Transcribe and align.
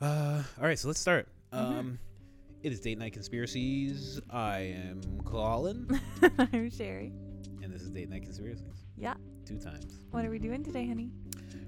Uh, 0.00 0.42
all 0.58 0.64
right, 0.66 0.78
so 0.78 0.88
let's 0.88 1.00
start. 1.00 1.28
Um, 1.52 1.98
it 2.62 2.72
is 2.72 2.80
date 2.80 2.98
night 2.98 3.12
conspiracies. 3.12 4.20
I 4.30 4.58
am 4.60 5.02
Colin, 5.24 6.00
I'm 6.38 6.70
Sherry. 6.70 7.12
and 7.62 7.72
this 7.72 7.82
is 7.82 7.90
date 7.90 8.08
night 8.08 8.22
conspiracies. 8.22 8.86
Yeah. 8.96 9.14
Two 9.44 9.58
times. 9.58 10.00
What 10.10 10.24
are 10.24 10.30
we 10.30 10.38
doing 10.38 10.62
today, 10.62 10.86
honey? 10.86 11.10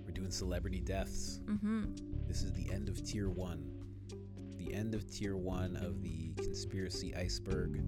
We're 0.06 0.12
doing 0.12 0.30
celebrity 0.30 0.80
deaths. 0.80 1.40
Mm-hmm. 1.46 1.84
This 2.26 2.42
is 2.42 2.52
the 2.52 2.70
end 2.72 2.88
of 2.88 3.04
tier 3.04 3.28
one. 3.28 3.70
The 4.56 4.72
end 4.72 4.94
of 4.94 5.10
tier 5.10 5.36
one 5.36 5.76
of 5.76 6.02
the 6.02 6.32
conspiracy 6.34 7.14
iceberg. 7.14 7.82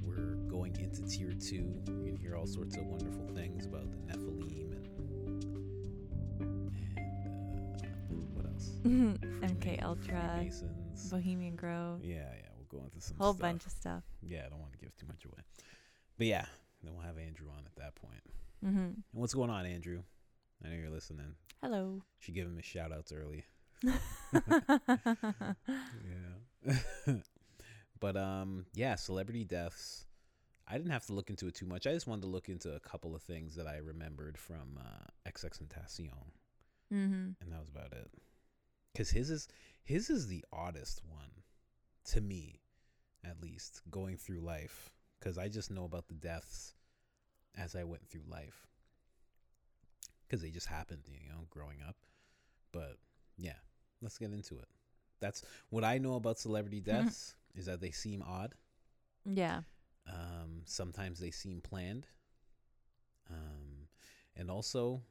We're 0.00 0.36
going 0.48 0.76
into 0.80 1.02
tier 1.06 1.32
two. 1.32 1.80
You're 1.86 2.06
gonna 2.06 2.18
hear 2.18 2.36
all 2.36 2.46
sorts 2.46 2.76
of 2.76 2.86
wonderful 2.86 3.28
things 3.34 3.66
about 3.66 3.90
the 3.92 3.98
Nephilim 3.98 4.65
MK 8.84 9.82
Ultra, 9.82 10.34
Freemasons. 10.36 11.10
Bohemian 11.10 11.56
Grove, 11.56 12.04
Yeah, 12.04 12.14
yeah, 12.16 12.48
we'll 12.56 12.80
go 12.80 12.84
into 12.84 13.00
some 13.00 13.16
whole 13.18 13.32
stuff. 13.34 13.40
bunch 13.42 13.66
of 13.66 13.72
stuff. 13.72 14.02
Yeah, 14.22 14.42
I 14.46 14.48
don't 14.48 14.60
want 14.60 14.72
to 14.72 14.78
give 14.78 14.94
too 14.96 15.06
much 15.06 15.24
away. 15.24 15.42
But 16.18 16.26
yeah, 16.26 16.46
then 16.82 16.94
we'll 16.94 17.04
have 17.04 17.18
Andrew 17.18 17.48
on 17.50 17.64
at 17.66 17.76
that 17.76 17.94
point. 17.96 18.22
Mm-hmm. 18.64 18.78
And 18.78 19.04
what's 19.12 19.34
going 19.34 19.50
on, 19.50 19.66
Andrew? 19.66 20.02
I 20.64 20.68
know 20.68 20.76
you're 20.76 20.90
listening. 20.90 21.34
Hello. 21.62 22.02
Should 22.18 22.34
give 22.34 22.46
him 22.46 22.56
his 22.56 22.64
shout 22.64 22.92
outs 22.92 23.12
early. 23.12 23.44
Yeah. 26.66 27.14
but 28.00 28.16
um 28.16 28.66
yeah, 28.74 28.94
celebrity 28.96 29.44
deaths. 29.44 30.06
I 30.68 30.76
didn't 30.76 30.90
have 30.90 31.06
to 31.06 31.12
look 31.12 31.30
into 31.30 31.46
it 31.46 31.54
too 31.54 31.66
much. 31.66 31.86
I 31.86 31.92
just 31.92 32.06
wanted 32.08 32.22
to 32.22 32.28
look 32.28 32.48
into 32.48 32.74
a 32.74 32.80
couple 32.80 33.14
of 33.14 33.22
things 33.22 33.54
that 33.54 33.66
I 33.68 33.76
remembered 33.76 34.36
from 34.38 34.78
uh 34.80 35.30
XXXTentacion, 35.30 36.10
mm-hmm. 36.92 37.30
and 37.40 37.52
that 37.52 37.60
was 37.60 37.68
about 37.68 37.92
it. 37.92 38.10
Cuz 38.96 39.10
his 39.10 39.30
is 39.30 39.48
his 39.82 40.08
is 40.10 40.26
the 40.26 40.44
oddest 40.52 41.02
one 41.04 41.42
to 42.06 42.20
me, 42.20 42.62
at 43.22 43.42
least, 43.42 43.82
going 43.90 44.16
through 44.16 44.40
life 44.40 44.90
cuz 45.20 45.38
I 45.38 45.48
just 45.48 45.70
know 45.70 45.84
about 45.84 46.08
the 46.08 46.14
deaths 46.14 46.74
as 47.54 47.74
I 47.74 47.84
went 47.84 48.08
through 48.08 48.24
life. 48.26 48.66
Cuz 50.28 50.40
they 50.40 50.50
just 50.50 50.66
happened, 50.66 51.04
you 51.08 51.28
know, 51.28 51.46
growing 51.50 51.82
up. 51.82 51.96
But 52.72 52.98
yeah, 53.36 53.58
let's 54.00 54.18
get 54.18 54.32
into 54.32 54.58
it. 54.58 54.68
That's 55.20 55.42
what 55.70 55.84
I 55.84 55.98
know 55.98 56.14
about 56.14 56.38
celebrity 56.38 56.80
deaths 56.80 57.36
is 57.54 57.66
that 57.66 57.80
they 57.80 57.90
seem 57.90 58.22
odd. 58.22 58.54
Yeah. 59.24 59.62
Um, 60.06 60.62
sometimes 60.64 61.18
they 61.18 61.30
seem 61.30 61.60
planned. 61.60 62.06
Um, 63.30 63.88
and 64.36 64.50
also, 64.50 65.02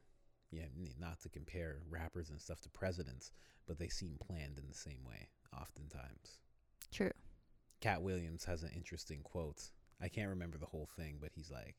yeah, 0.50 0.64
not 0.98 1.20
to 1.20 1.28
compare 1.28 1.78
rappers 1.88 2.30
and 2.30 2.40
stuff 2.40 2.60
to 2.62 2.68
presidents, 2.70 3.30
but 3.66 3.78
they 3.78 3.88
seem 3.88 4.16
planned 4.24 4.58
in 4.58 4.68
the 4.68 4.74
same 4.74 5.04
way, 5.06 5.28
oftentimes. 5.58 6.40
True. 6.92 7.12
Katt 7.80 8.02
Williams 8.02 8.44
has 8.44 8.62
an 8.62 8.70
interesting 8.74 9.20
quote. 9.22 9.70
I 10.00 10.08
can't 10.08 10.30
remember 10.30 10.58
the 10.58 10.66
whole 10.66 10.88
thing, 10.96 11.18
but 11.20 11.30
he's 11.34 11.50
like, 11.50 11.76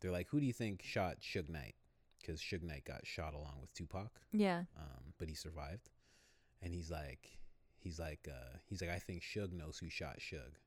they're 0.00 0.10
like, 0.12 0.28
who 0.28 0.40
do 0.40 0.46
you 0.46 0.52
think 0.52 0.82
shot 0.82 1.16
Suge 1.20 1.48
Knight? 1.48 1.74
Because 2.20 2.40
Suge 2.40 2.62
Knight 2.62 2.84
got 2.84 3.06
shot 3.06 3.34
along 3.34 3.58
with 3.60 3.72
Tupac 3.74 4.10
Yeah. 4.32 4.64
um, 4.78 5.12
but 5.18 5.28
he 5.28 5.34
survived. 5.34 5.90
And 6.62 6.72
he's 6.72 6.90
like, 6.90 7.38
he's 7.78 7.98
like, 7.98 8.26
uh, 8.28 8.58
he's 8.66 8.80
like, 8.80 8.90
I 8.90 8.98
think 8.98 9.22
Suge 9.22 9.52
knows 9.52 9.78
who 9.78 9.88
shot 9.88 10.18
Suge. 10.18 10.60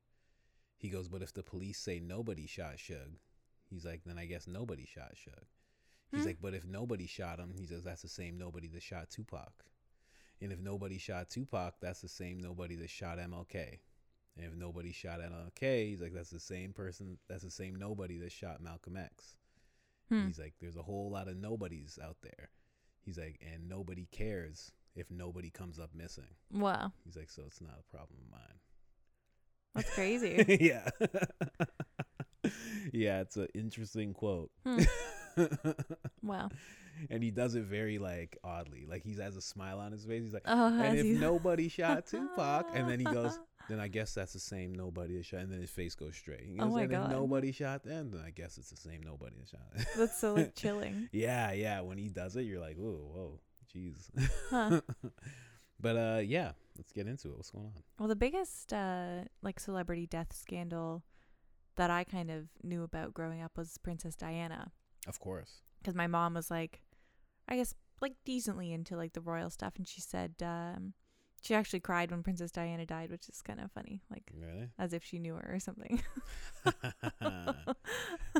He 0.78 0.88
goes, 0.88 1.08
but 1.08 1.20
if 1.22 1.34
the 1.34 1.42
police 1.42 1.78
say 1.78 2.00
nobody 2.00 2.46
shot 2.46 2.76
Suge, 2.76 3.18
he's 3.68 3.84
like, 3.84 4.02
then 4.06 4.18
I 4.18 4.24
guess 4.26 4.46
nobody 4.46 4.86
shot 4.86 5.12
Suge. 5.14 5.44
He's 6.12 6.22
Hmm. 6.22 6.26
like, 6.26 6.38
but 6.40 6.54
if 6.54 6.64
nobody 6.66 7.06
shot 7.06 7.38
him, 7.38 7.52
he 7.56 7.66
says 7.66 7.84
that's 7.84 8.02
the 8.02 8.08
same 8.08 8.36
nobody 8.38 8.66
that 8.68 8.82
shot 8.82 9.10
Tupac. 9.10 9.52
And 10.40 10.52
if 10.52 10.58
nobody 10.58 10.98
shot 10.98 11.28
Tupac, 11.30 11.74
that's 11.80 12.00
the 12.00 12.08
same 12.08 12.40
nobody 12.40 12.74
that 12.76 12.90
shot 12.90 13.18
MLK. 13.18 13.78
And 14.36 14.46
if 14.46 14.54
nobody 14.54 14.90
shot 14.92 15.20
MLK, 15.20 15.88
he's 15.90 16.00
like, 16.00 16.14
that's 16.14 16.30
the 16.30 16.40
same 16.40 16.72
person, 16.72 17.18
that's 17.28 17.42
the 17.44 17.50
same 17.50 17.74
nobody 17.76 18.16
that 18.18 18.32
shot 18.32 18.60
Malcolm 18.62 18.96
X. 18.96 19.36
Hmm. 20.08 20.26
He's 20.26 20.38
like, 20.38 20.54
there's 20.60 20.76
a 20.76 20.82
whole 20.82 21.10
lot 21.10 21.28
of 21.28 21.36
nobodies 21.36 21.98
out 22.02 22.16
there. 22.22 22.48
He's 23.04 23.18
like, 23.18 23.38
and 23.52 23.68
nobody 23.68 24.06
cares 24.10 24.72
if 24.96 25.10
nobody 25.10 25.50
comes 25.50 25.78
up 25.78 25.90
missing. 25.94 26.34
Wow. 26.52 26.92
He's 27.04 27.16
like, 27.16 27.30
so 27.30 27.42
it's 27.46 27.60
not 27.60 27.78
a 27.78 27.96
problem 27.96 28.18
of 28.24 28.30
mine. 28.32 28.58
That's 29.74 29.94
crazy. 29.94 30.44
yeah. 30.60 30.88
yeah, 32.92 33.20
it's 33.20 33.36
an 33.36 33.48
interesting 33.54 34.14
quote. 34.14 34.50
Hmm. 34.66 34.80
wow. 36.22 36.48
and 37.10 37.22
he 37.22 37.30
does 37.30 37.54
it 37.54 37.64
very 37.64 37.98
like 37.98 38.38
oddly. 38.44 38.86
Like 38.88 39.02
he 39.04 39.14
has 39.20 39.36
a 39.36 39.40
smile 39.40 39.78
on 39.78 39.92
his 39.92 40.04
face. 40.04 40.22
He's 40.24 40.32
like, 40.34 40.44
Oh, 40.46 40.66
and 40.80 40.98
if 40.98 41.04
he- 41.04 41.12
nobody 41.12 41.68
shot 41.68 42.06
Tupac, 42.06 42.66
and 42.74 42.88
then 42.88 42.98
he 42.98 43.04
goes, 43.04 43.38
then 43.68 43.80
I 43.80 43.88
guess 43.88 44.14
that's 44.14 44.32
the 44.32 44.40
same 44.40 44.74
nobody 44.74 45.16
that 45.16 45.24
shot. 45.26 45.40
And 45.40 45.52
then 45.52 45.60
his 45.60 45.70
face 45.70 45.94
goes 45.94 46.16
straight. 46.16 46.42
He 46.44 46.58
Oh 46.58 46.64
goes, 46.64 46.74
my 46.74 46.82
and 46.82 46.90
God. 46.90 47.04
if 47.06 47.10
nobody 47.16 47.52
shot 47.52 47.84
them, 47.84 48.10
then 48.10 48.22
I 48.26 48.30
guess 48.30 48.58
it's 48.58 48.70
the 48.70 48.76
same 48.76 49.00
nobody 49.04 49.36
that 49.38 49.48
shot. 49.48 49.86
That's 49.96 50.18
so 50.20 50.34
like 50.34 50.54
chilling. 50.56 51.08
Yeah, 51.12 51.52
yeah. 51.52 51.80
When 51.80 51.98
he 51.98 52.08
does 52.08 52.36
it, 52.36 52.42
you're 52.42 52.60
like, 52.60 52.76
whoa, 52.76 52.90
whoa, 53.12 53.40
jeez. 53.74 54.10
Huh. 54.50 54.80
but 55.80 55.96
uh, 55.96 56.20
yeah, 56.24 56.52
let's 56.76 56.92
get 56.92 57.06
into 57.06 57.28
it. 57.28 57.36
What's 57.36 57.50
going 57.50 57.66
on? 57.66 57.72
Well, 57.98 58.08
the 58.08 58.16
biggest 58.16 58.72
uh 58.72 59.22
like 59.42 59.60
celebrity 59.60 60.06
death 60.06 60.32
scandal 60.34 61.02
that 61.76 61.90
I 61.90 62.04
kind 62.04 62.30
of 62.30 62.48
knew 62.64 62.82
about 62.82 63.14
growing 63.14 63.40
up 63.40 63.56
was 63.56 63.78
Princess 63.78 64.16
Diana. 64.16 64.72
Of 65.06 65.18
course. 65.20 65.62
because 65.80 65.94
my 65.94 66.06
mom 66.06 66.34
was 66.34 66.50
like, 66.50 66.80
I 67.48 67.56
guess 67.56 67.74
like 68.00 68.14
decently 68.24 68.72
into 68.72 68.96
like 68.96 69.12
the 69.12 69.20
royal 69.20 69.50
stuff, 69.50 69.74
and 69.76 69.86
she 69.86 70.00
said 70.00 70.34
um, 70.42 70.94
she 71.42 71.54
actually 71.54 71.80
cried 71.80 72.10
when 72.10 72.22
Princess 72.22 72.50
Diana 72.50 72.84
died, 72.86 73.10
which 73.10 73.28
is 73.28 73.40
kind 73.42 73.60
of 73.60 73.70
funny, 73.72 74.02
like 74.10 74.30
Really? 74.34 74.68
as 74.78 74.92
if 74.92 75.02
she 75.04 75.18
knew 75.18 75.34
her 75.34 75.50
or 75.54 75.58
something. 75.60 76.02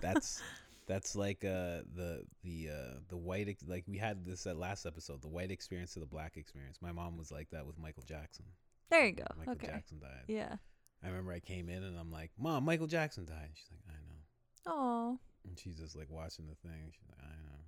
that's 0.01 0.43
that's 0.87 1.15
like 1.15 1.45
uh 1.45 1.83
the 1.95 2.25
the 2.43 2.69
uh 2.71 2.99
the 3.09 3.17
white 3.17 3.49
ex- 3.49 3.65
like 3.67 3.85
we 3.87 3.97
had 3.99 4.25
this 4.27 4.47
at 4.47 4.57
last 4.57 4.87
episode 4.87 5.23
the 5.23 5.29
white 5.29 5.51
experience 5.51 5.93
to 5.95 6.01
the 6.01 6.07
black 6.07 6.37
experience 6.37 6.79
my 6.81 6.91
mom 6.93 7.17
was 7.17 7.31
like 7.31 7.49
that 7.51 7.65
with 7.67 7.79
michael 7.79 8.03
jackson 8.03 8.45
there 8.91 9.07
you 9.07 9.13
go. 9.13 9.25
michael 9.39 9.53
okay. 9.53 9.69
jackson 9.69 10.01
died 10.01 10.25
Yeah. 10.27 10.57
i 11.05 11.09
remember 11.09 11.33
i 11.33 11.39
came 11.39 11.69
in 11.69 11.85
and 11.85 11.97
i'm 11.99 12.11
like 12.11 12.33
mom 12.39 12.65
michael 12.65 12.89
jackson 12.89 13.25
died 13.25 13.51
she's 13.55 13.69
like 13.71 13.83
i 13.89 13.93
know 13.93 14.17
Oh, 14.67 15.19
and 15.47 15.59
she's 15.59 15.77
just 15.77 15.97
like 15.97 16.11
watching 16.11 16.47
the 16.47 16.69
thing 16.69 16.91
she's 16.93 17.09
like 17.09 17.19
i 17.23 17.43
know 17.43 17.59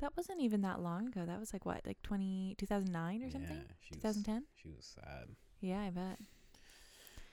that 0.00 0.16
wasn't 0.16 0.40
even 0.40 0.62
that 0.62 0.80
long 0.80 1.06
ago. 1.06 1.24
That 1.24 1.38
was 1.38 1.52
like 1.52 1.64
what, 1.64 1.82
like 1.86 2.02
20, 2.02 2.56
2009 2.58 3.22
or 3.22 3.30
something? 3.30 3.50
yeah, 3.56 3.74
she 3.80 3.94
was, 3.94 4.02
2010? 4.02 4.44
she 4.56 4.68
was 4.68 4.84
sad 4.84 5.28
Yeah, 5.60 5.80
I 5.80 5.90
bet. 5.90 6.18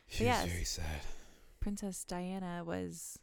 she 0.07 0.25
yes. 0.25 0.43
was 0.43 0.51
very 0.51 0.63
sad 0.65 1.01
Princess 1.59 2.03
Diana 2.03 2.61
was 2.63 3.17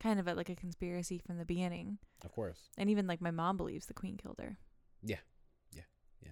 kind 0.00 0.18
of 0.18 0.26
a, 0.26 0.34
like 0.34 0.48
a 0.48 0.56
conspiracy 0.56 1.18
from 1.18 1.36
the 1.36 1.44
beginning, 1.44 1.98
of 2.24 2.32
course 2.32 2.70
and 2.78 2.88
even 2.88 3.06
like 3.06 3.20
my 3.20 3.30
mom 3.30 3.58
believes 3.58 3.86
the 3.86 3.94
queen 3.94 4.16
killed 4.16 4.38
her. 4.40 4.56
Yeah. 5.02 5.16
Yeah. 5.74 5.82
Yeah. 6.24 6.30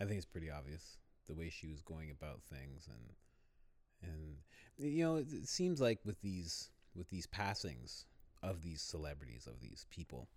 I 0.00 0.04
think 0.04 0.18
it's 0.18 0.26
pretty 0.26 0.50
obvious 0.50 0.98
the 1.26 1.34
way 1.34 1.50
she 1.50 1.66
was 1.66 1.82
going 1.82 2.10
about 2.12 2.40
things 2.44 2.86
and 2.88 4.10
and 4.12 4.36
you 4.78 5.02
know 5.04 5.16
it, 5.16 5.26
it 5.32 5.48
seems 5.48 5.80
like 5.80 5.98
with 6.04 6.20
these 6.20 6.70
with 6.94 7.08
these 7.08 7.26
passings 7.26 8.06
of 8.44 8.62
these 8.62 8.82
celebrities 8.82 9.46
of 9.46 9.60
these 9.60 9.86
people 9.90 10.28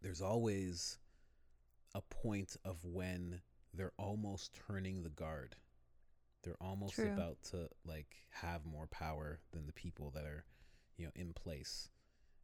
there's 0.00 0.22
always 0.22 0.98
a 1.94 2.00
point 2.02 2.56
of 2.64 2.84
when 2.84 3.40
they're 3.72 3.92
almost 3.98 4.54
turning 4.66 5.02
the 5.02 5.10
guard 5.10 5.56
they're 6.42 6.56
almost 6.60 6.94
True. 6.94 7.12
about 7.12 7.38
to 7.50 7.68
like 7.84 8.14
have 8.30 8.64
more 8.66 8.86
power 8.86 9.40
than 9.52 9.66
the 9.66 9.72
people 9.72 10.10
that 10.14 10.24
are 10.24 10.44
you 10.96 11.04
know 11.06 11.12
in 11.16 11.32
place 11.32 11.88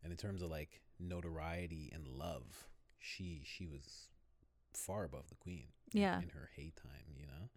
and 0.03 0.11
in 0.13 0.17
terms 0.17 0.43
of 0.43 0.51
like 0.51 0.81
notoriety 0.99 1.91
and 1.95 2.09
love 2.09 2.69
she 2.99 3.43
she 3.45 3.67
was 3.67 4.09
far 4.75 5.05
above 5.05 5.29
the 5.29 5.35
queen 5.37 5.67
in- 5.93 6.01
Yeah. 6.01 6.21
in, 6.21 6.29
her 6.31 6.49
hate 6.57 6.77
time 6.77 7.15
you 7.17 7.27
know 7.27 7.49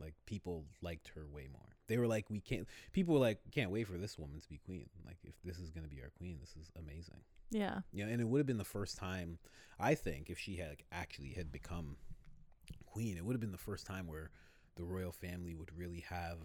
like 0.00 0.14
people 0.26 0.64
liked 0.82 1.08
her 1.14 1.26
way 1.30 1.46
more 1.52 1.68
they 1.88 1.96
were 1.98 2.06
like 2.06 2.28
we 2.30 2.40
can't 2.40 2.66
people 2.92 3.14
were 3.14 3.20
like 3.20 3.38
can't 3.52 3.70
wait 3.70 3.86
for 3.86 3.96
this 3.98 4.18
woman 4.18 4.40
to 4.40 4.48
be 4.48 4.58
queen 4.58 4.88
like 5.06 5.16
if 5.24 5.34
this 5.44 5.58
is 5.58 5.70
going 5.70 5.84
to 5.84 5.88
be 5.94 6.02
our 6.02 6.10
queen 6.18 6.38
this 6.40 6.54
is 6.60 6.70
amazing 6.78 7.20
Yeah. 7.50 7.80
know 7.92 8.04
and 8.10 8.20
it 8.20 8.28
would 8.28 8.38
have 8.38 8.46
been 8.46 8.58
the 8.58 8.64
first 8.64 8.96
time 8.98 9.38
i 9.78 9.94
think 9.94 10.28
if 10.30 10.38
she 10.38 10.56
had 10.56 10.68
like, 10.70 10.84
actually 10.92 11.30
had 11.30 11.50
become 11.52 11.96
queen 12.86 13.16
it 13.16 13.24
would 13.24 13.34
have 13.34 13.40
been 13.40 13.52
the 13.52 13.58
first 13.58 13.86
time 13.86 14.06
where 14.06 14.30
the 14.76 14.84
royal 14.84 15.12
family 15.12 15.54
would 15.54 15.70
really 15.76 16.00
have 16.08 16.38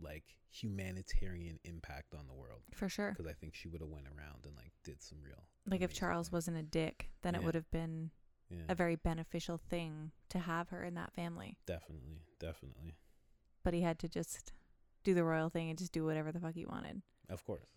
like 0.00 0.24
humanitarian 0.48 1.58
impact 1.64 2.14
on 2.14 2.26
the 2.26 2.32
world 2.34 2.62
For 2.74 2.88
sure. 2.88 3.10
because 3.10 3.26
i 3.30 3.34
think 3.34 3.54
she 3.54 3.68
would 3.68 3.80
have 3.80 3.90
went 3.90 4.06
around 4.06 4.44
and 4.46 4.56
like 4.56 4.72
did 4.84 5.02
some 5.02 5.18
real 5.22 5.44
Like 5.66 5.82
if 5.82 5.92
Charles 5.92 6.28
things. 6.28 6.32
wasn't 6.32 6.56
a 6.56 6.62
dick, 6.62 7.10
then 7.22 7.34
it 7.34 7.42
would 7.44 7.54
have 7.54 7.70
been 7.70 8.10
yeah 8.50 8.62
a 8.68 8.74
very 8.74 8.96
beneficial 8.96 9.56
thing 9.58 10.10
to 10.28 10.38
have 10.38 10.68
her 10.70 10.82
in 10.84 10.94
that 10.94 11.12
family. 11.12 11.56
definitely 11.66 12.22
definitely 12.38 12.96
But 13.62 13.74
he 13.74 13.82
had 13.82 13.98
to 14.00 14.08
just 14.08 14.52
do 15.04 15.14
the 15.14 15.24
royal 15.24 15.48
thing 15.50 15.68
and 15.70 15.78
just 15.78 15.92
do 15.92 16.04
whatever 16.04 16.30
the 16.32 16.40
fuck 16.40 16.54
he 16.54 16.66
wanted. 16.66 17.02
Of 17.28 17.44
course, 17.46 17.70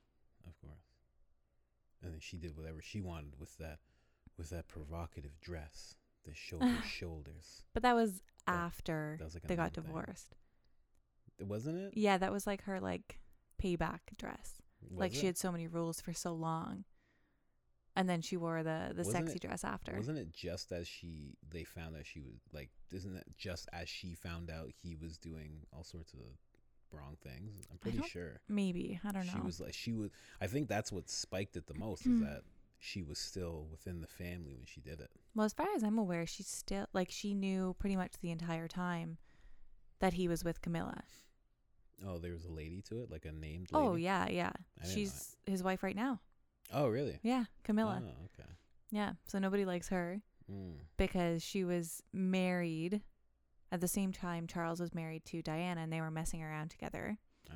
of 0.47 0.59
course. 0.61 0.85
And 2.01 2.11
then 2.13 2.19
she 2.19 2.37
did 2.37 2.57
whatever 2.57 2.81
she 2.81 2.99
wanted 3.01 3.39
with 3.39 3.57
that, 3.59 3.79
with 4.37 4.49
that 4.49 4.67
provocative 4.67 5.39
dress 5.39 5.95
that 6.25 6.35
showed 6.35 6.61
her 6.63 6.83
shoulders. 6.99 7.63
But 7.73 7.83
that 7.83 7.95
was 7.95 8.21
after 8.47 9.15
That 9.19 9.25
was 9.25 9.33
like 9.35 9.43
they 9.47 9.55
got 9.55 9.75
known 9.77 9.83
thing. 9.83 9.83
divorced. 9.85 10.35
Wasn't 11.39 11.77
it? 11.77 11.93
Yeah, 11.95 12.17
that 12.17 12.31
was 12.31 12.45
like 12.47 12.63
her 12.63 12.79
like 12.79 13.19
payback 13.61 13.99
dress. 14.17 14.61
like 14.91 15.11
Was 15.11 15.19
she 15.19 15.25
had 15.27 15.37
so 15.37 15.51
many 15.51 15.67
rules 15.67 16.01
for 16.01 16.13
so 16.13 16.33
long. 16.33 16.83
And 17.95 18.09
then 18.09 18.21
she 18.21 18.37
wore 18.37 18.63
the 18.63 18.89
the 18.89 19.03
Wasn't 19.03 19.15
sexy 19.15 19.35
it- 19.35 19.41
dress 19.41 19.63
after. 19.63 19.95
Wasn't 19.95 20.17
it 20.17 20.33
just 20.33 20.71
as 20.71 20.87
she 20.87 21.35
they 21.49 21.63
found 21.63 21.95
out 21.95 22.05
she 22.05 22.21
was 22.21 22.39
like 22.51 22.69
isn't 22.91 23.13
that 23.13 23.37
just 23.37 23.69
as 23.73 23.87
she 23.87 24.15
found 24.15 24.49
out 24.49 24.69
he 24.81 24.95
was 24.95 25.17
doing 25.17 25.65
all 25.71 25.83
sorts 25.83 26.13
of 26.13 26.19
wrong 26.91 27.17
things? 27.23 27.65
I'm 27.71 27.77
pretty 27.77 28.01
sure. 28.07 28.39
Maybe. 28.49 28.99
I 29.03 29.11
don't 29.11 29.27
know. 29.27 29.33
She 29.33 29.41
was 29.41 29.59
like 29.59 29.73
she 29.73 29.93
was 29.93 30.09
I 30.41 30.47
think 30.47 30.67
that's 30.67 30.91
what 30.91 31.09
spiked 31.09 31.55
it 31.55 31.67
the 31.67 31.75
most 31.75 32.01
is 32.01 32.13
mm. 32.13 32.21
that 32.21 32.43
she 32.79 33.01
was 33.01 33.17
still 33.17 33.67
within 33.71 34.01
the 34.01 34.07
family 34.07 34.53
when 34.55 34.65
she 34.65 34.81
did 34.81 34.99
it. 34.99 35.09
well, 35.33 35.45
as 35.45 35.53
far 35.53 35.67
as 35.73 35.83
I'm 35.83 35.97
aware, 35.97 36.27
she 36.27 36.43
still 36.43 36.87
like 36.91 37.09
she 37.11 37.33
knew 37.33 37.75
pretty 37.79 37.95
much 37.95 38.13
the 38.21 38.29
entire 38.29 38.67
time 38.67 39.17
that 39.99 40.13
he 40.13 40.27
was 40.27 40.43
with 40.43 40.61
Camilla. 40.61 41.03
Oh, 42.05 42.17
there 42.17 42.33
was 42.33 42.43
a 42.43 42.51
lady 42.51 42.81
to 42.89 43.01
it, 43.01 43.09
like 43.09 43.23
a 43.23 43.31
named 43.31 43.69
oh, 43.73 43.77
lady. 43.77 43.89
Oh 43.89 43.95
yeah, 43.95 44.27
yeah. 44.29 44.51
I 44.81 44.85
didn't 44.85 44.89
know 44.89 44.95
She's 44.95 45.37
his 45.45 45.63
wife 45.63 45.81
right 45.81 45.95
now. 45.95 46.19
Oh, 46.71 46.87
really? 46.87 47.19
Yeah, 47.23 47.45
Camilla. 47.63 48.01
Oh, 48.03 48.25
okay. 48.39 48.49
Yeah. 48.91 49.13
So 49.27 49.39
nobody 49.39 49.65
likes 49.65 49.89
her 49.89 50.21
Mm. 50.51 50.75
because 50.97 51.41
she 51.41 51.63
was 51.63 52.03
married 52.11 53.01
at 53.71 53.79
the 53.79 53.87
same 53.87 54.11
time 54.11 54.45
Charles 54.45 54.79
was 54.81 54.93
married 54.93 55.23
to 55.25 55.41
Diana 55.41 55.81
and 55.81 55.91
they 55.91 56.01
were 56.01 56.11
messing 56.11 56.43
around 56.43 56.69
together 56.69 57.17
Oh. 57.49 57.55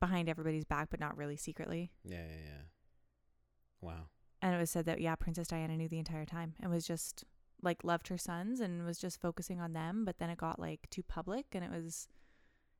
behind 0.00 0.28
everybody's 0.28 0.64
back 0.64 0.90
but 0.90 0.98
not 0.98 1.16
really 1.16 1.36
secretly. 1.36 1.92
Yeah, 2.04 2.26
yeah, 2.26 2.40
yeah. 2.44 2.62
Wow. 3.80 4.08
And 4.40 4.52
it 4.54 4.58
was 4.58 4.70
said 4.70 4.84
that 4.86 5.00
yeah, 5.00 5.14
Princess 5.14 5.46
Diana 5.48 5.76
knew 5.76 5.88
the 5.88 5.98
entire 6.00 6.24
time 6.26 6.54
and 6.60 6.70
was 6.72 6.84
just 6.86 7.24
like 7.62 7.84
loved 7.84 8.08
her 8.08 8.18
sons 8.18 8.58
and 8.58 8.84
was 8.84 8.98
just 8.98 9.20
focusing 9.20 9.60
on 9.60 9.72
them, 9.72 10.04
but 10.04 10.18
then 10.18 10.28
it 10.28 10.38
got 10.38 10.58
like 10.58 10.88
too 10.90 11.04
public 11.04 11.46
and 11.52 11.64
it 11.64 11.70
was 11.70 12.08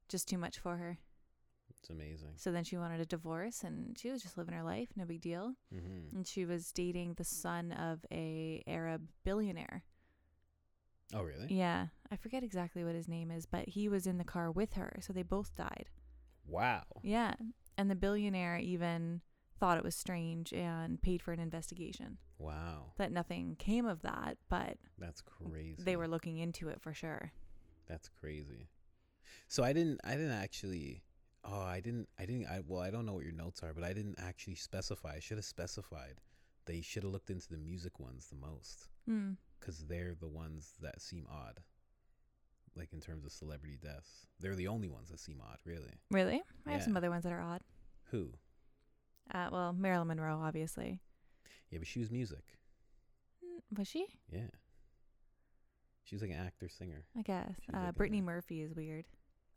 just 0.08 0.26
too 0.26 0.36
much 0.38 0.58
for 0.58 0.76
her. 0.78 0.98
It's 1.82 1.90
amazing. 1.90 2.34
So 2.36 2.52
then 2.52 2.62
she 2.62 2.76
wanted 2.76 3.00
a 3.00 3.04
divorce 3.04 3.64
and 3.64 3.98
she 3.98 4.08
was 4.08 4.22
just 4.22 4.38
living 4.38 4.54
her 4.54 4.62
life, 4.62 4.90
no 4.94 5.04
big 5.04 5.20
deal. 5.20 5.54
Mm-hmm. 5.74 6.16
And 6.16 6.26
she 6.26 6.44
was 6.44 6.70
dating 6.70 7.14
the 7.14 7.24
son 7.24 7.72
of 7.72 8.06
a 8.12 8.62
Arab 8.68 9.08
billionaire. 9.24 9.82
Oh, 11.12 11.22
really? 11.22 11.48
Yeah, 11.50 11.88
I 12.10 12.16
forget 12.16 12.44
exactly 12.44 12.84
what 12.84 12.94
his 12.94 13.08
name 13.08 13.32
is, 13.32 13.46
but 13.46 13.68
he 13.68 13.88
was 13.88 14.06
in 14.06 14.18
the 14.18 14.24
car 14.24 14.50
with 14.50 14.74
her, 14.74 14.96
so 15.00 15.12
they 15.12 15.24
both 15.24 15.56
died. 15.56 15.86
Wow. 16.46 16.84
Yeah, 17.02 17.34
and 17.76 17.90
the 17.90 17.96
billionaire 17.96 18.58
even 18.58 19.20
thought 19.58 19.76
it 19.76 19.84
was 19.84 19.96
strange 19.96 20.52
and 20.52 21.02
paid 21.02 21.20
for 21.20 21.32
an 21.32 21.40
investigation. 21.40 22.18
Wow. 22.38 22.92
That 22.96 23.12
nothing 23.12 23.56
came 23.58 23.86
of 23.86 24.02
that, 24.02 24.38
but 24.48 24.78
That's 24.98 25.20
crazy. 25.20 25.76
they 25.78 25.96
were 25.96 26.08
looking 26.08 26.38
into 26.38 26.68
it 26.68 26.80
for 26.80 26.94
sure. 26.94 27.32
That's 27.88 28.08
crazy. 28.08 28.68
So 29.48 29.62
I 29.64 29.72
didn't 29.72 30.00
I 30.04 30.12
didn't 30.12 30.32
actually 30.32 31.02
oh 31.44 31.60
I 31.62 31.80
didn't 31.80 32.08
I 32.18 32.24
didn't 32.26 32.46
I 32.46 32.60
well 32.66 32.80
I 32.80 32.90
don't 32.90 33.06
know 33.06 33.14
what 33.14 33.24
your 33.24 33.32
notes 33.32 33.62
are, 33.62 33.72
but 33.72 33.84
I 33.84 33.92
didn't 33.92 34.18
actually 34.18 34.54
specify. 34.56 35.14
I 35.16 35.20
should 35.20 35.38
have 35.38 35.44
specified 35.44 36.20
that 36.66 36.76
you 36.76 36.82
should 36.82 37.02
have 37.02 37.12
looked 37.12 37.30
into 37.30 37.48
the 37.48 37.56
music 37.58 37.98
ones 37.98 38.28
the 38.28 38.36
most 38.36 38.88
Hmm. 39.06 39.32
cuz 39.60 39.84
they're 39.86 40.14
the 40.14 40.28
ones 40.28 40.74
that 40.80 41.00
seem 41.00 41.26
odd. 41.28 41.62
Like 42.74 42.92
in 42.92 43.00
terms 43.00 43.24
of 43.26 43.32
celebrity 43.32 43.76
deaths. 43.76 44.26
They're 44.40 44.56
the 44.56 44.68
only 44.68 44.88
ones 44.88 45.10
that 45.10 45.20
seem 45.20 45.40
odd, 45.42 45.58
really. 45.64 46.00
Really? 46.10 46.42
I 46.66 46.72
have 46.72 46.82
some 46.82 46.96
other 46.96 47.10
ones 47.10 47.24
that 47.24 47.32
are 47.32 47.40
odd. 47.40 47.62
Who? 48.10 48.32
Uh, 49.30 49.48
well, 49.52 49.72
Marilyn 49.72 50.08
Monroe, 50.08 50.40
obviously. 50.40 51.00
Yeah, 51.70 51.78
but 51.78 51.86
she 51.86 52.00
was 52.00 52.10
music. 52.10 52.58
Mm, 53.44 53.78
Was 53.78 53.88
she? 53.88 54.06
Yeah. 54.30 54.48
She 56.04 56.14
was 56.14 56.22
like 56.22 56.30
an 56.32 56.38
actor 56.38 56.68
singer. 56.68 57.04
I 57.16 57.22
guess. 57.22 57.54
Uh, 57.72 57.78
like 57.86 57.94
Brittany 57.94 58.20
Murphy 58.20 58.62
is 58.62 58.74
weird. 58.74 59.04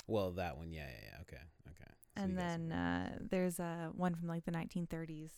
Well, 0.07 0.31
that 0.31 0.57
one, 0.57 0.71
yeah, 0.71 0.87
yeah, 0.87 1.09
yeah. 1.11 1.21
Okay, 1.21 1.41
okay. 1.69 1.91
So 2.17 2.23
and 2.23 2.37
then 2.37 2.71
uh, 2.71 3.17
there's 3.29 3.59
uh, 3.59 3.89
one 3.95 4.15
from 4.15 4.27
like 4.27 4.45
the 4.45 4.51
1930s. 4.51 5.31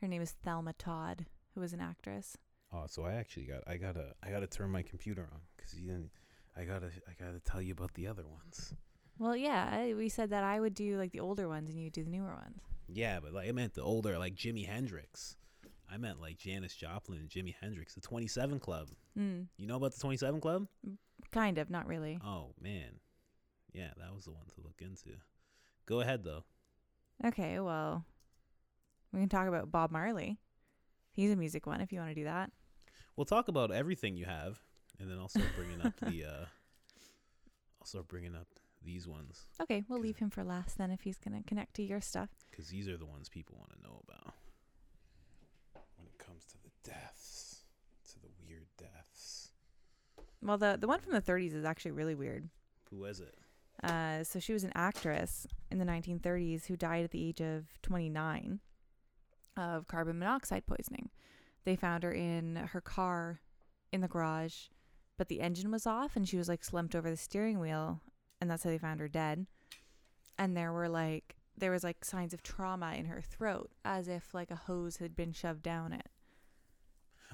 Her 0.00 0.08
name 0.08 0.22
is 0.22 0.32
Thelma 0.44 0.72
Todd, 0.74 1.26
who 1.54 1.60
was 1.60 1.72
an 1.72 1.80
actress. 1.80 2.36
Oh, 2.72 2.84
so 2.86 3.04
I 3.04 3.14
actually 3.14 3.44
got 3.46 3.62
I 3.66 3.76
gotta 3.76 4.12
I 4.22 4.30
gotta 4.30 4.46
turn 4.46 4.70
my 4.70 4.82
computer 4.82 5.22
on 5.32 5.40
because 5.56 5.74
you 5.74 5.86
didn't. 5.86 6.10
I 6.56 6.64
gotta 6.64 6.90
I 7.08 7.12
gotta 7.18 7.40
tell 7.40 7.62
you 7.62 7.72
about 7.72 7.94
the 7.94 8.06
other 8.06 8.26
ones. 8.26 8.74
Well, 9.18 9.36
yeah, 9.36 9.68
I, 9.72 9.94
we 9.94 10.08
said 10.08 10.30
that 10.30 10.44
I 10.44 10.60
would 10.60 10.74
do 10.74 10.96
like 10.96 11.10
the 11.12 11.20
older 11.20 11.48
ones 11.48 11.70
and 11.70 11.78
you 11.78 11.86
would 11.86 11.92
do 11.92 12.04
the 12.04 12.10
newer 12.10 12.34
ones. 12.34 12.60
Yeah, 12.88 13.18
but 13.20 13.32
like 13.32 13.48
I 13.48 13.52
meant 13.52 13.74
the 13.74 13.82
older, 13.82 14.18
like 14.18 14.34
Jimi 14.34 14.66
Hendrix. 14.66 15.36
I 15.90 15.96
meant 15.96 16.20
like 16.20 16.36
Janis 16.36 16.74
Joplin 16.74 17.18
and 17.18 17.28
Jimi 17.30 17.54
Hendrix, 17.60 17.94
the 17.94 18.00
Twenty 18.00 18.26
Seven 18.28 18.60
Club. 18.60 18.88
Mm, 19.18 19.46
You 19.56 19.66
know 19.66 19.76
about 19.76 19.94
the 19.94 20.00
Twenty 20.00 20.18
Seven 20.18 20.40
Club? 20.40 20.66
kind 21.32 21.58
of, 21.58 21.70
not 21.70 21.86
really. 21.86 22.18
Oh 22.24 22.52
man, 22.60 23.00
yeah, 23.78 23.90
that 23.96 24.12
was 24.14 24.24
the 24.24 24.32
one 24.32 24.46
to 24.54 24.60
look 24.62 24.80
into. 24.80 25.16
Go 25.86 26.00
ahead 26.00 26.24
though. 26.24 26.42
Okay, 27.24 27.60
well, 27.60 28.04
we 29.12 29.20
can 29.20 29.28
talk 29.28 29.46
about 29.48 29.70
Bob 29.70 29.90
Marley. 29.90 30.38
He's 31.12 31.30
a 31.30 31.36
music 31.36 31.66
one 31.66 31.80
if 31.80 31.92
you 31.92 31.98
want 32.00 32.10
to 32.10 32.14
do 32.14 32.24
that. 32.24 32.50
We'll 33.16 33.24
talk 33.24 33.48
about 33.48 33.70
everything 33.72 34.16
you 34.16 34.24
have, 34.26 34.60
and 35.00 35.10
then 35.10 35.18
also 35.18 35.40
bringing 35.56 35.80
up 35.80 35.94
the. 36.00 36.24
uh 36.24 36.44
Also 37.80 38.02
bringing 38.02 38.34
up 38.34 38.48
these 38.84 39.08
ones 39.08 39.42
Okay, 39.60 39.82
we'll 39.88 39.98
leave 40.00 40.18
him 40.18 40.30
for 40.30 40.44
last 40.44 40.78
then 40.78 40.90
if 40.92 41.00
he's 41.02 41.18
going 41.18 41.36
to 41.40 41.46
connect 41.48 41.74
to 41.74 41.82
your 41.82 42.00
stuff. 42.00 42.28
because 42.50 42.68
these 42.68 42.88
are 42.88 42.96
the 42.96 43.06
ones 43.06 43.28
people 43.28 43.56
want 43.58 43.70
to 43.72 43.82
know 43.82 44.00
about. 44.08 44.34
When 45.96 46.06
it 46.06 46.18
comes 46.18 46.44
to 46.46 46.58
the 46.62 46.70
deaths, 46.88 47.62
to 48.12 48.20
the 48.20 48.28
weird 48.40 48.66
deaths. 48.78 49.48
Well, 50.42 50.58
the, 50.58 50.76
the 50.80 50.86
one 50.86 51.00
from 51.00 51.12
the 51.12 51.20
30s 51.22 51.54
is 51.54 51.64
actually 51.64 51.90
really 51.92 52.14
weird. 52.14 52.48
Who 52.90 52.98
was 52.98 53.18
it? 53.20 53.34
Uh, 53.82 54.24
so 54.24 54.40
she 54.40 54.52
was 54.52 54.64
an 54.64 54.72
actress 54.74 55.46
in 55.70 55.78
the 55.78 55.84
1930s 55.84 56.66
who 56.66 56.76
died 56.76 57.04
at 57.04 57.10
the 57.10 57.26
age 57.26 57.40
of 57.40 57.66
29 57.82 58.60
of 59.56 59.86
carbon 59.86 60.18
monoxide 60.18 60.66
poisoning. 60.66 61.10
They 61.64 61.76
found 61.76 62.02
her 62.02 62.12
in 62.12 62.56
her 62.56 62.80
car 62.80 63.40
in 63.92 64.00
the 64.00 64.08
garage, 64.08 64.68
but 65.16 65.28
the 65.28 65.40
engine 65.40 65.70
was 65.70 65.86
off 65.86 66.16
and 66.16 66.28
she 66.28 66.36
was 66.36 66.48
like 66.48 66.64
slumped 66.64 66.94
over 66.94 67.10
the 67.10 67.16
steering 67.16 67.58
wheel, 67.58 68.00
and 68.40 68.50
that's 68.50 68.64
how 68.64 68.70
they 68.70 68.78
found 68.78 69.00
her 69.00 69.08
dead. 69.08 69.46
And 70.38 70.56
there 70.56 70.72
were 70.72 70.88
like 70.88 71.36
there 71.56 71.72
was 71.72 71.82
like 71.82 72.04
signs 72.04 72.32
of 72.32 72.42
trauma 72.42 72.94
in 72.94 73.06
her 73.06 73.20
throat, 73.20 73.70
as 73.84 74.08
if 74.08 74.32
like 74.32 74.50
a 74.50 74.56
hose 74.56 74.98
had 74.98 75.16
been 75.16 75.32
shoved 75.32 75.62
down 75.62 75.92
it. 75.92 76.06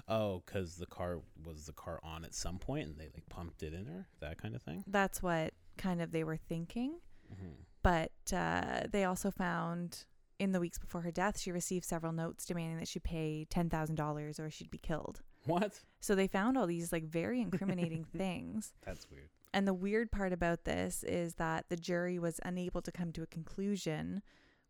Oh, 0.09 0.43
because 0.45 0.77
the 0.77 0.87
car 0.87 1.21
was 1.45 1.67
the 1.67 1.73
car 1.73 2.01
on 2.03 2.25
at 2.25 2.35
some 2.35 2.59
point 2.59 2.89
and 2.89 2.99
they 2.99 3.05
like 3.15 3.29
pumped 3.29 3.63
it 3.63 3.73
in 3.73 3.87
her, 3.87 4.09
that 4.21 4.41
kind 4.41 4.55
of 4.55 4.63
thing. 4.63 4.85
That's 4.87 5.23
what 5.23 5.55
kind 5.85 6.01
of 6.01 6.11
they 6.13 6.25
were 6.25 6.37
thinking. 6.37 7.01
Mm-hmm. 7.33 7.53
but 7.83 8.13
uh, 8.35 8.87
they 8.93 9.05
also 9.05 9.31
found 9.31 10.05
in 10.39 10.53
the 10.53 10.61
weeks 10.61 10.79
before 10.79 11.01
her 11.01 11.11
death, 11.11 11.41
she 11.41 11.51
received 11.51 11.85
several 11.85 12.13
notes 12.13 12.45
demanding 12.45 12.79
that 12.79 12.89
she 12.89 12.99
pay 12.99 13.47
ten 13.49 13.71
thousand 13.71 13.95
dollars 13.95 14.39
or 14.39 14.51
she'd 14.51 14.71
be 14.71 14.79
killed. 14.79 15.23
What? 15.47 15.81
So 16.01 16.15
they 16.15 16.27
found 16.27 16.59
all 16.59 16.67
these 16.67 16.93
like 16.93 17.05
very 17.05 17.41
incriminating 17.41 18.05
things. 18.17 18.73
That's 18.85 19.11
weird. 19.11 19.31
And 19.53 19.67
the 19.67 19.75
weird 19.75 20.11
part 20.11 20.33
about 20.33 20.65
this 20.65 21.05
is 21.05 21.37
that 21.37 21.67
the 21.69 21.77
jury 21.77 22.19
was 22.19 22.41
unable 22.45 22.83
to 22.83 22.93
come 22.93 23.13
to 23.13 23.23
a 23.23 23.27
conclusion, 23.27 24.23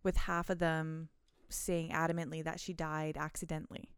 with 0.02 0.16
half 0.16 0.50
of 0.50 0.58
them 0.58 1.08
saying 1.48 1.90
adamantly 1.90 2.42
that 2.44 2.60
she 2.60 2.72
died 2.72 3.16
accidentally. 3.16 3.90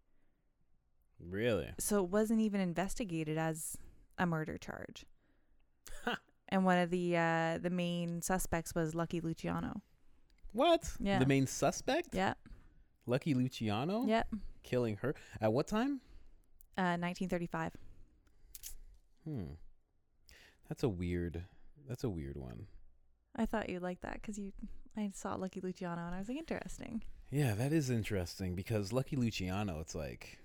Really? 1.19 1.71
So 1.79 2.03
it 2.05 2.11
wasn't 2.11 2.41
even 2.41 2.61
investigated 2.61 3.37
as 3.37 3.77
a 4.19 4.27
murder 4.27 4.57
charge. 4.59 5.05
And 6.49 6.65
one 6.65 6.79
of 6.79 6.91
the 6.91 7.17
uh, 7.17 7.59
the 7.59 7.71
main 7.71 8.23
suspects 8.23 8.75
was 8.75 8.95
Lucky 8.95 9.21
Luciano. 9.21 9.83
What? 10.53 10.91
Yeah. 11.01 11.19
The 11.19 11.27
main 11.27 11.47
suspect? 11.47 12.09
Yeah. 12.13 12.35
Lucky 13.07 13.35
Luciano? 13.35 14.07
Yep. 14.07 14.29
Killing 14.63 14.97
her. 15.03 15.15
At 15.41 15.53
what 15.53 15.67
time? 15.67 16.01
Uh, 16.79 16.99
1935. 16.99 17.73
Hmm. 19.25 19.43
That's 20.69 20.83
a 20.83 20.89
weird. 20.89 21.45
That's 21.89 22.05
a 22.05 22.09
weird 22.09 22.37
one. 22.37 22.67
I 23.37 23.47
thought 23.47 23.69
you'd 23.69 23.83
like 23.83 24.01
that 24.01 24.15
because 24.15 24.39
you. 24.39 24.53
I 24.97 25.11
saw 25.15 25.35
Lucky 25.35 25.61
Luciano 25.61 26.07
and 26.07 26.15
I 26.15 26.19
was 26.19 26.29
like, 26.29 26.39
interesting. 26.39 27.03
Yeah, 27.31 27.55
that 27.55 27.71
is 27.73 27.91
interesting 27.91 28.55
because 28.55 28.93
Lucky 28.93 29.17
Luciano, 29.17 29.81
it's 29.81 29.95
like. 29.95 30.39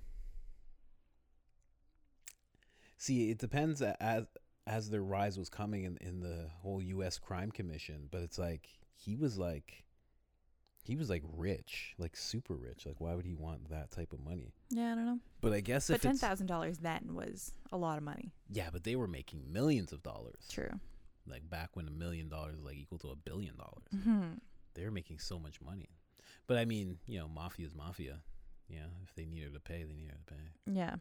See, 2.97 3.31
it 3.31 3.39
depends 3.39 3.81
as 3.81 4.25
as 4.67 4.89
their 4.89 5.03
rise 5.03 5.37
was 5.37 5.49
coming 5.49 5.83
in 5.83 5.97
in 6.01 6.19
the 6.19 6.49
whole 6.61 6.81
U.S. 6.81 7.17
crime 7.17 7.51
commission, 7.51 8.07
but 8.11 8.21
it's 8.21 8.37
like 8.37 8.67
he 8.95 9.15
was 9.15 9.37
like. 9.37 9.83
He 10.83 10.95
was 10.95 11.11
like 11.11 11.21
rich, 11.37 11.93
like 11.99 12.15
super 12.17 12.55
rich. 12.55 12.87
Like, 12.87 12.95
why 12.99 13.13
would 13.13 13.23
he 13.23 13.35
want 13.35 13.69
that 13.69 13.91
type 13.91 14.13
of 14.13 14.19
money? 14.19 14.55
Yeah, 14.71 14.93
I 14.93 14.95
don't 14.95 15.05
know. 15.05 15.19
But 15.39 15.53
I 15.53 15.59
guess 15.59 15.89
but 15.89 15.97
if 15.97 16.01
ten 16.01 16.13
it's 16.13 16.21
thousand 16.21 16.47
dollars 16.47 16.79
then 16.79 17.13
was 17.13 17.51
a 17.71 17.77
lot 17.77 17.99
of 17.99 18.03
money. 18.03 18.31
yeah, 18.49 18.69
but 18.73 18.83
they 18.83 18.95
were 18.95 19.07
making 19.07 19.43
millions 19.53 19.93
of 19.93 20.01
dollars. 20.01 20.47
True. 20.49 20.71
Like 21.27 21.47
back 21.47 21.69
when 21.75 21.87
a 21.87 21.91
million 21.91 22.29
dollars 22.29 22.55
was 22.55 22.65
like 22.65 22.77
equal 22.77 22.97
to 22.97 23.09
a 23.11 23.15
billion 23.15 23.55
dollars. 23.57 24.03
hmm 24.03 24.39
they 24.73 24.83
were 24.83 24.89
making 24.89 25.19
so 25.19 25.37
much 25.37 25.61
money. 25.61 25.89
But 26.47 26.57
I 26.57 26.65
mean, 26.65 26.97
you 27.05 27.19
know, 27.19 27.27
mafia's 27.27 27.75
mafia. 27.75 28.17
Yeah, 28.67 28.87
if 29.03 29.13
they 29.13 29.25
needed 29.25 29.53
to 29.53 29.59
pay, 29.59 29.83
they 29.83 29.93
needed 29.93 30.15
to 30.25 30.33
pay. 30.33 30.41
Yeah. 30.65 30.95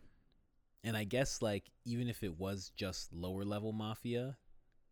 And 0.84 0.96
I 0.96 1.04
guess 1.04 1.42
like 1.42 1.64
even 1.84 2.08
if 2.08 2.22
it 2.22 2.38
was 2.38 2.72
just 2.76 3.12
lower 3.12 3.44
level 3.44 3.72
mafia, 3.72 4.36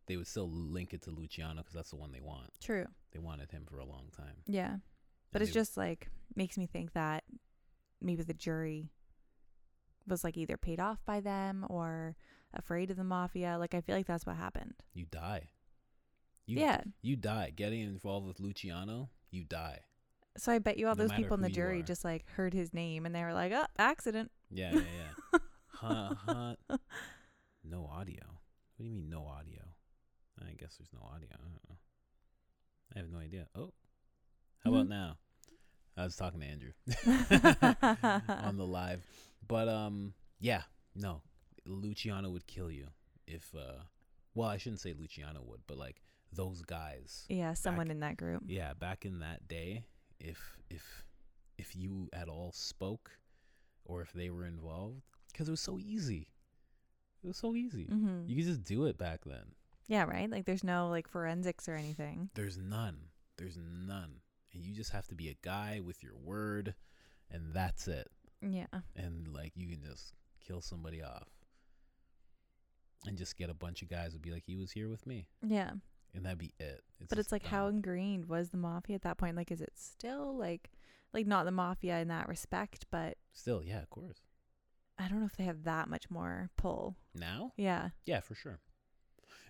they 0.07 0.17
would 0.17 0.27
still 0.27 0.51
link 0.51 0.93
it 0.95 1.03
to 1.03 1.11
Luciano 1.11 1.57
because 1.63 1.75
that's 1.75 1.91
the 1.91 1.97
one 1.97 2.13
they 2.13 2.21
want. 2.21 2.51
True. 2.61 2.87
They 3.13 3.19
wanted 3.19 3.51
him 3.51 3.65
for 3.69 3.79
a 3.79 3.85
long 3.85 4.09
time. 4.17 4.37
Yeah. 4.47 4.77
But 5.33 5.41
And 5.41 5.49
it's 5.49 5.55
they- 5.55 5.61
just 5.61 5.77
like 5.77 6.09
makes 6.35 6.57
me 6.59 6.67
think 6.67 6.93
that 6.93 7.25
maybe 8.01 8.23
the 8.23 8.35
jury 8.35 8.91
was 10.07 10.25
like 10.25 10.37
either 10.37 10.57
paid 10.57 10.81
off 10.81 11.05
by 11.05 11.21
them 11.21 11.67
or 11.69 12.17
afraid 12.55 12.91
of 12.91 12.97
the 12.97 13.05
mafia. 13.05 13.57
Like 13.59 13.75
I 13.75 13.81
feel 13.81 13.97
like 13.97 14.07
that's 14.07 14.27
what 14.27 14.37
happened. 14.37 14.75
you 14.95 15.07
die. 15.07 15.49
You, 16.47 16.61
yeah. 16.61 16.81
you 17.03 17.15
die 17.17 17.53
getting 17.55 17.83
involved 17.83 18.27
with 18.27 18.41
Luciano. 18.41 19.11
You 19.31 19.45
die. 19.45 19.81
So 20.39 20.51
I 20.51 20.59
bet 20.61 20.79
you 20.79 20.89
all 20.89 20.95
No 20.95 21.03
those 21.07 21.13
people 21.13 21.35
in 21.35 21.43
the 21.43 21.51
jury 21.51 21.83
just 21.83 22.05
like 22.05 22.25
heard 22.31 22.55
his 22.55 22.73
name 22.73 23.05
and 23.05 23.15
they 23.15 23.23
were 23.23 23.35
like, 23.35 23.53
"Oh, 23.53 23.67
accident." 23.79 24.31
Yeah, 24.51 24.73
yeah, 24.73 24.81
yeah. 25.33 25.39
huh, 25.81 26.15
huh. 26.27 26.77
No 27.65 27.87
audio. 27.93 28.23
What 28.77 28.85
do 28.85 28.85
you 28.85 28.91
mean 28.93 29.09
no 29.11 29.27
audio? 29.27 29.63
I 30.41 30.53
guess 30.59 30.77
there's 30.79 30.93
no 30.93 31.01
audio. 31.13 31.29
I 31.33 31.43
don't 31.43 31.69
know. 31.69 31.77
I 32.95 32.99
have 33.01 33.11
no 33.11 33.19
idea. 33.19 33.47
Oh, 33.55 33.73
how 34.65 34.71
about 34.71 34.87
Mhm. 34.87 34.91
now? 34.91 35.19
I 35.97 36.05
was 36.05 36.15
talking 36.17 36.41
to 36.41 36.47
Andrew 36.47 36.73
on 38.29 38.57
the 38.57 38.65
live, 38.67 39.05
but 39.47 39.69
um, 39.69 40.15
yeah, 40.39 40.63
no, 40.95 41.23
Luciano 41.67 42.31
would 42.31 42.47
kill 42.47 42.71
you 42.71 42.87
if 43.27 43.53
uh, 43.55 43.83
well, 44.35 44.49
I 44.49 44.59
shouldn't 44.59 44.81
say 44.81 44.95
Luciano 44.97 45.43
would, 45.45 45.63
but 45.67 45.77
like 45.77 46.01
those 46.33 46.63
guys. 46.63 47.25
Yeah, 47.29 47.55
someone 47.55 47.89
Back- 47.89 47.95
in 47.95 48.01
that 48.01 48.17
group. 48.17 48.45
Yeah, 48.47 48.75
back 48.75 49.05
in 49.05 49.19
that 49.21 49.49
day, 49.49 49.85
if 50.21 50.39
if 50.71 51.05
if 51.59 51.75
you 51.75 52.09
at 52.13 52.29
all 52.29 52.53
spoke, 52.53 53.11
or 53.85 54.01
if 54.03 54.13
they 54.13 54.31
were 54.31 54.47
involved, 54.47 55.03
because 55.39 55.47
it 55.49 55.53
was 55.53 55.61
so 55.61 55.79
easy. 55.79 56.27
It 57.23 57.29
was 57.29 57.37
so 57.37 57.55
easy. 57.55 57.85
hmm 57.85 58.23
You 58.27 58.35
could 58.35 58.45
just 58.47 58.65
do 58.65 58.87
it 58.87 58.99
back 58.99 59.21
then. 59.25 59.55
Yeah, 59.87 60.03
right? 60.03 60.29
Like 60.29 60.47
there's 60.47 60.65
no 60.65 60.89
like 60.89 61.07
forensics 61.09 61.69
or 61.69 61.77
anything. 61.77 62.29
There's 62.35 62.59
none. 62.59 62.97
There's 63.37 63.57
none. 63.57 64.17
And 64.53 64.65
you 64.65 64.75
just 64.75 64.91
have 64.91 65.07
to 65.09 65.15
be 65.15 65.29
a 65.29 65.37
guy 65.43 65.81
with 65.85 66.03
your 66.03 66.17
word, 66.17 66.75
and 67.31 67.55
that's 67.55 67.87
it. 67.87 68.09
Yeah. 68.43 68.67
And 68.97 69.29
like 69.29 69.53
you 69.55 69.69
can 69.69 69.81
just 69.89 70.13
kill 70.45 70.61
somebody 70.61 71.03
off, 71.05 71.29
and 73.07 73.17
just 73.17 73.37
get 73.37 73.49
a 73.49 73.55
bunch 73.55 73.83
of 73.83 73.89
guys 73.89 74.15
to 74.15 74.19
be 74.19 74.31
like, 74.33 74.45
he 74.45 74.57
was 74.57 74.73
here 74.73 74.89
with 74.89 75.07
me, 75.07 75.29
Yeah. 75.47 75.71
and 76.15 76.25
that'd 76.27 76.39
be 76.39 76.53
it. 76.59 76.83
but 77.09 77.19
it's 77.19 77.31
like 77.33 77.47
how 77.47 77.69
ingrained 77.69 78.27
was 78.27 78.51
the 78.51 78.57
mafia 78.57 78.97
at 78.97 79.03
that 79.03 79.19
point? 79.19 79.37
Like 79.37 79.53
is 79.53 79.61
it 79.61 79.73
still 79.77 80.37
like 80.37 80.71
like 81.13 81.27
not 81.27 81.45
the 81.47 81.53
mafia 81.53 81.99
in 82.01 82.09
that 82.09 82.29
respect, 82.29 82.87
but 82.91 83.17
still, 83.33 83.63
yeah, 83.63 83.81
of 83.83 83.89
course. 83.91 84.21
I 84.99 85.09
don't 85.09 85.21
know 85.21 85.27
if 85.27 85.37
they 85.37 85.45
have 85.45 85.65
that 85.65 85.89
much 85.89 86.11
more 86.11 86.51
pull. 86.57 86.97
Now, 87.15 87.53
Yeah. 87.57 87.91
Yeah, 88.05 88.21
for 88.21 88.35
sure. 88.35 88.59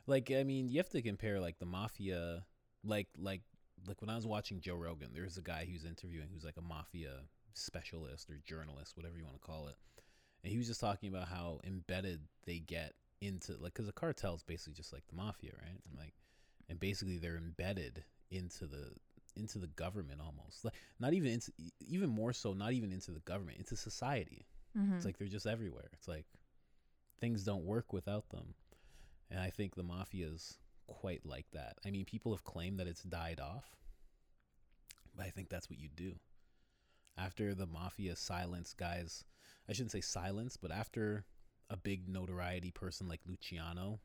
Like 0.06 0.30
I 0.30 0.42
mean, 0.42 0.68
you 0.68 0.78
have 0.78 0.88
to 0.90 1.02
compare 1.02 1.40
like 1.40 1.58
the 1.58 1.66
mafia, 1.66 2.44
like 2.84 3.08
like 3.18 3.42
like 3.86 4.00
when 4.00 4.10
I 4.10 4.16
was 4.16 4.26
watching 4.26 4.60
Joe 4.60 4.74
Rogan, 4.74 5.10
there 5.12 5.24
was 5.24 5.36
a 5.36 5.42
guy 5.42 5.64
he 5.64 5.74
was 5.74 5.84
interviewing 5.84 6.28
who's 6.32 6.44
like 6.44 6.56
a 6.56 6.62
mafia 6.62 7.20
specialist 7.52 8.30
or 8.30 8.38
journalist, 8.44 8.96
whatever 8.96 9.16
you 9.18 9.24
want 9.24 9.36
to 9.40 9.46
call 9.46 9.68
it, 9.68 9.76
and 10.42 10.50
he 10.50 10.58
was 10.58 10.66
just 10.66 10.80
talking 10.80 11.08
about 11.08 11.28
how 11.28 11.60
embedded 11.64 12.20
they 12.46 12.58
get 12.58 12.94
into 13.20 13.52
like 13.60 13.74
because 13.74 13.88
a 13.88 13.92
cartel 13.92 14.34
is 14.34 14.42
basically 14.42 14.74
just 14.74 14.92
like 14.92 15.06
the 15.08 15.16
mafia, 15.16 15.52
right? 15.60 15.80
And 15.88 15.98
like, 15.98 16.14
and 16.68 16.78
basically 16.80 17.18
they're 17.18 17.36
embedded 17.36 18.04
into 18.30 18.66
the 18.66 18.92
into 19.36 19.58
the 19.58 19.66
government 19.68 20.20
almost, 20.20 20.64
like 20.64 20.74
not 20.98 21.12
even 21.12 21.32
into 21.32 21.52
even 21.86 22.08
more 22.08 22.32
so, 22.32 22.52
not 22.52 22.72
even 22.72 22.92
into 22.92 23.10
the 23.10 23.20
government, 23.20 23.58
into 23.58 23.76
society. 23.76 24.46
Mm-hmm. 24.76 24.96
It's 24.96 25.04
like 25.04 25.18
they're 25.18 25.28
just 25.28 25.46
everywhere. 25.46 25.90
It's 25.92 26.08
like 26.08 26.26
things 27.20 27.44
don't 27.44 27.64
work 27.64 27.92
without 27.92 28.28
them. 28.30 28.54
And 29.30 29.40
I 29.40 29.50
think 29.50 29.74
the 29.74 29.82
mafia 29.82 30.26
is 30.28 30.58
quite 30.86 31.24
like 31.26 31.46
that. 31.52 31.76
I 31.86 31.90
mean, 31.90 32.04
people 32.04 32.32
have 32.32 32.44
claimed 32.44 32.78
that 32.80 32.86
it's 32.86 33.02
died 33.02 33.40
off, 33.40 33.76
but 35.14 35.26
I 35.26 35.30
think 35.30 35.48
that's 35.48 35.68
what 35.68 35.78
you 35.78 35.88
do. 35.94 36.14
After 37.16 37.54
the 37.54 37.66
mafia 37.66 38.16
silence 38.16 38.72
guys, 38.72 39.24
I 39.68 39.72
shouldn't 39.72 39.92
say 39.92 40.00
silence, 40.00 40.56
but 40.56 40.70
after 40.70 41.24
a 41.68 41.76
big 41.76 42.08
notoriety 42.08 42.70
person 42.70 43.08
like 43.08 43.20
Luciano, 43.26 44.00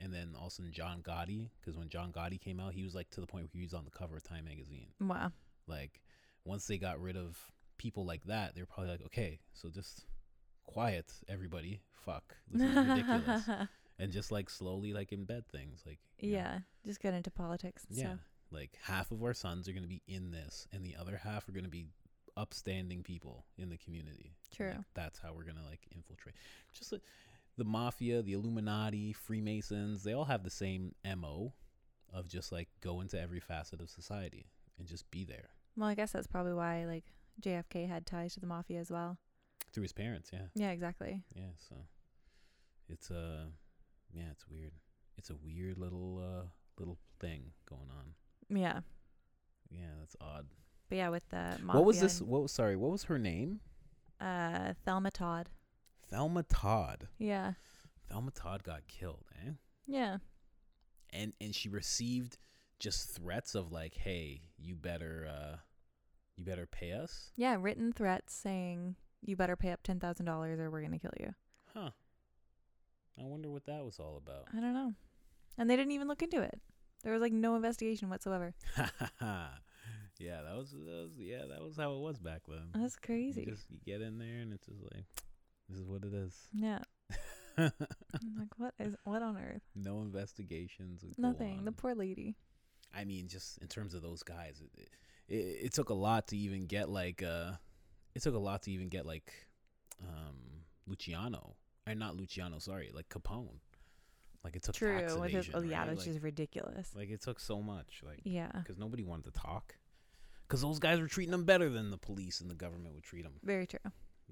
and 0.00 0.12
then 0.12 0.34
also 0.40 0.62
John 0.70 1.02
Gotti, 1.02 1.50
because 1.60 1.76
when 1.76 1.88
John 1.88 2.12
Gotti 2.12 2.40
came 2.40 2.60
out, 2.60 2.72
he 2.72 2.84
was 2.84 2.94
like 2.94 3.10
to 3.10 3.20
the 3.20 3.26
point 3.26 3.44
where 3.44 3.58
he 3.58 3.64
was 3.64 3.74
on 3.74 3.84
the 3.84 3.90
cover 3.90 4.16
of 4.16 4.22
Time 4.22 4.44
magazine. 4.44 4.88
wow. 5.00 5.32
Like 5.66 6.00
once 6.44 6.66
they 6.66 6.78
got 6.78 7.00
rid 7.00 7.16
of 7.16 7.36
people 7.78 8.04
like 8.04 8.24
that, 8.24 8.54
they're 8.54 8.66
probably 8.66 8.90
like, 8.92 9.04
okay, 9.06 9.38
so 9.52 9.68
just 9.68 10.04
quiet, 10.64 11.12
everybody. 11.28 11.80
Fuck, 12.04 12.36
this 12.50 12.62
is 12.62 12.76
ridiculous. 12.76 13.48
and 13.98 14.12
just 14.12 14.30
like 14.30 14.48
slowly 14.50 14.92
like 14.92 15.10
embed 15.10 15.46
things, 15.46 15.82
like 15.86 15.98
you 16.18 16.32
know, 16.32 16.38
yeah. 16.38 16.58
Just 16.84 17.00
get 17.00 17.14
into 17.14 17.30
politics 17.30 17.84
and 17.88 17.98
yeah, 17.98 18.04
stuff. 18.04 18.20
like 18.50 18.78
half 18.82 19.10
of 19.10 19.22
our 19.22 19.34
sons 19.34 19.68
are 19.68 19.72
gonna 19.72 19.86
be 19.86 20.02
in 20.06 20.30
this, 20.30 20.66
and 20.72 20.84
the 20.84 20.96
other 20.98 21.20
half 21.22 21.48
are 21.48 21.52
gonna 21.52 21.68
be 21.68 21.86
upstanding 22.36 23.02
people 23.02 23.44
in 23.58 23.68
the 23.68 23.76
community. 23.76 24.36
True. 24.54 24.68
like, 24.68 24.78
that's 24.94 25.18
how 25.18 25.32
we're 25.34 25.44
gonna 25.44 25.66
like 25.68 25.80
infiltrate. 25.94 26.36
Just 26.72 26.92
like 26.92 27.02
the 27.56 27.64
mafia, 27.64 28.22
the 28.22 28.32
Illuminati, 28.34 29.12
Freemasons, 29.12 30.04
they 30.04 30.12
all 30.12 30.24
have 30.24 30.44
the 30.44 30.50
same 30.50 30.94
mo 31.16 31.52
of 32.14 32.28
just 32.28 32.52
like 32.52 32.68
go 32.80 33.00
into 33.00 33.20
every 33.20 33.40
facet 33.40 33.80
of 33.80 33.90
society 33.90 34.46
and 34.78 34.86
just 34.86 35.10
be 35.10 35.24
there 35.24 35.50
Well, 35.76 35.88
I 35.88 35.94
guess 35.94 36.12
that's 36.12 36.26
probably 36.26 36.54
why 36.54 36.86
like 36.86 37.04
JFK 37.40 37.88
had 37.88 38.06
ties 38.06 38.34
to 38.34 38.40
the 38.40 38.46
mafia 38.46 38.80
as 38.80 38.90
well. 38.90 39.18
through 39.72 39.82
his 39.82 39.92
parents. 39.92 40.30
Yeah. 40.32 40.46
Yeah, 40.54 40.70
exactly. 40.70 41.22
Yeah, 41.34 41.52
so 41.56 41.76
it's 42.88 43.10
uh 43.10 43.46
yeah, 44.12 44.30
it's 44.32 44.46
weird. 44.48 44.72
It's 45.16 45.30
a 45.30 45.36
weird 45.36 45.78
little 45.78 46.18
uh 46.18 46.46
little 46.78 46.98
thing 47.20 47.52
going 47.68 47.90
on. 47.90 48.14
Yeah. 48.48 48.80
Yeah, 49.70 49.90
that's 50.00 50.16
odd. 50.20 50.46
But 50.88 50.96
yeah, 50.96 51.10
with 51.10 51.28
the 51.28 51.58
mafia 51.62 51.78
what 51.78 51.84
was 51.84 52.00
this? 52.00 52.22
What 52.22 52.42
was 52.42 52.52
sorry? 52.52 52.76
What 52.76 52.90
was 52.90 53.04
her 53.04 53.18
name? 53.18 53.60
uh 54.20 54.72
Thelma 54.84 55.10
Todd. 55.10 55.48
Thelma 56.10 56.42
Todd. 56.44 57.08
Yeah. 57.18 57.52
Thelma 58.08 58.30
Todd 58.30 58.64
got 58.64 58.88
killed, 58.88 59.26
eh? 59.46 59.50
Yeah. 59.86 60.16
And 61.10 61.34
and 61.40 61.54
she 61.54 61.68
received 61.68 62.38
just 62.78 63.10
threats 63.10 63.54
of 63.54 63.70
like, 63.72 63.94
"Hey, 63.94 64.42
you 64.56 64.74
better 64.76 65.28
uh 65.30 65.56
you 66.38 66.44
better 66.44 66.66
pay 66.66 66.92
us." 66.92 67.30
Yeah, 67.36 67.56
written 67.60 67.92
threats 67.92 68.32
saying 68.34 68.96
you 69.20 69.36
better 69.36 69.56
pay 69.56 69.72
up 69.72 69.82
ten 69.82 70.00
thousand 70.00 70.24
dollars 70.26 70.58
or 70.58 70.70
we're 70.70 70.80
gonna 70.82 70.98
kill 70.98 71.12
you. 71.20 71.34
Huh. 71.74 71.90
I 73.20 73.24
wonder 73.24 73.50
what 73.50 73.66
that 73.66 73.84
was 73.84 73.98
all 73.98 74.16
about. 74.16 74.44
I 74.56 74.60
don't 74.60 74.72
know. 74.74 74.94
And 75.58 75.68
they 75.68 75.74
didn't 75.76 75.90
even 75.92 76.06
look 76.08 76.22
into 76.22 76.40
it. 76.40 76.60
There 77.02 77.12
was 77.12 77.20
like 77.20 77.32
no 77.32 77.56
investigation 77.56 78.08
whatsoever. 78.08 78.54
yeah, 79.20 80.42
that 80.42 80.56
was, 80.56 80.70
that 80.70 81.08
was 81.08 81.10
yeah, 81.18 81.42
that 81.50 81.62
was 81.62 81.76
how 81.76 81.94
it 81.94 81.98
was 82.00 82.18
back 82.18 82.42
then. 82.48 82.68
That's 82.74 82.94
You 82.94 83.00
crazy. 83.06 83.44
just 83.44 83.70
you 83.70 83.78
get 83.84 84.00
in 84.02 84.18
there 84.18 84.38
and 84.40 84.52
it's 84.52 84.66
just 84.66 84.82
like 84.82 85.04
this 85.68 85.78
is 85.78 85.84
what 85.88 86.04
it 86.04 86.14
is. 86.14 86.34
yeah. 86.52 86.78
I'm 87.58 87.72
like, 88.38 88.56
what 88.56 88.74
is 88.78 88.94
what 89.04 89.20
on 89.22 89.36
earth? 89.36 89.62
no 89.74 90.00
investigations. 90.00 91.04
Nothing. 91.16 91.64
The 91.64 91.72
poor 91.72 91.94
lady. 91.94 92.36
I 92.94 93.04
mean, 93.04 93.26
just 93.28 93.58
in 93.58 93.66
terms 93.68 93.94
of 93.94 94.02
those 94.02 94.22
guys, 94.22 94.60
it, 94.62 94.80
it, 94.80 94.88
it 95.28 95.72
took 95.72 95.90
a 95.90 95.94
lot 95.94 96.28
to 96.28 96.36
even 96.36 96.66
get 96.66 96.88
like 96.88 97.22
uh, 97.22 97.52
it 98.14 98.22
took 98.22 98.34
a 98.34 98.38
lot 98.38 98.62
to 98.62 98.70
even 98.70 98.88
get 98.88 99.06
like 99.06 99.32
um 100.02 100.64
Luciano, 100.86 101.56
or 101.86 101.94
not 101.94 102.16
Luciano, 102.16 102.58
sorry, 102.58 102.90
like 102.94 103.08
Capone. 103.08 103.60
Like 104.44 104.56
it 104.56 104.62
took 104.62 104.74
True. 104.74 105.20
With 105.20 105.30
his, 105.30 105.50
oh 105.52 105.60
yeah, 105.60 105.80
right? 105.80 105.88
that's 105.88 106.06
like, 106.06 106.14
just 106.14 106.22
ridiculous. 106.22 106.90
like 106.94 107.10
it 107.10 107.20
took 107.20 107.40
so 107.40 107.60
much, 107.60 108.02
like 108.04 108.20
yeah. 108.24 108.50
because 108.54 108.78
nobody 108.78 109.02
wanted 109.02 109.32
to 109.34 109.40
talk, 109.40 109.74
because 110.46 110.62
those 110.62 110.78
guys 110.78 111.00
were 111.00 111.08
treating 111.08 111.32
them 111.32 111.44
better 111.44 111.68
than 111.68 111.90
the 111.90 111.98
police 111.98 112.40
and 112.40 112.48
the 112.48 112.54
government 112.54 112.94
would 112.94 113.02
treat 113.02 113.24
them. 113.24 113.34
Very 113.42 113.66
true. 113.66 113.80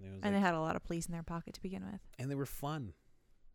And, 0.02 0.14
it 0.14 0.20
And 0.22 0.34
they 0.34 0.40
had 0.40 0.54
a 0.54 0.60
lot 0.60 0.76
of 0.76 0.84
police 0.84 1.06
in 1.06 1.12
their 1.12 1.22
pocket 1.22 1.54
to 1.54 1.62
begin 1.62 1.84
with. 1.84 2.00
and 2.18 2.30
they 2.30 2.34
were 2.34 2.46
fun. 2.46 2.92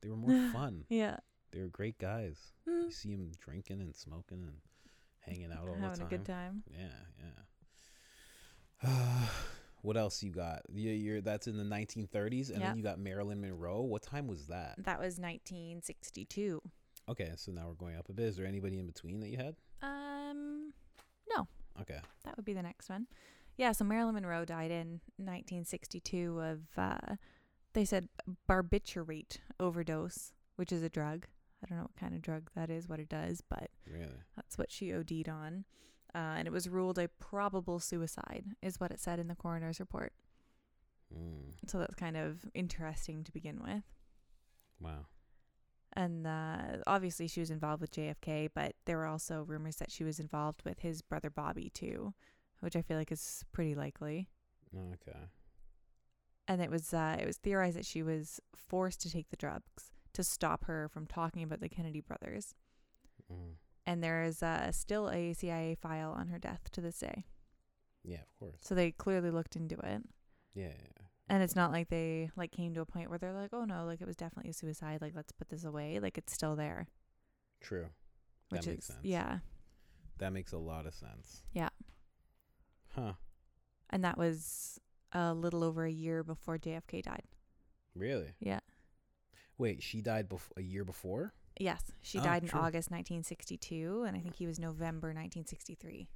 They 0.01 0.09
were 0.09 0.15
more 0.17 0.51
fun. 0.51 0.85
Yeah. 0.89 1.17
They 1.51 1.61
were 1.61 1.67
great 1.67 1.97
guys. 1.97 2.37
Mm. 2.67 2.85
You 2.85 2.91
see 2.91 3.15
them 3.15 3.31
drinking 3.39 3.81
and 3.81 3.95
smoking 3.95 4.43
and 4.43 4.57
hanging 5.21 5.51
out 5.51 5.67
all 5.67 5.75
the 5.75 5.81
Having 5.81 5.97
time. 5.99 6.07
a 6.07 6.09
good 6.09 6.25
time. 6.25 6.63
Yeah, 6.71 6.87
yeah. 8.83 9.27
what 9.81 9.97
else 9.97 10.21
you 10.23 10.31
got? 10.31 10.61
You, 10.73 10.91
you're 10.91 11.21
that's 11.21 11.47
in 11.47 11.57
the 11.57 11.63
1930s, 11.63 12.49
and 12.49 12.59
Yeah. 12.59 12.67
then 12.69 12.77
you 12.77 12.83
got 12.83 12.99
Marilyn 12.99 13.41
Monroe. 13.41 13.81
What 13.81 14.01
time 14.01 14.27
was 14.27 14.47
that? 14.47 14.75
That 14.79 14.99
was 14.99 15.17
1962. 15.19 16.61
Okay, 17.09 17.31
so 17.35 17.51
now 17.51 17.67
we're 17.67 17.73
going 17.73 17.95
up 17.97 18.09
a 18.09 18.13
bit. 18.13 18.25
Is 18.25 18.37
there 18.37 18.45
anybody 18.45 18.79
in 18.79 18.85
between 18.87 19.19
that 19.21 19.29
you 19.29 19.37
had? 19.37 19.55
Um, 19.81 20.73
no. 21.35 21.47
Okay, 21.81 21.99
that 22.25 22.35
would 22.37 22.45
be 22.45 22.53
the 22.53 22.61
next 22.61 22.89
one. 22.89 23.07
Yeah, 23.57 23.71
so 23.73 23.83
Marilyn 23.83 24.15
Monroe 24.15 24.45
died 24.45 24.71
in 24.71 25.01
1962 25.17 26.39
of, 26.39 26.59
uh, 26.77 27.15
they 27.73 27.85
said 27.85 28.07
barbiturate 28.49 29.37
overdose, 29.59 30.33
which 30.55 30.71
is 30.71 30.83
a 30.83 30.89
drug. 30.89 31.27
I 31.63 31.67
don't 31.67 31.77
know 31.77 31.83
what 31.83 31.95
kind 31.95 32.15
of 32.15 32.21
drug 32.21 32.49
that 32.55 32.69
is, 32.69 32.89
what 32.89 32.99
it 32.99 33.09
does, 33.09 33.41
but 33.47 33.69
really? 33.87 34.07
that's 34.35 34.57
what 34.57 34.71
she 34.71 34.93
OD'd 34.93 35.29
on. 35.29 35.65
Uh, 36.13 36.35
and 36.37 36.47
it 36.47 36.51
was 36.51 36.67
ruled 36.67 36.97
a 36.97 37.07
probable 37.07 37.79
suicide, 37.79 38.45
is 38.61 38.79
what 38.79 38.91
it 38.91 38.99
said 38.99 39.19
in 39.19 39.27
the 39.27 39.35
coroner's 39.35 39.79
report. 39.79 40.11
Mm. 41.13 41.53
So 41.67 41.79
that's 41.79 41.95
kind 41.95 42.17
of 42.17 42.45
interesting 42.53 43.23
to 43.23 43.31
begin 43.31 43.61
with. 43.63 43.83
Wow. 44.79 45.05
And 45.93 46.25
uh, 46.25 46.77
obviously, 46.87 47.27
she 47.27 47.39
was 47.39 47.51
involved 47.51 47.81
with 47.81 47.91
JFK, 47.91 48.49
but 48.53 48.75
there 48.85 48.97
were 48.97 49.05
also 49.05 49.43
rumors 49.43 49.75
that 49.77 49.91
she 49.91 50.03
was 50.03 50.19
involved 50.19 50.63
with 50.65 50.79
his 50.79 51.01
brother 51.01 51.29
Bobby 51.29 51.69
too, 51.69 52.13
which 52.61 52.75
I 52.75 52.81
feel 52.81 52.97
like 52.97 53.11
is 53.11 53.43
pretty 53.51 53.75
likely. 53.75 54.29
Okay. 54.75 55.19
And 56.47 56.61
it 56.61 56.69
was 56.69 56.93
uh, 56.93 57.17
it 57.19 57.25
was 57.25 57.37
theorized 57.37 57.77
that 57.77 57.85
she 57.85 58.03
was 58.03 58.39
forced 58.55 59.01
to 59.01 59.11
take 59.11 59.29
the 59.29 59.37
drugs 59.37 59.91
to 60.13 60.23
stop 60.23 60.65
her 60.65 60.89
from 60.89 61.05
talking 61.07 61.43
about 61.43 61.59
the 61.59 61.69
Kennedy 61.69 62.01
brothers. 62.01 62.53
Mm. 63.31 63.55
And 63.85 64.03
there 64.03 64.23
is 64.23 64.43
uh, 64.43 64.71
still 64.71 65.09
a 65.09 65.33
CIA 65.33 65.75
file 65.75 66.11
on 66.11 66.27
her 66.27 66.37
death 66.39 66.69
to 66.73 66.81
this 66.81 66.99
day. 66.99 67.25
Yeah, 68.03 68.21
of 68.21 68.39
course. 68.39 68.57
So 68.61 68.75
they 68.75 68.91
clearly 68.91 69.31
looked 69.31 69.55
into 69.55 69.75
it. 69.75 70.01
Yeah, 70.53 70.65
yeah. 70.67 71.05
And 71.29 71.41
it's 71.41 71.55
not 71.55 71.71
like 71.71 71.89
they 71.89 72.29
like 72.35 72.51
came 72.51 72.73
to 72.73 72.81
a 72.81 72.85
point 72.85 73.09
where 73.09 73.17
they're 73.17 73.33
like, 73.33 73.51
"Oh 73.53 73.63
no, 73.63 73.85
like 73.85 74.01
it 74.01 74.07
was 74.07 74.17
definitely 74.17 74.51
a 74.51 74.53
suicide. 74.53 75.01
Like 75.01 75.13
let's 75.15 75.31
put 75.31 75.49
this 75.49 75.63
away." 75.63 75.99
Like 75.99 76.17
it's 76.17 76.33
still 76.33 76.55
there, 76.55 76.87
True. 77.61 77.87
which 78.49 78.61
that 78.61 78.71
makes 78.71 78.79
is 78.89 78.93
sense. 78.93 78.99
yeah. 79.03 79.39
That 80.17 80.33
makes 80.33 80.51
a 80.51 80.57
lot 80.57 80.85
of 80.85 80.93
sense. 80.93 81.43
Yeah. 81.53 81.69
Huh. 82.95 83.13
And 83.89 84.03
that 84.03 84.17
was 84.17 84.79
a 85.13 85.33
little 85.33 85.63
over 85.63 85.85
a 85.85 85.91
year 85.91 86.23
before 86.23 86.57
JFK 86.57 87.01
died. 87.03 87.23
Really? 87.95 88.33
Yeah. 88.39 88.59
Wait, 89.61 89.83
she 89.83 90.01
died 90.01 90.27
bef- 90.27 90.51
a 90.57 90.61
year 90.61 90.83
before? 90.83 91.33
Yes, 91.59 91.83
she 92.01 92.17
Oh, 92.19 92.23
died 92.23 92.41
in 92.43 92.49
true. 92.49 92.59
August 92.59 92.89
1962 92.89 94.05
and 94.07 94.17
I 94.17 94.19
think 94.19 94.35
he 94.35 94.47
was 94.47 94.57
November 94.59 95.09
1963. 95.13 96.07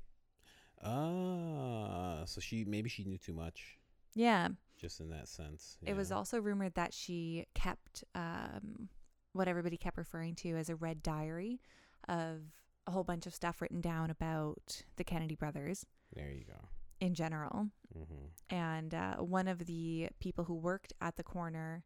Ah, 0.81 2.23
so 2.25 2.41
she 2.41 2.65
maybe 2.65 2.89
she 2.89 3.03
knew 3.03 3.17
too 3.17 3.33
much, 3.33 3.77
Yeah. 4.13 4.49
just 4.77 4.99
in 4.99 5.09
that 5.09 5.27
sense. 5.27 5.77
It 5.85 5.93
was 5.95 6.11
also 6.11 6.39
rumored 6.39 6.73
that 6.75 6.93
she 6.93 7.45
kept 7.53 8.03
um, 8.13 8.89
what 9.33 9.47
everybody 9.47 9.77
kept 9.77 9.97
referring 9.97 10.35
to 10.35 10.55
as 10.57 10.69
a 10.69 10.75
red 10.75 11.01
diary 11.03 11.61
of 12.07 12.41
a 12.87 12.91
whole 12.91 13.03
bunch 13.03 13.25
of 13.25 13.33
stuff 13.35 13.61
written 13.61 13.81
down 13.81 14.09
about 14.09 14.83
the 14.95 15.03
Kennedy 15.03 15.35
brothers 15.35 15.85
There 16.13 16.31
you 16.31 16.43
go. 16.45 16.67
in 16.99 17.13
general. 17.13 17.69
Mm-hmm. 17.97 18.53
And 18.55 18.93
uh, 18.93 19.15
one 19.17 19.47
of 19.47 19.65
the 19.65 20.09
people 20.19 20.45
who 20.45 20.55
worked 20.55 20.93
at 21.01 21.15
the 21.15 21.23
coroner 21.23 21.83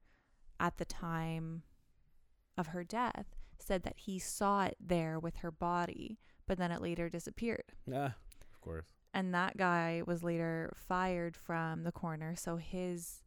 at 0.59 0.77
the 0.77 0.85
time 0.85 1.63
of 2.57 2.67
her 2.67 2.83
death 2.83 3.35
said 3.59 3.83
that 3.83 3.97
he 3.97 4.19
saw 4.19 4.65
it 4.65 4.77
there 4.79 5.19
with 5.19 5.37
her 5.37 5.51
body, 5.51 6.17
but 6.47 6.57
then 6.57 6.71
it 6.71 6.81
later 6.81 7.09
disappeared. 7.09 7.73
Yeah, 7.85 8.11
of 8.51 8.61
course. 8.61 8.87
And 9.13 9.33
that 9.33 9.57
guy 9.57 10.01
was 10.05 10.23
later 10.23 10.71
fired 10.75 11.35
from 11.35 11.83
the 11.83 11.91
coroner. 11.91 12.35
So 12.35 12.57
his 12.57 13.21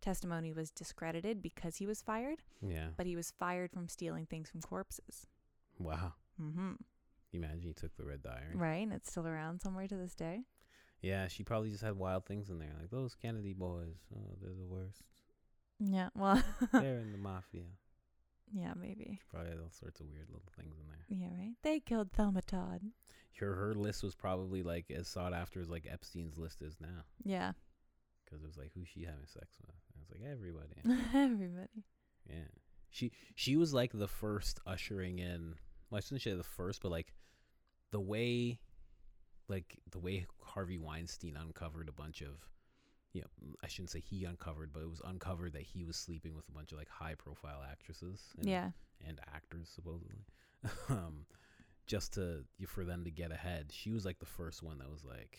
testimony 0.00 0.52
was 0.52 0.70
discredited 0.70 1.42
because 1.42 1.76
he 1.76 1.86
was 1.86 2.02
fired, 2.02 2.42
Yeah. 2.60 2.88
but 2.96 3.06
he 3.06 3.16
was 3.16 3.32
fired 3.38 3.72
from 3.72 3.88
stealing 3.88 4.26
things 4.26 4.50
from 4.50 4.60
corpses. 4.60 5.26
Wow. 5.78 6.14
Mm-hmm. 6.40 6.72
Imagine 7.32 7.60
he 7.62 7.72
took 7.72 7.96
the 7.96 8.04
red 8.04 8.22
diary. 8.22 8.54
Right. 8.54 8.82
And 8.82 8.92
it's 8.92 9.10
still 9.10 9.26
around 9.26 9.60
somewhere 9.60 9.88
to 9.88 9.96
this 9.96 10.14
day. 10.14 10.42
Yeah, 11.02 11.28
she 11.28 11.44
probably 11.44 11.70
just 11.70 11.82
had 11.82 11.96
wild 11.96 12.24
things 12.26 12.48
in 12.50 12.58
there, 12.58 12.72
like 12.80 12.90
those 12.90 13.14
Kennedy 13.14 13.52
boys. 13.52 13.96
Oh, 14.14 14.36
they're 14.40 14.54
the 14.54 14.66
worst. 14.66 15.02
Yeah. 15.78 16.08
Well, 16.14 16.42
they're 16.72 17.00
in 17.00 17.12
the 17.12 17.18
mafia. 17.18 17.62
yeah, 18.52 18.72
maybe. 18.74 19.20
Probably 19.30 19.52
all 19.52 19.70
sorts 19.70 20.00
of 20.00 20.06
weird 20.06 20.28
little 20.28 20.50
things 20.56 20.74
in 20.78 20.86
there. 20.88 21.04
Yeah, 21.28 21.36
right. 21.38 21.54
They 21.62 21.80
killed 21.80 22.12
Thelma 22.12 22.42
Todd. 22.42 22.80
Her 23.38 23.54
her 23.54 23.74
list 23.74 24.02
was 24.02 24.14
probably 24.14 24.62
like 24.62 24.90
as 24.90 25.08
sought 25.08 25.34
after 25.34 25.60
as 25.60 25.68
like 25.68 25.86
Epstein's 25.90 26.38
list 26.38 26.62
is 26.62 26.76
now, 26.80 27.04
Yeah. 27.22 27.52
because 28.24 28.42
it 28.42 28.46
was 28.46 28.56
like 28.56 28.70
who's 28.74 28.88
she 28.88 29.04
having 29.04 29.26
sex 29.26 29.58
with? 29.60 29.74
And 29.94 30.02
it's 30.02 30.10
like 30.10 30.22
everybody. 30.30 31.02
Everybody. 31.14 31.84
Yeah. 32.30 32.48
She 32.88 33.12
she 33.34 33.56
was 33.56 33.74
like 33.74 33.92
the 33.92 34.08
first 34.08 34.58
ushering 34.66 35.18
in 35.18 35.56
well, 35.90 35.98
I 35.98 36.00
shouldn't 36.00 36.22
say 36.22 36.32
the 36.32 36.42
first, 36.42 36.80
but 36.82 36.90
like 36.90 37.12
the 37.92 38.00
way 38.00 38.58
like 39.48 39.78
the 39.90 39.98
way 39.98 40.26
Harvey 40.42 40.78
Weinstein 40.78 41.36
uncovered 41.36 41.88
a 41.90 41.92
bunch 41.92 42.22
of 42.22 42.30
you 43.16 43.22
know, 43.22 43.54
I 43.64 43.68
shouldn't 43.68 43.90
say 43.90 44.00
he 44.00 44.24
uncovered, 44.24 44.70
but 44.72 44.82
it 44.82 44.90
was 44.90 45.00
uncovered 45.04 45.54
that 45.54 45.62
he 45.62 45.84
was 45.84 45.96
sleeping 45.96 46.34
with 46.36 46.48
a 46.48 46.52
bunch 46.52 46.72
of 46.72 46.78
like 46.78 46.88
high 46.88 47.14
profile 47.14 47.62
actresses 47.70 48.20
and, 48.38 48.46
Yeah. 48.46 48.70
and 49.06 49.18
actors 49.34 49.68
supposedly. 49.74 50.26
um 50.88 51.24
just 51.86 52.14
to 52.14 52.44
for 52.66 52.84
them 52.84 53.04
to 53.04 53.10
get 53.10 53.30
ahead. 53.32 53.66
She 53.70 53.90
was 53.90 54.04
like 54.04 54.18
the 54.18 54.26
first 54.26 54.62
one 54.62 54.78
that 54.78 54.90
was 54.90 55.04
like, 55.04 55.38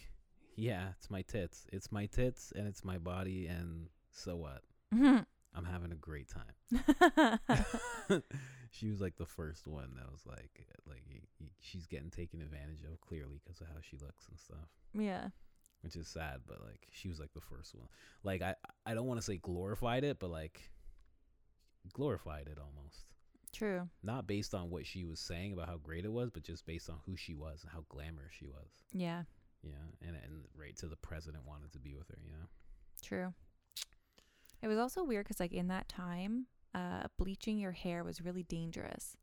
Yeah, 0.56 0.90
it's 0.98 1.10
my 1.10 1.22
tits. 1.22 1.68
It's 1.72 1.92
my 1.92 2.06
tits 2.08 2.52
and 2.56 2.68
it's 2.68 2.84
my 2.84 2.98
body 2.98 3.48
and 3.48 3.90
so 4.12 4.36
what? 4.38 4.62
I'm 5.56 5.66
having 5.66 5.92
a 5.92 5.96
great 5.96 6.28
time. 6.30 7.40
she 8.72 8.90
was 8.90 9.02
like 9.02 9.16
the 9.18 9.26
first 9.26 9.68
one 9.68 9.92
that 9.98 10.12
was 10.12 10.26
like 10.26 10.66
like 10.88 11.04
she's 11.60 11.86
getting 11.88 12.10
taken 12.10 12.42
advantage 12.42 12.84
of 12.92 13.00
clearly 13.02 13.40
because 13.44 13.60
of 13.62 13.68
how 13.68 13.80
she 13.82 13.98
looks 13.98 14.28
and 14.30 14.40
stuff 14.40 14.70
yeah. 14.94 15.30
Which 15.82 15.96
is 15.96 16.08
sad 16.08 16.42
but 16.48 16.62
like 16.66 16.88
she 16.92 17.08
was 17.10 17.20
like 17.20 17.34
the 17.34 17.42
first 17.42 17.74
one 17.76 17.88
like 18.24 18.42
i 18.42 18.54
i 18.86 18.94
don't 18.94 19.06
want 19.08 19.20
to 19.20 19.26
say 19.26 19.38
glorified 19.38 20.04
it 20.04 20.20
but 20.20 20.30
like 20.30 20.70
glorified 21.94 22.48
it 22.48 22.58
almost 22.60 23.06
True. 23.54 23.88
not 24.04 24.28
based 24.28 24.54
on 24.54 24.70
what 24.70 24.86
she 24.86 25.06
was 25.06 25.20
saying 25.20 25.54
about 25.54 25.68
how 25.68 25.78
great 25.78 26.06
it 26.06 26.12
was 26.12 26.30
but 26.30 26.44
just 26.44 26.66
based 26.66 26.90
on 26.90 26.98
who 27.06 27.16
she 27.16 27.34
was 27.34 27.62
and 27.64 27.72
how 27.72 27.86
glamorous 27.90 28.34
she 28.38 28.46
was 28.46 28.68
Yeah. 28.94 29.24
yeah 29.64 29.72
and 30.06 30.16
and 30.24 30.44
right 30.56 30.76
to 30.78 30.88
the 30.88 30.98
president 30.98 31.46
wanted 31.48 31.72
to 31.74 31.80
be 31.80 31.96
with 31.96 32.08
her 32.10 32.18
you 32.24 32.32
know 32.32 32.46
True. 33.02 33.34
It 34.62 34.68
was 34.68 34.80
also 34.80 35.04
weird 35.04 35.26
because, 35.26 35.40
like, 35.40 35.54
in 35.54 35.68
that 35.68 35.88
time, 35.88 36.48
uh, 36.74 37.04
bleaching 37.20 37.60
your 37.60 37.74
hair 37.74 38.04
was 38.04 38.22
really 38.22 38.42
dangerous 38.42 39.16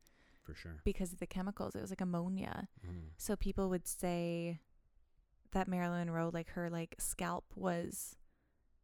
for 0.45 0.55
sure 0.55 0.81
because 0.85 1.13
of 1.13 1.19
the 1.19 1.27
chemicals. 1.27 1.75
It 1.75 1.81
was 1.81 1.91
like 1.91 2.01
ammonia. 2.01 2.69
mm. 2.87 3.09
So 3.17 3.35
people 3.35 3.69
would 3.69 3.89
say 3.89 4.61
that 5.55 5.67
Marilyn 5.69 6.07
Monroe, 6.07 6.31
like, 6.33 6.51
her 6.51 6.69
like 6.71 6.95
scalp 6.99 7.45
was 7.57 8.17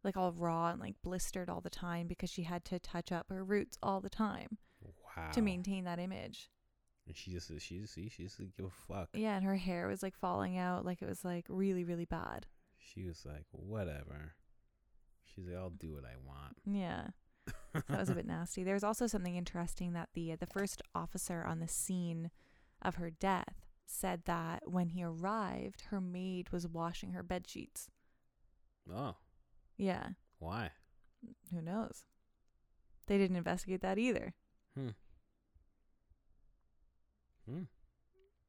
like 0.02 0.16
all 0.16 0.32
raw 0.32 0.70
and 0.70 0.80
like 0.80 0.94
blistered 1.02 1.50
all 1.50 1.60
the 1.60 1.68
time 1.70 2.06
because 2.06 2.30
she 2.30 2.44
had 2.44 2.64
to 2.64 2.78
touch 2.78 3.12
up 3.12 3.26
her 3.28 3.44
roots 3.44 3.76
all 3.82 4.00
the 4.00 4.08
time 4.08 4.56
wow 5.04 5.30
to 5.30 5.42
maintain 5.42 5.84
that 5.84 5.98
image. 5.98 6.48
and 7.06 7.14
she 7.14 7.30
just 7.32 7.50
she 7.60 7.80
just 7.80 7.92
see 7.92 8.08
she 8.08 8.22
just 8.22 8.38
didn't 8.38 8.56
give 8.56 8.64
a 8.66 8.70
fuck 8.70 9.10
Yeah, 9.12 9.36
and 9.36 9.44
her 9.44 9.56
hair 9.56 9.86
was 9.88 10.02
like 10.02 10.16
falling 10.16 10.56
out, 10.56 10.86
like 10.86 11.02
it 11.02 11.08
was 11.08 11.22
like 11.24 11.44
really, 11.50 11.84
really 11.84 12.06
bad. 12.06 12.46
She 12.78 13.04
was 13.04 13.26
like, 13.26 13.44
whatever. 13.52 14.32
She's 15.24 15.46
like, 15.46 15.56
I'll 15.56 15.70
do 15.70 15.92
what 15.92 16.04
I 16.04 16.14
want. 16.26 16.56
Yeah. 16.64 17.08
So 17.46 17.82
that 17.88 18.00
was 18.00 18.08
a 18.08 18.14
bit 18.14 18.26
nasty. 18.26 18.64
There 18.64 18.74
was 18.74 18.82
also 18.84 19.06
something 19.06 19.36
interesting 19.36 19.92
that 19.92 20.08
the 20.14 20.32
uh, 20.32 20.36
the 20.40 20.46
first 20.46 20.80
officer 20.94 21.44
on 21.44 21.60
the 21.60 21.68
scene 21.68 22.30
of 22.80 22.94
her 22.96 23.10
death 23.10 23.66
said 23.90 24.22
that 24.26 24.70
when 24.70 24.90
he 24.90 25.02
arrived, 25.02 25.82
her 25.90 26.00
maid 26.00 26.50
was 26.50 26.66
washing 26.66 27.12
her 27.12 27.22
bed 27.22 27.48
sheets. 27.48 27.88
oh, 28.92 29.16
Yeah, 29.76 30.10
why? 30.38 30.70
who 31.52 31.60
knows? 31.60 32.04
They 33.06 33.18
didn't 33.18 33.36
investigate 33.36 33.82
that 33.82 33.98
either. 33.98 34.34
Hmm. 34.74 34.88
Hmm. 37.48 37.62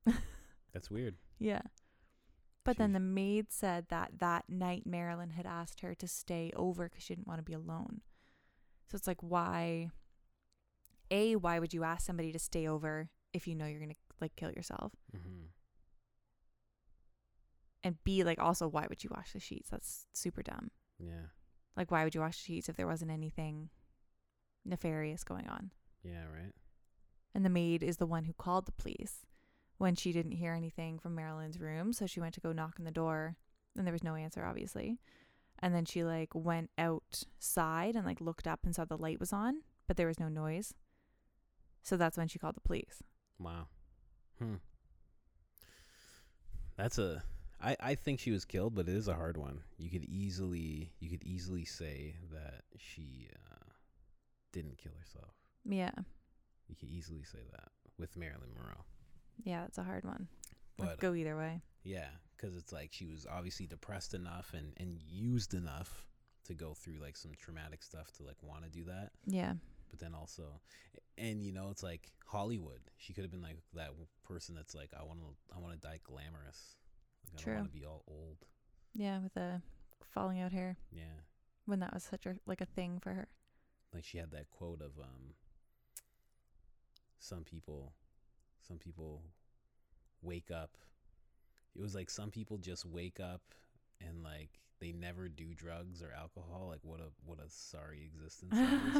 That's 0.73 0.89
weird. 0.91 1.15
Yeah. 1.39 1.61
But 2.63 2.77
then 2.77 2.93
the 2.93 2.99
maid 2.99 3.47
said 3.51 3.87
that 3.89 4.19
that 4.19 4.45
night 4.47 4.83
Marilyn 4.85 5.31
had 5.31 5.47
asked 5.47 5.81
her 5.81 5.95
to 5.95 6.07
stay 6.07 6.51
over 6.55 6.87
because 6.87 7.03
she 7.03 7.15
didn't 7.15 7.27
want 7.27 7.39
to 7.39 7.43
be 7.43 7.53
alone. 7.53 8.01
So 8.87 8.95
it's 8.95 9.07
like, 9.07 9.21
why? 9.21 9.89
A, 11.09 11.35
why 11.35 11.57
would 11.59 11.73
you 11.73 11.83
ask 11.83 12.05
somebody 12.05 12.31
to 12.31 12.39
stay 12.39 12.67
over 12.67 13.09
if 13.33 13.47
you 13.47 13.55
know 13.55 13.65
you're 13.65 13.79
gonna 13.79 13.95
like 14.21 14.35
kill 14.35 14.51
yourself? 14.51 14.93
Mm-hmm. 15.15 15.45
And 17.83 18.03
B, 18.03 18.23
like 18.23 18.39
also, 18.39 18.67
why 18.67 18.85
would 18.87 19.03
you 19.03 19.09
wash 19.13 19.33
the 19.33 19.39
sheets? 19.39 19.69
That's 19.69 20.05
super 20.13 20.43
dumb. 20.43 20.71
Yeah. 20.99 21.29
Like, 21.75 21.89
why 21.89 22.03
would 22.03 22.13
you 22.13 22.21
wash 22.21 22.37
the 22.37 22.43
sheets 22.43 22.69
if 22.69 22.75
there 22.75 22.87
wasn't 22.87 23.11
anything 23.11 23.69
nefarious 24.65 25.23
going 25.23 25.47
on? 25.47 25.71
Yeah. 26.03 26.25
Right. 26.31 26.53
And 27.33 27.45
the 27.45 27.49
maid 27.49 27.81
is 27.81 27.97
the 27.97 28.05
one 28.05 28.25
who 28.25 28.33
called 28.33 28.65
the 28.65 28.71
police 28.73 29.25
when 29.77 29.95
she 29.95 30.11
didn't 30.11 30.33
hear 30.33 30.53
anything 30.53 30.99
from 30.99 31.15
Marilyn's 31.15 31.59
room. 31.59 31.93
So 31.93 32.05
she 32.05 32.19
went 32.19 32.35
to 32.35 32.41
go 32.41 32.51
knock 32.51 32.75
on 32.77 32.85
the 32.85 32.91
door 32.91 33.35
and 33.75 33.87
there 33.87 33.93
was 33.93 34.03
no 34.03 34.15
answer, 34.15 34.45
obviously. 34.45 34.99
And 35.59 35.73
then 35.73 35.85
she 35.85 36.03
like 36.03 36.29
went 36.33 36.69
outside 36.77 37.95
and 37.95 38.05
like 38.05 38.21
looked 38.21 38.47
up 38.47 38.59
and 38.63 38.75
saw 38.75 38.85
the 38.85 38.97
light 38.97 39.19
was 39.19 39.33
on, 39.33 39.61
but 39.87 39.97
there 39.97 40.07
was 40.07 40.19
no 40.19 40.27
noise. 40.27 40.73
So 41.83 41.97
that's 41.97 42.17
when 42.17 42.27
she 42.27 42.37
called 42.37 42.55
the 42.55 42.61
police. 42.61 43.01
Wow. 43.39 43.67
Hmm. 44.41 44.55
That's 46.77 46.97
a. 46.97 47.23
I 47.61 47.77
I 47.79 47.95
think 47.95 48.19
she 48.19 48.31
was 48.31 48.43
killed, 48.43 48.73
but 48.73 48.89
it 48.89 48.95
is 48.95 49.07
a 49.07 49.13
hard 49.13 49.37
one. 49.37 49.61
You 49.77 49.89
could 49.89 50.05
easily 50.05 50.91
you 50.99 51.09
could 51.09 51.23
easily 51.23 51.65
say 51.65 52.15
that 52.31 52.63
she 52.77 53.29
uh, 53.51 53.69
didn't 54.51 54.77
kill 54.77 54.93
herself. 54.97 55.33
Yeah. 55.63 55.91
You 56.67 56.75
could 56.75 56.89
easily 56.89 57.23
say 57.23 57.39
that 57.51 57.69
with 57.99 58.17
Marilyn 58.17 58.49
Monroe. 58.55 58.83
Yeah, 59.43 59.61
that's 59.61 59.77
a 59.77 59.83
hard 59.83 60.05
one. 60.05 60.27
But 60.77 60.99
go 60.99 61.13
either 61.13 61.37
way. 61.37 61.61
Yeah, 61.83 62.07
because 62.35 62.55
it's 62.55 62.71
like 62.71 62.89
she 62.91 63.05
was 63.05 63.27
obviously 63.29 63.67
depressed 63.67 64.13
enough 64.13 64.53
and, 64.55 64.73
and 64.77 64.97
used 65.07 65.53
enough 65.53 66.05
to 66.45 66.53
go 66.53 66.73
through 66.73 66.99
like 66.99 67.17
some 67.17 67.31
traumatic 67.37 67.83
stuff 67.83 68.11
to 68.13 68.23
like 68.23 68.37
want 68.41 68.63
to 68.63 68.69
do 68.69 68.85
that. 68.85 69.11
Yeah. 69.27 69.53
But 69.91 69.99
then 69.99 70.15
also, 70.15 70.61
and 71.17 71.43
you 71.43 71.51
know, 71.51 71.69
it's 71.69 71.83
like 71.83 72.11
Hollywood. 72.25 72.79
She 72.97 73.13
could 73.13 73.23
have 73.23 73.31
been 73.31 73.41
like 73.43 73.57
that 73.75 73.91
person 74.23 74.55
that's 74.55 74.73
like, 74.73 74.89
I 74.99 75.03
want 75.03 75.19
to, 75.19 75.25
I 75.55 75.59
want 75.59 75.73
to 75.79 75.87
die 75.87 75.99
glamorous. 76.03 76.77
Like, 77.33 77.41
I 77.41 77.43
True. 77.43 77.53
don't 77.53 77.61
want 77.63 77.73
to 77.73 77.79
be 77.79 77.85
all 77.85 78.03
old. 78.07 78.37
Yeah, 78.95 79.19
with 79.19 79.33
the 79.35 79.61
falling 80.13 80.39
out 80.41 80.51
hair 80.53 80.77
Yeah. 80.91 81.21
when 81.65 81.79
that 81.81 81.93
was 81.93 82.03
such 82.03 82.25
a 82.25 82.35
like 82.45 82.59
a 82.61 82.65
thing 82.65 82.99
for 83.01 83.13
her. 83.13 83.27
like 83.93 84.03
she 84.03 84.17
had 84.17 84.31
that 84.31 84.49
quote 84.49 84.81
of 84.81 84.91
um 84.99 85.35
some 87.19 87.43
people 87.43 87.93
some 88.67 88.77
people 88.77 89.21
wake 90.21 90.51
up 90.51 90.71
it 91.75 91.81
was 91.81 91.95
like 91.95 92.09
some 92.09 92.29
people 92.31 92.57
just 92.57 92.85
wake 92.85 93.19
up 93.19 93.41
and 94.07 94.23
like 94.23 94.49
they 94.79 94.91
never 94.91 95.27
do 95.29 95.53
drugs 95.53 96.01
or 96.01 96.11
alcohol 96.17 96.67
like 96.69 96.79
what 96.83 96.99
a 96.99 97.05
what 97.23 97.37
a 97.39 97.47
sorry 97.49 98.03
existence 98.11 98.53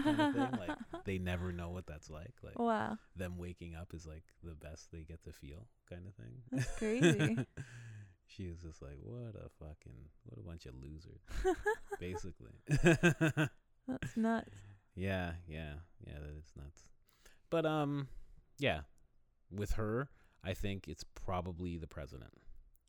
kind 0.03 0.19
of 0.21 0.33
thing 0.33 0.51
like 0.59 0.75
they 1.05 1.17
never 1.17 1.51
know 1.51 1.69
what 1.69 1.87
that's 1.87 2.09
like 2.09 2.33
like 2.43 2.57
Wow. 2.59 2.97
them 3.15 3.37
waking 3.37 3.73
up 3.75 3.93
is 3.93 4.05
like 4.05 4.23
the 4.43 4.53
best 4.55 4.91
they 4.91 5.03
get 5.03 5.23
to 5.23 5.31
feel 5.31 5.67
kind 5.89 6.05
of 6.07 6.13
thing 6.13 6.43
That's 6.51 6.71
crazy. 6.77 7.45
she 8.27 8.47
was 8.47 8.59
just 8.61 8.81
like 8.81 8.99
what 9.01 9.35
a 9.35 9.49
fucking 9.59 10.09
what 10.25 10.37
a 10.39 10.43
bunch 10.47 10.65
of 10.67 10.75
losers 10.81 11.21
basically 11.99 12.51
That's 13.87 14.15
nuts. 14.15 14.55
Yeah, 14.95 15.31
yeah, 15.47 15.73
yeah, 16.05 16.13
that 16.19 16.37
is 16.37 16.51
nuts. 16.55 16.83
But 17.49 17.65
um 17.65 18.07
yeah, 18.59 18.81
with 19.49 19.71
her, 19.73 20.09
I 20.43 20.53
think 20.53 20.87
it's 20.87 21.03
probably 21.03 21.77
the 21.77 21.87
president. 21.87 22.33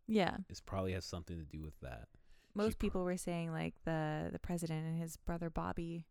Yeah. 0.07 0.37
It's 0.49 0.61
probably 0.61 0.93
has 0.93 1.05
something 1.05 1.39
to 1.39 1.45
do 1.45 1.63
with 1.63 1.79
that. 1.81 2.09
Most 2.55 2.79
pro- 2.79 2.87
people 2.87 3.05
were 3.05 3.17
saying 3.17 3.53
like 3.53 3.75
the 3.85 4.29
the 4.33 4.39
president 4.39 4.87
and 4.87 5.01
his 5.01 5.17
brother 5.17 5.49
Bobby 5.51 6.07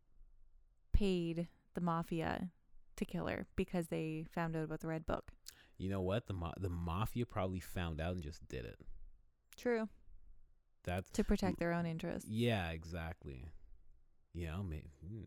paid 0.94 1.48
the 1.74 1.82
mafia 1.82 2.50
to 2.98 3.06
kill 3.06 3.28
her 3.28 3.46
because 3.56 3.88
they 3.88 4.26
found 4.34 4.56
out 4.56 4.64
about 4.64 4.80
the 4.82 4.88
red 4.88 5.06
book. 5.06 5.32
You 5.78 5.90
know 5.90 6.02
what? 6.02 6.28
The 6.28 6.34
ma- 6.34 6.54
the 6.60 6.70
mafia 6.70 7.26
probably 7.26 7.60
found 7.60 8.00
out 8.02 8.14
and 8.14 8.24
just 8.24 8.48
did 8.48 8.66
it. 8.66 8.80
True. 9.58 9.90
That's 10.84 11.12
To 11.12 11.24
protect 11.24 11.60
their 11.60 11.74
own 11.74 11.86
interests. 11.86 12.30
yeah, 12.30 12.70
exactly. 12.72 13.46
You 14.34 14.48
know, 14.48 14.64
maybe 14.64 14.90
hmm. 15.08 15.24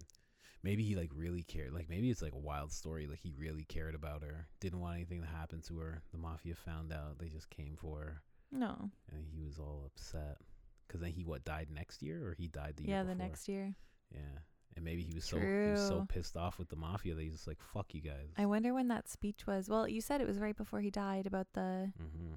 maybe 0.62 0.83
he 0.85 0.96
like 0.96 1.11
really 1.14 1.42
cared. 1.42 1.72
Like 1.72 1.88
maybe 1.88 2.11
it's 2.11 2.22
like 2.22 2.33
a 2.33 2.38
wild 2.38 2.72
story. 2.72 3.07
Like 3.07 3.20
he 3.20 3.33
really 3.37 3.64
cared 3.64 3.94
about 3.94 4.22
her. 4.22 4.48
Didn't 4.61 4.81
want 4.81 4.96
anything 4.96 5.20
to 5.20 5.29
happen 5.29 5.61
to 5.68 5.79
her. 5.79 6.03
The 6.12 6.18
mafia 6.18 6.55
found 6.55 6.92
out. 6.92 7.18
They 7.18 7.29
just 7.29 7.50
came 7.50 7.77
for 7.77 7.98
her. 8.00 8.22
No. 8.54 8.90
and 9.12 9.26
he 9.30 9.42
was 9.42 9.58
all 9.58 9.82
upset 9.86 10.38
because 10.86 11.00
then 11.00 11.10
he 11.10 11.24
what 11.24 11.44
died 11.44 11.68
next 11.74 12.02
year 12.02 12.26
or 12.28 12.34
he 12.34 12.46
died 12.48 12.74
the 12.76 12.84
year 12.84 12.96
Yeah, 12.96 13.02
the 13.02 13.14
next 13.14 13.48
year. 13.48 13.74
yeah 14.12 14.38
and 14.76 14.84
maybe 14.84 15.02
he 15.02 15.14
was 15.14 15.24
so 15.24 15.38
he 15.38 15.70
was 15.70 15.86
so 15.86 16.04
pissed 16.08 16.36
off 16.36 16.58
with 16.58 16.68
the 16.68 16.76
mafia 16.76 17.14
that 17.14 17.22
he's 17.22 17.32
just 17.32 17.46
like 17.46 17.60
fuck 17.60 17.94
you 17.94 18.00
guys 18.00 18.30
I 18.38 18.46
wonder 18.46 18.72
when 18.74 18.88
that 18.88 19.08
speech 19.08 19.46
was. 19.46 19.68
Well, 19.68 19.86
you 19.88 20.00
said 20.00 20.20
it 20.20 20.26
was 20.26 20.38
right 20.38 20.56
before 20.56 20.80
he 20.80 20.90
died 20.90 21.26
about 21.26 21.48
the 21.52 21.92
hmm 21.98 22.34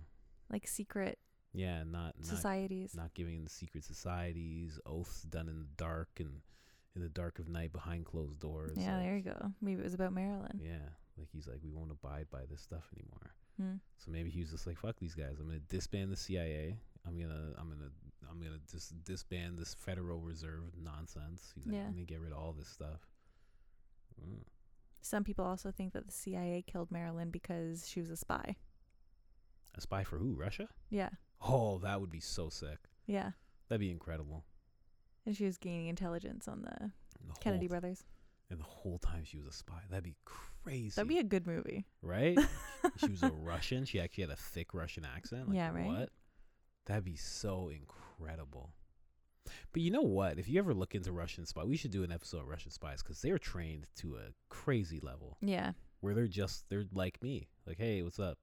like 0.49 0.67
secret 0.67 1.17
yeah 1.53 1.83
not 1.83 2.13
not, 2.17 2.25
societies. 2.25 2.93
not 2.95 3.13
giving 3.13 3.35
in 3.37 3.43
the 3.43 3.49
secret 3.49 3.83
societies 3.83 4.79
oaths 4.85 5.21
done 5.23 5.47
in 5.49 5.59
the 5.59 5.67
dark 5.77 6.09
and 6.19 6.41
in 6.95 7.01
the 7.01 7.09
dark 7.09 7.37
of 7.39 7.47
night 7.47 7.71
behind 7.73 8.05
closed 8.05 8.39
doors 8.39 8.75
yeah, 8.77 8.95
like, 8.95 9.03
there 9.03 9.17
you 9.17 9.23
go. 9.23 9.51
Maybe 9.61 9.81
it 9.81 9.83
was 9.83 9.93
about 9.93 10.13
Marilyn. 10.13 10.59
yeah 10.63 10.89
like 11.17 11.27
he's 11.31 11.47
like 11.47 11.59
we 11.63 11.71
won't 11.71 11.91
abide 11.91 12.27
by 12.31 12.45
this 12.49 12.61
stuff 12.61 12.85
anymore 12.95 13.33
Hmm. 13.59 13.75
so 13.97 14.11
maybe 14.11 14.29
he 14.29 14.39
was 14.41 14.51
just 14.51 14.67
like 14.67 14.77
fuck 14.77 14.97
these 14.99 15.15
guys 15.15 15.39
i'm 15.39 15.47
gonna 15.47 15.59
disband 15.67 16.11
the 16.11 16.15
cia 16.15 16.77
i'm 17.07 17.17
gonna 17.19 17.53
i'm 17.57 17.67
gonna 17.69 17.89
i'm 18.29 18.39
gonna 18.39 18.59
dis- 18.71 18.93
disband 19.03 19.57
this 19.57 19.73
federal 19.73 20.19
reserve 20.19 20.63
nonsense 20.83 21.51
he's 21.55 21.65
like 21.65 21.75
Yeah. 21.75 21.85
i'm 21.85 21.93
gonna 21.93 22.03
get 22.05 22.19
rid 22.21 22.31
of 22.31 22.37
all 22.37 22.53
this 22.53 22.67
stuff 22.67 22.99
Mm. 24.21 24.41
Some 25.01 25.23
people 25.23 25.45
also 25.45 25.71
think 25.71 25.93
that 25.93 26.07
the 26.07 26.11
CIA 26.11 26.63
killed 26.65 26.89
Marilyn 26.91 27.29
because 27.29 27.87
she 27.87 27.99
was 27.99 28.09
a 28.09 28.17
spy. 28.17 28.55
A 29.75 29.81
spy 29.81 30.03
for 30.03 30.17
who? 30.17 30.33
Russia? 30.33 30.67
Yeah. 30.89 31.09
Oh, 31.39 31.77
that 31.79 32.01
would 32.01 32.09
be 32.09 32.19
so 32.19 32.49
sick. 32.49 32.79
Yeah. 33.05 33.31
That'd 33.69 33.79
be 33.79 33.91
incredible. 33.91 34.43
And 35.25 35.37
she 35.37 35.45
was 35.45 35.57
gaining 35.59 35.85
intelligence 35.87 36.47
on 36.47 36.63
the 36.63 36.91
the 37.27 37.33
Kennedy 37.39 37.65
whole, 37.67 37.69
brothers. 37.79 38.05
And 38.49 38.59
the 38.59 38.63
whole 38.63 38.97
time 38.97 39.23
she 39.23 39.37
was 39.37 39.45
a 39.47 39.51
spy. 39.51 39.81
That'd 39.89 40.03
be 40.03 40.15
crazy. 40.25 40.51
That'd 40.95 41.07
be 41.09 41.19
a 41.19 41.23
good 41.23 41.47
movie. 41.47 41.85
right? 42.01 42.37
she 42.97 43.09
was 43.09 43.23
a 43.23 43.29
Russian. 43.31 43.85
She 43.85 43.99
actually 43.99 44.23
had 44.25 44.31
a 44.31 44.35
thick 44.35 44.73
Russian 44.73 45.05
accent. 45.05 45.47
Like, 45.49 45.55
Yeah, 45.57 45.71
right? 45.71 45.85
What? 45.85 46.09
That'd 46.85 47.03
be 47.05 47.15
so 47.15 47.69
incredible. 47.69 48.71
But 49.71 49.81
you 49.81 49.91
know 49.91 50.01
what? 50.01 50.37
If 50.39 50.49
you 50.49 50.59
ever 50.59 50.73
look 50.73 50.93
into 50.95 51.11
Russian 51.11 51.45
spy, 51.45 51.63
we 51.63 51.77
should 51.77 51.91
do 51.91 52.03
an 52.03 52.11
episode 52.11 52.41
of 52.41 52.47
Russian 52.47 52.71
spies 52.71 53.01
because 53.01 53.21
they're 53.21 53.37
trained 53.37 53.87
to 53.97 54.15
a 54.15 54.33
crazy 54.49 54.99
level 55.01 55.37
Yeah. 55.41 55.71
where 56.01 56.13
they're 56.13 56.27
just 56.27 56.65
they're 56.69 56.85
like 56.93 57.21
me. 57.23 57.47
Like, 57.65 57.77
hey, 57.77 58.01
what's 58.03 58.19
up? 58.19 58.37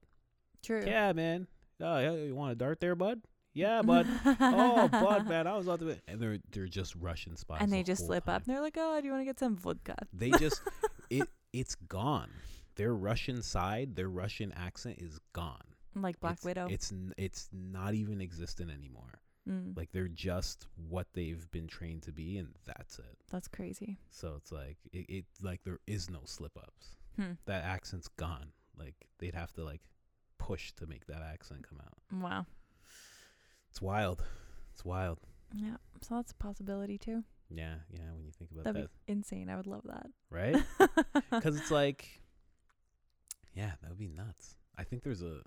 True. 0.63 0.83
Yeah, 0.85 1.13
man. 1.13 1.47
Oh, 1.81 1.99
yeah, 1.99 2.11
you 2.13 2.35
want 2.35 2.53
a 2.53 2.55
dart 2.55 2.79
there, 2.79 2.95
bud? 2.95 3.21
Yeah, 3.53 3.81
bud. 3.83 4.07
oh, 4.25 4.87
bud, 4.87 5.27
man, 5.27 5.45
I 5.47 5.55
was 5.55 5.67
about 5.67 5.79
to. 5.81 5.95
And 6.07 6.19
they're 6.19 6.39
they're 6.51 6.67
just 6.67 6.95
Russian 6.95 7.35
spies, 7.37 7.59
and 7.61 7.71
the 7.71 7.77
they 7.77 7.83
just 7.83 8.05
slip 8.05 8.25
time. 8.25 8.35
up 8.35 8.43
and 8.45 8.53
they're 8.53 8.61
like, 8.61 8.75
"Oh, 8.77 8.99
do 8.99 9.05
you 9.05 9.11
want 9.13 9.21
to 9.21 9.25
get 9.25 9.39
some 9.39 9.55
vodka?" 9.55 9.95
They 10.11 10.31
just 10.31 10.61
it 11.09 11.27
it's 11.59 11.75
gone. 11.75 12.29
Their 12.75 12.93
Russian 12.93 13.41
side, 13.41 13.95
their 13.95 14.09
Russian 14.09 14.51
accent 14.53 14.97
is 14.99 15.19
gone. 15.33 15.63
like 15.95 16.19
Black 16.19 16.33
it's, 16.33 16.43
Widow. 16.45 16.67
It's 16.69 16.93
it's 17.17 17.49
not 17.53 17.93
even 17.93 18.21
existent 18.21 18.69
anymore. 18.71 19.19
Mm, 19.49 19.77
Like 19.77 19.91
they're 19.91 20.07
just 20.07 20.67
what 20.89 21.07
they've 21.13 21.49
been 21.51 21.67
trained 21.67 22.01
to 22.03 22.11
be, 22.11 22.37
and 22.37 22.49
that's 22.65 22.99
it. 22.99 23.17
that's 23.31 23.47
crazy. 23.47 23.97
So 24.09 24.33
it's 24.37 24.51
like 24.51 24.77
it, 24.91 25.05
it 25.09 25.25
like 25.41 25.63
there 25.63 25.79
is 25.87 26.09
no 26.09 26.21
slip 26.25 26.57
ups. 26.57 26.97
Hmm. 27.15 27.33
That 27.45 27.63
accent's 27.63 28.07
gone. 28.09 28.51
Like 28.77 28.95
they'd 29.19 29.35
have 29.35 29.53
to 29.53 29.63
like 29.63 29.81
push 30.37 30.73
to 30.73 30.85
make 30.87 31.05
that 31.07 31.21
accent 31.21 31.65
come 31.69 31.79
out. 31.79 32.21
Wow. 32.21 32.45
It's 33.69 33.81
wild. 33.81 34.23
It's 34.73 34.83
wild. 34.83 35.19
Yeah. 35.53 35.77
So 36.01 36.15
that's 36.15 36.31
a 36.31 36.35
possibility 36.35 36.97
too. 36.97 37.23
Yeah, 37.49 37.75
yeah. 37.91 38.11
When 38.15 38.25
you 38.25 38.31
think 38.31 38.51
about 38.51 38.63
That'd 38.65 38.83
that, 38.83 38.89
be 39.05 39.11
insane. 39.13 39.49
I 39.49 39.55
would 39.55 39.67
love 39.67 39.83
that. 39.85 40.07
right? 40.29 40.61
Because 41.31 41.57
it's 41.57 41.71
like, 41.71 42.21
yeah, 43.53 43.71
that 43.81 43.89
would 43.89 43.99
be 43.99 44.07
nuts. 44.07 44.55
I 44.77 44.83
think 44.83 45.03
there's 45.03 45.21
a, 45.21 45.41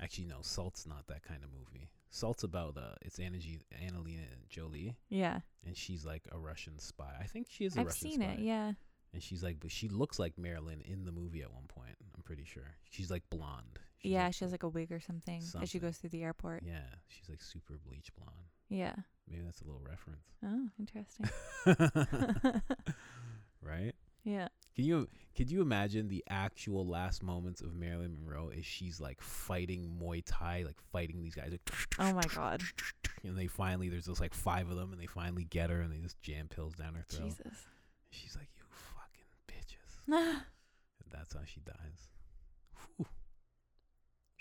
actually 0.00 0.26
no, 0.26 0.38
Salt's 0.40 0.86
not 0.86 1.06
that 1.08 1.22
kind 1.22 1.42
of 1.44 1.50
movie. 1.52 1.88
Salt's 2.10 2.42
about 2.42 2.76
uh, 2.76 2.94
it's 3.02 3.18
Anna 3.18 3.38
G, 3.38 3.60
Angelina 3.82 4.22
Jolie, 4.48 4.96
yeah. 5.08 5.40
and 5.66 5.76
she's 5.76 6.04
like 6.04 6.22
a 6.30 6.38
Russian 6.38 6.78
spy. 6.78 7.14
I 7.20 7.24
think 7.24 7.46
she 7.48 7.64
is 7.64 7.76
a 7.76 7.80
I've 7.80 7.86
Russian 7.86 8.10
seen 8.10 8.20
spy. 8.20 8.32
it. 8.32 8.38
Yeah. 8.40 8.72
And 9.14 9.22
she's 9.22 9.42
like, 9.42 9.58
but 9.60 9.70
she 9.70 9.88
looks 9.88 10.18
like 10.18 10.38
Marilyn 10.38 10.80
in 10.84 11.04
the 11.04 11.12
movie 11.12 11.42
at 11.42 11.52
one 11.52 11.66
point. 11.68 11.96
I'm 12.16 12.22
pretty 12.22 12.44
sure 12.44 12.76
she's 12.90 13.10
like 13.10 13.22
blonde. 13.30 13.78
She's 13.98 14.12
yeah. 14.12 14.24
like- 14.26 14.34
she 14.34 14.44
has 14.44 14.52
like 14.52 14.62
a 14.62 14.68
wig 14.68 14.90
or 14.92 15.00
something, 15.00 15.42
as 15.60 15.68
she 15.70 15.78
goes 15.78 15.96
through 15.98 16.10
the 16.10 16.22
airport. 16.22 16.62
yeah, 16.66 16.80
she's 17.08 17.28
like 17.28 17.42
super 17.42 17.78
bleach 17.86 18.10
blonde. 18.16 18.48
Yeah. 18.68 18.94
Maybe 19.28 19.42
that's 19.44 19.60
a 19.60 19.64
little 19.64 19.80
reference, 19.88 20.26
Oh, 20.44 20.68
interesting. 20.78 21.28
right? 23.62 23.92
yeah. 24.24 24.48
Can 24.74 24.84
you 24.86 25.08
could 25.36 25.50
you 25.50 25.60
imagine 25.62 26.08
the 26.08 26.24
actual 26.28 26.86
last 26.86 27.22
moments 27.22 27.60
of 27.60 27.74
Marilyn 27.74 28.16
Monroe 28.18 28.50
as 28.56 28.64
she's 28.64 29.00
like 29.00 29.20
fighting 29.20 29.98
Muay 30.00 30.22
Thai, 30.24 30.64
like 30.66 30.80
fighting 30.92 31.22
these 31.22 31.34
guys, 31.34 31.50
like, 31.50 31.70
Oh 31.98 32.12
my 32.12 32.22
God. 32.34 32.62
and 33.24 33.36
they 33.36 33.46
finally 33.46 33.88
there's 33.88 34.06
just 34.06 34.20
like 34.20 34.34
five 34.34 34.70
of 34.70 34.76
them, 34.76 34.92
and 34.92 35.00
they 35.00 35.06
finally 35.06 35.44
get 35.44 35.70
her, 35.70 35.80
and 35.80 35.92
they 35.92 35.98
just 35.98 36.20
jam 36.22 36.48
pills 36.48 36.74
down 36.74 36.94
her 36.94 37.04
throat. 37.08 37.28
Jesus. 37.28 37.66
She's 38.10 38.36
like, 38.36 38.48
"You 38.56 38.64
fucking 38.68 39.30
bitches," 39.48 40.06
and 40.08 41.10
that's 41.10 41.34
how 41.34 41.40
she 41.44 41.60
dies. 41.60 42.08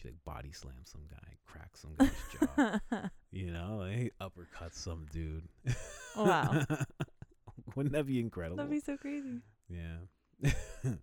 She 0.02 0.08
like 0.10 0.24
body 0.26 0.52
slams 0.52 0.90
some 0.90 1.02
guy, 1.10 1.36
cracks 1.46 1.82
some 1.82 1.94
guy's 1.98 2.10
jaw, 2.92 3.10
you 3.32 3.52
know, 3.52 3.78
like, 3.78 4.14
uppercuts 4.22 4.76
some 4.76 5.06
dude. 5.12 5.48
Wow. 6.16 6.66
Wouldn't 7.76 7.94
that 7.94 8.06
be 8.08 8.20
incredible? 8.20 8.58
That'd 8.58 8.72
be 8.72 8.80
so 8.80 8.98
crazy. 8.98 9.40
Yeah. 9.70 10.52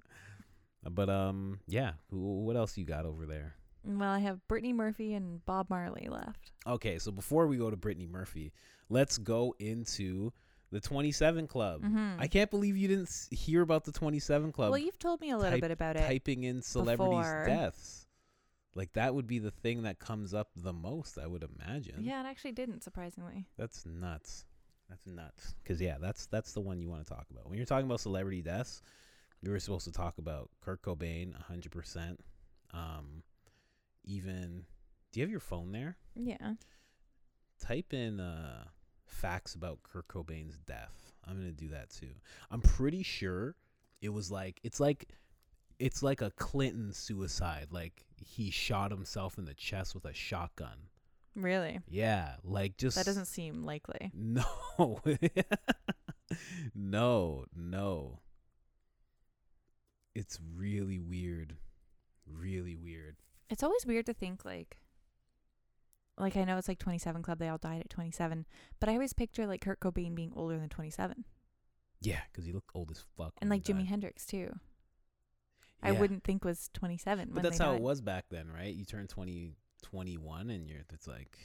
but 0.91 1.09
um 1.09 1.61
yeah, 1.67 1.93
Who- 2.11 2.45
what 2.45 2.57
else 2.57 2.77
you 2.77 2.85
got 2.85 3.07
over 3.07 3.27
there? 3.27 3.55
Well, 3.85 4.11
I 4.11 4.19
have 4.19 4.47
Brittany 4.49 4.73
Murphy 4.73 5.15
and 5.15 5.45
Bob 5.47 5.71
Marley 5.71 6.09
left. 6.11 6.53
Okay, 6.67 6.99
so 6.99 7.11
before 7.13 7.47
we 7.47 7.57
go 7.57 7.71
to 7.71 7.77
Brittany 7.77 8.07
Murphy, 8.07 8.53
let's 8.91 9.17
go 9.19 9.55
into 9.61 10.33
the 10.73 10.81
27 10.81 11.47
Club. 11.47 11.83
Mhm. 11.83 12.17
I 12.21 12.27
can't 12.27 12.51
believe 12.51 12.77
you 12.77 12.89
didn't 12.89 13.11
hear 13.31 13.63
about 13.63 13.85
the 13.85 13.93
27 13.93 14.53
Club 14.53 14.71
well, 14.71 14.79
you've 14.79 14.99
told 14.99 15.21
me 15.21 15.31
a 15.31 15.37
little 15.39 15.53
type- 15.53 15.63
bit 15.63 15.71
about 15.71 15.97
it. 15.97 16.01
typing 16.07 16.43
in 16.45 16.61
celebrities' 16.61 17.19
before. 17.19 17.45
deaths. 17.47 18.07
Like 18.79 18.93
that 18.93 19.12
would 19.12 19.27
be 19.27 19.41
the 19.41 19.51
thing 19.51 19.83
that 19.83 19.99
comes 19.99 20.33
up 20.33 20.51
the 20.55 20.73
most, 20.73 21.19
I 21.19 21.27
would 21.27 21.43
imagine. 21.43 21.97
Yeah, 21.99 22.21
it 22.21 22.27
actually 22.27 22.53
didn't, 22.53 22.85
surprisingly. 22.85 23.45
That's 23.57 23.85
nuts. 23.85 24.45
That's 24.88 25.05
nuts. 25.05 25.57
Cuz 25.64 25.81
yeah, 25.81 25.97
that's 26.01 26.27
that's 26.27 26.53
the 26.53 26.61
one 26.61 26.81
you 26.81 26.88
want 26.88 27.05
to 27.05 27.12
talk 27.12 27.27
about. 27.29 27.49
When 27.49 27.57
you're 27.59 27.67
talking 27.67 27.87
about 27.87 27.99
celebrity 27.99 28.41
deaths, 28.41 28.81
we 29.43 29.51
were 29.51 29.59
supposed 29.59 29.85
to 29.87 29.93
talk 29.93 30.19
about 30.19 30.51
Kurt 30.61 30.81
Cobain 30.81 31.35
100%. 31.51 32.19
Um 32.73 33.25
even 34.05 34.64
Do 35.11 35.19
you 35.19 35.25
have 35.25 35.31
your 35.31 35.41
phone 35.41 35.73
there? 35.73 35.97
Yeah. 36.14 36.55
Type 37.59 37.93
in 37.93 38.21
uh 38.21 38.62
facts 39.07 39.57
about 39.57 39.83
Kurt 39.83 40.07
Cobain's 40.07 40.57
death. 40.57 41.12
I'm 41.27 41.37
gonna 41.37 41.51
do 41.51 41.71
that 41.71 41.91
too. 41.91 42.14
I'm 42.49 42.61
pretty 42.61 43.03
sure 43.03 43.57
it 44.01 44.11
was 44.11 44.31
like 44.31 44.61
it's 44.62 44.79
like 44.79 45.09
it's 45.79 46.03
like 46.03 46.21
a 46.23 46.31
Clinton 46.33 46.93
suicide. 46.93 47.69
Like 47.71 48.05
he 48.17 48.51
shot 48.51 48.91
himself 48.91 49.38
in 49.38 49.45
the 49.45 49.55
chest 49.55 49.95
with 49.95 50.05
a 50.05 50.12
shotgun. 50.14 50.88
Really? 51.35 51.79
Yeah, 51.88 52.35
like 52.45 52.77
just 52.77 52.97
That 52.97 53.07
doesn't 53.07 53.27
seem 53.27 53.62
likely. 53.64 54.11
no, 54.14 54.45
no, 56.75 57.45
no. 57.55 58.21
It's 60.14 60.38
really 60.57 60.99
weird, 60.99 61.55
really 62.27 62.75
weird. 62.75 63.17
It's 63.51 63.62
always 63.62 63.87
weird 63.87 64.07
to 64.07 64.14
think 64.14 64.45
like 64.45 64.79
like 66.19 66.37
I 66.37 66.43
know 66.43 66.59
it's 66.59 66.67
like 66.67 66.81
27 66.81 67.23
Club 67.23 67.38
they 67.38 67.49
all 67.49 67.59
died 67.59 67.81
at 67.81 67.91
27, 67.91 68.45
but 68.81 68.88
I 68.88 68.95
always 68.95 69.12
picture 69.12 69.47
like 69.47 69.61
Kurt 69.61 69.79
Cobain 69.81 70.14
being 70.17 70.33
older 70.35 70.59
than 70.59 70.69
27 70.69 71.25
Yeah, 72.01 72.19
because 72.33 72.45
he 72.45 72.53
looked 72.53 72.71
old 72.75 72.91
as 72.91 73.03
fuck. 73.17 73.33
and 73.41 73.49
like 73.49 73.62
Jimi. 73.62 73.87
Hendrix 73.87 74.27
too. 74.27 74.59
I 75.83 75.93
Yeah. 75.93 76.01
wouldn't 76.01 76.25
think 76.25 76.45
was 76.45 76.71
27 76.75 77.31
But 77.33 77.43
that's 77.43 77.59
how 77.59 77.73
died. 77.73 77.77
it 77.77 77.83
was 77.83 78.01
back 78.01 78.27
then, 78.31 78.49
right? 78.51 78.75
You 78.75 78.85
turn 78.85 79.07
20, 79.07 79.55
21 79.83 80.51
and 80.51 80.69
you're 80.69 80.85
it's 80.93 81.07
like 81.07 81.38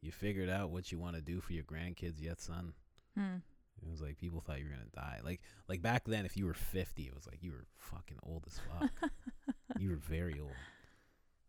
you 0.00 0.12
figured 0.12 0.48
out 0.48 0.70
what 0.70 0.92
you 0.92 0.98
want 0.98 1.16
to 1.16 1.22
do 1.22 1.40
for 1.40 1.52
your 1.52 1.64
grandkids 1.64 2.20
yet, 2.20 2.40
son. 2.40 2.72
Hmm. 3.16 3.36
It 3.82 3.88
was 3.88 4.00
like 4.00 4.16
people 4.16 4.40
thought 4.40 4.58
you 4.58 4.64
were 4.66 4.70
gonna 4.72 4.84
die. 4.94 5.20
Like 5.24 5.40
like 5.68 5.82
back 5.82 6.04
then, 6.04 6.24
if 6.24 6.36
you 6.36 6.46
were 6.46 6.54
fifty, 6.54 7.04
it 7.06 7.14
was 7.14 7.26
like 7.26 7.42
you 7.42 7.52
were 7.52 7.66
fucking 7.76 8.18
old 8.22 8.44
as 8.46 8.58
fuck. 8.60 8.90
you 9.78 9.90
were 9.90 9.96
very 9.96 10.38
old, 10.40 10.52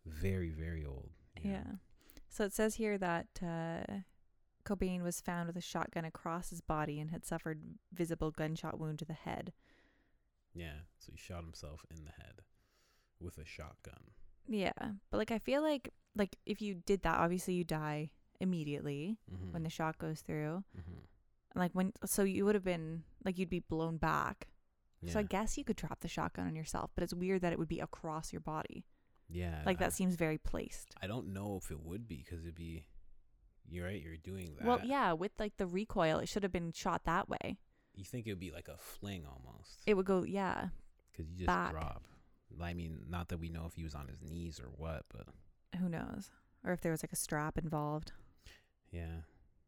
very 0.05 0.49
very 0.49 0.85
old. 0.85 1.09
know? 1.43 1.51
Yeah. 1.51 1.63
So 2.29 2.43
it 2.45 2.53
says 2.53 2.75
here 2.75 2.97
that 2.99 3.27
uh, 3.41 3.83
Cobain 4.63 5.01
was 5.01 5.21
found 5.21 5.47
with 5.47 5.55
a 5.55 5.61
shotgun 5.61 6.05
across 6.05 6.49
his 6.51 6.61
body 6.61 6.99
and 6.99 7.09
had 7.09 7.25
suffered 7.25 7.61
visible 7.91 8.29
gunshot 8.31 8.79
wound 8.79 8.99
to 8.99 9.05
the 9.05 9.13
head. 9.13 9.51
Yeah. 10.59 10.79
So 10.99 11.11
he 11.11 11.17
shot 11.17 11.43
himself 11.43 11.85
in 11.89 12.03
the 12.05 12.11
head 12.21 12.41
with 13.19 13.37
a 13.37 13.45
shotgun. 13.45 14.11
Yeah, 14.47 14.71
but 15.11 15.17
like 15.17 15.31
I 15.31 15.39
feel 15.39 15.61
like 15.61 15.89
like 16.15 16.35
if 16.45 16.61
you 16.61 16.75
did 16.75 17.03
that, 17.03 17.17
obviously 17.19 17.53
you 17.53 17.63
die 17.63 18.11
immediately 18.39 19.17
Mm-hmm. 19.31 19.51
when 19.53 19.63
the 19.63 19.69
shot 19.69 19.97
goes 19.97 20.21
through. 20.21 20.63
mm-hmm. 20.77 21.59
Like 21.59 21.71
when 21.73 21.93
so 22.05 22.23
you 22.23 22.45
would 22.45 22.55
have 22.55 22.63
been 22.63 23.03
like 23.25 23.37
you'd 23.37 23.49
be 23.49 23.59
blown 23.59 23.97
back. 23.97 24.47
yeah. 25.01 25.13
So 25.13 25.19
I 25.19 25.23
guess 25.23 25.57
you 25.57 25.63
could 25.63 25.75
drop 25.77 25.99
the 26.01 26.07
shotgun 26.07 26.47
on 26.47 26.55
yourself, 26.55 26.91
but 26.95 27.03
it's 27.03 27.13
weird 27.13 27.41
that 27.41 27.53
it 27.53 27.59
would 27.59 27.67
be 27.67 27.79
across 27.79 28.31
your 28.33 28.41
body. 28.41 28.85
yeah, 29.29 29.61
Like 29.65 29.77
I, 29.81 29.85
that 29.85 29.93
seems 29.93 30.15
very 30.15 30.37
placed. 30.37 30.93
I 31.01 31.07
don't 31.07 31.33
know 31.33 31.59
if 31.63 31.71
it 31.71 31.79
would 31.83 32.07
be 32.07 32.17
because 32.23 32.43
it'd 32.43 32.55
be. 32.55 32.85
You're 33.71 33.85
right. 33.85 34.01
You're 34.01 34.17
doing 34.17 34.55
that. 34.57 34.67
Well, 34.67 34.79
yeah, 34.83 35.13
with 35.13 35.31
like 35.37 35.57
the 35.57 35.67
recoil, 35.67 36.17
it 36.19 36.27
should 36.29 36.41
have 36.43 36.51
been 36.51 36.71
shot 36.71 37.03
that 37.05 37.29
way. 37.29 37.57
You 37.95 38.05
think 38.05 38.27
it 38.27 38.31
would 38.31 38.39
be 38.39 38.51
like 38.51 38.67
a 38.69 38.77
fling 38.77 39.25
almost 39.25 39.81
It 39.85 39.93
would 39.95 40.05
go, 40.05 40.23
yeah. 40.23 40.69
because 41.11 41.29
you 41.29 41.37
just 41.37 41.47
back. 41.47 41.71
drop. 41.71 42.03
I 42.61 42.73
mean, 42.73 42.99
not 43.09 43.27
that 43.29 43.39
we 43.39 43.49
know 43.49 43.65
if 43.67 43.75
he 43.75 43.83
was 43.83 43.93
on 43.95 44.07
his 44.07 44.21
knees 44.21 44.59
or 44.59 44.69
what, 44.77 45.03
but 45.15 45.27
Who 45.79 45.89
knows? 45.89 46.29
Or 46.65 46.71
if 46.71 46.81
there 46.81 46.91
was 46.91 47.03
like 47.03 47.13
a 47.13 47.17
strap 47.17 47.57
involved. 47.57 48.11
Yeah. 48.91 49.21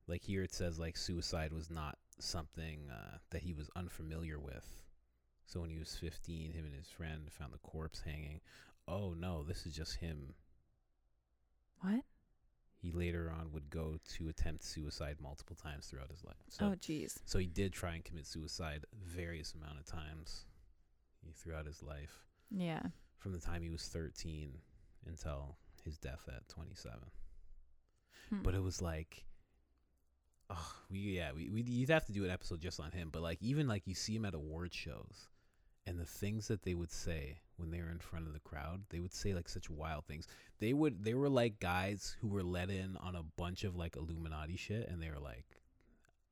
Like 0.08 0.24
here 0.24 0.44
it 0.44 0.54
says 0.54 0.80
like 0.80 0.98
suicide 0.98 1.54
was 1.54 1.70
not 1.70 1.98
something 2.20 2.90
uh, 2.92 3.18
that 3.30 3.44
he 3.44 3.54
was 3.54 3.70
unfamiliar 3.76 4.40
with. 4.40 4.68
So 5.46 5.60
when 5.62 5.70
he 5.70 5.78
was 5.78 5.96
15, 5.96 6.54
him 6.54 6.66
and 6.66 6.74
his 6.74 6.88
friend 6.90 7.30
found 7.32 7.54
the 7.54 7.58
corpse 7.60 8.02
hanging. 8.06 8.42
Oh 8.88 9.14
no, 9.14 9.44
this 9.44 9.66
is 9.66 9.76
just 9.76 9.96
him. 9.98 10.34
What? 11.82 12.04
He 12.82 12.92
later 12.92 13.32
on 13.38 13.52
would 13.54 13.70
go 13.70 13.98
to 14.16 14.30
attempt 14.30 14.64
suicide 14.64 15.18
multiple 15.22 15.56
times 15.56 15.86
throughout 15.86 16.10
his 16.10 16.24
life. 16.24 16.36
So 16.50 16.66
oh, 16.66 16.76
jeez. 16.76 17.20
so 17.26 17.38
he 17.38 17.46
did 17.46 17.74
try 17.74 17.94
and 17.94 18.04
commit 18.04 18.26
suicide 18.26 18.86
various 19.06 19.54
amount 19.54 19.78
of 19.80 19.86
times 19.86 20.46
throughout 21.36 21.68
his 21.68 21.84
life 21.84 22.26
Yeah. 22.50 22.82
from 23.20 23.34
the 23.34 23.40
time 23.40 23.62
he 23.62 23.70
was 23.70 23.84
13 23.84 24.52
until 25.06 25.58
his 25.86 25.98
death 26.00 26.28
at 26.28 26.48
27. 26.50 26.98
Hmm. 28.30 28.42
but 28.44 28.56
it 28.56 28.64
was 28.64 28.82
like 28.82 29.26
oh 30.50 30.74
we 30.90 31.00
yeah 31.00 31.32
we, 31.36 31.50
we 31.50 31.62
you'd 31.62 31.90
have 31.90 32.06
to 32.06 32.12
do 32.12 32.24
an 32.26 32.32
episode 32.32 32.60
just 32.62 32.80
on 32.80 32.92
him 32.92 33.10
but 33.12 33.22
like 33.22 33.38
even 33.42 33.68
like 33.68 33.84
you 33.86 33.94
see 33.96 34.16
him 34.16 34.26
at 34.26 34.34
award 34.34 34.74
shows 34.74 35.28
and 35.86 36.00
the 36.00 36.06
things 36.06 36.48
that 36.48 36.64
they 36.64 36.74
would 36.74 36.92
say 36.92 37.40
when 37.58 37.72
they 37.72 37.80
were 37.82 37.90
in 37.90 38.00
front 38.00 38.28
of 38.28 38.34
the 38.34 38.40
crowd 38.40 38.82
they 38.90 39.00
would 39.00 39.14
say 39.14 39.34
like 39.34 39.50
such 39.50 39.70
wild 39.70 40.06
things 40.06 40.28
they 40.60 40.74
would 40.74 41.04
they 41.04 41.14
were 41.14 41.30
like 41.30 41.60
guys 41.60 42.16
who 42.22 42.28
were 42.28 42.44
let 42.44 42.70
in 42.70 42.98
on 42.98 43.16
a 43.16 43.24
bunch 43.38 43.64
of 43.64 43.76
like 43.76 43.96
illuminati 43.96 44.56
shit 44.56 44.88
and 44.90 45.02
they 45.02 45.10
were 45.10 45.20
like 45.20 45.46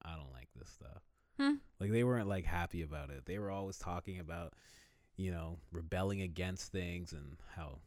i 0.04 0.16
don't 0.16 0.32
like 0.34 0.50
this 0.56 0.70
stuff 0.70 1.04
Hmm. 1.40 1.56
like 1.80 1.92
they 1.92 2.04
weren't 2.04 2.28
like 2.28 2.44
happy 2.46 2.82
about 2.82 3.10
it 3.12 3.26
they 3.26 3.40
were 3.40 3.50
always 3.50 3.78
talking 3.78 4.20
about 4.20 4.54
you 5.16 5.32
know 5.32 5.58
rebelling 5.72 6.22
against 6.22 6.72
things 6.72 7.14
and 7.14 7.38
how 7.56 7.80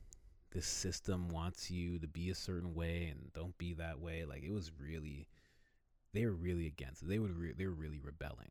this 0.52 0.66
system 0.66 1.28
wants 1.28 1.70
you 1.70 1.98
to 1.98 2.06
be 2.06 2.30
a 2.30 2.34
certain 2.34 2.74
way 2.74 3.08
and 3.10 3.32
don't 3.32 3.56
be 3.56 3.72
that 3.72 4.00
way. 4.00 4.24
Like 4.26 4.42
it 4.42 4.52
was 4.52 4.70
really, 4.78 5.26
they 6.12 6.26
were 6.26 6.34
really 6.34 6.66
against 6.66 7.02
it. 7.02 7.08
They 7.08 7.18
would 7.18 7.34
re- 7.34 7.54
they 7.56 7.64
were 7.64 7.72
really 7.72 8.00
rebelling, 8.02 8.50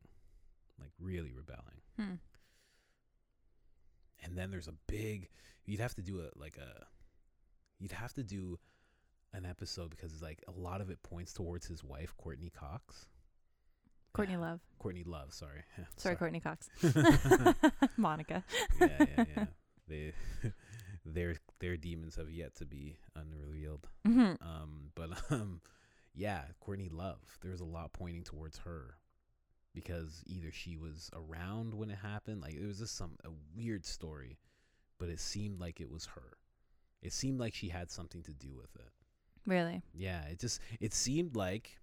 like 0.80 0.90
really 1.00 1.32
rebelling. 1.32 1.80
Hmm. 1.96 2.14
And 4.22 4.36
then 4.36 4.50
there's 4.50 4.68
a 4.68 4.74
big. 4.86 5.28
You'd 5.64 5.80
have 5.80 5.94
to 5.96 6.02
do 6.02 6.20
a 6.20 6.38
like 6.38 6.56
a. 6.56 6.86
You'd 7.78 7.92
have 7.92 8.12
to 8.14 8.22
do 8.22 8.58
an 9.34 9.46
episode 9.46 9.90
because 9.90 10.12
it's 10.12 10.22
like 10.22 10.42
a 10.46 10.58
lot 10.58 10.80
of 10.80 10.90
it 10.90 11.02
points 11.02 11.32
towards 11.32 11.66
his 11.66 11.82
wife 11.82 12.14
Courtney 12.16 12.50
Cox. 12.54 13.06
Courtney 14.12 14.36
Love. 14.36 14.60
Courtney 14.78 15.04
Love, 15.04 15.32
sorry. 15.32 15.62
Sorry, 15.96 16.16
Courtney 16.16 16.40
Cox. 16.40 16.68
Monica. 17.96 18.44
yeah, 18.78 18.88
yeah, 19.16 19.24
yeah. 19.36 19.44
They, 19.88 20.12
their 21.06 21.36
their 21.60 21.76
demons 21.78 22.16
have 22.16 22.30
yet 22.30 22.54
to 22.56 22.66
be 22.66 22.96
unrevealed. 23.16 23.88
hmm 24.06 24.32
Um, 24.42 24.90
but 24.94 25.10
um, 25.30 25.60
yeah, 26.14 26.42
Courtney 26.60 26.90
Love. 26.92 27.20
There's 27.40 27.60
a 27.60 27.64
lot 27.64 27.92
pointing 27.94 28.22
towards 28.24 28.58
her 28.58 28.96
because 29.74 30.22
either 30.26 30.50
she 30.52 30.76
was 30.76 31.10
around 31.14 31.74
when 31.74 31.90
it 31.90 31.98
happened, 32.02 32.42
like 32.42 32.54
it 32.54 32.66
was 32.66 32.78
just 32.78 32.96
some 32.96 33.16
a 33.24 33.30
weird 33.56 33.84
story, 33.84 34.38
but 34.98 35.08
it 35.08 35.20
seemed 35.20 35.60
like 35.60 35.80
it 35.80 35.90
was 35.90 36.06
her. 36.06 36.36
It 37.02 37.12
seemed 37.12 37.40
like 37.40 37.54
she 37.54 37.68
had 37.68 37.90
something 37.90 38.22
to 38.22 38.32
do 38.32 38.54
with 38.54 38.74
it. 38.76 38.90
Really? 39.46 39.82
Yeah, 39.92 40.22
it 40.26 40.38
just 40.38 40.60
it 40.80 40.94
seemed 40.94 41.34
like 41.34 41.78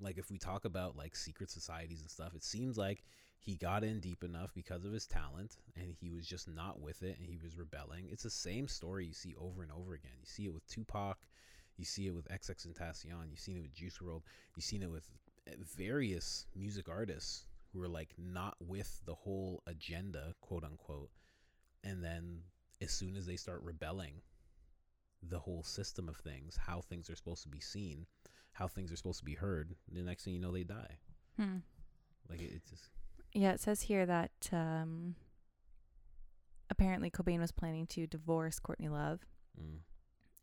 like 0.00 0.18
if 0.18 0.30
we 0.30 0.38
talk 0.38 0.64
about 0.64 0.96
like 0.96 1.14
secret 1.14 1.50
societies 1.50 2.00
and 2.00 2.10
stuff, 2.10 2.34
it 2.34 2.42
seems 2.42 2.76
like 2.76 3.04
he 3.38 3.54
got 3.54 3.84
in 3.84 4.00
deep 4.00 4.22
enough 4.22 4.52
because 4.54 4.84
of 4.84 4.92
his 4.92 5.06
talent 5.06 5.56
and 5.76 5.94
he 5.98 6.10
was 6.10 6.26
just 6.26 6.48
not 6.48 6.80
with 6.80 7.02
it 7.02 7.18
and 7.18 7.28
he 7.28 7.38
was 7.42 7.56
rebelling. 7.56 8.08
It's 8.10 8.22
the 8.22 8.30
same 8.30 8.68
story 8.68 9.06
you 9.06 9.14
see 9.14 9.34
over 9.38 9.62
and 9.62 9.72
over 9.72 9.94
again. 9.94 10.12
You 10.20 10.26
see 10.26 10.44
it 10.44 10.52
with 10.52 10.66
Tupac, 10.66 11.16
you 11.76 11.84
see 11.84 12.06
it 12.06 12.14
with 12.14 12.28
XXXTentacion, 12.28 13.30
you've 13.30 13.40
seen 13.40 13.56
it 13.56 13.62
with 13.62 13.74
Juice 13.74 13.98
WRLD, 13.98 14.22
you've 14.56 14.64
seen 14.64 14.82
it 14.82 14.90
with 14.90 15.08
various 15.76 16.46
music 16.54 16.88
artists 16.88 17.44
who 17.72 17.82
are 17.82 17.88
like 17.88 18.10
not 18.18 18.56
with 18.60 19.00
the 19.06 19.14
whole 19.14 19.62
agenda, 19.66 20.34
quote 20.40 20.64
unquote. 20.64 21.10
And 21.84 22.02
then 22.02 22.40
as 22.80 22.90
soon 22.90 23.16
as 23.16 23.26
they 23.26 23.36
start 23.36 23.62
rebelling 23.62 24.22
the 25.22 25.38
whole 25.38 25.62
system 25.62 26.08
of 26.08 26.16
things, 26.16 26.56
how 26.56 26.80
things 26.80 27.10
are 27.10 27.16
supposed 27.16 27.42
to 27.42 27.48
be 27.48 27.60
seen, 27.60 28.06
how 28.52 28.66
things 28.66 28.90
are 28.92 28.96
supposed 28.96 29.18
to 29.18 29.24
be 29.24 29.34
heard, 29.34 29.74
the 29.90 30.02
next 30.02 30.24
thing 30.24 30.34
you 30.34 30.40
know, 30.40 30.52
they 30.52 30.64
die. 30.64 30.98
Hmm. 31.36 31.58
Like 32.28 32.40
it, 32.40 32.50
it's 32.54 32.70
just 32.70 32.88
Yeah, 33.32 33.52
it 33.52 33.60
says 33.60 33.82
here 33.82 34.06
that 34.06 34.30
um, 34.52 35.14
apparently 36.70 37.10
Cobain 37.10 37.40
was 37.40 37.52
planning 37.52 37.86
to 37.88 38.06
divorce 38.06 38.58
Courtney 38.58 38.88
Love 38.88 39.20
mm, 39.60 39.78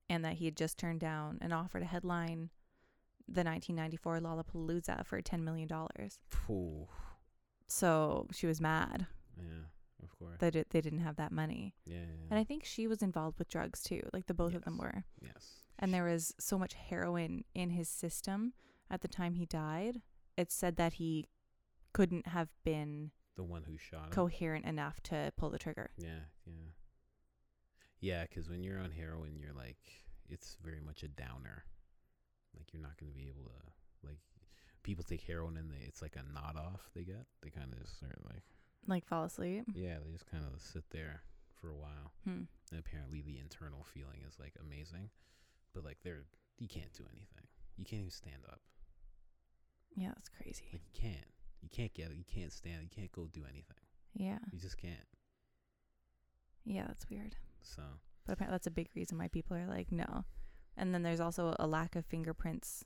and 0.09 0.23
that 0.23 0.33
he 0.33 0.45
had 0.45 0.57
just 0.57 0.77
turned 0.77 0.99
down 0.99 1.39
an 1.41 1.51
offer 1.51 1.79
to 1.79 1.85
headline 1.85 2.49
the 3.27 3.43
1994 3.43 4.19
Lollapalooza 4.19 5.05
for 5.05 5.21
$10 5.21 5.41
million. 5.43 5.69
So 7.67 8.27
she 8.31 8.47
was 8.47 8.61
mad 8.61 9.07
yeah, 9.37 9.65
of 10.03 10.17
course, 10.17 10.37
that 10.39 10.55
it, 10.55 10.69
they 10.69 10.81
didn't 10.81 11.01
have 11.01 11.17
that 11.17 11.31
money. 11.31 11.75
yeah, 11.85 11.97
yeah, 11.97 12.27
And 12.29 12.39
I 12.39 12.43
think 12.43 12.63
she 12.63 12.87
was 12.87 13.01
involved 13.01 13.37
with 13.39 13.49
drugs 13.49 13.81
too, 13.83 14.01
like 14.13 14.27
the 14.27 14.33
both 14.33 14.55
of 14.55 14.63
them 14.63 14.77
were. 14.77 15.03
yes, 15.21 15.63
And 15.77 15.93
there 15.93 16.05
was 16.05 16.33
so 16.39 16.57
much 16.57 16.73
heroin 16.73 17.43
in 17.53 17.71
his 17.71 17.89
system 17.89 18.53
at 18.89 19.01
the 19.01 19.07
time 19.07 19.33
he 19.35 19.45
died. 19.45 20.01
It 20.37 20.51
said 20.51 20.77
that 20.77 20.93
he 20.93 21.27
couldn't 21.93 22.27
have 22.27 22.49
been 22.63 23.11
the 23.35 23.43
one 23.43 23.63
who 23.63 23.77
shot 23.77 24.05
him. 24.05 24.11
coherent 24.11 24.65
enough 24.65 25.01
to 25.03 25.31
pull 25.37 25.49
the 25.49 25.59
trigger. 25.59 25.89
yeah, 25.97 26.21
yeah, 26.45 26.53
yeah. 27.99 28.23
Because 28.23 28.49
when 28.49 28.63
you're 28.63 28.79
on 28.79 28.91
heroin, 28.91 29.35
you're 29.37 29.53
like, 29.53 29.77
it's 30.29 30.57
very 30.63 30.79
much 30.79 31.03
a 31.03 31.07
downer. 31.07 31.65
Like 32.57 32.73
you're 32.73 32.81
not 32.81 32.97
gonna 32.99 33.13
be 33.15 33.27
able 33.29 33.43
to 33.45 34.07
like. 34.07 34.19
People 34.83 35.03
take 35.03 35.21
heroin 35.21 35.57
and 35.57 35.69
they, 35.69 35.83
it's 35.85 36.01
like 36.01 36.15
a 36.15 36.23
nod 36.33 36.55
off 36.55 36.89
they 36.95 37.03
get. 37.03 37.25
They 37.43 37.49
kind 37.49 37.73
of 37.73 37.79
just 37.81 37.97
start 37.97 38.15
like, 38.23 38.43
Like 38.87 39.05
fall 39.05 39.25
asleep. 39.25 39.65
yeah, 39.73 39.97
they 40.03 40.11
just 40.13 40.29
kind 40.31 40.45
of 40.45 40.61
sit 40.61 40.85
there 40.91 41.23
for 41.59 41.69
a 41.69 41.75
while. 41.75 42.13
Hmm. 42.23 42.43
And 42.71 42.79
apparently 42.79 43.21
the 43.21 43.37
internal 43.37 43.83
feeling 43.93 44.23
is 44.25 44.39
like 44.39 44.53
amazing, 44.61 45.09
but 45.73 45.83
like 45.83 45.97
they're 46.03 46.23
you 46.57 46.67
can't 46.69 46.93
do 46.93 47.03
anything. 47.11 47.47
You 47.75 47.83
can't 47.85 47.99
even 47.99 48.11
stand 48.11 48.43
up. 48.47 48.61
Yeah, 49.95 50.09
that's 50.15 50.29
crazy. 50.29 50.63
Like 50.71 50.81
you 50.85 51.01
can't. 51.01 51.27
You 51.61 51.69
can't 51.69 51.93
get 51.93 52.11
it. 52.11 52.15
You 52.17 52.23
can't 52.25 52.53
stand. 52.53 52.83
You 52.83 52.89
can't 52.95 53.11
go 53.11 53.27
do 53.31 53.41
anything. 53.43 53.83
Yeah. 54.13 54.39
You 54.53 54.59
just 54.59 54.77
can't. 54.77 55.07
Yeah, 56.65 56.85
that's 56.87 57.09
weird. 57.09 57.35
So 57.61 57.81
But 58.25 58.33
apparently 58.33 58.53
that's 58.55 58.67
a 58.67 58.71
big 58.71 58.87
reason 58.95 59.17
why 59.17 59.27
people 59.27 59.57
are 59.57 59.67
like, 59.67 59.91
no. 59.91 60.23
And 60.77 60.93
then 60.93 61.01
there's 61.03 61.19
also 61.19 61.55
a 61.59 61.65
lack 61.67 61.95
of 61.95 62.05
fingerprints 62.05 62.85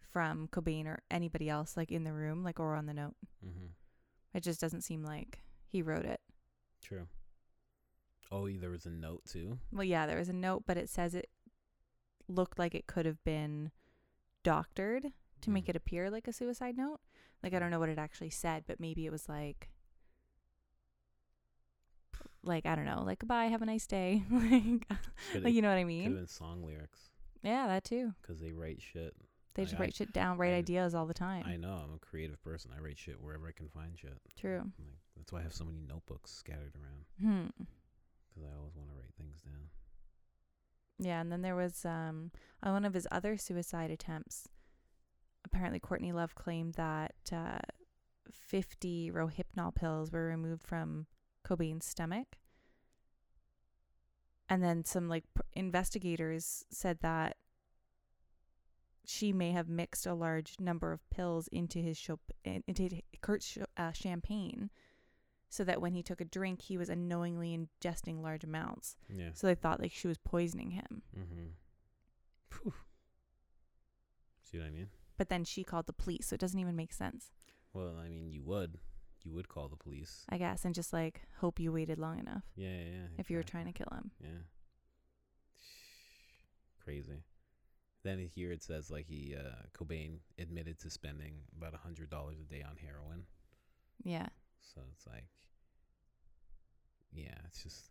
from 0.00 0.48
Cobain 0.48 0.86
or 0.86 1.02
anybody 1.10 1.48
else 1.48 1.76
like 1.76 1.92
in 1.92 2.02
the 2.04 2.12
room, 2.12 2.42
like 2.42 2.58
or 2.58 2.74
on 2.74 2.86
the 2.86 2.94
note. 2.94 3.14
mm-hmm. 3.46 3.66
It 4.34 4.42
just 4.42 4.60
doesn't 4.60 4.82
seem 4.82 5.02
like 5.04 5.40
he 5.66 5.80
wrote 5.82 6.04
it. 6.04 6.20
true. 6.82 7.06
Oh, 8.32 8.48
there 8.48 8.70
was 8.70 8.86
a 8.86 8.90
note 8.90 9.22
too. 9.24 9.58
Well, 9.72 9.82
yeah, 9.84 10.06
there 10.06 10.18
was 10.18 10.28
a 10.28 10.32
note, 10.32 10.62
but 10.66 10.76
it 10.76 10.88
says 10.88 11.14
it 11.16 11.28
looked 12.28 12.58
like 12.60 12.74
it 12.76 12.86
could 12.86 13.04
have 13.06 13.22
been 13.24 13.70
doctored 14.44 15.12
to 15.40 15.50
make 15.50 15.66
Mm. 15.66 15.70
it 15.70 15.76
appear 15.76 16.10
like 16.10 16.28
a 16.28 16.32
suicide 16.32 16.76
note. 16.76 17.00
Like 17.42 17.54
I 17.54 17.58
don't 17.58 17.70
know 17.72 17.80
what 17.80 17.88
it 17.88 17.98
actually 17.98 18.30
said, 18.30 18.64
but 18.68 18.78
maybe 18.80 19.04
it 19.06 19.10
was 19.12 19.28
like 19.28 19.70
like 22.42 22.66
I 22.66 22.74
don't 22.74 22.84
know, 22.86 23.02
like 23.04 23.18
goodbye, 23.18 23.46
have 23.46 23.62
a 23.62 23.66
nice 23.66 23.86
day. 23.86 24.22
like, 24.30 24.86
like 25.42 25.52
you 25.54 25.62
know 25.62 25.68
what 25.68 25.74
I 25.74 25.78
have 25.80 25.86
mean? 25.88 26.14
been 26.14 26.26
song 26.26 26.62
lyrics 26.64 27.09
Yeah, 27.42 27.66
that 27.68 27.84
too. 27.84 28.12
because 28.22 28.40
they 28.40 28.52
write 28.52 28.80
shit. 28.82 29.14
They 29.54 29.64
just 29.64 29.76
I- 29.76 29.80
write 29.80 29.94
shit 29.94 30.12
down, 30.12 30.38
write 30.38 30.52
I- 30.52 30.58
ideas 30.58 30.94
all 30.94 31.06
the 31.06 31.14
time. 31.14 31.44
I 31.46 31.56
know. 31.56 31.72
I'm 31.84 31.94
a 31.94 31.98
creative 31.98 32.42
person. 32.42 32.70
I 32.76 32.80
write 32.80 32.98
shit 32.98 33.20
wherever 33.20 33.48
I 33.48 33.52
can 33.52 33.68
find 33.68 33.98
shit. 33.98 34.18
True. 34.38 34.70
Like 34.78 34.94
that's 35.16 35.32
why 35.32 35.40
I 35.40 35.42
have 35.42 35.52
so 35.54 35.64
many 35.64 35.80
notebooks 35.80 36.30
scattered 36.32 36.74
around 36.76 37.04
Hmm. 37.20 37.48
because 38.28 38.48
I 38.50 38.56
always 38.58 38.76
want 38.76 38.90
to 38.90 38.94
write 38.96 39.14
things 39.18 39.40
down. 39.42 39.68
Yeah, 40.98 41.20
and 41.20 41.32
then 41.32 41.42
there 41.42 41.56
was 41.56 41.84
um 41.84 42.30
on 42.62 42.72
one 42.74 42.84
of 42.84 42.94
his 42.94 43.08
other 43.10 43.36
suicide 43.36 43.90
attempts. 43.90 44.46
Apparently, 45.44 45.80
Courtney 45.80 46.12
Love 46.12 46.34
claimed 46.34 46.74
that 46.74 47.14
uh, 47.32 47.58
50 48.30 49.10
Rohypnol 49.10 49.74
pills 49.74 50.12
were 50.12 50.26
removed 50.26 50.62
from 50.62 51.06
Cobain's 51.46 51.86
stomach, 51.86 52.36
and 54.50 54.62
then 54.62 54.84
some 54.84 55.08
like 55.08 55.24
pr- 55.32 55.42
investigators 55.54 56.64
said 56.70 56.98
that 57.00 57.36
she 59.06 59.32
may 59.32 59.52
have 59.52 59.68
mixed 59.68 60.06
a 60.06 60.12
large 60.14 60.56
number 60.60 60.92
of 60.92 61.08
pills 61.10 61.48
into 61.48 61.78
his 61.78 61.96
shop- 61.96 62.32
into 62.44 63.00
Kurt's 63.22 63.46
sh- 63.46 63.58
uh, 63.76 63.92
champagne, 63.92 64.70
so 65.48 65.64
that 65.64 65.80
when 65.80 65.94
he 65.94 66.02
took 66.02 66.20
a 66.20 66.24
drink, 66.24 66.62
he 66.62 66.76
was 66.76 66.88
unknowingly 66.90 67.56
ingesting 67.56 68.20
large 68.22 68.44
amounts. 68.44 68.96
Yeah. 69.08 69.30
So 69.32 69.46
they 69.46 69.54
thought 69.54 69.80
like 69.80 69.92
she 69.92 70.06
was 70.08 70.18
poisoning 70.18 70.72
him. 70.72 71.02
Mm-hmm. 71.18 72.68
See 74.42 74.58
what 74.58 74.66
I 74.66 74.70
mean? 74.70 74.88
But 75.16 75.28
then 75.28 75.44
she 75.44 75.62
called 75.64 75.86
the 75.86 75.92
police, 75.92 76.26
so 76.26 76.34
it 76.34 76.40
doesn't 76.40 76.58
even 76.58 76.74
make 76.76 76.92
sense, 76.92 77.30
Well, 77.72 77.94
I 78.04 78.08
mean, 78.08 78.30
you 78.32 78.42
would, 78.42 78.78
you 79.24 79.32
would 79.32 79.48
call 79.48 79.68
the 79.68 79.76
police. 79.76 80.24
I 80.28 80.38
guess, 80.38 80.64
and 80.64 80.74
just 80.74 80.92
like 80.92 81.22
hope 81.40 81.58
you 81.60 81.72
waited 81.72 81.98
long 81.98 82.18
enough 82.18 82.44
Yeah, 82.56 82.68
yeah. 82.68 82.84
yeah 82.92 83.06
if 83.18 83.30
you 83.30 83.36
were 83.36 83.42
trying 83.42 83.66
to 83.66 83.72
kill 83.72 83.92
him. 83.92 84.10
Yeah. 84.20 84.42
Crazy. 86.84 87.22
Then 88.02 88.18
here 88.34 88.50
it 88.50 88.62
says 88.62 88.90
like 88.90 89.06
he 89.06 89.34
uh, 89.38 89.66
Cobain 89.76 90.20
admitted 90.38 90.78
to 90.80 90.90
spending 90.90 91.34
about 91.56 91.74
a 91.74 91.78
hundred 91.78 92.08
dollars 92.10 92.38
a 92.40 92.44
day 92.44 92.62
on 92.62 92.76
heroin. 92.76 93.24
Yeah. 94.02 94.28
So 94.74 94.80
it's 94.92 95.06
like, 95.06 95.26
yeah, 97.12 97.34
it's 97.46 97.62
just, 97.62 97.90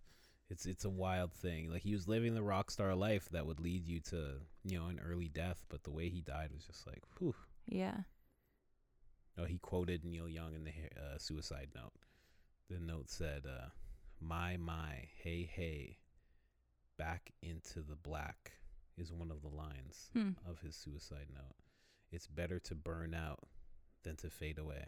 it's 0.50 0.66
it's 0.66 0.86
a 0.86 0.90
wild 0.90 1.32
thing. 1.34 1.70
Like 1.72 1.84
he 1.84 1.94
was 1.94 2.08
living 2.08 2.34
the 2.34 2.42
rock 2.42 2.72
star 2.72 2.96
life 2.96 3.30
that 3.30 3.46
would 3.46 3.60
lead 3.60 3.86
you 3.86 4.00
to 4.10 4.40
you 4.64 4.80
know 4.80 4.88
an 4.88 5.00
early 5.08 5.28
death, 5.28 5.64
but 5.70 5.84
the 5.84 5.92
way 5.92 6.10
he 6.10 6.22
died 6.22 6.50
was 6.54 6.66
just 6.66 6.88
like, 6.88 7.04
whew. 7.20 7.36
Yeah. 7.68 7.98
Oh, 9.40 9.46
he 9.46 9.58
quoted 9.60 10.04
Neil 10.04 10.28
Young 10.28 10.54
in 10.54 10.64
the 10.66 10.72
uh, 11.00 11.18
suicide 11.18 11.70
note. 11.76 11.94
The 12.70 12.80
note 12.80 13.10
said, 13.10 13.44
uh, 13.48 13.70
"My 14.20 14.58
my, 14.58 15.08
hey 15.24 15.44
hey, 15.52 15.98
back 16.98 17.32
into 17.42 17.82
the 17.82 17.96
black." 17.96 18.54
Is 18.98 19.14
one 19.14 19.32
of 19.32 19.42
the 19.42 19.48
lines 19.48 20.10
Hmm. 20.12 20.32
of 20.46 20.60
his 20.60 20.76
suicide 20.76 21.28
note. 21.34 21.56
It's 22.12 22.28
better 22.28 22.60
to 22.60 22.76
burn 22.76 23.14
out 23.14 23.48
than 24.04 24.18
to 24.18 24.30
fade 24.30 24.58
away. 24.58 24.88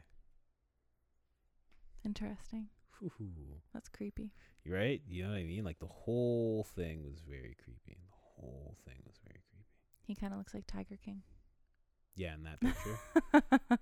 Interesting. 2.03 2.67
Whew. 2.99 3.61
That's 3.73 3.87
creepy. 3.89 4.31
You 4.65 4.73
right? 4.75 5.01
You 5.07 5.23
know 5.23 5.29
what 5.29 5.37
I 5.37 5.43
mean? 5.43 5.63
Like 5.63 5.79
the 5.79 5.85
whole 5.87 6.65
thing 6.75 7.03
was 7.03 7.21
very 7.21 7.55
creepy. 7.63 7.97
The 8.01 8.41
whole 8.41 8.75
thing 8.85 8.97
was 9.07 9.17
very 9.25 9.39
creepy. 9.49 9.65
He 10.05 10.15
kind 10.15 10.33
of 10.33 10.39
looks 10.39 10.53
like 10.53 10.67
Tiger 10.67 10.97
King. 11.03 11.21
Yeah, 12.15 12.33
in 12.35 12.43
that 12.43 12.59
picture. 12.61 12.99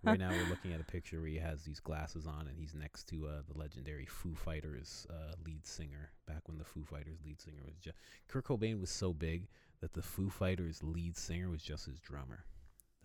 right 0.04 0.20
now 0.20 0.30
we're 0.30 0.50
looking 0.50 0.74
at 0.74 0.80
a 0.80 0.86
picture 0.86 1.20
where 1.20 1.30
he 1.30 1.38
has 1.38 1.63
these 1.63 1.80
glasses 1.80 2.28
on 2.28 2.48
and 2.48 2.58
he's 2.58 2.76
next 2.76 3.08
to 3.10 3.28
uh, 3.28 3.42
the 3.52 3.58
legendary 3.58 4.06
Foo 4.06 4.36
Fighters 4.36 5.08
uh, 5.10 5.34
lead 5.46 5.65
singer. 5.65 6.12
Back 6.28 6.48
when 6.48 6.58
the 6.58 6.63
Foo 6.63 6.84
Fighters 6.84 7.20
lead 7.26 7.42
singer 7.42 7.62
was 7.65 7.76
just 7.78 7.98
Kurt 8.28 8.46
Cobain 8.46 8.80
was 8.80 8.92
so 8.92 9.13
big 9.13 9.48
that 9.82 9.94
the 9.94 10.02
Foo 10.02 10.30
Fighters 10.30 10.84
lead 10.84 11.18
singer 11.18 11.50
was 11.50 11.62
just 11.62 11.86
his 11.86 12.00
drummer. 12.00 12.46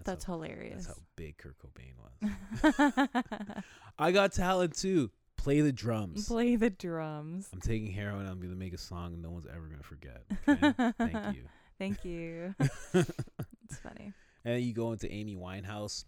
That's, 0.02 0.24
how, 0.24 0.34
hilarious. 0.34 0.86
that's 0.86 0.98
how 0.98 1.02
big 1.16 1.38
Kurt 1.38 1.56
Cobain 1.58 1.94
was. 2.00 3.62
I 3.98 4.10
got 4.10 4.32
talent 4.32 4.76
too. 4.76 5.10
Play 5.36 5.60
the 5.60 5.72
drums. 5.72 6.26
Play 6.26 6.56
the 6.56 6.70
drums. 6.70 7.48
I'm 7.52 7.60
taking 7.60 7.92
heroin. 7.92 8.26
I'm 8.26 8.40
gonna 8.40 8.56
make 8.56 8.72
a 8.72 8.78
song 8.78 9.12
and 9.14 9.22
no 9.22 9.30
one's 9.30 9.46
ever 9.46 9.66
gonna 9.68 9.82
forget. 9.82 10.22
Okay? 10.48 10.92
Thank 10.98 11.36
you. 11.36 11.44
Thank 11.78 12.04
you. 12.04 12.54
it's 12.92 13.78
funny. 13.82 14.12
And 14.44 14.54
then 14.56 14.62
you 14.62 14.72
go 14.74 14.92
into 14.92 15.10
Amy 15.10 15.36
Winehouse. 15.36 16.04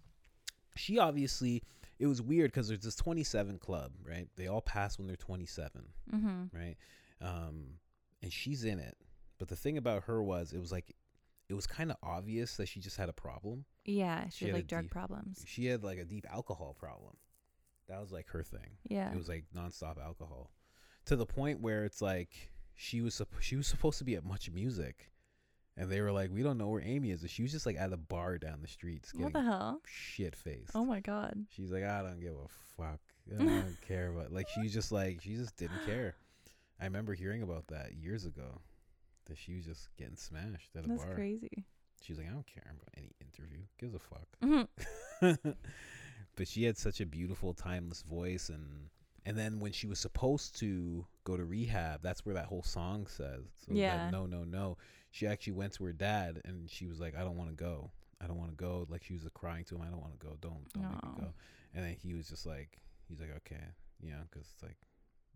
She 0.77 0.99
obviously, 0.99 1.63
it 1.99 2.07
was 2.07 2.21
weird 2.21 2.51
because 2.53 2.69
there's 2.69 2.81
this 2.83 2.95
27 2.97 3.59
club, 3.59 3.93
right? 4.07 4.29
They 4.37 4.47
all 4.47 4.61
pass 4.61 4.99
when 4.99 5.07
they're 5.07 5.17
27, 5.17 5.83
Mm-hmm. 6.15 6.43
right? 6.57 6.77
Um, 7.23 7.79
and 8.23 8.33
she's 8.33 8.65
in 8.65 8.79
it. 8.79 8.97
But 9.39 9.49
the 9.49 9.57
thing 9.57 9.79
about 9.79 10.05
her 10.05 10.23
was, 10.23 10.53
it 10.53 10.59
was 10.61 10.73
like, 10.73 10.95
it 11.49 11.55
was 11.55 11.67
kind 11.67 11.91
of 11.91 11.97
obvious 12.03 12.57
that 12.57 12.69
she 12.69 12.81
just 12.81 12.97
had 12.97 13.09
a 13.09 13.13
problem. 13.13 13.65
Yeah, 13.85 14.29
She 14.29 14.39
she 14.39 14.45
had 14.47 14.55
had 14.55 14.59
like 14.63 14.67
drug 14.67 14.83
deep- 14.85 14.91
problems. 14.91 15.45
She 15.47 15.67
had 15.67 15.83
like 15.85 15.99
a 15.99 16.05
deep 16.05 16.27
alcohol 16.31 16.75
problem. 16.79 17.15
That 17.89 18.01
was 18.01 18.11
like 18.13 18.29
her 18.31 18.43
thing. 18.43 18.79
Yeah. 18.89 19.13
It 19.13 19.17
was 19.17 19.29
like 19.29 19.45
nonstop 19.57 20.03
alcohol, 20.03 20.51
to 21.05 21.15
the 21.17 21.25
point 21.27 21.61
where 21.61 21.85
it's 21.85 22.03
like 22.03 22.51
she 22.75 23.01
was 23.01 23.23
she 23.41 23.55
was 23.57 23.67
supposed 23.69 23.99
to 23.99 24.05
be 24.05 24.17
at 24.17 24.25
Much 24.25 24.51
Music, 24.51 25.09
and 25.77 25.91
they 25.91 26.01
were 26.01 26.13
like, 26.13 26.31
we 26.33 26.43
don't 26.43 26.59
know 26.59 26.69
where 26.69 26.83
Amy 26.83 27.11
is. 27.11 27.23
And 27.23 27.31
she 27.31 27.43
was 27.43 27.53
just 27.53 27.67
like 27.67 27.77
at 27.77 27.93
a 27.93 27.97
bar 27.97 28.39
down 28.39 28.61
the 28.63 28.69
street, 28.69 29.07
what 29.15 29.33
the 29.33 29.43
hell? 29.43 29.81
shit 29.87 30.35
faced. 30.35 30.73
Oh 30.75 30.85
my 30.85 31.01
god. 31.01 31.47
She's 31.55 31.71
like, 31.71 31.85
I 31.85 32.03
don't 32.03 32.21
give 32.21 32.35
a 32.35 32.49
fuck. 32.77 33.01
I 33.41 33.43
don't 33.43 33.77
care 33.87 34.09
about 34.09 34.33
like 34.33 34.49
she's 34.49 34.73
just 34.73 34.93
like 34.93 35.21
she 35.21 35.35
just 35.35 35.57
didn't 35.57 35.85
care. 35.85 36.15
I 36.81 36.85
remember 36.85 37.15
hearing 37.15 37.43
about 37.43 37.67
that 37.69 37.95
years 37.95 38.25
ago. 38.25 38.61
That 39.27 39.37
she 39.37 39.57
was 39.57 39.65
just 39.65 39.89
getting 39.97 40.15
smashed 40.15 40.77
at 40.77 40.85
a 40.85 40.89
That's 40.89 41.01
bar. 41.01 41.07
That's 41.09 41.17
crazy. 41.17 41.65
She's 42.01 42.17
like, 42.17 42.29
I 42.29 42.31
don't 42.31 42.47
care 42.47 42.71
about 42.71 42.95
any 42.97 43.11
interview. 43.21 43.59
Gives 43.81 43.95
a 43.95 43.99
fuck. 43.99 44.29
Mhm. 44.41 45.57
but 46.37 46.47
she 46.47 46.63
had 46.63 46.79
such 46.79 47.01
a 47.01 47.07
beautiful, 47.07 47.53
timeless 47.53 48.03
voice, 48.03 48.51
and 48.51 48.89
and 49.27 49.37
then 49.37 49.59
when 49.61 49.73
she 49.73 49.87
was 49.87 49.99
supposed 49.99 50.57
to 50.61 51.05
go 51.25 51.37
to 51.37 51.45
rehab, 51.45 52.01
that's 52.03 52.25
where 52.25 52.35
that 52.37 52.47
whole 52.47 52.63
song 52.63 53.07
says. 53.07 53.45
So 53.67 53.75
Yeah. 53.75 54.09
no, 54.11 54.25
no, 54.25 54.45
no. 54.45 54.79
She 55.11 55.27
actually 55.27 55.55
went 55.55 55.73
to 55.75 55.85
her 55.85 55.93
dad, 55.93 56.41
and 56.45 56.71
she 56.71 56.87
was 56.87 57.01
like, 57.01 57.15
I 57.17 57.21
don't 57.25 57.37
want 57.37 57.51
to 57.51 57.57
go. 57.57 57.91
I 58.21 58.27
don't 58.27 58.39
want 58.39 58.51
to 58.51 58.57
go. 58.57 58.87
Like 58.89 59.03
she 59.05 59.13
was 59.13 59.27
crying 59.35 59.65
to 59.65 59.75
him. 59.75 59.83
I 59.83 59.87
don't 59.91 60.01
want 60.01 60.19
to 60.19 60.27
go. 60.27 60.37
Don't 60.41 60.73
don't 60.73 60.85
make 60.85 61.05
me 61.05 61.11
go. 61.21 61.35
And 61.75 61.85
then 61.85 61.93
he 62.01 62.15
was 62.15 62.29
just 62.29 62.47
like, 62.47 62.79
he's 63.09 63.21
like, 63.21 63.35
okay, 63.39 63.65
you 64.01 64.11
know, 64.13 64.23
because 64.31 64.47
it's 64.55 64.63
like, 64.63 64.77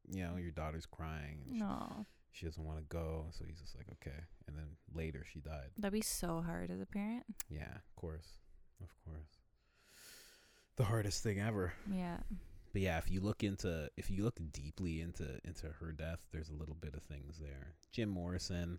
you 0.09 0.23
know, 0.25 0.37
your 0.37 0.53
daughter's 0.53 0.87
crying. 0.87 1.41
And 1.47 1.55
she- 1.57 1.59
No. 1.61 2.07
she 2.33 2.47
doesn't 2.47 2.65
want 2.65 2.79
to 2.79 2.85
go, 2.85 3.27
so 3.33 3.45
he's 3.45 3.61
just 3.61 3.77
like, 3.77 3.87
okay. 3.95 4.19
And 4.47 4.57
then 4.57 4.77
later 4.95 5.25
she 5.31 5.41
died. 5.41 5.71
That'd 5.77 5.93
be 5.93 6.01
so 6.01 6.41
hard 6.41 6.71
as 6.71 6.81
a 6.81 6.87
parent. 6.87 7.25
Yeah, 7.51 7.75
of 7.75 7.97
course, 7.97 8.29
of 8.83 8.89
course. 9.05 9.37
The 10.77 10.85
hardest 10.85 11.23
thing 11.23 11.39
ever. 11.41 11.73
Yeah. 11.93 12.19
But 12.73 12.83
yeah, 12.83 12.99
if 12.99 13.11
you 13.11 13.21
look 13.21 13.43
into 13.43 13.91
if 13.97 14.11
you 14.11 14.23
look 14.25 14.39
deeply 14.53 15.01
into 15.01 15.39
into 15.45 15.67
her 15.81 15.93
death, 15.93 16.27
there's 16.33 16.51
a 16.51 16.55
little 16.55 16.77
bit 16.81 16.95
of 16.95 17.03
things 17.03 17.39
there. 17.39 17.75
Jim 17.93 18.09
Morrison, 18.09 18.79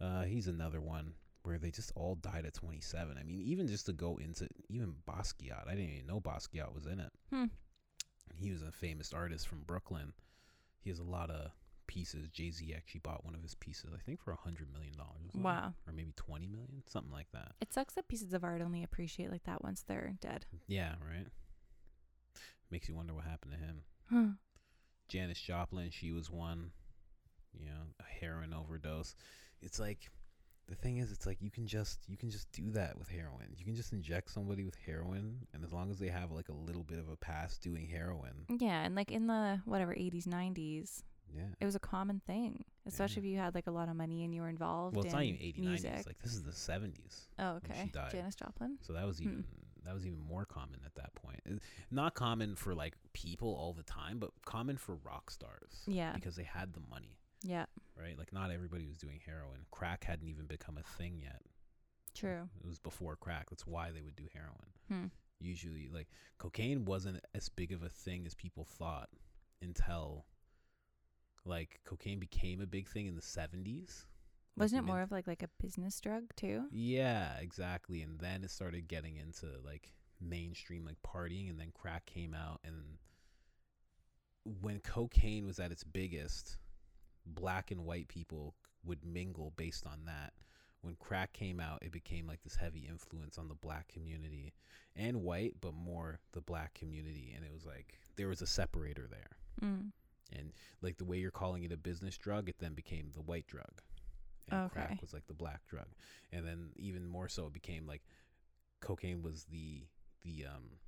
uh, 0.00 0.22
he's 0.22 0.48
another 0.48 0.80
one 0.80 1.12
where 1.42 1.58
they 1.58 1.70
just 1.70 1.92
all 1.94 2.14
died 2.16 2.44
at 2.46 2.54
27. 2.54 3.16
I 3.18 3.22
mean, 3.22 3.40
even 3.40 3.66
just 3.68 3.86
to 3.86 3.92
go 3.92 4.18
into 4.18 4.48
even 4.68 4.94
Basquiat, 5.08 5.66
I 5.66 5.74
didn't 5.74 5.90
even 5.94 6.06
know 6.06 6.20
Basquiat 6.20 6.74
was 6.74 6.86
in 6.86 7.00
it. 7.00 7.12
Hmm. 7.30 7.44
He 8.36 8.50
was 8.50 8.62
a 8.62 8.72
famous 8.72 9.12
artist 9.12 9.48
from 9.48 9.62
Brooklyn. 9.62 10.12
He 10.80 10.90
has 10.90 10.98
a 10.98 11.04
lot 11.04 11.30
of 11.30 11.50
pieces. 11.86 12.28
Jay 12.28 12.50
Z 12.50 12.72
actually 12.76 13.00
bought 13.00 13.24
one 13.24 13.34
of 13.34 13.42
his 13.42 13.54
pieces, 13.54 13.90
I 13.94 13.98
think, 13.98 14.20
for 14.20 14.30
a 14.32 14.36
hundred 14.36 14.72
million 14.72 14.94
dollars. 14.96 15.32
Wow. 15.34 15.74
or 15.86 15.92
maybe 15.92 16.12
20 16.16 16.46
million, 16.46 16.82
something 16.86 17.12
like 17.12 17.28
that. 17.32 17.52
It 17.60 17.72
sucks 17.72 17.94
that 17.94 18.08
pieces 18.08 18.32
of 18.32 18.44
art 18.44 18.62
only 18.62 18.82
appreciate 18.84 19.30
like 19.30 19.44
that 19.44 19.62
once 19.64 19.82
they're 19.86 20.14
dead. 20.20 20.46
Yeah, 20.66 20.94
right. 21.06 21.26
Makes 22.70 22.88
you 22.88 22.94
wonder 22.94 23.14
what 23.14 23.24
happened 23.24 23.52
to 23.52 23.58
him. 23.58 23.82
Huh. 24.10 24.32
Janis 25.08 25.40
Joplin, 25.40 25.90
she 25.90 26.12
was 26.12 26.30
one, 26.30 26.70
you 27.58 27.66
know, 27.66 27.80
a 28.00 28.20
heroin 28.20 28.52
overdose. 28.52 29.14
It's 29.62 29.78
like 29.78 30.10
the 30.68 30.74
thing 30.74 30.98
is, 30.98 31.10
it's 31.12 31.24
like 31.26 31.40
you 31.40 31.50
can 31.50 31.66
just 31.66 32.00
you 32.08 32.16
can 32.18 32.30
just 32.30 32.50
do 32.52 32.70
that 32.72 32.98
with 32.98 33.08
heroin. 33.08 33.54
You 33.56 33.64
can 33.64 33.74
just 33.74 33.92
inject 33.94 34.30
somebody 34.30 34.64
with 34.64 34.76
heroin, 34.84 35.46
and 35.54 35.64
as 35.64 35.72
long 35.72 35.90
as 35.90 35.98
they 35.98 36.08
have 36.08 36.30
like 36.30 36.50
a 36.50 36.54
little 36.54 36.82
bit 36.84 36.98
of 36.98 37.08
a 37.08 37.16
past 37.16 37.62
doing 37.62 37.86
heroin, 37.86 38.44
Yeah, 38.58 38.82
and 38.84 38.94
like 38.94 39.10
in 39.10 39.26
the 39.28 39.60
whatever 39.64 39.94
80s, 39.94 40.24
90s, 40.26 41.02
yeah. 41.34 41.44
it 41.58 41.64
was 41.64 41.74
a 41.74 41.80
common 41.80 42.20
thing, 42.26 42.64
especially 42.86 43.20
if 43.20 43.24
you 43.24 43.38
had 43.38 43.54
like 43.54 43.66
a 43.66 43.70
lot 43.70 43.88
of 43.88 43.96
money 43.96 44.24
and 44.24 44.34
you 44.34 44.42
were 44.42 44.48
involved 44.50 44.94
Well, 44.94 45.06
it's 45.06 45.14
in 45.14 45.18
not 45.18 45.24
even 45.24 45.40
80s, 45.40 45.58
music. 45.58 45.92
90s. 45.94 46.06
Like 46.06 46.18
this 46.22 46.34
is 46.34 46.42
the 46.42 46.52
70s. 46.52 47.28
oh, 47.38 47.60
okay. 47.64 47.90
Janis 48.12 48.34
Joplin. 48.34 48.76
So 48.82 48.92
that 48.92 49.06
was 49.06 49.18
Hmm. 49.20 49.40
That 49.88 49.94
was 49.94 50.04
even 50.06 50.20
more 50.20 50.44
common 50.44 50.80
at 50.84 50.94
that 50.96 51.14
point. 51.14 51.40
Uh, 51.50 51.54
Not 51.90 52.12
common 52.14 52.54
for 52.56 52.74
like 52.74 52.94
people 53.14 53.48
all 53.54 53.72
the 53.72 53.82
time, 53.82 54.18
but 54.18 54.30
common 54.44 54.76
for 54.76 54.96
rock 54.96 55.30
stars 55.30 55.82
Yeah. 55.86 56.12
because 56.12 56.36
they 56.36 56.42
had 56.44 56.74
the 56.74 56.80
money, 56.90 57.16
Yeah. 57.42 57.64
right? 57.96 58.18
Like 58.18 58.30
not 58.32 58.50
everybody 58.50 58.86
was 58.86 58.98
doing 58.98 59.18
heroin. 59.24 59.64
Crack 59.70 60.04
hadn't 60.04 60.28
even 60.28 60.44
become 60.46 60.76
a 60.76 60.82
thing 60.82 61.20
yet. 61.22 61.40
True. 62.14 62.50
It 62.60 62.66
was 62.66 62.78
before 62.78 63.16
crack. 63.16 63.48
That's 63.48 63.66
why 63.66 63.90
they 63.90 64.02
would 64.02 64.16
do 64.16 64.26
heroin. 64.34 64.72
Hmm. 64.88 65.06
Usually, 65.40 65.88
like 65.88 66.08
cocaine 66.36 66.84
wasn't 66.84 67.24
as 67.34 67.48
big 67.48 67.72
of 67.72 67.82
a 67.82 67.88
thing 67.88 68.26
as 68.26 68.34
people 68.34 68.64
thought 68.64 69.08
until 69.62 70.26
like 71.44 71.80
cocaine 71.84 72.18
became 72.18 72.60
a 72.60 72.66
big 72.66 72.88
thing 72.88 73.06
in 73.06 73.14
the 73.14 73.22
70s. 73.22 74.04
Wasn't 74.58 74.84
it 74.84 74.86
more 74.86 75.00
of 75.00 75.10
like 75.10 75.26
like 75.26 75.42
a 75.42 75.48
business 75.62 76.00
drug 76.00 76.34
too? 76.36 76.64
Yeah, 76.70 77.36
exactly. 77.40 78.02
And 78.02 78.18
then 78.18 78.44
it 78.44 78.50
started 78.50 78.88
getting 78.88 79.16
into 79.16 79.46
like 79.64 79.92
mainstream 80.20 80.84
like 80.84 80.96
partying 81.06 81.48
and 81.48 81.58
then 81.58 81.72
crack 81.72 82.06
came 82.06 82.34
out 82.34 82.60
and 82.64 82.98
when 84.60 84.80
cocaine 84.80 85.46
was 85.46 85.58
at 85.58 85.72
its 85.72 85.84
biggest, 85.84 86.56
black 87.26 87.70
and 87.70 87.84
white 87.84 88.08
people 88.08 88.54
would 88.84 89.04
mingle 89.04 89.52
based 89.56 89.86
on 89.86 90.04
that. 90.06 90.32
When 90.80 90.94
crack 90.94 91.32
came 91.32 91.60
out, 91.60 91.80
it 91.82 91.90
became 91.92 92.26
like 92.26 92.42
this 92.42 92.56
heavy 92.56 92.86
influence 92.88 93.36
on 93.36 93.48
the 93.48 93.54
black 93.54 93.88
community 93.88 94.54
and 94.96 95.22
white, 95.22 95.54
but 95.60 95.74
more 95.74 96.20
the 96.32 96.40
black 96.40 96.74
community 96.74 97.32
and 97.36 97.44
it 97.44 97.52
was 97.52 97.66
like 97.66 97.98
there 98.16 98.28
was 98.28 98.42
a 98.42 98.46
separator 98.46 99.06
there. 99.10 99.36
Mm. 99.62 99.90
And 100.36 100.52
like 100.82 100.98
the 100.98 101.04
way 101.04 101.18
you're 101.18 101.30
calling 101.30 101.64
it 101.64 101.72
a 101.72 101.76
business 101.76 102.16
drug, 102.16 102.48
it 102.48 102.58
then 102.58 102.74
became 102.74 103.10
the 103.14 103.22
white 103.22 103.46
drug. 103.46 103.82
And 104.50 104.64
Okay. 104.66 104.74
crack 104.74 105.00
was 105.00 105.12
like 105.12 105.26
the 105.26 105.34
black 105.34 105.66
drug. 105.66 105.86
And 106.32 106.46
then 106.46 106.70
even 106.76 107.06
more 107.06 107.28
so 107.28 107.46
it 107.46 107.52
became 107.52 107.86
like 107.86 108.02
cocaine 108.80 109.22
was 109.22 109.44
the 109.44 109.86
the 110.22 110.46
um 110.46 110.78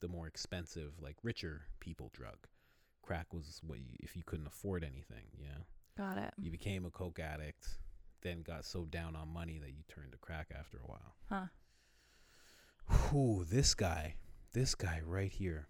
the 0.00 0.08
more 0.08 0.26
expensive, 0.26 0.92
like 1.00 1.16
richer 1.22 1.62
people 1.78 2.10
drug. 2.14 2.46
Crack 3.02 3.32
was 3.34 3.60
what 3.66 3.78
you, 3.80 3.96
if 4.00 4.16
you 4.16 4.22
couldn't 4.24 4.46
afford 4.46 4.82
anything, 4.84 5.26
yeah. 5.38 5.64
Got 5.98 6.16
it. 6.18 6.32
You 6.38 6.50
became 6.50 6.84
a 6.86 6.90
coke 6.90 7.18
addict, 7.18 7.66
then 8.22 8.42
got 8.42 8.64
so 8.64 8.84
down 8.84 9.16
on 9.16 9.28
money 9.28 9.58
that 9.58 9.70
you 9.70 9.82
turned 9.88 10.12
to 10.12 10.18
crack 10.18 10.48
after 10.58 10.78
a 10.78 10.86
while. 10.86 11.16
Huh. 11.28 11.46
Whew, 13.10 13.44
this 13.44 13.74
guy, 13.74 14.14
this 14.52 14.74
guy 14.74 15.00
right 15.04 15.30
here. 15.30 15.68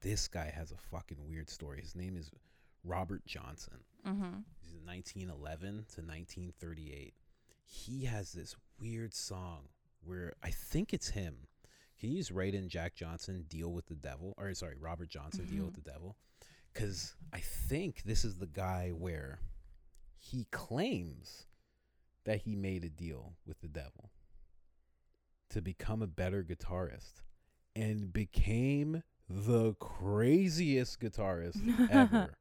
This 0.00 0.28
guy 0.28 0.52
has 0.54 0.70
a 0.72 0.76
fucking 0.76 1.18
weird 1.28 1.50
story. 1.50 1.80
His 1.82 1.94
name 1.94 2.16
is 2.16 2.30
Robert 2.84 3.24
Johnson. 3.26 3.80
Mm-hmm. 4.06 4.40
He's 4.60 4.80
1911 4.84 5.68
to 5.68 6.00
1938. 6.00 7.14
He 7.64 8.04
has 8.04 8.32
this 8.32 8.56
weird 8.80 9.14
song 9.14 9.68
where 10.02 10.32
I 10.42 10.50
think 10.50 10.92
it's 10.92 11.10
him. 11.10 11.46
Can 11.98 12.10
you 12.10 12.18
just 12.18 12.30
write 12.30 12.54
in 12.54 12.68
Jack 12.68 12.94
Johnson, 12.94 13.44
Deal 13.48 13.72
with 13.72 13.86
the 13.86 13.94
Devil? 13.94 14.34
Or 14.38 14.52
sorry, 14.54 14.76
Robert 14.80 15.10
Johnson, 15.10 15.44
Deal 15.44 15.64
with 15.64 15.74
the 15.74 15.90
Devil? 15.90 16.16
Because 16.72 17.14
I 17.32 17.40
think 17.40 18.02
this 18.04 18.24
is 18.24 18.36
the 18.36 18.46
guy 18.46 18.90
where 18.96 19.40
he 20.16 20.46
claims 20.50 21.46
that 22.24 22.42
he 22.42 22.54
made 22.54 22.84
a 22.84 22.88
deal 22.88 23.34
with 23.46 23.60
the 23.60 23.68
devil 23.68 24.10
to 25.48 25.60
become 25.60 26.02
a 26.02 26.06
better 26.06 26.44
guitarist 26.44 27.22
and 27.74 28.12
became 28.12 29.02
the 29.28 29.74
craziest 29.74 31.00
guitarist 31.00 31.58
ever. 31.90 32.34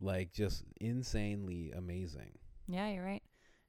Like 0.00 0.32
just 0.32 0.64
insanely 0.80 1.72
amazing. 1.76 2.38
Yeah, 2.66 2.88
you're 2.88 3.04
right. 3.04 3.22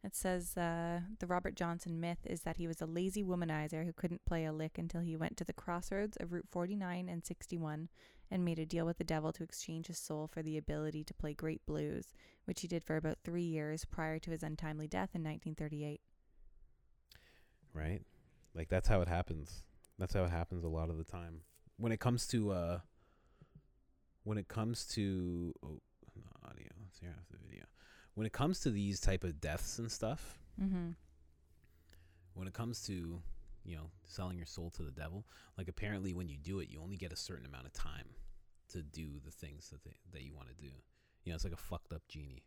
It 0.03 0.15
says 0.15 0.57
uh, 0.57 1.01
the 1.19 1.27
Robert 1.27 1.55
Johnson 1.55 1.99
myth 1.99 2.25
is 2.25 2.41
that 2.41 2.57
he 2.57 2.67
was 2.67 2.81
a 2.81 2.87
lazy 2.87 3.23
womanizer 3.23 3.85
who 3.85 3.93
couldn't 3.93 4.25
play 4.25 4.45
a 4.45 4.53
lick 4.53 4.77
until 4.77 5.01
he 5.01 5.15
went 5.15 5.37
to 5.37 5.43
the 5.43 5.53
crossroads 5.53 6.17
of 6.19 6.31
Route 6.33 6.47
49 6.49 7.07
and 7.07 7.23
61 7.23 7.89
and 8.31 8.45
made 8.45 8.57
a 8.57 8.65
deal 8.65 8.85
with 8.85 8.97
the 8.97 9.03
devil 9.03 9.31
to 9.33 9.43
exchange 9.43 9.87
his 9.87 9.99
soul 9.99 10.27
for 10.27 10.41
the 10.41 10.57
ability 10.57 11.03
to 11.03 11.13
play 11.13 11.33
great 11.33 11.63
blues, 11.67 12.13
which 12.45 12.61
he 12.61 12.67
did 12.67 12.83
for 12.83 12.95
about 12.95 13.17
three 13.23 13.43
years 13.43 13.85
prior 13.85 14.17
to 14.19 14.31
his 14.31 14.41
untimely 14.41 14.87
death 14.87 15.09
in 15.13 15.21
1938. 15.23 16.01
right? 17.73 18.01
Like 18.55 18.69
that's 18.69 18.87
how 18.87 19.01
it 19.01 19.07
happens. 19.07 19.63
That's 19.99 20.13
how 20.13 20.23
it 20.23 20.31
happens 20.31 20.63
a 20.63 20.69
lot 20.69 20.89
of 20.89 20.97
the 20.97 21.03
time. 21.03 21.41
When 21.77 21.91
it 21.91 21.99
comes 21.99 22.25
to 22.27 22.51
uh 22.51 22.79
when 24.23 24.37
it 24.37 24.47
comes 24.47 24.85
to 24.87 25.53
oh, 25.63 25.79
after 27.09 27.33
the 27.37 27.43
video. 27.49 27.63
When 28.13 28.25
it 28.27 28.33
comes 28.33 28.59
to 28.61 28.69
these 28.69 28.99
type 28.99 29.23
of 29.23 29.39
deaths 29.41 29.79
and 29.79 29.91
stuff, 29.91 30.37
Mm-hmm. 30.61 30.89
when 32.33 32.47
it 32.47 32.53
comes 32.53 32.83
to, 32.85 33.21
you 33.63 33.75
know, 33.75 33.89
selling 34.05 34.37
your 34.37 34.45
soul 34.45 34.69
to 34.71 34.83
the 34.83 34.91
devil, 34.91 35.25
like 35.57 35.67
apparently 35.67 36.13
when 36.13 36.27
you 36.27 36.37
do 36.37 36.59
it, 36.59 36.69
you 36.69 36.79
only 36.81 36.97
get 36.97 37.11
a 37.13 37.15
certain 37.15 37.45
amount 37.45 37.65
of 37.65 37.73
time 37.73 38.05
to 38.73 38.81
do 38.83 39.07
the 39.25 39.31
things 39.31 39.69
that 39.69 39.83
they, 39.83 39.95
that 40.11 40.23
you 40.23 40.33
want 40.35 40.49
to 40.49 40.55
do. 40.55 40.69
You 41.23 41.31
know, 41.31 41.35
it's 41.35 41.43
like 41.43 41.53
a 41.53 41.57
fucked 41.57 41.93
up 41.93 42.01
genie. 42.09 42.43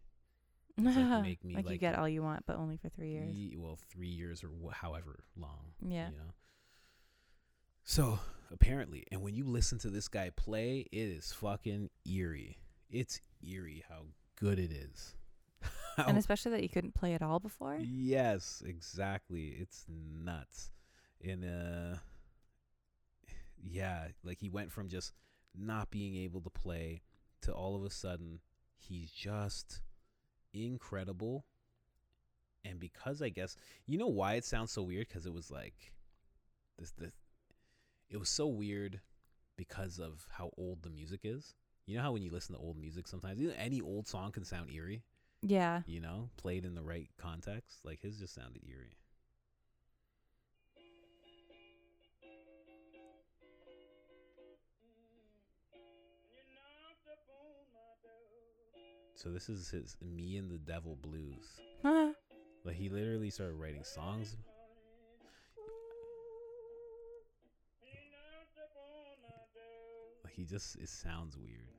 Like 0.79 0.97
make 1.23 1.45
me 1.45 1.55
like, 1.55 1.69
you 1.71 1.79
get 1.79 1.97
all 1.97 2.09
you 2.09 2.23
want, 2.23 2.45
but 2.47 2.57
only 2.57 2.77
for 2.77 2.89
three 2.89 3.11
years. 3.11 3.35
Ye- 3.35 3.57
well, 3.57 3.79
three 3.91 4.09
years 4.09 4.43
or 4.45 4.49
wh- 4.49 4.75
however 4.75 5.21
long. 5.37 5.73
Yeah. 5.81 6.11
You 6.11 6.17
know. 6.17 6.33
So 7.85 8.19
apparently, 8.53 9.05
and 9.13 9.23
when 9.23 9.35
you 9.35 9.45
listen 9.45 9.79
to 9.81 9.91
this 9.91 10.09
guy 10.09 10.31
play, 10.35 10.87
it 10.93 10.97
is 10.99 11.33
fucking 11.33 11.91
eerie. 12.09 12.59
It's 12.91 13.21
eerie 13.47 13.83
how 13.89 14.07
good 14.37 14.59
it 14.59 14.73
is. 14.73 15.15
How- 15.97 16.05
And 16.09 16.19
especially 16.19 16.51
that 16.53 16.63
you 16.63 16.69
couldn't 16.69 16.95
play 16.95 17.15
at 17.15 17.23
all 17.23 17.39
before. 17.41 17.79
yes, 17.81 18.63
exactly. 18.67 19.57
It's 19.61 19.87
nuts. 19.89 20.71
And 21.25 21.45
uh, 21.45 21.97
yeah, 23.63 24.09
like 24.23 24.39
he 24.41 24.49
went 24.49 24.73
from 24.73 24.89
just 24.89 25.13
not 25.57 25.91
being 25.91 26.17
able 26.17 26.41
to 26.43 26.51
play 26.51 27.03
to 27.43 27.53
all 27.53 27.77
of 27.77 27.85
a 27.85 27.91
sudden 27.91 28.41
he's 28.77 29.11
just 29.11 29.81
incredible. 30.53 31.45
And 32.65 32.81
because 32.81 33.23
I 33.23 33.29
guess 33.29 33.57
you 33.87 33.99
know 33.99 34.09
why 34.09 34.35
it 34.35 34.45
sounds 34.45 34.73
so 34.73 34.83
weird 34.83 35.09
because 35.09 35.27
it 35.27 35.33
was 35.33 35.51
like 35.51 35.93
this 36.79 36.91
this 36.93 37.13
it 38.11 38.17
was 38.17 38.29
so 38.29 38.47
weird 38.47 39.01
because 39.57 39.99
of 39.99 40.27
how 40.33 40.51
old 40.57 40.83
the 40.83 40.91
music 40.91 41.21
is. 41.25 41.55
You 41.87 41.97
know 41.97 42.03
how 42.03 42.13
when 42.13 42.23
you 42.23 42.31
listen 42.31 42.55
to 42.55 42.61
old 42.61 42.79
music 42.79 43.07
sometimes 43.07 43.41
any 43.59 43.81
old 43.81 44.07
song 44.07 44.33
can 44.33 44.45
sound 44.45 44.71
eerie, 44.71 45.03
Yeah. 45.43 45.83
you 45.87 46.01
know, 46.01 46.31
played 46.37 46.65
in 46.65 46.75
the 46.75 46.83
right 46.83 47.11
context. 47.19 47.85
Like 47.85 48.01
his 48.01 48.19
just 48.19 48.35
sounded 48.35 48.63
eerie. 48.67 48.97
So 59.15 59.31
this 59.31 59.49
is 59.49 59.71
his 59.71 59.97
Me 60.03 60.37
and 60.37 60.51
the 60.51 60.59
Devil 60.59 60.97
Blues. 61.01 61.61
Huh? 61.83 62.13
Like 62.65 62.77
he 62.77 62.89
literally 62.89 63.31
started 63.31 63.55
writing 63.55 63.85
songs. 63.85 64.37
Like 70.25 70.35
he 70.35 70.45
just 70.45 70.77
it 70.77 70.89
sounds 70.89 71.37
weird. 71.37 71.74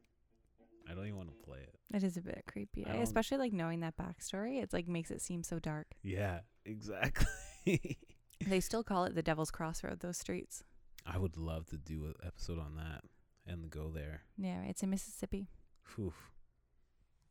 I 0.89 0.93
don't 0.93 1.05
even 1.05 1.17
want 1.17 1.29
to 1.29 1.45
play 1.45 1.59
it. 1.59 1.75
It 1.93 2.03
is 2.03 2.17
a 2.17 2.21
bit 2.21 2.43
creepy, 2.47 2.85
I 2.85 2.95
especially 2.97 3.37
like 3.37 3.53
knowing 3.53 3.79
that 3.81 3.95
backstory. 3.97 4.61
It's 4.61 4.73
like 4.73 4.87
makes 4.87 5.11
it 5.11 5.21
seem 5.21 5.43
so 5.43 5.59
dark. 5.59 5.87
Yeah, 6.03 6.39
exactly. 6.65 7.27
They 8.45 8.59
still 8.59 8.83
call 8.83 9.05
it 9.05 9.15
the 9.15 9.23
Devil's 9.23 9.51
Crossroad. 9.51 10.01
Those 10.01 10.17
streets. 10.17 10.63
I 11.05 11.17
would 11.17 11.37
love 11.37 11.67
to 11.67 11.77
do 11.77 12.05
an 12.05 12.15
episode 12.25 12.59
on 12.59 12.75
that 12.75 13.01
and 13.47 13.69
go 13.69 13.89
there. 13.89 14.23
Yeah, 14.37 14.63
it's 14.63 14.83
in 14.83 14.89
Mississippi. 14.89 15.47
Whew. 15.95 16.13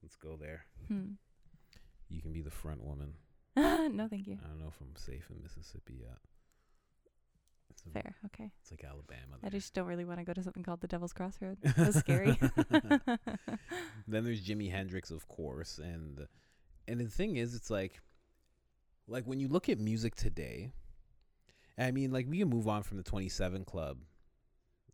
Let's 0.03 0.17
go 0.17 0.37
there. 0.41 0.67
Hmm. 0.89 1.13
You 2.09 2.23
can 2.23 2.33
be 2.33 2.41
the 2.41 2.51
front 2.51 2.83
woman. 2.83 3.15
no, 3.57 4.09
thank 4.09 4.27
you. 4.27 4.39
I 4.45 4.49
don't 4.49 4.61
know 4.61 4.69
if 4.69 4.81
I'm 4.81 4.97
safe 4.97 5.29
in 5.31 5.43
Mississippi 5.43 6.01
yet. 6.03 6.19
It's, 7.71 7.83
a- 7.87 7.91
Fair. 7.91 8.15
Okay. 8.27 8.51
it's 8.61 8.71
like 8.71 8.85
Alabama. 8.85 9.37
I 9.43 9.49
just 9.49 9.75
don't 9.75 9.87
really 9.87 10.05
want 10.05 10.19
to 10.19 10.25
go 10.25 10.33
to 10.33 10.43
something 10.43 10.63
called 10.63 10.81
the 10.81 10.89
Devil's 10.89 11.13
Crossroad. 11.13 11.59
That's 11.77 11.99
scary. 11.99 12.39
then 14.09 14.25
there's 14.25 14.47
Jimi 14.47 14.71
Hendrix, 14.71 15.11
of 15.11 15.27
course, 15.29 15.79
and 15.79 16.27
and 16.87 17.01
the 17.01 17.07
thing 17.09 17.37
is, 17.37 17.55
it's 17.55 17.71
like, 17.71 18.01
like 19.09 19.25
when 19.25 19.41
you 19.41 19.49
look 19.49 19.69
at 19.69 19.79
music 19.79 20.15
today, 20.15 20.73
I 21.79 21.91
mean, 21.91 22.13
like 22.13 22.27
we 22.29 22.39
can 22.39 22.49
move 22.49 22.69
on 22.69 22.83
from 22.83 22.99
the 22.99 23.03
27 23.03 23.65
Club. 23.65 23.99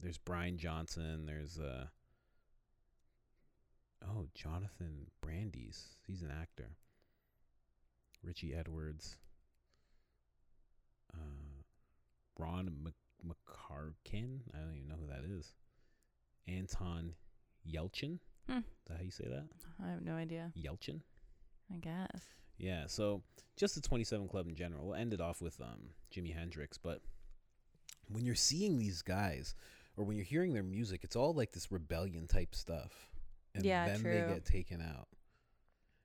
There's 0.01 0.18
Brian 0.18 0.57
Johnson. 0.57 1.27
There's 1.27 1.59
uh, 1.59 1.87
oh 4.09 4.27
Jonathan 4.35 5.09
Brandis. 5.21 5.97
He's 6.07 6.23
an 6.23 6.31
actor. 6.31 6.71
Richie 8.23 8.55
Edwards, 8.55 9.16
uh, 11.14 11.50
Ron 12.41 12.70
Mc- 12.84 12.95
McCarkin. 13.26 14.41
I 14.55 14.59
don't 14.59 14.74
even 14.76 14.88
know 14.88 14.97
who 15.01 15.07
that 15.09 15.24
is. 15.24 15.53
Anton 16.49 17.14
Yelchin. 17.68 18.18
Hmm. 18.49 18.59
Is 18.59 18.64
that 18.88 18.97
how 18.97 19.03
you 19.03 19.11
say 19.11 19.28
that? 19.28 19.47
I 19.84 19.91
have 19.91 20.03
no 20.03 20.14
idea. 20.14 20.53
Yelchin. 20.59 21.01
I 21.72 21.76
guess. 21.78 22.22
Yeah. 22.59 22.84
So 22.86 23.22
just 23.57 23.74
the 23.74 23.80
27 23.80 24.28
Club 24.28 24.47
in 24.49 24.55
general. 24.55 24.86
We'll 24.86 24.95
end 24.97 25.12
it 25.14 25.20
off 25.20 25.41
with 25.41 25.61
um 25.61 25.91
Jimi 26.14 26.34
Hendrix, 26.34 26.78
but 26.78 27.03
when 28.09 28.24
you're 28.24 28.34
seeing 28.34 28.78
these 28.78 29.03
guys 29.03 29.55
or 29.97 30.05
when 30.05 30.16
you're 30.16 30.24
hearing 30.24 30.53
their 30.53 30.62
music, 30.64 31.05
it's 31.05 31.16
all 31.16 31.32
like 31.34 31.53
this 31.53 31.70
rebellion 31.70 32.26
type 32.26 32.55
stuff. 32.55 33.11
And 33.55 33.64
Yeah, 33.64 33.86
then 33.86 34.01
true. 34.01 34.12
they 34.12 34.34
get 34.34 34.45
taken 34.45 34.80
out. 34.80 35.09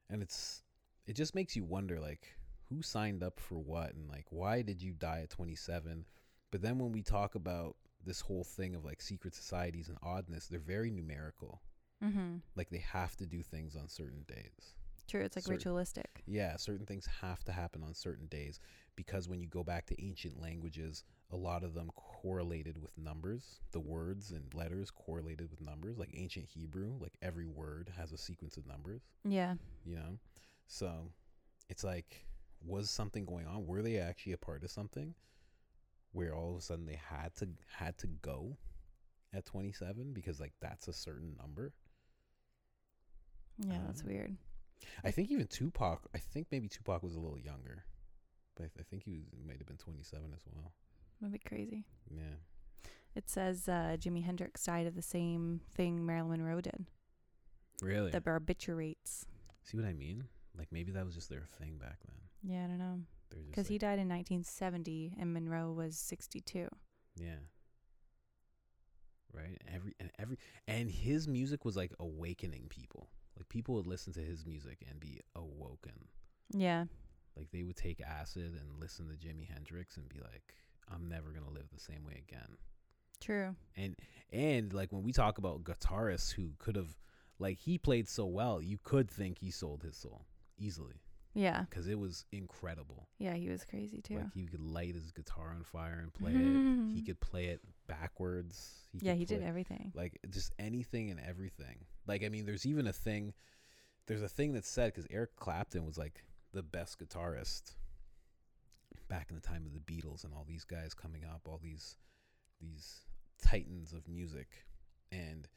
And 0.10 0.22
it's 0.22 0.62
it 1.08 1.14
just 1.14 1.34
makes 1.36 1.56
you 1.56 1.64
wonder 1.64 2.00
like 2.00 2.36
who 2.70 2.82
signed 2.82 3.24
up 3.24 3.40
for 3.40 3.58
what 3.58 3.94
and 3.96 4.08
like 4.10 4.26
why 4.30 4.62
did 4.62 4.82
you 4.82 4.94
die 4.94 5.22
at 5.24 5.30
27? 5.30 6.06
But 6.52 6.62
then 6.62 6.80
when 6.80 6.92
we 6.92 7.02
talk 7.02 7.36
about 7.36 7.76
this 8.06 8.22
whole 8.22 8.44
thing 8.44 8.76
of 8.76 8.86
like 8.86 9.02
secret 9.02 9.34
societies 9.36 9.90
and 9.90 9.98
oddness, 10.04 10.48
they're 10.48 10.60
very 10.60 10.92
numerical. 10.92 11.62
Mm-hmm. 12.04 12.38
Like 12.56 12.70
they 12.70 12.84
have 12.92 13.16
to 13.18 13.26
do 13.26 13.42
things 13.42 13.76
on 13.76 13.88
certain 13.88 14.24
days. 14.28 14.76
True. 15.08 15.22
It's 15.22 15.36
like 15.36 15.44
Certain- 15.44 15.58
ritualistic. 15.58 16.24
Yeah, 16.26 16.56
certain 16.58 16.86
things 16.86 17.08
have 17.22 17.44
to 17.46 17.52
happen 17.52 17.84
on 17.84 17.94
certain 17.94 18.26
days 18.28 18.60
because 18.96 19.28
when 19.30 19.40
you 19.40 19.48
go 19.48 19.64
back 19.64 19.86
to 19.88 20.04
ancient 20.04 20.42
languages, 20.42 21.04
a 21.32 21.36
lot 21.36 21.64
of 21.64 21.74
them 21.76 21.90
correlated 21.96 22.82
with 22.82 22.98
numbers. 22.98 23.60
The 23.72 23.80
words 23.80 24.32
and 24.32 24.52
letters 24.54 24.90
correlated 24.92 25.50
with 25.52 25.62
numbers. 25.62 25.98
Like 26.00 26.10
ancient 26.16 26.46
Hebrew, 26.48 26.94
like 27.00 27.14
every 27.22 27.46
word 27.46 27.92
has 27.98 28.14
a 28.14 28.18
sequence 28.18 28.58
of 28.58 28.66
numbers, 28.66 29.02
Yeah. 29.24 29.56
you 29.86 29.96
know? 29.96 30.18
So 30.68 31.12
it's 31.70 31.84
like, 31.84 32.26
was 32.66 32.90
something 32.90 33.26
going 33.26 33.46
on? 33.46 33.68
Were 33.68 33.84
they 33.84 33.98
actually 34.00 34.34
a 34.34 34.38
part 34.38 34.64
of 34.64 34.72
something 34.72 35.14
where 36.16 36.34
all 36.34 36.52
of 36.52 36.58
a 36.58 36.62
sudden 36.62 36.86
they 36.86 36.98
had 37.10 37.36
to 37.36 37.50
had 37.78 37.98
to 37.98 38.08
go 38.08 38.58
at 39.34 39.46
27 39.46 40.14
because 40.14 40.40
like 40.40 40.54
that's 40.62 40.88
a 40.88 40.94
certain 40.94 41.36
number? 41.38 41.74
Yeah. 43.60 43.80
That's 43.86 44.02
Um, 44.02 44.08
weird. 44.08 44.38
I 45.04 45.12
think 45.12 45.30
even 45.32 45.48
Tupac. 45.48 46.08
I 46.14 46.18
think 46.20 46.48
maybe 46.52 46.68
Tupac 46.68 47.04
was 47.04 47.16
a 47.16 47.20
little 47.20 47.38
younger, 47.40 47.86
but 48.56 48.64
I, 48.64 48.68
th- 48.68 48.80
I 48.80 48.84
think 48.84 49.04
he 49.04 49.12
was 49.12 49.26
might 49.46 49.58
have 49.58 49.68
been 49.68 49.78
twenty 49.78 50.04
seven 50.04 50.32
as 50.34 50.42
well. 50.54 50.72
That'd 51.22 51.34
be 51.34 51.40
crazy. 51.40 51.86
Yeah. 52.10 52.36
It 53.16 53.30
says 53.30 53.68
uh, 53.70 53.96
Jimi 54.00 54.24
Hendrix 54.24 54.64
died 54.66 54.88
of 54.88 54.96
the 54.96 55.02
same 55.02 55.62
thing 55.74 56.06
Marilyn 56.06 56.42
Monroe 56.42 56.60
did. 56.62 56.86
Really? 57.82 58.12
The 58.12 58.20
barbiturates. 58.22 59.26
See 59.64 59.78
what 59.78 59.86
I 59.86 59.94
mean? 59.94 60.26
Like 60.58 60.68
maybe 60.72 60.92
that 60.92 61.06
was 61.06 61.16
just 61.16 61.30
their 61.30 61.44
thing 61.60 61.78
back 61.78 61.98
then. 62.06 62.18
Yeah, 62.54 62.66
I 62.66 62.68
don't 62.68 62.78
know. 62.78 63.00
Because 63.30 63.68
he 63.68 63.78
died 63.78 64.00
in 64.00 64.10
1970 64.10 65.16
and 65.20 65.34
Monroe 65.34 65.72
was 65.72 65.98
62. 65.98 66.68
Yeah. 67.16 67.36
Right. 69.34 69.62
Every 69.74 69.94
and 70.00 70.12
every 70.18 70.38
and 70.68 70.90
his 70.90 71.28
music 71.28 71.66
was 71.66 71.76
like 71.76 71.92
awakening 72.00 72.68
people. 72.70 73.10
Like 73.38 73.50
people 73.50 73.76
would 73.76 73.88
listen 73.88 74.14
to 74.14 74.22
his 74.22 74.46
music 74.46 74.86
and 74.90 75.00
be 75.00 75.20
awoken. 75.36 76.08
Yeah. 76.52 76.86
Like 77.36 77.52
they 77.52 77.64
would 77.64 77.76
take 77.76 78.00
acid 78.02 78.58
and 78.60 78.80
listen 78.80 79.08
to 79.10 79.16
Jimi 79.16 79.46
Hendrix 79.52 79.98
and 79.98 80.08
be 80.08 80.20
like, 80.20 80.54
"I'm 80.90 81.10
never 81.10 81.32
gonna 81.32 81.52
live 81.52 81.70
the 81.74 81.80
same 81.82 82.06
way 82.06 82.24
again." 82.28 82.58
True. 83.22 83.56
and 83.76 83.96
and 84.32 84.74
like 84.74 84.92
when 84.92 85.04
we 85.04 85.12
talk 85.12 85.38
about 85.38 85.64
guitarists 85.64 86.34
who 86.34 86.52
could 86.60 86.76
have 86.76 86.98
like 87.40 87.58
he 87.58 87.78
played 87.78 88.08
so 88.08 88.26
well 88.26 88.62
you 88.62 88.78
could 88.84 89.10
think 89.10 89.40
he 89.40 89.52
sold 89.52 89.84
his 89.84 89.96
soul 89.98 90.26
easily 90.58 91.02
Yeah. 91.36 91.66
because 91.70 91.88
it 91.88 92.00
was 92.00 92.26
incredible. 92.32 93.10
Yeah, 93.20 93.34
he 93.34 93.50
was 93.50 93.64
crazy 93.66 94.02
too. 94.02 94.16
like 94.16 94.34
he 94.34 94.46
could 94.46 94.62
light 94.62 94.96
his 94.96 95.12
guitar 95.12 95.54
on 95.56 95.64
fire 95.64 96.00
and 96.02 96.14
play 96.14 96.32
it. 96.32 96.38
He 96.38 96.44
mm-hmm. 96.44 97.06
could 97.06 97.20
play 97.20 97.46
it 97.46 97.62
backwards. 97.88 98.88
Yeah, 99.00 99.14
he 99.14 99.26
did 99.26 99.44
everything. 99.44 99.92
like 99.94 100.18
just 100.30 100.54
anything 100.58 101.12
and 101.12 101.20
everything. 101.20 101.86
Like 102.08 102.24
i 102.24 102.30
mean 102.30 102.46
there's 102.46 102.66
even 102.66 102.88
a 102.88 102.94
thing 102.94 103.34
there's 104.08 104.22
a 104.22 104.30
thing 104.30 104.54
that's 104.54 104.70
said 104.70 104.94
because 104.94 105.08
eric 105.10 105.36
clapton 105.36 105.86
was 105.86 105.98
like 105.98 106.24
the 106.54 106.62
best 106.62 107.00
guitarist 107.00 107.76
back 109.10 109.28
in 109.30 109.36
the 109.36 109.42
time 109.42 109.66
of 109.66 109.74
the 109.74 109.80
beatles 109.80 110.24
and 110.24 110.34
all 110.34 110.46
these 110.48 110.64
guys 110.64 110.94
coming 110.94 111.24
up 111.26 111.42
all 111.48 111.60
these 111.62 111.98
these 112.62 113.02
titans 113.44 113.94
of 113.94 114.08
music. 114.08 114.48
And 115.12 115.48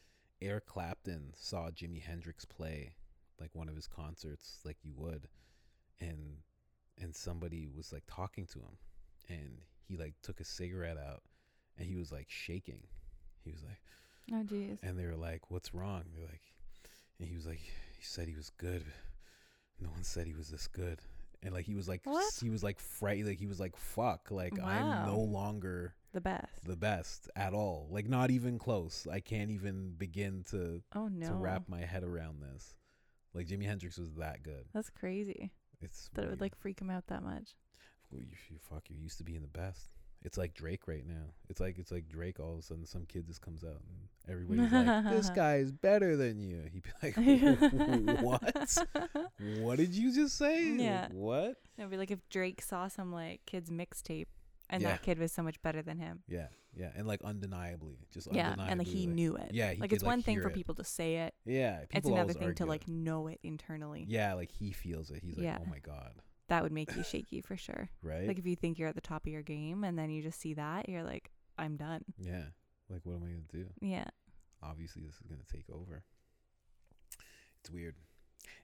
eric 0.41 0.67
clapton 0.67 1.33
saw 1.37 1.71
jimi 1.71 2.01
hendrix 2.01 2.45
play 2.45 2.95
like 3.41 3.51
one 3.55 3.69
of 3.69 3.77
his 3.77 3.87
concerts 3.87 4.61
like 4.65 4.77
you 4.83 4.93
would 4.97 5.29
and 6.01 6.37
and 7.01 7.15
somebody 7.15 7.69
was 7.77 7.93
like 7.93 8.05
talking 8.07 8.47
to 8.47 8.59
him 8.59 8.77
and 9.29 9.59
he 9.87 9.97
like 9.97 10.15
took 10.23 10.41
a 10.41 10.45
cigarette 10.45 10.97
out 10.99 11.23
and 11.77 11.87
he 11.87 11.95
was 11.97 12.11
like 12.13 12.27
shaking 12.29 12.83
he 13.45 13.51
was 13.51 13.63
like 13.63 13.79
Oh, 14.31 14.43
jeez. 14.45 14.79
and 14.83 14.99
they 14.99 15.07
were 15.07 15.17
like, 15.17 15.51
"What's 15.51 15.73
wrong?" 15.73 16.03
They're 16.15 16.27
like, 16.27 16.43
and 17.19 17.27
he 17.27 17.35
was 17.35 17.47
like, 17.47 17.61
"He 17.97 18.03
said 18.03 18.29
he 18.29 18.35
was 18.35 18.51
good. 18.59 18.85
No 19.81 19.89
one 19.89 20.03
said 20.03 20.27
he 20.27 20.35
was 20.35 20.51
this 20.51 20.67
good." 20.69 20.99
And 21.43 21.55
like 21.55 21.65
he 21.65 21.75
was 21.75 21.89
like, 21.89 22.03
What? 22.05 22.31
he 22.43 22.51
was 22.51 22.63
like 22.63 22.79
fright, 22.79 23.25
like 23.25 23.39
he 23.39 23.47
was 23.47 23.59
like, 23.59 23.75
"Fuck!" 23.75 24.31
Like 24.31 24.61
I'm 24.63 25.07
no 25.07 25.19
longer 25.21 25.95
The 26.13 26.21
best. 26.21 26.63
the 26.67 26.77
best 26.77 27.31
at 27.37 27.55
all. 27.55 27.89
Like 27.91 28.07
not 28.07 28.31
even 28.31 28.59
close. 28.59 29.07
I 29.11 29.21
can't 29.21 29.51
even 29.51 29.95
begin 29.97 30.45
to 30.51 30.83
Oh, 30.95 31.09
no. 31.09 31.29
to 31.29 31.33
wrap 31.33 31.67
my 31.67 31.81
head 31.81 32.05
around 32.05 32.43
this. 32.43 32.75
Like 33.33 33.47
Jimi 33.47 33.65
Hendrix 33.65 33.97
was 33.97 34.13
that 34.17 34.43
good. 34.43 34.67
That's 34.75 34.91
crazy. 34.91 35.53
It's 35.81 36.11
That 36.15 36.25
it 36.25 36.31
would 36.31 36.41
like 36.41 36.57
freak 36.57 36.81
him 36.81 36.91
out 36.91 37.07
that 37.09 37.23
much. 37.23 37.55
You, 38.11 38.21
you 38.51 38.59
fuck. 38.59 38.85
You're 38.89 38.99
used 38.99 39.19
to 39.19 39.25
being 39.25 39.43
the 39.43 39.49
best. 39.49 39.91
It's 40.25 40.37
like 40.37 40.53
Drake 40.55 40.89
right 40.89 41.07
now. 41.07 41.27
It's 41.49 41.61
like 41.61 41.79
it's 41.79 41.93
like 41.93 42.09
Drake. 42.09 42.41
All 42.41 42.55
of 42.55 42.59
a 42.59 42.63
sudden, 42.63 42.85
some 42.87 43.07
kid 43.07 43.27
just 43.27 43.41
comes 43.41 43.63
out 43.63 43.81
and 43.89 44.09
everybody's 44.29 44.73
like, 44.73 45.05
"This 45.15 45.31
guy 45.35 45.57
is 45.57 45.71
better 45.71 46.17
than 46.17 46.41
you." 46.41 46.63
He'd 46.73 46.83
be 46.83 46.91
like, 47.03 47.17
"What? 48.23 48.79
What 49.61 49.77
did 49.77 49.95
you 49.95 50.13
just 50.13 50.37
say? 50.37 50.71
Like, 50.73 50.81
Yeah. 50.81 51.09
what? 51.13 51.57
It'd 51.79 51.91
be 51.91 51.97
like 51.97 52.11
if 52.11 52.29
Drake 52.31 52.63
saw 52.63 52.89
some 52.89 53.13
like 53.13 53.43
kid's 53.47 53.71
mixtape 53.71 54.27
and 54.71 54.83
Yeah. 54.83 54.91
that 54.93 55.03
kid 55.03 55.19
was 55.19 55.33
so 55.33 55.43
much 55.43 55.61
better 55.63 55.83
than 55.83 55.99
him. 55.99 56.23
Yeah, 56.29 56.49
yeah, 56.75 56.91
and 56.95 57.07
like 57.07 57.23
undeniably, 57.23 57.99
just 58.13 58.29
Yeah, 58.33 58.49
undeniably, 58.51 58.71
and 58.73 58.79
like 58.79 58.87
he 58.89 59.07
knew 59.07 59.37
it. 59.37 59.51
Yeah, 59.53 59.69
like 59.79 59.81
could, 59.91 59.93
it's 59.95 60.05
one 60.05 60.23
thing 60.23 60.41
for 60.41 60.49
it. 60.49 60.55
people 60.55 60.75
to 60.77 60.85
say 60.85 61.17
it. 61.19 61.35
Yeah, 61.45 61.85
It's 61.93 62.07
another 62.09 62.33
thing 62.33 62.55
to 62.57 62.67
like 62.67 62.87
know 62.89 63.27
it 63.29 63.41
internally. 63.43 64.05
Yeah, 64.09 64.35
like 64.35 64.51
he 64.51 64.73
feels 64.73 65.11
it. 65.11 65.23
He's 65.23 65.37
like, 65.37 65.45
Yeah. 65.45 65.59
"Oh 65.61 65.69
my 65.69 65.79
god!" 65.79 66.23
That 66.49 66.63
would 66.63 66.73
make 66.73 66.95
you 66.97 67.03
shaky 67.03 67.41
for 67.43 67.57
sure. 67.57 67.91
Right? 68.03 68.27
Like 68.27 68.39
if 68.39 68.47
you 68.47 68.57
think 68.57 68.79
you're 68.79 68.89
at 68.89 68.95
the 68.95 69.01
top 69.03 69.27
of 69.27 69.33
your 69.33 69.43
game 69.43 69.85
and 69.85 69.99
then 69.99 70.09
you 70.11 70.23
just 70.23 70.41
see 70.41 70.55
that, 70.55 70.89
you're 70.89 71.03
like, 71.05 71.31
I'm 71.59 71.77
done. 71.77 72.05
yeah. 72.19 72.45
Like, 72.89 73.01
what 73.05 73.17
am 73.17 73.25
I 73.25 73.27
gonna 73.27 73.41
do? 73.53 73.67
Yeah. 73.83 74.07
obviously 74.63 75.03
this 75.03 75.15
is 75.17 75.27
going 75.29 75.41
to 75.47 75.57
take 75.57 75.67
over. 75.71 76.03
It's 77.61 77.71
weird. 77.71 77.97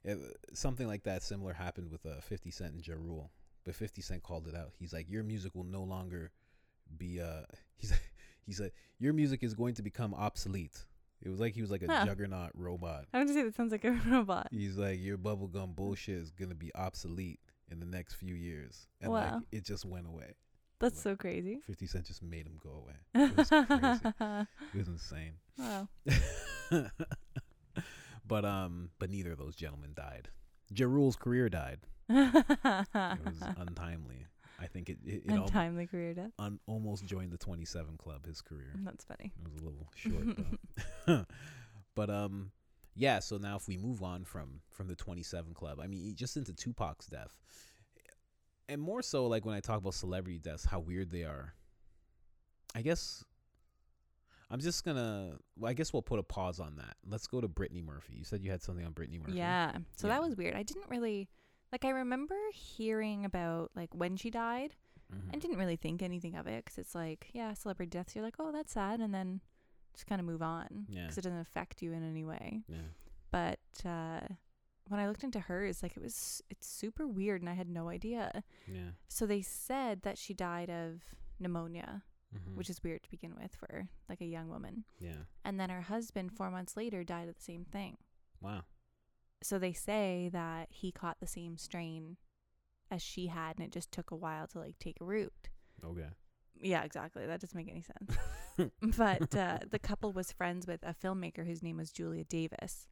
It, 0.03 0.19
something 0.55 0.87
like 0.87 1.03
that 1.05 1.23
similar 1.23 1.53
happened 1.53 1.91
with 1.91 2.07
uh, 2.07 2.21
50 2.21 2.51
Cent 2.51 2.73
and 2.75 2.87
Ja 2.87 2.95
Rule. 2.95 3.31
But 3.65 3.75
50 3.75 4.03
Cent 4.03 4.23
called 4.23 4.47
it 4.47 4.55
out. 4.55 4.73
He's 4.79 4.93
like, 4.93 5.09
your 5.11 5.23
music 5.23 5.55
will 5.55 5.65
no 5.65 5.83
longer 5.83 6.31
be, 6.99 7.21
uh, 7.21 7.43
he's, 7.77 7.93
he 8.47 8.53
said, 8.53 8.73
your 8.99 9.13
music 9.13 9.43
is 9.43 9.55
going 9.55 9.75
to 9.75 9.83
become 9.83 10.15
obsolete. 10.15 10.85
It 11.23 11.31
was 11.31 11.41
like 11.41 11.55
he 11.55 11.63
was 11.63 11.71
like 11.71 11.83
a 11.83 11.91
Huh. 11.91 12.05
juggernaut 12.05 12.51
robot. 12.55 13.07
I 13.15 13.19
would 13.21 13.29
say 13.31 13.43
that 13.43 13.55
sounds 13.55 13.73
like 13.73 13.85
a 13.85 13.93
robot. 14.09 14.49
He's 14.51 14.77
like, 14.77 15.01
your 15.01 15.17
bubblegum 15.17 15.75
bullshit 15.75 16.17
is 16.17 16.31
going 16.31 16.51
to 16.51 16.55
be 16.55 16.71
obsolete 16.75 17.41
in 17.71 17.81
the 17.81 17.87
next 17.87 18.15
few 18.15 18.35
years. 18.35 18.87
And 19.01 19.11
Wow. 19.13 19.37
like, 19.37 19.43
it 19.51 19.65
just 19.65 19.87
went 19.87 20.07
away. 20.07 20.35
That's 20.81 21.01
so 21.01 21.17
crazy. 21.17 21.61
50 21.67 21.87
Cent 21.87 22.05
just 22.07 22.23
made 22.23 22.47
him 22.47 22.59
go 22.63 22.71
away. 22.85 22.95
It 23.15 23.37
was 23.37 23.49
crazy. 23.49 24.47
It 24.75 24.77
was 24.79 24.89
insane. 24.89 25.33
wow. 25.57 25.89
but 28.27 28.45
um, 28.45 28.91
but 28.99 29.11
neither 29.11 29.33
of 29.33 29.39
those 29.39 29.55
gentlemen 29.57 29.93
died. 29.95 30.29
Ja 30.71 30.87
Rule's 30.87 31.17
career 31.17 31.49
died. 31.49 31.81
It 32.09 32.45
was 33.25 33.43
untimely. 33.57 34.27
I 34.61 34.67
think 34.67 34.89
it 34.89 34.99
it, 35.05 35.23
it 35.27 35.31
Untimely 35.33 35.87
career 35.87 36.15
death. 36.15 36.31
un- 36.39 36.61
almost 36.67 37.05
joined 37.05 37.33
the 37.33 37.37
27 37.39 37.97
club. 37.97 38.25
His 38.27 38.41
career 38.41 38.73
That's 38.85 39.05
funny. 39.05 39.33
it 39.37 39.53
was 39.53 39.63
a 39.63 39.65
little 39.65 39.89
short 39.97 40.37
though. 41.07 41.25
but 41.97 42.11
um, 42.11 42.51
yeah. 42.95 43.19
So 43.19 43.37
now 43.37 43.57
if 43.57 43.67
we 43.67 43.77
move 43.77 44.03
on 44.03 44.25
from 44.25 44.61
from 44.71 44.87
the 44.87 44.95
27 44.97 45.55
club, 45.55 45.81
I 45.83 45.87
mean, 45.89 46.15
just 46.15 46.37
into 46.37 46.53
Tupac's 46.53 47.07
death, 47.07 47.37
and 48.69 48.81
more 48.81 49.03
so 49.03 49.27
like 49.27 49.45
when 49.45 49.55
I 49.57 49.61
talk 49.61 49.79
about 49.79 49.95
celebrity 49.95 50.39
deaths, 50.39 50.65
how 50.65 50.79
weird 50.81 51.11
they 51.11 51.25
are. 51.25 51.55
I 52.77 52.83
guess 52.83 53.25
I'm 54.55 54.61
just 54.61 54.85
gonna. 54.85 55.33
Well, 55.59 55.69
I 55.69 55.75
guess 55.75 55.93
we'll 55.93 56.03
put 56.03 56.21
a 56.21 56.23
pause 56.23 56.61
on 56.61 56.77
that. 56.77 56.95
Let's 57.05 57.27
go 57.27 57.41
to 57.41 57.49
Brittany 57.49 57.83
Murphy. 57.83 58.15
You 58.17 58.23
said 58.25 58.43
you 58.45 58.53
had 58.53 58.63
something 58.63 58.85
on 58.87 58.93
Brittany 58.93 59.19
Murphy. 59.19 59.33
Yeah. 59.39 59.73
So 59.97 60.07
Yeah. 60.07 60.15
that 60.15 60.23
was 60.23 60.37
weird. 60.37 60.55
I 60.55 60.63
didn't 60.63 60.89
really 60.89 61.29
like. 61.73 61.85
I 61.85 61.91
remember 61.91 62.37
hearing 62.53 63.25
about 63.25 63.73
like 63.75 63.93
when 63.95 64.17
she 64.17 64.31
died. 64.31 64.77
Mhm. 65.13 65.35
I 65.35 65.39
didn't 65.39 65.59
really 65.59 65.75
think 65.77 66.03
anything 66.03 66.37
of 66.37 66.47
it 66.47 66.65
because 66.65 66.79
it's 66.79 66.95
like, 66.95 67.31
yeah, 67.35 67.53
celebrity 67.55 67.91
deaths. 67.91 68.15
You're 68.15 68.25
like, 68.25 68.37
oh, 68.39 68.53
that's 68.53 68.73
sad, 68.73 69.01
and 69.01 69.13
then 69.13 69.41
just 69.93 70.07
kind 70.07 70.21
of 70.21 70.27
move 70.27 70.41
on 70.43 70.87
Yeah. 70.89 71.03
because 71.03 71.19
it 71.19 71.23
doesn't 71.23 71.39
affect 71.41 71.83
you 71.83 71.93
in 71.93 72.03
any 72.09 72.25
way. 72.25 72.63
Yeah. 72.69 72.79
But 73.33 73.59
uh, 73.85 74.21
when 74.89 75.01
I 75.01 75.09
looked 75.09 75.25
into 75.25 75.41
hers, 75.41 75.83
like 75.83 75.97
it 75.97 76.03
was 76.03 76.43
it's 76.49 76.67
super 76.69 77.07
weird 77.09 77.43
and 77.43 77.51
I 77.51 77.55
had 77.55 77.69
no 77.69 77.89
idea. 77.89 78.45
Yeah. 78.69 78.91
So 79.09 79.27
they 79.27 79.43
said 79.43 80.03
that 80.03 80.17
she 80.17 80.33
died 80.33 80.71
of 80.71 81.03
pneumonia, 81.41 82.05
Mhm. 82.35 82.55
which 82.57 82.69
is 82.71 82.83
weird 82.83 83.03
to 83.03 83.11
begin 83.11 83.35
with 83.37 83.55
for 83.55 83.89
like 84.09 84.21
a 84.21 84.27
young 84.27 84.49
woman. 84.49 84.85
yeah. 84.99 85.25
And 85.45 85.59
then 85.61 85.71
her 85.71 85.83
husband 85.83 86.33
4 86.33 86.51
months 86.51 86.77
later 86.77 87.05
died 87.05 87.29
of 87.29 87.37
the 87.37 87.43
same 87.43 87.65
thing. 87.65 87.99
Wow. 88.41 88.65
So 89.43 89.59
they 89.59 89.73
say 89.73 90.31
that 90.33 90.71
he 90.73 90.91
caught 90.91 91.21
the 91.21 91.27
same 91.27 91.57
strain 91.59 92.17
as 92.91 93.03
she 93.03 93.27
had 93.29 93.57
and 93.59 93.67
it 93.67 93.73
just 93.73 93.93
took 93.93 94.11
a 94.11 94.17
while 94.17 94.47
to 94.49 94.59
like 94.59 94.79
take 94.79 94.97
root. 95.01 95.49
Okay. 95.83 96.09
Yeah, 96.61 96.83
exactly. 96.85 97.27
That 97.27 97.41
doesn't 97.41 97.57
make 97.57 97.69
any 97.71 97.83
sense. 97.83 98.17
but 98.97 99.35
uh, 99.37 99.59
the 99.71 99.79
couple 99.79 100.13
was 100.13 100.33
friends 100.33 100.67
with 100.67 100.83
a 100.83 100.95
filmmaker 100.95 101.45
whose 101.47 101.63
name 101.63 101.77
was 101.77 101.91
Julia 101.93 102.25
Davis, 102.25 102.87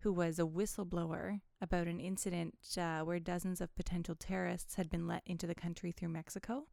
who 0.00 0.12
was 0.12 0.38
a 0.38 0.42
whistleblower 0.46 1.40
about 1.60 1.86
an 1.88 2.00
incident 2.00 2.54
uh, 2.78 3.00
where 3.00 3.18
dozens 3.18 3.60
of 3.60 3.74
potential 3.74 4.14
terrorists 4.14 4.76
had 4.76 4.88
been 4.88 5.06
let 5.06 5.22
into 5.26 5.46
the 5.46 5.54
country 5.54 5.92
through 5.92 6.08
Mexico. 6.10 6.66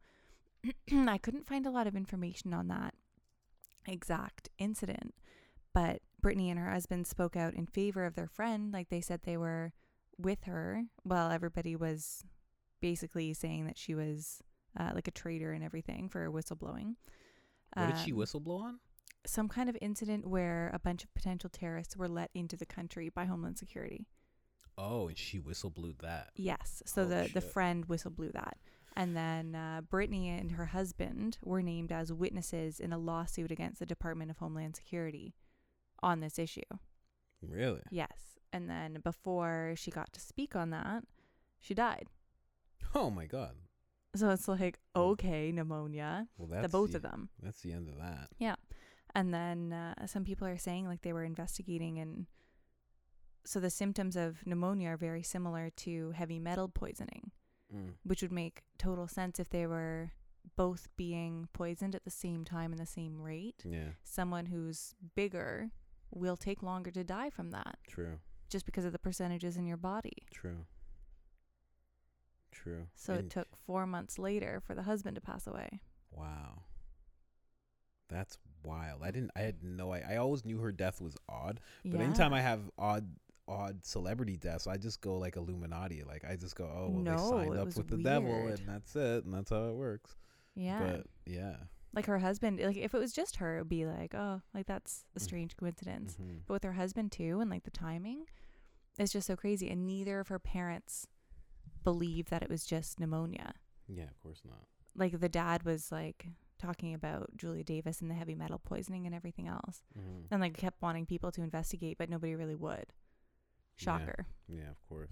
I 0.92 1.18
couldn't 1.18 1.46
find 1.46 1.66
a 1.66 1.70
lot 1.70 1.86
of 1.86 1.96
information 1.96 2.52
on 2.52 2.68
that 2.68 2.94
exact 3.86 4.48
incident, 4.58 5.14
but 5.74 6.02
Brittany 6.20 6.50
and 6.50 6.58
her 6.58 6.70
husband 6.70 7.06
spoke 7.06 7.36
out 7.36 7.54
in 7.54 7.66
favor 7.66 8.04
of 8.04 8.14
their 8.14 8.26
friend. 8.26 8.72
Like 8.72 8.88
they 8.88 9.00
said 9.00 9.20
they 9.22 9.36
were 9.36 9.72
with 10.18 10.44
her 10.44 10.82
while 11.04 11.30
everybody 11.30 11.76
was 11.76 12.24
basically 12.80 13.32
saying 13.34 13.66
that 13.66 13.78
she 13.78 13.94
was 13.94 14.42
uh, 14.78 14.90
like 14.94 15.08
a 15.08 15.12
traitor 15.12 15.52
and 15.52 15.62
everything 15.64 16.08
for 16.08 16.28
whistleblowing. 16.30 16.94
What 17.74 17.88
did 17.94 17.98
she 17.98 18.12
Um, 18.12 18.18
whistleblow 18.18 18.60
on? 18.62 18.80
some 19.26 19.48
kind 19.48 19.68
of 19.68 19.76
incident 19.82 20.26
where 20.26 20.70
a 20.72 20.78
bunch 20.78 21.04
of 21.04 21.12
potential 21.12 21.50
terrorists 21.50 21.96
were 21.96 22.08
let 22.08 22.30
into 22.34 22.56
the 22.56 22.64
country 22.66 23.08
by 23.10 23.24
Homeland 23.26 23.58
Security. 23.58 24.06
Oh, 24.78 25.08
and 25.08 25.18
she 25.18 25.38
whistleblew 25.38 25.98
that. 26.02 26.30
Yes. 26.36 26.82
So 26.86 27.02
Oh, 27.02 27.04
the, 27.04 27.28
the 27.34 27.40
friend 27.40 27.84
whistle 27.86 28.10
blew 28.12 28.30
that. 28.32 28.56
And 28.98 29.16
then 29.16 29.54
uh, 29.54 29.82
Brittany 29.88 30.28
and 30.28 30.50
her 30.52 30.66
husband 30.66 31.38
were 31.40 31.62
named 31.62 31.92
as 31.92 32.12
witnesses 32.12 32.80
in 32.80 32.92
a 32.92 32.98
lawsuit 32.98 33.52
against 33.52 33.78
the 33.78 33.86
Department 33.86 34.28
of 34.28 34.38
Homeland 34.38 34.74
Security 34.74 35.36
on 36.02 36.18
this 36.18 36.36
issue. 36.36 36.62
Really? 37.40 37.82
Yes. 37.92 38.40
And 38.52 38.68
then 38.68 38.98
before 39.04 39.74
she 39.76 39.92
got 39.92 40.12
to 40.14 40.20
speak 40.20 40.56
on 40.56 40.70
that, 40.70 41.04
she 41.60 41.74
died. 41.74 42.08
Oh 42.92 43.08
my 43.08 43.26
god. 43.26 43.52
So 44.16 44.30
it's 44.30 44.48
like, 44.48 44.80
okay, 44.96 45.52
pneumonia, 45.52 46.26
Well, 46.36 46.48
that's 46.48 46.62
the 46.62 46.68
both 46.68 46.90
the, 46.90 46.96
of 46.96 47.02
them. 47.02 47.28
That's 47.40 47.60
the 47.60 47.72
end 47.72 47.88
of 47.88 47.98
that. 47.98 48.30
Yeah. 48.38 48.56
And 49.14 49.32
then 49.32 49.72
uh, 49.72 50.06
some 50.08 50.24
people 50.24 50.48
are 50.48 50.58
saying 50.58 50.88
like 50.88 51.02
they 51.02 51.12
were 51.12 51.24
investigating, 51.24 51.98
and 51.98 52.26
so 53.44 53.60
the 53.60 53.70
symptoms 53.70 54.16
of 54.16 54.44
pneumonia 54.44 54.90
are 54.90 54.96
very 54.96 55.22
similar 55.22 55.70
to 55.76 56.10
heavy 56.12 56.38
metal 56.38 56.68
poisoning, 56.68 57.30
Mm. 57.74 57.92
which 58.02 58.22
would 58.22 58.32
make 58.32 58.62
total 58.78 59.06
sense 59.06 59.38
if 59.38 59.50
they 59.50 59.66
were 59.66 60.12
both 60.56 60.88
being 60.96 61.48
poisoned 61.52 61.94
at 61.94 62.04
the 62.04 62.10
same 62.10 62.44
time 62.44 62.72
and 62.72 62.80
the 62.80 62.86
same 62.86 63.20
rate. 63.20 63.62
Yeah. 63.64 63.90
Someone 64.04 64.46
who's 64.46 64.94
bigger 65.14 65.70
will 66.10 66.36
take 66.36 66.62
longer 66.62 66.90
to 66.90 67.04
die 67.04 67.28
from 67.28 67.50
that 67.50 67.76
True. 67.86 68.20
just 68.48 68.64
because 68.64 68.86
of 68.86 68.92
the 68.92 68.98
percentages 68.98 69.56
in 69.58 69.66
your 69.66 69.76
body. 69.76 70.16
True. 70.32 70.64
True. 72.50 72.86
So 72.94 73.14
it 73.14 73.30
took 73.30 73.48
four 73.66 73.86
months 73.86 74.18
later 74.18 74.60
for 74.66 74.74
the 74.74 74.82
husband 74.82 75.14
to 75.16 75.20
pass 75.20 75.46
away. 75.46 75.80
Wow. 76.10 76.62
That's 78.08 78.38
wild. 78.64 79.02
I 79.02 79.10
didn't. 79.10 79.30
I 79.36 79.40
had 79.40 79.62
no. 79.62 79.92
I, 79.92 80.02
I 80.12 80.16
always 80.16 80.44
knew 80.44 80.58
her 80.58 80.72
death 80.72 81.00
was 81.00 81.16
odd, 81.28 81.60
but 81.84 81.98
yeah. 81.98 82.06
anytime 82.06 82.32
I 82.32 82.40
have 82.40 82.60
odd, 82.78 83.06
odd 83.48 83.84
celebrity 83.84 84.36
deaths, 84.36 84.66
I 84.66 84.76
just 84.76 85.00
go 85.00 85.16
like 85.18 85.36
Illuminati. 85.36 86.02
Like 86.04 86.24
I 86.24 86.36
just 86.36 86.54
go, 86.54 86.64
oh 86.64 86.90
well, 86.90 87.02
No, 87.02 87.16
they 87.38 87.44
signed 87.46 87.58
up 87.58 87.76
with 87.76 87.88
the 87.88 87.96
devil, 87.96 88.46
and 88.48 88.68
that's 88.68 88.94
it, 88.94 89.24
and 89.24 89.32
that's 89.34 89.50
how 89.50 89.68
it 89.70 89.74
works. 89.74 90.16
yeah. 90.54 90.78
But 90.80 91.06
yeah. 91.26 91.56
like 91.94 92.06
her 92.06 92.18
husband, 92.18 92.60
like 92.60 92.76
if 92.76 92.94
it 92.94 92.98
was 92.98 93.12
just 93.12 93.36
her, 93.36 93.56
it 93.56 93.60
would 93.62 93.68
be 93.68 93.86
like, 93.86 94.14
oh, 94.14 94.42
like 94.54 94.66
that's 94.66 95.04
a 95.16 95.20
Mm. 95.20 95.22
strange 95.22 95.56
coincidence. 95.56 96.16
Mhm. 96.20 96.40
but 96.46 96.52
with 96.54 96.64
her 96.64 96.74
husband 96.74 97.10
too 97.12 97.40
and 97.40 97.50
like 97.50 97.64
the 97.64 97.70
timing 97.70 98.26
it's 98.98 99.12
just 99.12 99.26
so 99.28 99.36
crazy 99.36 99.70
and 99.70 99.86
neither 99.86 100.18
of 100.20 100.26
her 100.28 100.40
parents 100.40 101.06
believe 101.84 102.30
that 102.30 102.42
it 102.42 102.50
was 102.50 102.64
just 102.64 102.98
pneumonia 103.00 103.54
Yeah, 103.86 104.04
of 104.10 104.20
course 104.22 104.42
not. 104.44 104.66
like 104.96 105.18
the 105.20 105.28
dad 105.28 105.62
was 105.64 105.90
like 105.92 106.26
talking 106.58 106.92
about 106.94 107.30
julia 107.36 107.62
davis 107.64 108.00
and 108.00 108.10
the 108.10 108.14
heavy 108.16 108.34
metal 108.34 108.58
poisoning 108.58 109.06
and 109.06 109.14
everything 109.14 109.46
else 109.46 109.82
hmm 109.96 110.22
and 110.30 110.40
like 110.40 110.56
kept 110.56 110.82
wanting 110.82 111.06
people 111.06 111.30
to 111.32 111.42
investigate 111.42 111.96
but 111.98 112.10
nobody 112.10 112.34
really 112.34 112.56
would 112.56 112.92
shocker 113.78 114.26
Yeah, 114.48 114.70
of 114.70 114.82
course. 114.88 115.10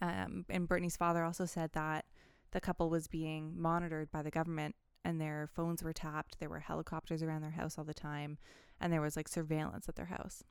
um, 0.00 0.44
and 0.48 0.66
brittany's 0.68 0.96
father 0.96 1.24
also 1.24 1.44
said 1.44 1.72
that 1.72 2.04
the 2.52 2.60
couple 2.60 2.88
was 2.90 3.06
being 3.08 3.52
monitored 3.60 4.10
by 4.10 4.22
the 4.22 4.30
government 4.30 4.74
and 5.04 5.20
their 5.20 5.48
phones 5.54 5.82
were 5.82 5.92
tapped 5.92 6.38
there 6.40 6.48
were 6.48 6.60
helicopters 6.60 7.22
around 7.22 7.42
their 7.42 7.50
house 7.52 7.78
all 7.78 7.84
the 7.84 7.94
time 7.94 8.38
and 8.80 8.92
there 8.92 9.00
was 9.00 9.16
like 9.16 9.28
surveillance 9.28 9.88
at 9.88 9.96
their 9.96 10.06
house 10.06 10.42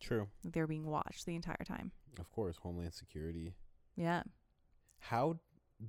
True. 0.00 0.28
they 0.44 0.60
were 0.60 0.66
being 0.66 0.86
watched 0.86 1.26
the 1.26 1.34
entire 1.34 1.64
time 1.66 1.92
Of 2.18 2.30
course, 2.32 2.56
Homeland 2.58 2.94
Security. 2.94 3.54
yeah 3.96 4.22
How 4.98 5.38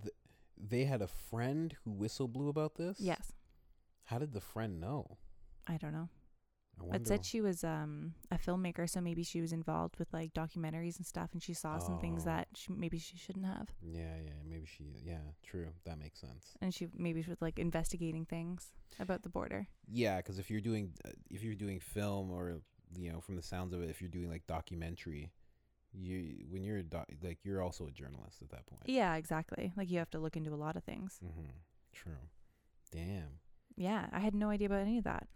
th- 0.01 0.13
they 0.57 0.85
had 0.85 1.01
a 1.01 1.07
friend 1.07 1.75
who 1.83 1.91
whistle 1.91 2.27
blew 2.27 2.49
about 2.49 2.75
this? 2.75 2.97
yes 2.99 3.31
How 4.05 4.19
did 4.19 4.33
the 4.33 4.41
friend 4.41 4.79
know? 4.81 5.17
I 5.67 5.77
don't 5.77 5.93
know. 5.93 6.09
It 6.93 7.07
said 7.07 7.25
she 7.25 7.41
was 7.41 7.63
um 7.63 8.13
a 8.31 8.37
filmmaker, 8.37 8.89
so 8.89 9.01
maybe 9.01 9.23
she 9.23 9.41
was 9.41 9.51
involved 9.53 9.97
with 9.99 10.11
like 10.13 10.33
documentaries 10.33 10.97
and 10.97 11.05
stuff, 11.05 11.29
and 11.33 11.41
she 11.41 11.53
saw 11.53 11.77
some 11.79 11.99
things 11.99 12.23
Oh. 12.23 12.25
that 12.25 12.47
she, 12.55 12.71
maybe 12.73 12.97
she 12.99 13.17
shouldn't 13.17 13.45
have, 13.45 13.69
yeah, 13.81 14.15
yeah, 14.23 14.31
maybe 14.47 14.65
she. 14.65 14.85
Yeah, 15.05 15.19
true. 15.43 15.69
That 15.85 15.97
makes 15.99 16.19
sense. 16.19 16.55
and 16.61 16.73
she 16.73 16.87
maybe 16.97 17.21
she 17.23 17.29
was 17.29 17.41
like 17.41 17.59
investigating 17.59 18.25
things 18.25 18.73
about 18.99 19.23
the 19.23 19.29
border. 19.29 19.67
Yeah, 19.87 20.17
because 20.17 20.39
if 20.39 20.49
you're 20.51 20.61
doing 20.61 20.93
uh, 21.05 21.11
if 21.29 21.43
you're 21.43 21.55
doing 21.55 21.79
film 21.79 22.31
or 22.31 22.61
you 22.97 23.11
know 23.11 23.21
from 23.21 23.35
the 23.35 23.43
sounds 23.43 23.73
of 23.73 23.81
it, 23.81 23.89
if 23.89 24.01
you're 24.01 24.09
doing 24.09 24.29
like 24.29 24.45
documentary, 24.47 25.31
you 25.93 26.45
when 26.49 26.63
you're 26.63 26.77
a 26.77 26.83
doc, 26.83 27.05
like 27.23 27.39
you're 27.43 27.61
also 27.61 27.87
a 27.87 27.91
journalist 27.91 28.41
at 28.41 28.49
that 28.49 28.65
point. 28.65 28.83
Yeah, 28.85 29.15
exactly. 29.15 29.71
Like 29.77 29.89
you 29.91 29.99
have 29.99 30.11
to 30.11 30.19
look 30.19 30.35
into 30.37 30.53
a 30.53 30.55
lot 30.65 30.75
of 30.75 30.83
things. 30.83 31.19
Mm-hmm. 31.23 31.51
True. 31.93 32.13
Damn. 32.91 33.39
Yeah, 33.77 34.07
I 34.11 34.19
had 34.19 34.35
no 34.35 34.49
idea 34.49 34.67
about 34.67 34.81
any 34.81 34.97
of 34.97 35.05
that. 35.05 35.27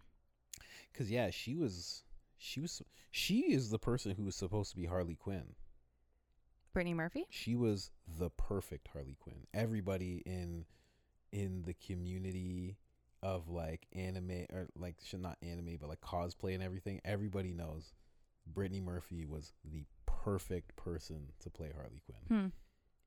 Cause 0.97 1.09
yeah, 1.09 1.29
she 1.29 1.55
was 1.55 2.03
she 2.37 2.59
was 2.61 2.81
she 3.11 3.53
is 3.53 3.69
the 3.69 3.79
person 3.79 4.11
who 4.15 4.23
was 4.23 4.35
supposed 4.35 4.69
to 4.71 4.75
be 4.77 4.85
Harley 4.85 5.15
Quinn. 5.15 5.55
Brittany 6.73 6.93
Murphy. 6.93 7.25
She 7.29 7.55
was 7.55 7.91
the 8.19 8.29
perfect 8.29 8.87
Harley 8.91 9.17
Quinn. 9.19 9.47
Everybody 9.53 10.21
in 10.25 10.65
in 11.31 11.63
the 11.63 11.73
community 11.73 12.77
of 13.23 13.49
like 13.49 13.87
anime 13.93 14.45
or 14.53 14.67
like 14.77 14.95
should 15.03 15.21
not 15.21 15.37
anime 15.41 15.77
but 15.79 15.89
like 15.89 16.01
cosplay 16.01 16.53
and 16.53 16.63
everything, 16.63 17.01
everybody 17.03 17.53
knows 17.53 17.93
Brittany 18.45 18.81
Murphy 18.81 19.25
was 19.25 19.53
the 19.63 19.85
perfect 20.05 20.75
person 20.75 21.27
to 21.39 21.49
play 21.49 21.71
Harley 21.75 22.01
Quinn 22.05 22.39
Hmm. 22.41 22.47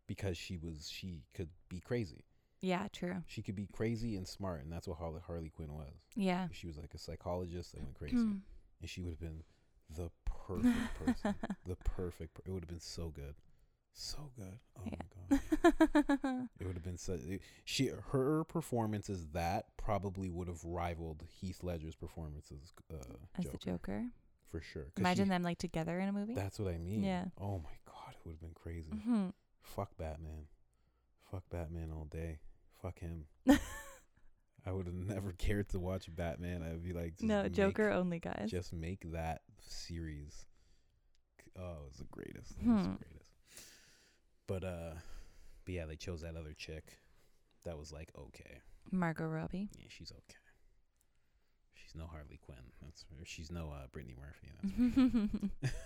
because 0.06 0.36
she 0.36 0.56
was 0.58 0.88
she 0.90 1.22
could 1.34 1.48
be 1.68 1.80
crazy. 1.80 2.24
Yeah, 2.60 2.88
true. 2.92 3.22
She 3.26 3.42
could 3.42 3.54
be 3.54 3.66
crazy 3.72 4.16
and 4.16 4.26
smart, 4.26 4.62
and 4.62 4.72
that's 4.72 4.88
what 4.88 4.98
Harley, 4.98 5.20
Harley 5.26 5.48
Quinn 5.50 5.72
was. 5.74 5.92
Yeah. 6.16 6.48
She 6.52 6.66
was 6.66 6.76
like 6.76 6.92
a 6.94 6.98
psychologist 6.98 7.72
that 7.72 7.82
went 7.82 7.94
crazy, 7.94 8.16
Hmm. 8.16 8.36
and 8.80 8.90
she 8.90 9.00
would 9.02 9.10
have 9.10 9.20
been 9.20 9.42
the 9.94 10.10
perfect 10.24 10.94
person. 11.04 11.34
the 11.66 11.76
perfect. 11.76 12.34
Per- 12.34 12.42
it 12.46 12.50
would 12.52 12.62
have 12.64 12.68
been 12.68 12.80
so 12.80 13.10
good, 13.10 13.34
so 13.92 14.30
good. 14.36 14.58
Oh 14.78 14.82
Yeah. 14.86 14.96
my 15.30 15.38
god, 15.38 16.48
it 16.60 16.66
would 16.66 16.74
have 16.74 16.82
been 16.84 16.98
so. 16.98 17.12
It, 17.14 17.42
she 17.64 17.90
her 18.10 18.44
performances 18.44 19.26
that 19.34 19.66
probably 19.76 20.28
would 20.28 20.48
have 20.48 20.64
rivaled 20.64 21.22
Heath 21.28 21.62
Ledger's 21.62 21.94
performances 21.94 22.72
as 22.90 22.96
uh, 22.98 23.02
As 23.36 23.44
Joker, 23.44 23.52
the 23.58 23.70
Joker. 23.70 24.04
for 24.50 24.60
sure. 24.60 24.86
Imagine 24.96 25.26
she- 25.26 25.30
them 25.30 25.42
like 25.44 25.58
together 25.58 25.98
in 26.00 26.08
a 26.08 26.12
movie. 26.12 26.34
That's 26.34 26.58
what 26.58 26.72
I 26.74 26.78
mean. 26.78 27.04
Yeah. 27.04 27.26
Oh 27.40 27.58
my 27.58 27.76
god, 27.86 28.14
it 28.14 28.26
would 28.26 28.32
have 28.32 28.40
been 28.40 28.54
crazy. 28.54 28.90
hmm 28.90 29.28
Fuck 29.62 29.96
Batman. 29.96 30.46
Fuck 31.30 31.44
Batman 31.50 31.90
all 31.92 32.06
day. 32.06 32.38
Fuck 32.82 33.00
him. 33.00 33.24
I 34.66 34.72
would 34.72 34.86
have 34.86 34.94
never 34.94 35.32
cared 35.38 35.68
to 35.70 35.78
watch 35.78 36.14
Batman. 36.14 36.62
I'd 36.62 36.82
be 36.84 36.92
like, 36.92 37.14
No, 37.20 37.42
make- 37.44 37.52
Joker 37.52 37.90
only, 37.90 38.18
guys. 38.20 38.48
Just 38.50 38.72
make 38.72 39.00
that 39.12 39.40
series. 39.60 40.46
Oh, 41.58 41.72
it 41.82 41.88
was 41.88 41.96
the 41.98 42.04
greatest. 42.10 42.52
It 42.60 42.66
was 42.66 42.82
the 42.84 42.88
Hmm. 42.90 42.94
greatest. 42.96 43.30
But 44.46 44.64
uh, 44.64 44.94
but 45.64 45.74
yeah, 45.74 45.86
they 45.86 45.96
chose 45.96 46.20
that 46.22 46.36
other 46.36 46.54
chick. 46.56 46.84
That 47.64 47.76
was 47.78 47.92
like 47.92 48.10
okay. 48.16 48.60
Margot 48.92 49.26
Robbie. 49.26 49.68
Yeah, 49.76 49.86
she's 49.88 50.10
okay. 50.12 50.38
She's 51.74 51.94
no 51.94 52.06
Harley 52.06 52.38
Quinn. 52.44 52.56
That's 52.82 53.04
or 53.18 53.24
she's 53.24 53.50
no 53.50 53.70
uh, 53.70 53.86
Brittany 53.92 54.14
Murphy. 54.18 54.48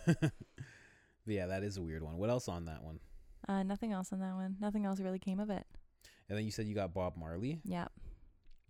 That's 0.06 0.18
but 1.26 1.34
yeah, 1.34 1.46
that 1.46 1.62
is 1.62 1.76
a 1.78 1.82
weird 1.82 2.02
one. 2.02 2.18
What 2.18 2.30
else 2.30 2.48
on 2.48 2.66
that 2.66 2.82
one? 2.84 3.00
uh, 3.48 3.62
nothing 3.64 3.92
else 3.92 4.12
on 4.12 4.20
that 4.20 4.34
one. 4.34 4.56
Nothing 4.60 4.84
else 4.86 5.00
really 5.00 5.18
came 5.18 5.40
of 5.40 5.50
it. 5.50 5.66
And 6.28 6.38
then 6.38 6.44
you 6.44 6.50
said 6.50 6.66
you 6.66 6.74
got 6.74 6.94
Bob 6.94 7.16
Marley. 7.16 7.60
Yeah. 7.64 7.88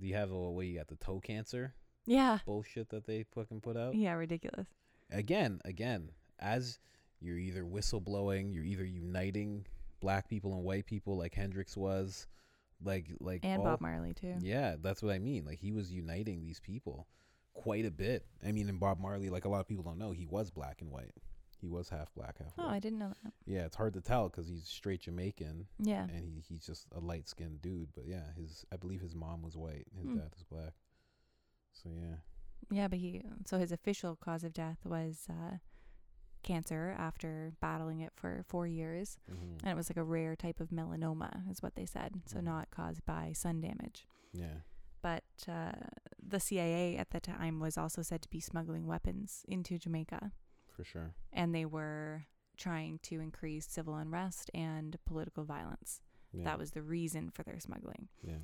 Do 0.01 0.07
you 0.07 0.15
have 0.15 0.31
a 0.31 0.51
what? 0.51 0.67
You 0.67 0.79
got 0.79 0.89
the 0.89 0.97
toe 0.97 1.21
cancer 1.21 1.75
Yeah. 2.07 2.39
bullshit 2.45 2.89
that 2.91 3.07
they 3.07 3.23
fucking 3.35 3.61
put 3.61 3.77
out 3.77 3.95
Yeah, 3.95 4.13
ridiculous. 4.15 4.67
again, 5.11 5.61
again. 5.65 6.11
As 6.39 6.81
you're 7.21 7.39
either 7.39 7.63
whistleblowing, 7.65 8.53
you're 8.53 8.65
either 8.65 8.85
uniting 8.85 9.67
black 10.01 10.29
people 10.29 10.55
and 10.55 10.65
white 10.65 10.87
people 10.87 11.17
like 11.17 11.35
Hendrix 11.35 11.77
was, 11.77 12.27
like 12.83 13.07
like 13.21 13.45
and 13.45 13.59
all- 13.61 13.65
Bob 13.65 13.81
Marley 13.81 14.13
too. 14.15 14.35
Yeah, 14.41 14.75
that's 14.81 15.03
what 15.03 15.13
I 15.13 15.21
mean. 15.21 15.45
Like 15.45 15.59
he 15.61 15.71
was 15.71 15.93
uniting 15.93 16.41
these 16.43 16.59
people 16.59 17.07
quite 17.55 17.85
a 17.87 17.91
bit. 17.93 18.27
I 18.45 18.51
mean, 18.51 18.69
and 18.69 18.81
Bob 18.81 18.99
Marley, 18.99 19.31
like 19.31 19.45
a 19.45 19.49
lot 19.49 19.61
of 19.61 19.69
people 19.69 19.85
don't 19.85 19.99
know, 19.99 20.11
he 20.11 20.27
was 20.27 20.51
black 20.51 20.81
and 20.81 20.91
white. 20.91 21.13
He 21.63 21.69
was 21.69 21.89
half 21.89 22.13
black, 22.15 22.39
half 22.39 22.53
Oh, 22.59 22.65
white. 22.67 22.75
I 22.75 22.79
didn't 22.81 22.99
know 22.99 23.15
that. 23.23 23.33
yeah, 23.47 23.65
it's 23.65 23.77
hard 23.77 23.95
to 23.95 24.01
tell 24.03 24.29
because 24.29 24.49
he's 24.49 24.67
straight 24.67 25.01
Jamaican 25.03 25.69
Yeah. 25.79 26.03
and 26.03 26.25
he, 26.25 26.43
he's 26.47 26.67
just 26.67 26.89
a 26.93 26.99
light 27.01 27.29
skinned 27.29 27.63
dude. 27.63 27.91
But 27.95 28.05
yeah, 28.07 28.33
his 28.37 28.67
I 28.73 28.77
believe 28.77 29.01
his 29.01 29.15
mom 29.15 29.43
was 29.43 29.57
white, 29.57 29.87
his 29.97 30.11
Hmm. 30.11 30.17
dad 30.17 30.31
was 30.35 30.43
black. 30.43 30.75
So 31.73 31.89
yeah, 31.95 32.17
Yeah, 32.71 32.89
but 32.89 32.99
he 32.99 33.23
so 33.47 33.59
his 33.59 33.71
official 33.73 34.17
cause 34.17 34.43
of 34.45 34.53
death 34.53 34.79
was 34.85 35.27
uh, 35.31 35.59
cancer 36.43 36.95
after 36.99 37.53
battling 37.61 38.01
it 38.01 38.13
for 38.17 38.45
four 38.49 38.67
years, 38.67 39.19
hmm 39.29 39.59
and 39.63 39.71
it 39.71 39.77
was 39.77 39.89
like 39.89 39.97
a 39.97 40.03
rare 40.05 40.35
type 40.35 40.59
of 40.61 40.71
melanoma, 40.71 41.49
is 41.49 41.63
what 41.63 41.77
they 41.77 41.87
said. 41.87 42.21
So 42.27 42.39
Mhm. 42.39 42.45
not 42.45 42.71
caused 42.73 43.07
by 43.07 43.33
sun 43.33 43.61
damage. 43.61 44.07
yeah, 44.33 44.63
But 45.03 45.25
uh, 45.47 45.73
the 46.21 46.41
CIA 46.41 46.97
at 46.97 47.11
the 47.11 47.21
time 47.21 47.61
was 47.61 47.77
also 47.79 48.03
said 48.03 48.23
to 48.23 48.29
be 48.31 48.41
smuggling 48.41 48.87
weapons 48.87 49.45
into 49.47 49.79
Jamaica, 49.79 50.33
for 50.75 50.85
sure. 50.85 51.13
and 51.33 51.55
they 51.55 51.65
were 51.65 52.25
trying 52.57 52.99
to 53.03 53.21
increase 53.21 53.67
civil 53.67 53.95
unrest 53.97 54.51
and 54.55 54.97
political 55.07 55.45
violence. 55.45 56.01
Yeah, 56.33 56.45
That 56.45 56.59
was 56.59 56.71
the 56.73 56.83
reason 56.83 57.31
for 57.31 57.43
their 57.43 57.59
smuggling. 57.61 58.09
yeah, 58.23 58.37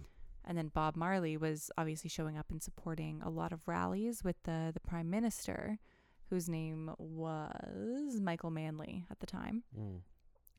And 0.45 0.57
then 0.59 0.69
Bob 0.69 0.97
Marley 0.97 1.37
was 1.37 1.71
obviously 1.79 2.11
showing 2.11 2.37
up 2.39 2.51
and 2.51 2.63
supporting 2.63 3.21
a 3.23 3.31
lot 3.31 3.53
of 3.53 3.61
rallies 3.67 4.23
with 4.25 4.37
the, 4.45 4.71
the 4.75 4.81
prime 4.81 5.09
minister, 5.11 5.79
whose 6.31 6.49
name 6.49 6.91
was 6.99 8.21
Michael 8.21 8.51
Manley 8.51 9.05
at 9.11 9.21
the 9.21 9.27
time. 9.27 9.63
mm, 9.79 10.01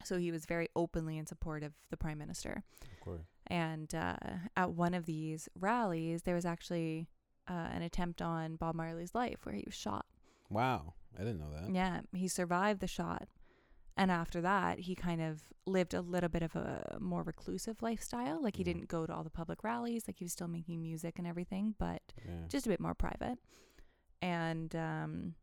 So 0.03 0.17
he 0.17 0.31
was 0.31 0.45
very 0.45 0.69
openly 0.75 1.17
in 1.17 1.25
support 1.27 1.63
of 1.63 1.73
the 1.89 1.97
prime 1.97 2.17
minister. 2.17 2.63
of 2.83 2.99
course. 3.01 3.21
And 3.47 3.93
uh, 3.93 4.15
at 4.55 4.71
one 4.71 4.93
of 4.93 5.05
these 5.05 5.49
rallies, 5.59 6.23
there 6.23 6.35
was 6.35 6.45
actually 6.45 7.07
uh, 7.49 7.67
an 7.71 7.81
attempt 7.81 8.21
on 8.21 8.55
Bob 8.55 8.75
Marley's 8.75 9.13
life 9.15 9.39
where 9.43 9.55
he 9.55 9.63
was 9.65 9.75
shot. 9.75 10.05
Wow, 10.49 10.93
I 11.15 11.19
didn't 11.23 11.39
know 11.39 11.51
that. 11.51 11.73
Yeah, 11.73 12.01
he 12.13 12.27
survived 12.27 12.79
the 12.81 12.87
shot. 12.87 13.27
And 13.97 14.09
after 14.11 14.39
that, 14.41 14.79
he 14.79 14.95
kind 14.95 15.21
of 15.21 15.41
lived 15.65 15.93
a 15.93 15.99
little 16.01 16.29
bit 16.29 16.41
of 16.41 16.55
a 16.55 16.97
more 17.01 17.21
reclusive 17.21 17.81
lifestyle. 17.81 18.41
Like 18.41 18.55
he 18.55 18.61
Mhm. 18.63 18.65
didn't 18.65 18.87
go 18.87 19.05
to 19.05 19.13
all 19.13 19.23
the 19.25 19.29
public 19.29 19.63
rallies, 19.63 20.07
like 20.07 20.17
he 20.17 20.23
was 20.25 20.31
still 20.31 20.47
making 20.47 20.81
music 20.81 21.17
and 21.19 21.27
everything, 21.27 21.75
but 21.77 22.01
Yeah, 22.25 22.47
just 22.47 22.65
a 22.65 22.69
bit 22.69 22.79
more 22.79 22.93
private. 22.95 23.39
And 24.21 24.73
um, 24.75 25.35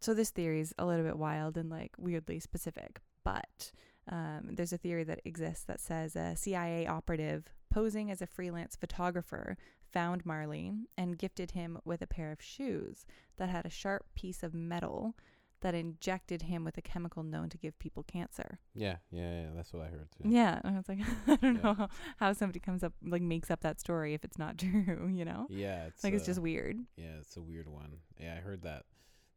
so 0.00 0.14
this 0.14 0.30
theory 0.30 0.60
is 0.60 0.74
a 0.78 0.86
little 0.86 1.04
bit 1.04 1.18
wild 1.18 1.56
and 1.56 1.70
like 1.70 1.92
weirdly 1.98 2.40
specific, 2.40 3.00
but 3.24 3.72
um, 4.08 4.50
there's 4.54 4.72
a 4.72 4.78
theory 4.78 5.04
that 5.04 5.20
exists 5.24 5.64
that 5.64 5.80
says 5.80 6.16
a 6.16 6.34
CIA 6.36 6.86
operative 6.86 7.48
posing 7.70 8.10
as 8.10 8.20
a 8.20 8.26
freelance 8.26 8.74
photographer 8.76 9.56
found 9.92 10.24
Marley 10.26 10.72
and 10.96 11.18
gifted 11.18 11.52
him 11.52 11.78
with 11.84 12.02
a 12.02 12.06
pair 12.06 12.32
of 12.32 12.40
shoes 12.42 13.04
that 13.36 13.48
had 13.48 13.66
a 13.66 13.70
sharp 13.70 14.06
piece 14.14 14.42
of 14.42 14.54
metal 14.54 15.14
that 15.60 15.74
injected 15.74 16.42
him 16.42 16.64
with 16.64 16.76
a 16.76 16.82
chemical 16.82 17.22
known 17.22 17.48
to 17.48 17.56
give 17.56 17.78
people 17.78 18.02
cancer. 18.02 18.58
yeah, 18.74 18.96
yeah, 19.12 19.42
yeah. 19.42 19.48
That's 19.54 19.72
what 19.72 19.82
I 19.82 19.86
heard 19.90 20.08
too. 20.10 20.28
Yeah, 20.28 20.58
and 20.64 20.74
I 20.74 20.78
was 20.78 20.88
like, 20.88 20.98
I 21.28 21.36
don't 21.36 21.54
Yeah. 21.56 21.62
know 21.62 21.88
how, 22.16 22.32
somebody 22.32 22.58
comes 22.58 22.82
up 22.82 22.92
like 23.04 23.22
makes 23.22 23.48
up 23.50 23.60
that 23.60 23.78
story 23.78 24.12
if 24.14 24.24
it's 24.24 24.38
not 24.38 24.58
true, 24.58 25.08
you 25.12 25.24
know? 25.24 25.46
Yeah, 25.50 25.84
it's 25.86 26.02
Like 26.02 26.14
it's 26.14 26.24
uh, 26.24 26.26
just 26.26 26.40
weird. 26.40 26.78
Yeah, 26.96 27.14
it's 27.20 27.36
a 27.36 27.42
weird 27.42 27.68
one. 27.68 27.98
Yeah, 28.20 28.34
I 28.36 28.40
heard 28.40 28.62
that. 28.62 28.86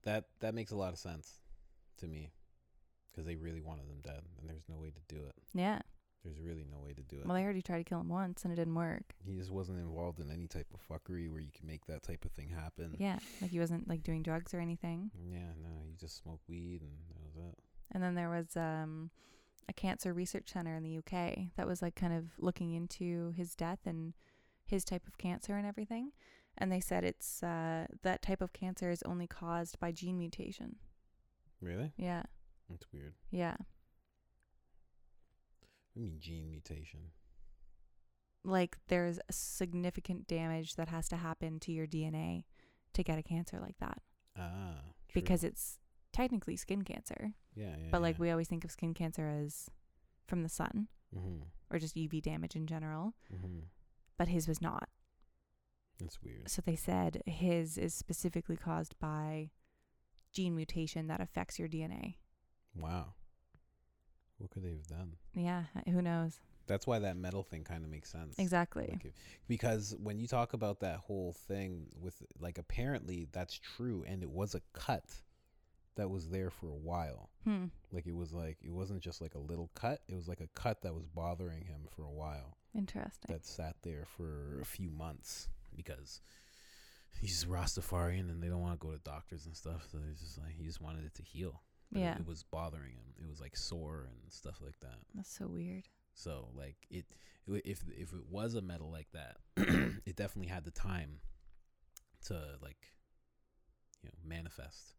That 0.04 0.26
that 0.40 0.56
makes 0.56 0.72
a 0.72 0.76
lot 0.76 0.94
of 0.94 1.00
sense 1.00 1.40
to 1.98 2.08
me 2.08 2.32
because 3.12 3.26
they 3.28 3.36
really 3.36 3.62
wanted 3.62 3.88
them 3.88 4.00
dead, 4.04 4.22
and 4.40 4.50
there's 4.50 4.68
no 4.68 4.78
way 4.78 4.90
to 4.92 5.16
do 5.16 5.22
it. 5.26 5.36
Yeah. 5.54 5.80
There's 6.26 6.40
really 6.40 6.66
no 6.70 6.80
way 6.84 6.94
to 6.94 7.04
do 7.04 7.18
it. 7.18 7.26
Well, 7.28 7.38
I 7.38 7.44
already 7.44 7.62
tried 7.62 7.78
to 7.78 7.84
kill 7.84 8.00
him 8.02 8.10
once 8.10 8.44
and 8.44 8.52
it 8.52 8.56
didn't 8.56 8.74
work. 8.76 9.14
he 9.24 9.36
just 9.38 9.52
wasn't 9.52 9.78
involved 9.80 10.20
in 10.20 10.32
any 10.32 10.48
type 10.48 10.68
of 10.74 10.80
fuckery 10.90 11.30
where 11.32 11.40
you 11.40 11.52
can 11.56 11.68
make 11.68 11.86
that 11.86 12.02
type 12.04 12.26
of 12.26 12.32
thing 12.32 12.50
happen. 12.50 12.96
Yeah, 13.00 13.20
like 13.42 13.52
he 13.52 13.60
wasn't 13.60 13.88
like 13.88 14.02
doing 14.04 14.24
drugs 14.24 14.54
or 14.54 14.60
anything. 14.60 15.12
Yeah, 15.24 15.54
no, 15.62 15.70
he 15.88 15.96
just 15.96 16.18
smoked 16.22 16.50
weed 16.50 16.82
and 16.82 16.92
that 17.10 17.22
was 17.24 17.36
it. 17.50 17.58
And 17.92 18.02
then 18.04 18.16
there 18.16 18.30
was 18.30 18.58
um 18.58 19.12
a 19.70 19.74
cancer 19.74 20.14
research 20.14 20.50
center 20.52 20.76
in 20.76 20.84
the 20.84 20.98
UK 20.98 21.52
that 21.56 21.68
was 21.68 21.82
like 21.82 21.96
kind 21.96 22.14
of 22.14 22.26
looking 22.40 22.74
into 22.74 23.32
his 23.38 23.56
death 23.56 23.80
and 23.86 24.14
his 24.66 24.84
type 24.84 25.08
of 25.08 25.18
cancer 25.20 25.56
and 25.56 25.68
everything. 25.68 26.12
And 26.58 26.72
they 26.72 26.80
said 26.80 27.04
it's 27.04 27.44
uh 27.44 27.86
that 28.02 28.22
type 28.24 28.42
of 28.42 28.52
cancer 28.54 28.90
is 28.90 29.04
only 29.04 29.28
caused 29.28 29.80
by 29.80 29.92
gene 29.92 30.18
mutation. 30.18 30.78
Really? 31.62 31.94
Yeah. 31.98 32.24
That's 32.70 32.86
weird. 32.92 33.14
Yeah. 33.30 33.58
I 35.96 36.00
mean, 36.00 36.18
gene 36.20 36.50
mutation. 36.50 37.12
Like 38.44 38.78
there's 38.90 39.18
a 39.28 39.34
significant 39.34 40.28
damage 40.28 40.76
that 40.76 40.90
has 40.90 41.08
to 41.10 41.16
happen 41.16 41.60
to 41.62 41.72
your 41.72 41.88
DNA 41.88 42.44
to 42.94 43.04
get 43.04 43.18
a 43.18 43.24
cancer 43.24 43.60
like 43.60 43.78
that 43.80 44.02
Ah, 44.38 44.82
true. 45.10 45.22
because 45.22 45.44
it's 45.44 45.80
technically 46.14 46.56
skin 46.56 46.84
cancer. 46.84 47.34
yeah, 47.56 47.76
yeah. 47.78 47.88
But 47.92 48.02
like 48.02 48.16
yeah. 48.18 48.22
we 48.22 48.32
always 48.32 48.48
think 48.48 48.64
of 48.64 48.72
skin 48.72 48.94
cancer 48.94 49.28
as 49.28 49.70
from 50.28 50.44
the 50.44 50.50
sun 50.50 50.88
Mhm. 51.16 51.44
or 51.72 51.80
just 51.80 51.96
UV 51.96 52.22
damage 52.22 52.56
in 52.56 52.68
general, 52.68 53.14
Mhm. 53.34 53.64
but 54.18 54.28
his 54.28 54.48
was 54.48 54.62
not. 54.62 54.90
That's 55.98 56.22
weird. 56.22 56.50
So 56.50 56.62
they 56.62 56.76
said 56.76 57.24
his 57.26 57.78
is 57.78 57.94
specifically 57.96 58.58
caused 58.58 58.98
by 59.00 59.52
gene 60.34 60.56
mutation 60.56 61.08
that 61.08 61.22
affects 61.22 61.58
your 61.58 61.68
DNA. 61.70 62.20
Wow. 62.76 63.16
What 64.38 64.50
could 64.52 64.64
they 64.64 64.70
have 64.72 64.88
done? 64.88 65.14
Yeah, 65.34 65.64
who 65.86 66.02
knows? 66.02 66.40
That's 66.68 66.88
why 66.88 67.00
that 67.00 67.16
metal 67.16 67.44
thing 67.44 67.64
kind 67.64 67.84
of 67.84 67.92
makes 67.92 68.12
sense. 68.12 68.36
Exactly. 68.40 68.88
Like, 68.92 69.06
if- 69.06 69.14
because 69.48 69.96
when 70.02 70.18
you 70.20 70.28
talk 70.28 70.54
about 70.54 70.80
that 70.80 70.98
whole 70.98 71.34
thing 71.48 71.88
with 72.02 72.22
like 72.40 72.58
apparently 72.58 73.28
that's 73.32 73.58
true 73.60 74.04
and 74.08 74.24
it 74.24 74.30
was 74.30 74.56
a 74.56 74.62
cut 74.74 75.06
that 75.96 76.10
was 76.10 76.28
there 76.30 76.50
for 76.50 76.68
a 76.68 76.76
while. 76.76 77.30
Hmm. 77.44 77.66
Like 77.92 78.08
it 78.08 78.16
was 78.16 78.34
like 78.34 78.58
it 78.64 78.72
wasn't 78.72 79.02
just 79.02 79.22
like 79.22 79.36
a 79.36 79.40
little 79.40 79.70
cut, 79.76 80.02
it 80.10 80.16
was 80.16 80.28
like 80.28 80.42
a 80.42 80.48
cut 80.60 80.82
that 80.82 80.94
was 80.96 81.06
bothering 81.06 81.66
him 81.66 81.82
for 81.96 82.04
a 82.04 82.12
while. 82.12 82.58
Interesting. 82.76 83.34
That 83.34 83.46
sat 83.46 83.76
there 83.84 84.06
for 84.18 84.60
a 84.60 84.66
few 84.66 84.90
months 84.90 85.48
because 85.76 86.20
he's 87.22 87.46
Rastafarian 87.46 88.30
and 88.32 88.42
they 88.44 88.48
don't 88.50 88.60
want 88.62 88.78
to 88.80 88.86
go 88.86 88.92
to 88.92 89.00
doctors 89.00 89.46
and 89.46 89.56
stuff, 89.56 89.88
so 89.92 90.00
it's 90.12 90.20
just 90.22 90.38
like 90.40 90.56
he 90.58 90.66
just 90.66 90.82
wanted 90.82 91.06
it 91.06 91.14
to 91.16 91.24
heal. 91.24 91.62
But 91.92 92.02
Yeah. 92.02 92.18
It 92.18 92.28
was 92.28 92.44
bothering 92.44 92.94
him. 92.94 93.14
It 93.22 93.28
was 93.30 93.40
like 93.42 93.56
sore 93.56 94.08
and 94.10 94.32
stuff 94.32 94.60
like 94.64 94.80
that. 94.82 94.98
That's 95.14 95.34
so 95.36 95.48
weird. 95.48 95.88
So 96.14 96.50
like 96.56 96.78
it, 96.90 97.06
it 97.48 97.62
if 97.66 97.84
if 97.96 98.14
it 98.14 98.26
was 98.30 98.56
a 98.56 98.62
metal 98.62 98.92
like 98.92 99.08
that, 99.14 99.38
it 100.06 100.16
definitely 100.16 100.48
had 100.52 100.64
the 100.66 100.72
time 100.72 101.20
to 102.26 102.34
like, 102.62 102.94
you 104.04 104.10
know, 104.10 104.16
manifest. 104.28 104.94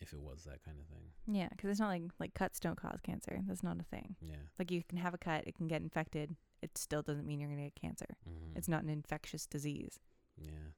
If 0.00 0.14
it 0.14 0.20
was 0.20 0.44
that 0.44 0.62
kind 0.64 0.78
of 0.80 0.86
thing, 0.86 1.10
Yeah, 1.26 1.48
because 1.50 1.68
it's 1.70 1.78
not 1.80 1.88
like 1.88 2.02
like 2.18 2.32
cuts 2.32 2.58
don't 2.58 2.74
cause 2.80 3.00
cancer. 3.02 3.38
That's 3.46 3.62
not 3.62 3.78
a 3.78 3.82
thing. 3.82 4.16
yeah. 4.22 4.36
Like 4.58 4.70
you 4.70 4.82
can 4.88 4.96
have 4.96 5.12
a 5.12 5.18
cut, 5.18 5.46
it 5.46 5.54
can 5.54 5.68
get 5.68 5.82
infected. 5.82 6.36
It 6.62 6.76
still 6.78 7.02
doesn't 7.02 7.26
mean 7.26 7.38
you're 7.38 7.50
gonna 7.50 7.64
get 7.64 7.74
cancer. 7.74 8.06
Mm-hmm. 8.26 8.56
It's 8.56 8.68
not 8.68 8.82
an 8.82 8.88
infectious 8.88 9.44
disease. 9.46 9.98
yeah. 10.38 10.72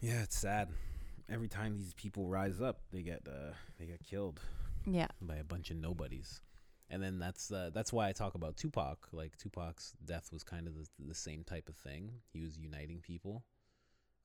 Yeah, 0.00 0.22
it's 0.22 0.36
sad. 0.38 0.70
Every 1.30 1.48
time 1.48 1.76
these 1.76 1.94
people 1.94 2.26
rise 2.26 2.60
up, 2.60 2.80
they 2.92 3.02
get 3.02 3.22
uh 3.28 3.52
they 3.78 3.86
get 3.86 4.02
killed 4.02 4.40
Yeah. 4.86 5.08
by 5.20 5.36
a 5.36 5.44
bunch 5.44 5.70
of 5.70 5.76
nobodies. 5.76 6.40
And 6.92 7.00
then 7.00 7.20
that's 7.20 7.52
uh, 7.52 7.70
that's 7.72 7.92
why 7.92 8.08
I 8.08 8.12
talk 8.12 8.34
about 8.34 8.56
Tupac. 8.56 9.08
Like 9.12 9.36
Tupac's 9.36 9.92
death 10.04 10.30
was 10.32 10.42
kind 10.42 10.66
of 10.66 10.74
the, 10.76 10.86
the 11.06 11.14
same 11.14 11.44
type 11.44 11.68
of 11.68 11.76
thing. 11.76 12.10
He 12.32 12.40
was 12.40 12.58
uniting 12.58 13.00
people. 13.00 13.44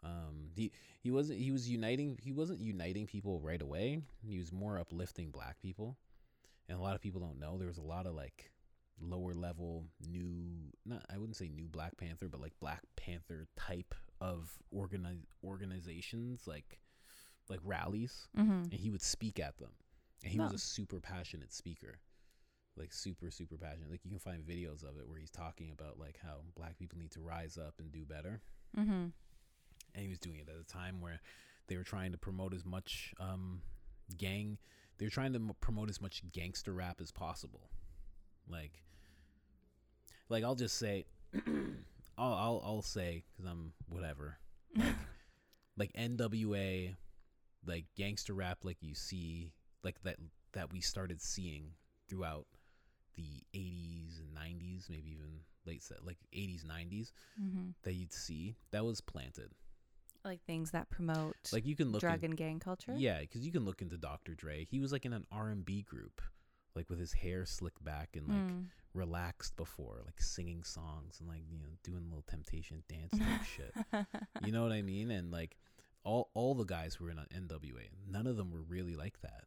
Um, 0.03 0.49
he 0.55 0.71
he 1.01 1.11
wasn't 1.11 1.39
he 1.39 1.51
was 1.51 1.69
uniting 1.69 2.17
he 2.21 2.31
wasn't 2.31 2.59
uniting 2.61 3.05
people 3.05 3.39
right 3.39 3.61
away. 3.61 4.01
He 4.27 4.37
was 4.39 4.51
more 4.51 4.79
uplifting 4.79 5.29
black 5.29 5.59
people. 5.61 5.97
And 6.67 6.79
a 6.79 6.81
lot 6.81 6.95
of 6.95 7.01
people 7.01 7.21
don't 7.21 7.39
know 7.39 7.57
there 7.59 7.67
was 7.67 7.77
a 7.77 7.83
lot 7.83 8.07
of 8.07 8.15
like 8.15 8.51
lower 8.99 9.33
level 9.33 9.83
new 10.09 10.71
not 10.85 11.05
I 11.13 11.17
wouldn't 11.19 11.35
say 11.35 11.49
new 11.49 11.67
Black 11.67 11.97
Panther, 11.97 12.29
but 12.29 12.41
like 12.41 12.53
Black 12.59 12.81
Panther 12.95 13.45
type 13.55 13.93
of 14.21 14.57
organize 14.71 15.19
organizations 15.43 16.47
like 16.47 16.79
like 17.49 17.59
rallies 17.63 18.27
Mm-hmm. 18.37 18.63
and 18.63 18.73
he 18.73 18.89
would 18.89 19.01
speak 19.01 19.39
at 19.39 19.57
them. 19.57 19.71
And 20.23 20.31
he 20.31 20.39
was 20.39 20.53
a 20.53 20.57
super 20.57 20.99
passionate 20.99 21.53
speaker. 21.53 21.99
Like 22.77 22.91
super, 22.91 23.29
super 23.31 23.57
passionate. 23.57 23.89
Like 23.91 24.03
you 24.03 24.09
can 24.09 24.19
find 24.19 24.43
videos 24.43 24.83
of 24.83 24.97
it 24.97 25.07
where 25.07 25.19
he's 25.19 25.29
talking 25.29 25.71
about 25.71 25.99
like 25.99 26.17
how 26.23 26.37
black 26.55 26.77
people 26.77 26.97
need 26.97 27.11
to 27.11 27.21
rise 27.21 27.57
up 27.57 27.75
and 27.79 27.91
do 27.91 28.03
better. 28.05 28.41
Mm-hmm. 28.77 28.91
And 28.91 30.03
he 30.03 30.09
was 30.09 30.19
doing 30.19 30.37
it 30.37 30.49
at 30.49 30.59
a 30.59 30.63
time 30.65 30.99
where 30.99 31.21
they 31.67 31.77
were 31.77 31.83
trying 31.83 32.11
to 32.11 32.17
promote 32.17 32.53
as 32.53 32.65
much 32.65 33.13
um, 33.19 33.61
gang. 34.17 34.57
They 34.97 35.05
were 35.05 35.09
trying 35.11 35.33
to 35.33 35.39
m- 35.39 35.51
promote 35.61 35.89
as 35.89 36.01
much 36.01 36.21
gangster 36.31 36.73
rap 36.73 36.99
as 37.01 37.11
possible. 37.11 37.69
Like, 38.49 38.83
like 40.29 40.43
I'll 40.43 40.55
just 40.55 40.77
say, 40.77 41.05
I'll 42.17 42.33
I'll, 42.33 42.61
I'll 42.65 42.81
say 42.81 43.23
because 43.31 43.49
I'm 43.49 43.73
whatever. 43.87 44.37
Like, 44.77 44.95
like 45.77 45.93
NWA, 45.93 46.95
like 47.65 47.85
gangster 47.95 48.33
rap, 48.33 48.59
like 48.63 48.77
you 48.81 48.93
see 48.95 49.51
like 49.83 50.01
that 50.03 50.17
that 50.53 50.71
we 50.71 50.81
started 50.81 51.21
seeing 51.21 51.71
throughout 52.09 52.45
the 53.15 53.43
80s 53.53 54.19
and 54.19 54.35
90s, 54.35 54.89
maybe 54.89 55.11
even 55.11 55.39
late 55.65 55.83
like 56.03 56.17
80s 56.33 56.63
90s 56.65 57.11
Mm-hmm. 57.41 57.69
that 57.83 57.93
you'd 57.93 58.13
see 58.13 58.55
that 58.71 58.83
was 58.85 59.01
planted. 59.01 59.51
Like 60.23 60.41
things 60.45 60.71
that 60.71 60.89
promote 60.89 61.35
Like 61.51 61.65
you 61.65 61.75
can 61.75 61.91
look 61.91 62.01
drug 62.01 62.19
in, 62.23 62.31
and 62.31 62.37
gang 62.37 62.59
culture. 62.59 62.93
Yeah, 62.97 63.19
because 63.19 63.41
you 63.45 63.51
can 63.51 63.63
look 63.65 63.81
into 63.81 63.97
Dr. 63.97 64.33
Dre. 64.35 64.65
He 64.65 64.79
was 64.79 64.91
like 64.91 65.05
in 65.05 65.13
an 65.13 65.25
R 65.31 65.49
and 65.49 65.63
B 65.65 65.81
group, 65.83 66.21
like 66.75 66.89
with 66.89 66.99
his 66.99 67.13
hair 67.13 67.45
slicked 67.45 67.83
back 67.83 68.09
and 68.15 68.27
like 68.27 68.37
Mm. 68.37 68.65
relaxed 68.93 69.55
before, 69.55 70.01
like 70.05 70.19
singing 70.21 70.63
songs 70.63 71.19
and 71.19 71.27
like 71.29 71.43
you 71.49 71.59
know 71.59 71.75
doing 71.83 72.03
a 72.03 72.07
little 72.07 72.23
Temptation 72.27 72.83
dance 72.89 73.17
type 73.17 73.43
shit. 73.55 73.75
You 74.41 74.51
know 74.51 74.63
what 74.63 74.71
I 74.71 74.81
mean? 74.81 75.11
And 75.11 75.31
like 75.31 75.57
all 76.05 76.29
all 76.33 76.55
the 76.55 76.63
guys 76.63 76.95
who 76.95 77.05
were 77.05 77.11
in 77.11 77.17
NWA, 77.17 77.89
none 78.09 78.27
of 78.27 78.37
them 78.37 78.51
were 78.51 78.61
really 78.61 78.95
like 78.95 79.21
that. 79.21 79.43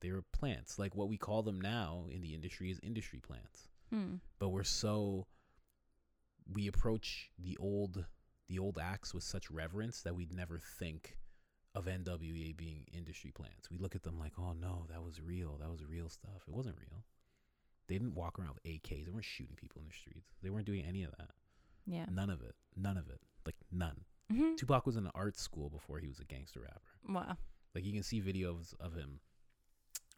They 0.00 0.10
were 0.10 0.22
plants, 0.32 0.78
like 0.78 0.94
what 0.94 1.08
we 1.08 1.16
call 1.16 1.42
them 1.42 1.60
now 1.60 2.06
in 2.10 2.20
the 2.20 2.34
industry 2.34 2.70
is 2.70 2.80
industry 2.82 3.20
plants. 3.20 3.68
Mm. 3.94 4.18
But 4.38 4.50
we're 4.50 4.64
so 4.64 5.26
we 6.52 6.66
approach 6.66 7.30
the 7.38 7.56
old 7.58 8.04
the 8.48 8.58
old 8.58 8.78
acts 8.78 9.14
with 9.14 9.22
such 9.22 9.50
reverence 9.50 10.02
that 10.02 10.14
we'd 10.14 10.32
never 10.32 10.60
think 10.78 11.16
of 11.74 11.86
NWA 11.86 12.54
being 12.56 12.84
industry 12.92 13.30
plants. 13.30 13.70
We 13.70 13.78
look 13.78 13.94
at 13.94 14.02
them 14.02 14.18
like, 14.18 14.32
oh 14.38 14.52
no, 14.52 14.86
that 14.90 15.02
was 15.02 15.22
real. 15.22 15.56
That 15.58 15.70
was 15.70 15.84
real 15.86 16.08
stuff. 16.08 16.42
It 16.46 16.52
wasn't 16.52 16.76
real. 16.78 17.04
They 17.88 17.94
didn't 17.94 18.14
walk 18.14 18.38
around 18.38 18.54
with 18.54 18.64
AKs. 18.64 19.06
They 19.06 19.10
weren't 19.10 19.24
shooting 19.24 19.56
people 19.56 19.80
in 19.80 19.88
the 19.88 19.94
streets. 19.94 20.34
They 20.42 20.50
weren't 20.50 20.66
doing 20.66 20.84
any 20.86 21.04
of 21.04 21.12
that. 21.18 21.30
Yeah. 21.86 22.06
None 22.10 22.30
of 22.30 22.42
it. 22.42 22.54
None 22.76 22.96
of 22.96 23.08
it. 23.08 23.20
Like 23.46 23.56
none. 23.70 24.02
Mhm. 24.32 24.56
Tupac 24.56 24.86
was 24.86 24.96
in 24.96 25.04
an 25.06 25.12
art 25.14 25.36
school 25.36 25.68
before 25.70 25.98
he 25.98 26.08
was 26.08 26.18
a 26.20 26.24
gangster 26.24 26.60
rapper. 26.60 26.80
Wow. 27.08 27.36
Like 27.74 27.84
you 27.84 27.92
can 27.92 28.02
see 28.02 28.20
videos 28.20 28.74
of 28.80 28.94
him 28.94 29.20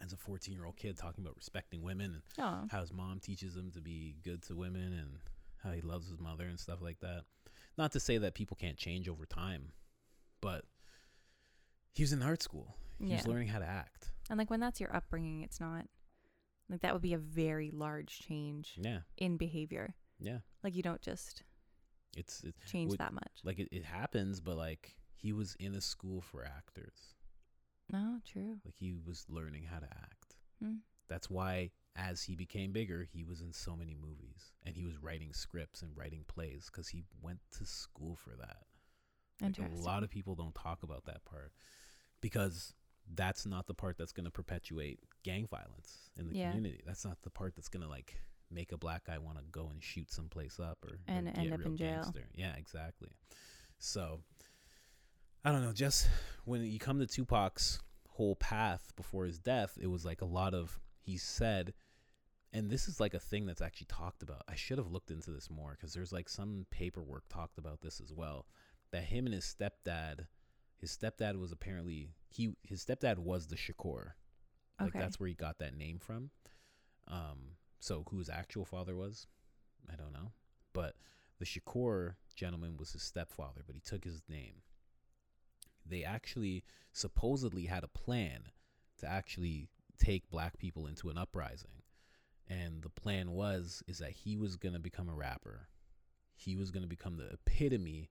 as 0.01 0.13
a 0.13 0.17
14 0.17 0.55
year 0.55 0.65
old 0.65 0.77
kid 0.77 0.97
talking 0.97 1.25
about 1.25 1.37
respecting 1.37 1.83
women 1.83 2.15
and 2.15 2.23
Oh. 2.39 2.67
how 2.71 2.81
his 2.81 2.93
mom 2.93 3.21
teaches 3.21 3.57
him 3.57 3.71
to 3.73 3.81
be 3.81 4.17
good 4.23 4.43
to 4.45 4.55
women 4.57 4.93
and 4.93 5.19
how 5.59 5.73
he 5.73 5.81
loves 5.81 6.09
his 6.09 6.19
mother 6.19 6.47
and 6.47 6.59
stuff 6.59 6.81
like 6.83 7.01
that. 7.01 7.25
Not 7.79 7.93
to 7.93 8.01
say 8.01 8.19
that 8.19 8.35
people 8.35 8.57
can't 8.57 8.77
change 8.77 9.09
over 9.09 9.25
time, 9.27 9.73
but 10.41 10.65
he 11.93 12.03
was 12.03 12.13
in 12.13 12.23
art 12.23 12.43
school. 12.43 12.77
He 12.99 13.07
Yeah. 13.11 13.17
was 13.17 13.27
learning 13.27 13.49
how 13.49 13.59
to 13.61 13.67
act. 13.67 14.13
And 14.31 14.39
like 14.39 14.51
when 14.51 14.61
that's 14.61 14.81
your 14.81 14.95
upbringing, 14.95 15.43
it's 15.43 15.61
not 15.61 15.89
like 16.69 16.81
that 16.81 16.93
would 16.93 17.03
be 17.03 17.15
a 17.15 17.19
very 17.19 17.71
large 17.71 18.19
change 18.21 18.79
Yeah, 18.81 19.03
in 19.17 19.37
behavior. 19.37 19.95
yeah. 20.19 20.41
Like 20.63 20.75
you 20.75 20.83
don't 20.83 21.03
just 21.03 21.43
It's 22.17 22.43
it, 22.45 22.55
change 22.67 22.91
Would- 22.91 23.01
that 23.01 23.13
much. 23.13 23.41
like 23.45 23.59
it, 23.59 23.69
it 23.73 23.85
happens, 23.85 24.41
but 24.41 24.57
like 24.57 24.97
he 25.15 25.33
was 25.33 25.57
in 25.59 25.75
a 25.75 25.81
school 25.81 26.21
for 26.21 26.45
actors. 26.45 27.15
No, 27.93 28.19
true. 28.27 28.59
Like 28.65 28.77
he 28.77 28.95
was 28.95 29.27
learning 29.29 29.65
how 29.65 29.79
to 29.79 29.87
act. 29.91 30.37
Hmm. 30.63 30.77
That's 31.09 31.29
why 31.29 31.71
as 31.97 32.23
he 32.23 32.35
became 32.35 32.73
bigger, 32.73 33.07
he 33.13 33.23
was 33.25 33.41
in 33.41 33.53
so 33.53 33.77
many 33.77 33.95
movies 33.95 34.53
and 34.65 34.75
he 34.75 34.85
was 34.85 34.99
writing 35.03 35.33
scripts 35.33 35.83
and 35.83 35.97
writing 35.97 36.25
plays 36.27 36.69
because 36.73 36.89
he 36.89 37.05
went 37.23 37.39
to 37.59 37.65
school 37.67 38.17
for 38.17 38.31
that. 38.37 38.63
Like 39.43 39.59
a 39.59 39.75
lot 39.75 40.03
of 40.03 40.11
people 40.11 40.35
don't 40.35 40.55
talk 40.55 40.83
about 40.83 41.05
that 41.07 41.25
part 41.25 41.53
because 42.21 42.73
that's 43.15 43.45
not 43.47 43.67
the 43.67 43.75
part 43.75 43.99
that's 43.99 44.13
going 44.13 44.25
to 44.25 44.31
perpetuate 44.31 45.01
gang 45.25 45.47
violence 45.51 46.11
in 46.19 46.27
the 46.29 46.35
Yeah. 46.37 46.51
community. 46.53 46.81
That's 46.87 47.05
not 47.05 47.19
the 47.23 47.31
part 47.31 47.55
that's 47.55 47.69
going 47.69 47.83
to 47.83 47.89
like 47.89 48.15
make 48.55 48.73
a 48.73 48.79
black 48.79 49.05
guy 49.05 49.19
want 49.19 49.39
to 49.39 49.45
go 49.51 49.69
and 49.71 49.83
shoot 49.83 50.11
someplace 50.13 50.59
up 50.61 50.79
or, 50.85 50.95
or 50.95 50.99
And 51.09 51.29
end 51.37 51.53
up 51.53 51.61
in 51.67 51.77
jail. 51.77 51.95
gangster. 52.03 52.29
Yeah, 52.35 52.55
exactly. 52.57 53.11
So 53.79 54.21
I 55.45 55.53
don't 55.53 55.63
know. 55.63 55.73
Just 55.73 56.09
when 56.45 56.63
you 56.65 56.79
come 56.79 56.99
to 57.01 57.07
Tupac's 57.07 57.81
whole 58.09 58.37
path 58.37 58.93
before 58.97 59.25
his 59.27 59.39
death, 59.39 59.77
it 59.81 59.89
was 59.89 60.05
like 60.05 60.21
a 60.23 60.27
lot 60.27 60.55
of 60.55 60.79
he 61.03 61.17
said. 61.17 61.75
And 62.53 62.71
this 62.71 62.87
is 62.87 63.01
like 63.01 63.15
a 63.15 63.19
thing 63.19 63.47
that's 63.47 63.61
actually 63.61 63.89
talked 63.89 64.23
about. 64.23 64.43
I 64.49 64.55
should 64.55 64.79
have 64.79 64.91
looked 64.93 65.11
into 65.11 65.33
this 65.33 65.51
more 65.51 65.73
because 65.73 65.93
there's 65.93 66.13
like 66.13 66.29
some 66.29 66.67
paperwork 66.71 67.25
talked 67.29 67.59
about 67.59 67.81
this 67.81 68.01
as 68.01 68.13
well 68.13 68.47
that 68.93 69.03
him 69.05 69.27
and 69.27 69.35
his 69.35 69.45
stepdad 69.45 70.27
his 70.77 70.97
stepdad 70.97 71.37
was 71.39 71.51
apparently 71.51 72.11
he 72.31 72.55
his 72.63 72.85
stepdad 72.85 73.19
was 73.19 73.49
the 73.49 73.57
Shakur. 73.57 74.13
Like 74.79 74.91
Okay. 74.91 74.99
that's 75.01 75.19
where 75.19 75.29
he 75.29 75.35
got 75.35 75.59
that 75.59 75.77
name 75.77 75.99
from. 75.99 76.31
Um 77.09 77.57
so 77.85 78.05
who 78.09 78.19
his 78.19 78.31
actual 78.31 78.65
father 78.65 78.97
was, 78.97 79.27
I 79.93 79.97
don't 79.97 80.13
know. 80.13 80.33
But 80.73 80.95
the 81.39 81.45
Shakur 81.45 82.15
gentleman 82.35 82.79
was 82.79 82.93
his 82.93 83.03
stepfather, 83.03 83.61
but 83.67 83.75
he 83.75 83.83
took 83.83 84.05
his 84.05 84.23
name. 84.27 84.63
They 85.87 86.03
actually 86.03 86.65
supposedly 86.93 87.67
had 87.67 87.85
a 87.85 87.89
plan 87.89 88.45
to 89.01 89.07
actually 89.07 89.69
take 90.03 90.31
black 90.31 90.59
people 90.59 90.87
into 90.87 91.11
an 91.11 91.19
uprising. 91.19 91.83
And 92.49 92.83
the 92.83 92.89
plan 92.89 93.33
was 93.33 93.83
is 93.87 93.99
that 93.99 94.13
he 94.13 94.37
was 94.37 94.57
going 94.57 94.75
to 94.75 94.81
become 94.81 95.11
a 95.11 95.15
rapper. 95.15 95.69
He 96.35 96.57
was 96.57 96.71
going 96.71 96.85
to 96.85 96.89
become 96.89 97.19
the 97.19 97.33
epitome 97.35 98.11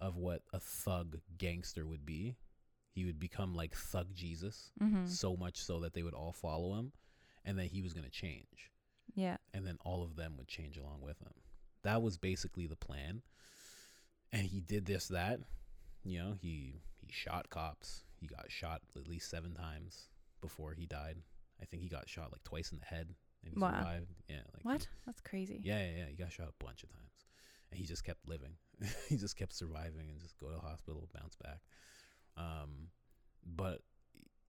of 0.00 0.16
what 0.16 0.42
a 0.52 0.58
thug 0.58 1.18
gangster 1.38 1.86
would 1.86 2.04
be. 2.04 2.34
He 2.90 3.04
would 3.04 3.20
become 3.20 3.54
like 3.54 3.74
thug 3.74 4.14
Jesus, 4.14 4.72
mm-hmm. 4.82 5.06
so 5.06 5.36
much 5.36 5.58
so 5.58 5.78
that 5.80 5.94
they 5.94 6.02
would 6.02 6.12
all 6.12 6.32
follow 6.32 6.74
him 6.74 6.92
and 7.44 7.58
then 7.58 7.66
he 7.66 7.82
was 7.82 7.92
going 7.92 8.04
to 8.04 8.10
change 8.10 8.71
Yeah. 9.14 9.36
and 9.52 9.66
then 9.66 9.78
all 9.84 10.02
of 10.02 10.16
them 10.16 10.36
would 10.38 10.48
change 10.48 10.76
along 10.78 11.00
with 11.02 11.18
him. 11.20 11.32
That 11.82 12.00
was 12.02 12.16
basically 12.16 12.66
the 12.66 12.76
plan. 12.76 13.22
And 14.32 14.42
he 14.46 14.60
did 14.60 14.86
this 14.86 15.08
that, 15.08 15.40
you 16.04 16.18
know, 16.18 16.34
he 16.40 16.80
he 16.98 17.12
shot 17.12 17.50
cops. 17.50 18.04
He 18.20 18.26
got 18.26 18.50
shot 18.50 18.80
at 18.96 19.08
least 19.08 19.28
7 19.28 19.52
times 19.54 20.08
before 20.40 20.72
he 20.74 20.86
died. 20.86 21.16
I 21.60 21.64
think 21.66 21.82
he 21.82 21.88
got 21.88 22.08
shot 22.08 22.32
like 22.32 22.42
twice 22.44 22.72
in 22.72 22.78
the 22.78 22.84
head 22.86 23.14
and 23.44 23.52
he 23.52 23.60
Wow. 23.60 23.70
survived. 23.78 24.06
Yeah, 24.28 24.36
like 24.54 24.62
he- 24.62 24.68
What? 24.68 24.88
That's 25.04 25.20
crazy. 25.20 25.60
yeah, 25.64 25.78
yeah, 25.84 25.96
yeah. 25.98 26.06
He 26.06 26.14
got 26.16 26.32
shot 26.32 26.48
a 26.48 26.64
bunch 26.64 26.82
of 26.84 26.90
times, 26.90 27.26
and 27.70 27.78
he 27.78 27.84
just 27.84 28.04
kept 28.04 28.26
living. 28.28 28.54
he 29.08 29.16
just 29.16 29.36
kept 29.36 29.52
surviving 29.52 30.08
and 30.10 30.20
just 30.20 30.38
go 30.38 30.48
to 30.48 30.54
the 30.54 30.60
hospital, 30.60 31.08
bounce 31.12 31.36
back. 31.36 31.60
Um, 32.36 32.88
but 33.44 33.80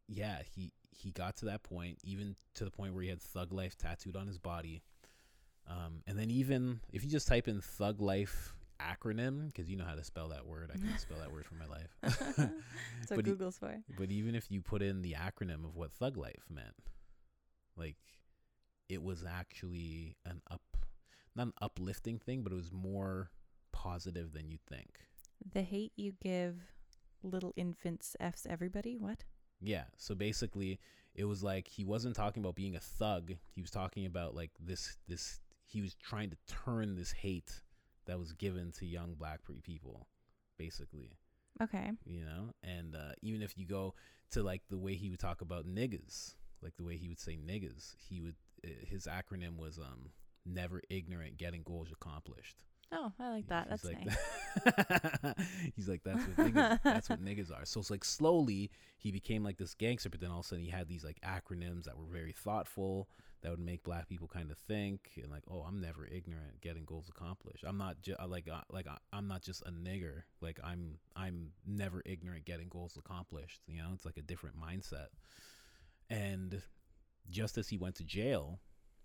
yeah, 0.08 0.42
he 0.56 0.72
he 0.96 1.12
got 1.12 1.38
to 1.38 1.46
that 1.46 1.64
point, 1.64 2.00
even 2.04 2.36
to 2.56 2.66
the 2.66 2.72
point 2.72 2.94
where 2.94 3.04
he 3.04 3.10
had 3.10 3.22
Thug 3.22 3.54
Life 3.54 3.78
tattooed 3.78 4.16
on 4.16 4.28
his 4.28 4.38
body. 4.38 4.84
Um, 5.68 6.02
and 6.08 6.18
then 6.18 6.30
even 6.30 6.82
if 6.92 7.04
you 7.04 7.10
just 7.10 7.28
type 7.28 7.48
in 7.48 7.62
Thug 7.62 8.02
Life 8.02 8.54
acronym, 8.82 9.48
because 9.48 9.70
you 9.70 9.78
know 9.78 9.86
how 9.86 9.96
to 9.96 10.04
spell 10.04 10.30
that 10.30 10.46
word, 10.46 10.72
I 10.74 10.78
can 10.78 10.98
spell 10.98 11.18
that 11.20 11.32
word 11.32 11.46
for 11.46 11.56
my 11.56 11.66
life. 11.66 11.96
That's 12.02 13.12
what 13.12 13.24
Google's 13.24 13.58
for. 13.58 13.78
But 13.98 14.12
even 14.12 14.36
if 14.36 14.52
you 14.52 14.62
put 14.62 14.82
in 14.82 15.02
the 15.02 15.16
acronym 15.20 15.64
of 15.66 15.76
what 15.76 15.92
Thug 15.92 16.18
Life 16.18 16.46
meant, 16.50 16.76
like 17.78 17.98
it 18.90 19.02
was 19.02 19.24
actually 19.24 20.18
an 20.26 20.42
up, 20.52 20.62
not 21.36 21.48
an 21.48 21.54
uplifting 21.62 22.20
thing, 22.20 22.44
but 22.44 22.52
it 22.52 22.56
was 22.56 22.72
more 22.72 23.32
positive 23.72 24.34
than 24.34 24.50
you 24.50 24.58
think. 24.70 25.00
The 25.54 25.64
hate 25.64 25.94
you 25.96 26.14
give 26.22 26.58
little 27.24 27.54
infants 27.56 28.16
f's 28.20 28.46
everybody. 28.50 28.98
What? 28.98 29.24
Yeah. 29.64 29.86
So 29.98 30.14
basically, 30.16 30.80
it 31.16 31.26
was 31.26 31.44
like 31.44 31.68
he 31.68 31.86
wasn't 31.86 32.16
talking 32.16 32.44
about 32.44 32.56
being 32.56 32.76
a 32.76 32.80
thug. 32.80 33.32
He 33.56 33.62
was 33.62 33.72
talking 33.72 34.06
about 34.06 34.36
like 34.36 34.52
this, 34.60 34.98
this. 35.08 35.40
He 35.66 35.82
was 35.82 35.96
trying 35.96 36.30
to 36.30 36.38
turn 36.66 36.96
this 36.96 37.12
hate 37.12 37.62
that 38.06 38.20
was 38.20 38.34
given 38.34 38.72
to 38.74 38.86
young 38.86 39.14
black 39.16 39.42
pre- 39.44 39.62
people, 39.62 40.08
basically. 40.58 41.18
Okay. 41.62 41.92
you 42.08 42.22
know 42.26 42.50
and 42.64 42.96
uh, 42.96 43.12
even 43.22 43.44
if 43.44 43.56
you 43.60 43.66
go 43.68 43.94
to 44.32 44.42
like 44.42 44.64
the 44.72 44.78
way 44.78 44.96
he 44.96 45.12
would 45.12 45.20
talk 45.20 45.42
about 45.42 45.68
niggas 45.68 46.34
like 46.64 46.76
the 46.78 46.84
way 46.84 46.98
he 46.98 47.08
would 47.08 47.20
say 47.20 47.38
niggas 47.38 47.94
he 48.10 48.22
would 48.22 48.34
uh, 48.66 48.70
his 48.88 49.06
acronym 49.06 49.56
was 49.58 49.78
um 49.78 50.10
never 50.48 50.82
ignorant 50.90 51.38
getting 51.38 51.62
goals 51.62 51.90
accomplished 51.92 52.64
Oh, 52.94 53.12
I 53.20 53.30
like 53.30 53.48
that. 53.48 53.68
He's 53.70 53.82
That's 53.82 53.86
like 53.86 54.06
nice. 54.06 55.36
he's 55.76 55.90
like 55.90 56.04
that's 56.04 56.24
what 56.28 56.38
niggas, 56.38 56.80
that's 56.84 57.10
what 57.10 57.26
niggas 57.26 57.52
are. 57.52 57.66
So 57.66 57.80
it's 57.80 57.90
like 57.90 58.06
slowly 58.06 58.70
he 58.98 59.12
became 59.12 59.44
like 59.44 59.58
this 59.58 59.74
gangster 59.74 60.10
but 60.10 60.22
then 60.22 60.30
all 60.30 60.40
of 60.40 60.46
a 60.46 60.48
sudden 60.48 60.64
he 60.64 60.70
had 60.70 60.88
these 60.88 61.04
like 61.04 61.20
acronyms 61.26 61.86
that 61.86 61.98
were 61.98 62.06
very 62.06 62.32
thoughtful 62.32 63.10
that 63.42 63.50
would 63.50 63.60
make 63.60 63.84
black 63.84 64.08
people 64.08 64.28
kind 64.28 64.50
of 64.52 64.58
think 64.58 65.10
and 65.22 65.30
like 65.30 65.44
oh 65.52 65.66
i'm 65.68 65.82
never 65.82 66.08
ignorant 66.08 66.62
getting 66.62 66.86
goals 66.86 67.10
accomplished. 67.10 67.64
I'm 67.68 67.78
not 67.78 68.02
just 68.02 68.20
like 68.28 68.48
uh, 68.48 68.62
like 68.72 68.88
uh, 68.88 68.98
i'm 69.12 69.28
not 69.28 69.42
just 69.42 69.64
a 69.64 69.72
nigger. 69.72 70.24
Like 70.40 70.60
i'm 70.64 71.00
i'm 71.16 71.50
never 71.66 72.02
ignorant 72.06 72.46
getting 72.46 72.70
goals 72.70 72.98
accomplished 72.98 73.62
you 73.68 73.78
know? 73.82 73.90
It's 73.94 74.06
like 74.06 74.18
a 74.18 74.22
different 74.22 74.56
mindset. 74.60 75.08
And 76.10 76.62
just 77.30 77.58
as 77.58 77.70
he 77.70 77.78
went 77.78 77.96
to 77.96 78.04
jail 78.04 78.60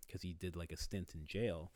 because 0.07 0.23
he 0.23 0.35
did 0.35 0.57
like 0.57 0.73
a 0.73 0.77
stint 0.77 1.13
in 1.15 1.25
jail 1.27 1.71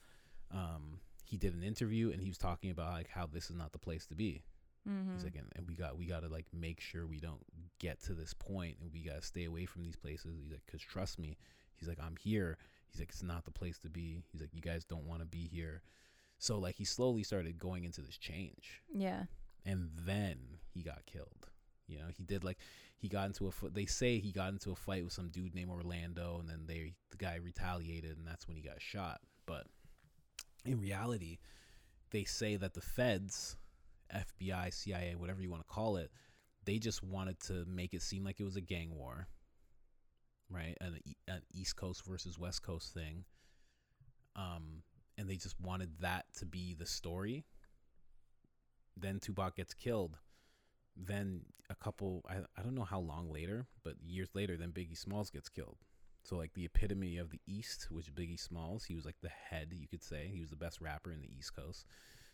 um 0.52 0.98
he 1.32 1.38
did 1.38 1.54
an 1.54 1.62
interview 1.62 2.12
and 2.12 2.20
he 2.20 2.28
was 2.28 2.36
talking 2.36 2.70
about 2.70 2.92
like 2.92 3.08
how 3.08 3.26
this 3.26 3.48
is 3.48 3.56
not 3.56 3.72
the 3.72 3.78
place 3.78 4.04
to 4.06 4.14
be 4.14 4.42
mm-hmm. 4.88 5.14
He's 5.14 5.24
like, 5.24 5.36
and, 5.36 5.46
and 5.56 5.66
we 5.66 5.74
got 5.74 5.96
we 5.96 6.04
got 6.04 6.22
to 6.22 6.28
like 6.28 6.46
make 6.52 6.78
sure 6.80 7.06
we 7.06 7.20
don't 7.20 7.42
get 7.78 8.02
to 8.04 8.14
this 8.14 8.34
point, 8.34 8.76
and 8.80 8.92
we 8.92 9.00
got 9.02 9.20
to 9.20 9.26
stay 9.26 9.44
away 9.44 9.64
from 9.64 9.82
these 9.82 9.96
places. 9.96 10.34
He's 10.42 10.52
like, 10.52 10.66
cause 10.70 10.80
trust 10.80 11.18
me, 11.18 11.38
he's 11.74 11.88
like, 11.88 11.98
I'm 12.04 12.16
here. 12.16 12.58
He's 12.90 13.00
like, 13.00 13.08
it's 13.08 13.22
not 13.22 13.44
the 13.44 13.50
place 13.50 13.78
to 13.78 13.88
be. 13.88 14.22
He's 14.30 14.40
like, 14.42 14.52
you 14.52 14.60
guys 14.60 14.84
don't 14.84 15.06
want 15.06 15.20
to 15.20 15.26
be 15.26 15.48
here. 15.50 15.82
So 16.38 16.58
like, 16.58 16.74
he 16.74 16.84
slowly 16.84 17.22
started 17.22 17.58
going 17.58 17.84
into 17.84 18.02
this 18.02 18.18
change, 18.18 18.82
yeah. 18.92 19.24
and 19.64 19.88
then 20.04 20.36
he 20.74 20.82
got 20.82 21.06
killed. 21.06 21.48
You 21.86 21.98
know, 21.98 22.06
he 22.16 22.24
did 22.24 22.44
like 22.44 22.58
he 22.98 23.08
got 23.08 23.26
into 23.26 23.48
a. 23.48 23.70
They 23.70 23.86
say 23.86 24.18
he 24.18 24.32
got 24.32 24.52
into 24.52 24.70
a 24.70 24.76
fight 24.76 25.04
with 25.04 25.12
some 25.12 25.28
dude 25.28 25.54
named 25.54 25.70
Orlando, 25.70 26.38
and 26.40 26.48
then 26.48 26.64
they 26.66 26.94
the 27.10 27.16
guy 27.16 27.36
retaliated, 27.36 28.18
and 28.18 28.26
that's 28.26 28.46
when 28.48 28.56
he 28.56 28.62
got 28.62 28.80
shot. 28.80 29.20
But 29.46 29.66
in 30.64 30.80
reality, 30.80 31.38
they 32.10 32.24
say 32.24 32.56
that 32.56 32.74
the 32.74 32.80
feds, 32.80 33.56
FBI, 34.14 34.72
CIA, 34.72 35.14
whatever 35.16 35.40
you 35.40 35.50
want 35.50 35.66
to 35.66 35.74
call 35.74 35.96
it, 35.96 36.10
they 36.64 36.78
just 36.78 37.02
wanted 37.02 37.40
to 37.40 37.64
make 37.66 37.94
it 37.94 38.02
seem 38.02 38.24
like 38.24 38.38
it 38.38 38.44
was 38.44 38.56
a 38.56 38.60
gang 38.60 38.94
war, 38.94 39.26
right? 40.50 40.76
An, 40.80 40.98
an 41.26 41.42
East 41.52 41.76
Coast 41.76 42.04
versus 42.04 42.38
West 42.38 42.62
Coast 42.62 42.94
thing. 42.94 43.24
Um, 44.36 44.82
and 45.18 45.28
they 45.28 45.36
just 45.36 45.60
wanted 45.60 45.90
that 46.00 46.26
to 46.38 46.46
be 46.46 46.74
the 46.74 46.86
story. 46.86 47.44
Then 48.96 49.18
Tupac 49.18 49.56
gets 49.56 49.74
killed. 49.74 50.16
Then 50.96 51.42
a 51.70 51.74
couple, 51.74 52.24
I, 52.28 52.36
I 52.58 52.62
don't 52.62 52.74
know 52.74 52.84
how 52.84 53.00
long 53.00 53.30
later, 53.30 53.66
but 53.82 53.94
years 54.04 54.28
later, 54.34 54.56
then 54.56 54.70
Biggie 54.70 54.96
Smalls 54.96 55.30
gets 55.30 55.48
killed. 55.48 55.78
So 56.22 56.36
like 56.36 56.54
the 56.54 56.64
epitome 56.64 57.18
of 57.18 57.30
the 57.30 57.40
East, 57.46 57.88
which 57.90 58.14
Biggie 58.14 58.38
Smalls, 58.38 58.84
he 58.84 58.94
was 58.94 59.04
like 59.04 59.16
the 59.22 59.28
head, 59.28 59.72
you 59.72 59.88
could 59.88 60.02
say. 60.02 60.30
He 60.32 60.40
was 60.40 60.50
the 60.50 60.56
best 60.56 60.80
rapper 60.80 61.12
in 61.12 61.20
the 61.20 61.30
East 61.36 61.54
Coast. 61.54 61.86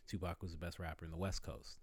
Tupac 0.06 0.42
was 0.42 0.52
the 0.52 0.58
best 0.58 0.78
rapper 0.78 1.04
in 1.04 1.10
the 1.10 1.16
West 1.16 1.42
Coast. 1.42 1.78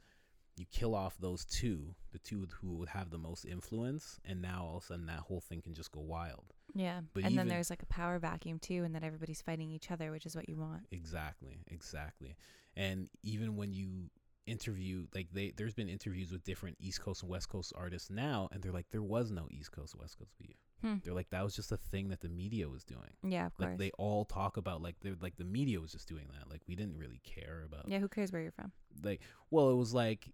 You 0.58 0.66
kill 0.72 0.96
off 0.96 1.18
those 1.20 1.44
two, 1.44 1.96
the 2.14 2.20
two 2.20 2.48
who 2.62 2.76
would 2.76 2.90
have 2.90 3.10
the 3.10 3.18
most 3.18 3.44
influence, 3.44 4.20
and 4.24 4.42
now 4.42 4.66
all 4.66 4.78
of 4.78 4.84
a 4.84 4.86
sudden 4.86 5.06
that 5.08 5.20
whole 5.20 5.42
thing 5.42 5.62
can 5.62 5.74
just 5.74 5.92
go 5.92 6.00
wild. 6.00 6.46
Yeah. 6.74 7.02
But 7.14 7.26
and 7.26 7.38
then 7.38 7.50
there's 7.50 7.70
like 7.70 7.84
a 7.84 7.88
power 7.88 8.20
vacuum 8.20 8.60
too, 8.60 8.84
and 8.84 8.96
then 8.96 9.04
everybody's 9.04 9.42
fighting 9.42 9.72
each 9.72 9.92
other, 9.92 10.12
which 10.12 10.26
is 10.26 10.36
what 10.36 10.48
you 10.48 10.56
want. 10.58 10.84
Exactly, 10.92 11.60
exactly. 11.68 12.38
And 12.78 13.10
even 13.22 13.58
when 13.58 13.74
you 13.74 14.10
interview, 14.46 15.08
like 15.14 15.28
they, 15.34 15.54
there's 15.58 15.74
been 15.74 15.90
interviews 15.90 16.32
with 16.32 16.44
different 16.44 16.78
East 16.80 17.02
Coast 17.02 17.24
and 17.24 17.32
West 17.32 17.50
Coast 17.50 17.74
artists 17.76 18.10
now, 18.10 18.48
and 18.52 18.62
they're 18.62 18.72
like, 18.72 18.88
there 18.92 19.04
was 19.04 19.32
no 19.32 19.48
East 19.52 19.72
Coast 19.72 19.96
West 20.00 20.18
Coast 20.18 20.32
beef. 20.40 20.56
Hmm. 20.86 20.96
They're 21.04 21.14
like, 21.14 21.30
that 21.32 21.44
was 21.44 21.56
just 21.56 21.72
a 21.72 21.78
thing 21.78 22.10
that 22.10 22.22
the 22.22 22.30
media 22.30 22.70
was 22.70 22.84
doing. 22.84 23.14
Yeah, 23.24 23.48
of 23.48 23.56
course. 23.58 23.70
Like 23.70 23.78
they 23.80 23.92
all 23.98 24.24
talk 24.26 24.58
about 24.58 24.82
like 24.82 24.96
they're 25.02 25.16
like 25.22 25.36
the 25.38 25.44
media 25.46 25.80
was 25.82 25.92
just 25.92 26.08
doing 26.08 26.28
that. 26.38 26.50
Like 26.50 26.62
we 26.68 26.76
didn't 26.76 26.98
really 26.98 27.22
care 27.24 27.64
about 27.66 27.88
yeah, 27.88 28.00
who 28.00 28.08
cares 28.08 28.32
where 28.32 28.42
you're 28.42 28.52
from? 28.52 28.72
like 29.04 29.20
well 29.52 29.70
it 29.72 29.76
was 29.76 29.94
like 29.94 30.28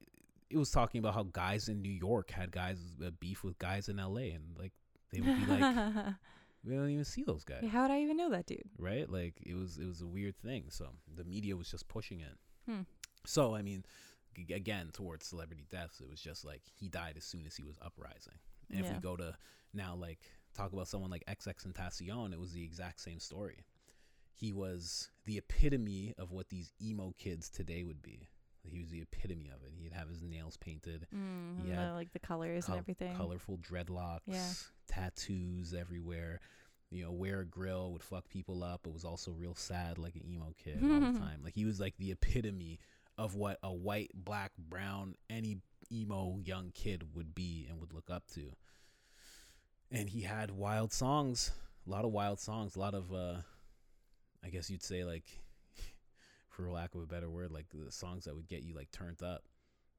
it 0.49 0.57
was 0.57 0.69
talking 0.69 0.99
about 0.99 1.13
how 1.13 1.23
guys 1.23 1.67
in 1.69 1.81
New 1.81 1.89
York 1.91 2.29
had 2.31 2.51
guys 2.51 2.77
uh, 3.05 3.09
beef 3.19 3.43
with 3.43 3.57
guys 3.57 3.87
in 3.89 3.97
LA 3.97 4.33
and 4.35 4.43
like 4.57 4.73
they 5.11 5.19
would 5.21 5.35
be 5.39 5.45
like 5.45 5.65
we 6.63 6.75
don't 6.75 6.89
even 6.89 7.03
see 7.05 7.23
those 7.23 7.43
guys 7.43 7.61
yeah, 7.63 7.69
how 7.69 7.81
would 7.83 7.91
I 7.91 8.01
even 8.01 8.17
know 8.17 8.29
that 8.29 8.45
dude? 8.45 8.61
right 8.77 9.09
like 9.09 9.35
it 9.43 9.55
was 9.55 9.77
it 9.77 9.87
was 9.87 10.01
a 10.01 10.05
weird 10.07 10.35
thing 10.37 10.65
so 10.69 10.89
the 11.15 11.23
media 11.23 11.55
was 11.57 11.71
just 11.71 11.87
pushing 11.87 12.19
it 12.19 12.37
Hmm. 12.69 12.81
so 13.25 13.55
I 13.55 13.61
mean 13.63 13.83
g- 14.35 14.53
again 14.53 14.89
towards 14.93 15.25
celebrity 15.25 15.65
deaths 15.71 15.99
it 16.01 16.09
was 16.09 16.21
just 16.21 16.45
like 16.45 16.61
he 16.79 16.87
died 16.87 17.15
as 17.17 17.23
soon 17.23 17.45
as 17.47 17.55
he 17.55 17.63
was 17.63 17.77
uprising 17.81 18.35
and 18.69 18.85
if 18.85 18.91
we 18.91 18.99
go 18.99 19.15
to 19.15 19.35
now 19.73 19.95
like 19.95 20.19
talk 20.55 20.73
about 20.73 20.87
someone 20.87 21.09
like 21.11 21.23
XXXTentacion 21.27 22.33
it 22.33 22.39
was 22.39 22.51
the 22.53 22.63
exact 22.63 22.99
same 23.01 23.19
story. 23.19 23.65
He 24.33 24.53
was 24.53 25.09
the 25.25 25.37
epitome 25.37 26.13
of 26.17 26.31
what 26.31 26.49
these 26.49 26.71
emo 26.81 27.13
kids 27.17 27.49
today 27.49 27.83
would 27.83 28.01
be. 28.01 28.29
He 28.63 28.79
was 28.79 28.89
the 28.89 29.01
epitome 29.01 29.49
of 29.53 29.63
it. 29.63 29.71
He'd 29.75 29.91
have 29.93 30.07
his 30.09 30.21
nails 30.21 30.55
painted. 30.57 31.07
Mm, 31.15 31.67
Yeah. 31.67 31.87
the, 31.89 31.93
like 31.93 32.11
the 32.13 32.19
colors 32.19 32.65
col- 32.65 32.75
and 32.75 32.79
everything. 32.83 33.15
colorful 33.15 33.57
dreadlocks 33.57 34.21
Yeah. 34.27 34.53
tattoos 34.87 35.73
everywhere. 35.73 36.39
You 36.89 37.03
know 37.05 37.11
wear 37.11 37.39
a 37.41 37.45
grill 37.45 37.93
would 37.93 38.03
fuck 38.03 38.27
people 38.29 38.63
up 38.63 38.81
but 38.83 38.91
was 38.93 39.05
also 39.05 39.31
real 39.31 39.55
sad 39.55 39.97
like 39.97 40.15
an 40.15 40.25
emo 40.27 40.53
kid 40.57 40.79
all 40.83 40.99
the 40.99 41.19
time. 41.19 41.41
Like 41.43 41.55
he 41.55 41.65
was 41.65 41.79
like 41.79 41.95
the 41.97 42.11
epitome 42.11 42.79
of 43.17 43.35
what 43.35 43.57
a 43.63 43.71
white 43.71 44.11
black 44.13 44.51
brown 44.57 45.15
any 45.29 45.57
emo 45.91 46.39
young 46.43 46.71
kid 46.73 47.15
would 47.15 47.33
be 47.33 47.65
and 47.69 47.79
would 47.79 47.93
look 47.93 48.09
up 48.09 48.27
to 48.33 48.51
and 49.91 50.09
he 50.09 50.21
had 50.21 50.51
wild 50.51 50.91
songs 50.91 51.51
a 51.85 51.89
lot 51.89 52.05
of 52.05 52.11
wild 52.11 52.39
songs 52.39 52.75
a 52.75 52.79
lot 52.79 52.93
of 52.93 53.13
uh 53.13 53.37
i 54.43 54.49
guess 54.49 54.69
you'd 54.69 54.83
say 54.83 55.03
like 55.03 55.25
for 56.49 56.69
lack 56.69 56.93
of 56.95 57.01
a 57.01 57.05
better 57.05 57.29
word 57.29 57.51
like 57.51 57.67
the 57.73 57.91
songs 57.91 58.25
that 58.25 58.35
would 58.35 58.47
get 58.47 58.63
you 58.63 58.75
like 58.75 58.91
turned 58.91 59.23
up. 59.23 59.43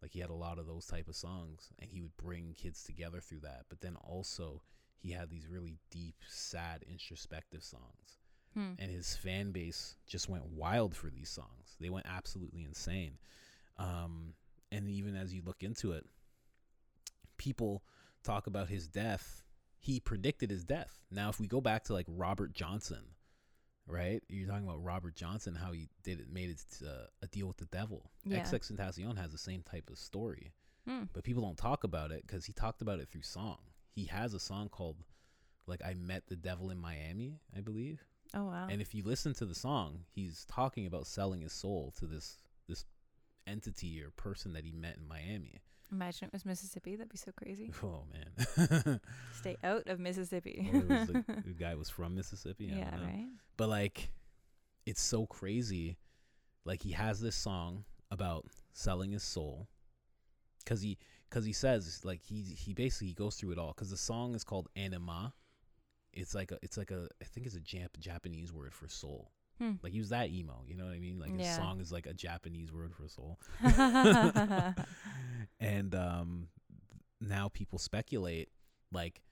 Like 0.00 0.12
he 0.12 0.20
had 0.20 0.30
a 0.30 0.34
lot 0.34 0.58
of 0.58 0.66
those 0.66 0.86
type 0.86 1.08
of 1.08 1.14
songs 1.14 1.70
and 1.78 1.90
he 1.90 2.00
would 2.00 2.16
bring 2.16 2.54
kids 2.56 2.82
together 2.82 3.20
through 3.20 3.40
that. 3.40 3.66
But 3.68 3.80
then 3.80 3.96
also 3.96 4.60
he 4.98 5.12
had 5.12 5.30
these 5.30 5.46
really 5.48 5.78
deep 5.90 6.16
sad 6.28 6.84
introspective 6.88 7.62
songs. 7.62 8.18
Hmm. 8.54 8.72
and 8.78 8.90
his 8.90 9.16
fan 9.16 9.50
base 9.50 9.96
just 10.06 10.28
went 10.28 10.44
wild 10.44 10.94
for 10.94 11.08
these 11.08 11.30
songs. 11.30 11.76
They 11.80 11.88
went 11.88 12.04
absolutely 12.06 12.64
insane. 12.64 13.16
Um, 13.78 14.34
and 14.70 14.90
even 14.90 15.16
as 15.16 15.32
you 15.32 15.40
look 15.42 15.62
into 15.62 15.92
it 15.92 16.04
people 17.38 17.82
talk 18.22 18.46
about 18.46 18.68
his 18.68 18.86
death 18.86 19.42
he 19.82 20.00
predicted 20.00 20.50
his 20.50 20.64
death 20.64 21.02
now 21.10 21.28
if 21.28 21.38
we 21.38 21.46
go 21.46 21.60
back 21.60 21.84
to 21.84 21.92
like 21.92 22.06
robert 22.08 22.52
johnson 22.54 23.02
right 23.86 24.22
you're 24.28 24.48
talking 24.48 24.64
about 24.66 24.82
robert 24.82 25.14
johnson 25.16 25.54
how 25.56 25.72
he 25.72 25.88
did 26.04 26.20
it 26.20 26.26
made 26.32 26.50
it 26.50 26.62
uh, 26.86 27.06
a 27.22 27.26
deal 27.26 27.46
with 27.48 27.56
the 27.58 27.64
devil 27.66 28.10
Yeah. 28.24 28.38
XXXTentacion 28.40 29.18
has 29.18 29.32
the 29.32 29.38
same 29.38 29.62
type 29.62 29.90
of 29.90 29.98
story 29.98 30.52
Hmm. 30.88 31.04
but 31.12 31.22
people 31.22 31.42
don't 31.44 31.56
talk 31.58 31.84
about 31.84 32.10
it 32.10 32.24
because 32.26 32.44
he 32.46 32.52
talked 32.52 32.82
about 32.82 32.98
it 32.98 33.08
through 33.08 33.22
song 33.22 33.58
he 33.94 34.06
has 34.06 34.34
a 34.34 34.40
song 34.40 34.68
called 34.68 34.96
like 35.66 35.80
i 35.84 35.94
met 35.94 36.26
the 36.28 36.34
devil 36.36 36.70
in 36.70 36.78
miami 36.80 37.38
i 37.56 37.60
believe 37.60 38.00
Oh 38.34 38.44
wow. 38.46 38.66
and 38.70 38.80
if 38.80 38.94
you 38.94 39.02
listen 39.04 39.34
to 39.34 39.44
the 39.44 39.54
song, 39.54 40.04
he's 40.10 40.46
talking 40.46 40.86
about 40.86 41.06
selling 41.06 41.42
his 41.42 41.52
soul 41.52 41.92
to 41.98 42.06
this 42.06 42.38
this 42.66 42.86
entity 43.46 44.00
or 44.02 44.10
person 44.10 44.54
that 44.54 44.64
he 44.64 44.72
met 44.72 44.96
in 44.96 45.06
Miami. 45.06 45.60
Imagine 45.92 46.28
it 46.28 46.32
was 46.32 46.46
Mississippi. 46.46 46.96
That'd 46.96 47.12
be 47.12 47.18
so 47.18 47.32
crazy. 47.32 47.70
Oh 47.84 48.04
man, 48.12 49.00
Stay 49.38 49.56
out 49.62 49.86
of 49.88 50.00
Mississippi. 50.00 50.68
the, 50.72 51.24
the 51.44 51.52
guy 51.52 51.74
was 51.74 51.90
from 51.90 52.14
Mississippi. 52.14 52.70
I 52.72 52.78
yeah, 52.78 52.90
don't 52.90 53.00
know. 53.00 53.06
right. 53.06 53.26
But 53.58 53.68
like, 53.68 54.10
it's 54.86 55.02
so 55.02 55.26
crazy. 55.26 55.98
Like 56.64 56.82
he 56.82 56.92
has 56.92 57.20
this 57.20 57.36
song 57.36 57.84
about 58.10 58.46
selling 58.72 59.12
his 59.12 59.22
soul, 59.22 59.68
cause 60.64 60.80
he 60.80 60.96
cause 61.30 61.44
he 61.44 61.52
says 61.52 62.00
like 62.04 62.22
he 62.22 62.42
he 62.42 62.72
basically 62.72 63.12
goes 63.12 63.36
through 63.36 63.52
it 63.52 63.58
all. 63.58 63.72
Cause 63.74 63.90
the 63.90 63.96
song 63.96 64.34
is 64.34 64.44
called 64.44 64.68
Anima. 64.76 65.34
It's 66.12 66.34
like 66.34 66.52
a 66.52 66.58
it's 66.62 66.78
like 66.78 66.90
a 66.90 67.08
I 67.20 67.24
think 67.24 67.46
it's 67.46 67.56
a 67.56 67.60
Jap- 67.60 67.98
Japanese 67.98 68.52
word 68.52 68.72
for 68.72 68.88
soul. 68.88 69.30
Hmm. 69.62 69.72
Like 69.80 69.92
he 69.92 70.00
was 70.00 70.08
that 70.08 70.30
emo, 70.30 70.64
you 70.66 70.74
know 70.76 70.86
what 70.86 70.94
I 70.94 70.98
mean? 70.98 71.20
Like 71.20 71.30
his 71.30 71.46
Yeah. 71.46 71.56
song 71.56 71.80
is 71.80 71.92
like 71.92 72.06
a 72.06 72.12
Japanese 72.14 72.72
word 72.72 72.92
for 72.96 73.06
soul. 73.06 73.38
and 75.60 75.94
um 75.94 76.48
now 77.20 77.48
people 77.48 77.78
speculate 77.78 78.48
like 78.90 79.22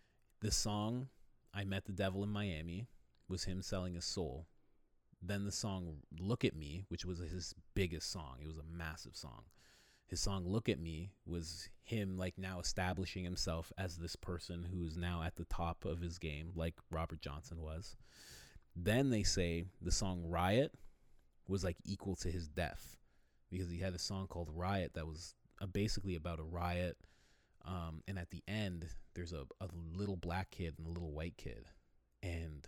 the 0.40 0.50
song 0.52 1.08
I 1.52 1.64
met 1.64 1.84
the 1.84 1.92
devil 1.92 2.22
in 2.22 2.30
Miami 2.30 2.86
was 3.28 3.44
him 3.44 3.60
selling 3.62 3.94
his 3.94 4.04
soul. 4.04 4.46
Then 5.20 5.44
the 5.44 5.52
song 5.52 5.96
Look 6.18 6.44
at 6.44 6.54
Me, 6.56 6.84
which 6.88 7.04
was 7.04 7.18
his 7.18 7.54
biggest 7.74 8.10
song. 8.10 8.36
It 8.40 8.46
was 8.46 8.56
a 8.58 8.62
massive 8.76 9.16
song. 9.16 9.42
His 10.06 10.20
song 10.20 10.44
Look 10.46 10.68
at 10.68 10.78
Me 10.80 11.10
was 11.26 11.68
him 11.82 12.16
like 12.16 12.38
now 12.38 12.60
establishing 12.60 13.24
himself 13.24 13.72
as 13.76 13.96
this 13.96 14.14
person 14.16 14.68
who 14.72 14.84
is 14.84 14.96
now 14.96 15.22
at 15.24 15.34
the 15.36 15.44
top 15.44 15.84
of 15.84 16.00
his 16.00 16.18
game 16.18 16.52
like 16.54 16.74
Robert 16.90 17.20
Johnson 17.20 17.60
was. 17.60 17.96
Then 18.76 19.10
they 19.10 19.22
say 19.22 19.64
the 19.82 19.90
song 19.90 20.24
Riot 20.26 20.72
was 21.48 21.64
like 21.64 21.76
equal 21.84 22.16
to 22.16 22.30
his 22.30 22.48
death 22.48 22.96
because 23.50 23.70
he 23.70 23.78
had 23.78 23.94
a 23.94 23.98
song 23.98 24.26
called 24.28 24.48
Riot 24.54 24.94
that 24.94 25.06
was 25.06 25.34
uh, 25.60 25.66
basically 25.66 26.14
about 26.14 26.40
a 26.40 26.44
riot. 26.44 26.96
Um, 27.66 28.02
and 28.08 28.18
at 28.18 28.30
the 28.30 28.42
end, 28.48 28.86
there's 29.14 29.32
a, 29.32 29.44
a 29.60 29.68
little 29.94 30.16
black 30.16 30.50
kid 30.50 30.74
and 30.78 30.86
a 30.86 30.90
little 30.90 31.12
white 31.12 31.36
kid, 31.36 31.66
and 32.22 32.66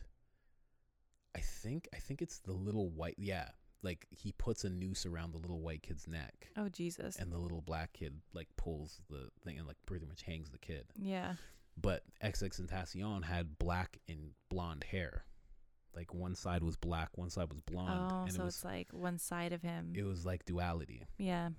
I 1.35 1.41
think 1.41 1.89
I 1.95 1.97
think 1.97 2.21
it's 2.21 2.41
the 2.41 2.53
little 2.53 2.91
white. 2.91 3.15
Yeah, 3.17 3.49
like 3.83 4.07
he 4.11 4.33
puts 4.33 4.65
a 4.65 4.69
noose 4.69 5.07
around 5.07 5.33
the 5.33 5.39
little 5.39 5.61
white 5.63 5.83
kid's 5.83 6.07
neck, 6.07 6.49
oh 6.59 6.69
Jesus. 6.69 7.17
and 7.17 7.33
the 7.33 7.39
little 7.39 7.63
black 7.63 7.95
kid 7.95 8.21
like 8.35 8.49
pulls 8.59 9.01
the 9.09 9.31
thing 9.43 9.57
and 9.57 9.67
like 9.67 9.79
pretty 9.87 10.05
much 10.05 10.23
hangs 10.25 10.51
the 10.51 10.59
kid. 10.59 10.85
yeah. 10.99 11.35
But 11.81 12.03
XXXTentacion 12.23 13.25
had 13.25 13.59
black 13.59 13.99
and 14.07 14.33
blonde 14.51 14.85
hair. 14.85 15.25
Like 15.95 16.15
one 16.15 16.35
side 16.35 16.63
was 16.63 16.77
black, 16.77 17.11
one 17.17 17.29
side 17.31 17.49
was 17.51 17.61
blonde, 17.61 18.11
Oh, 18.13 18.23
and 18.23 18.33
so 18.33 18.43
it 18.43 18.45
was 18.47 18.55
it's 18.57 18.65
like 18.65 18.89
one 18.93 19.19
side 19.19 19.53
of 19.53 19.63
him. 19.63 19.93
it 19.95 20.05
was 20.05 20.25
like 20.25 20.45
duality. 20.45 21.05
yeah. 21.19 21.51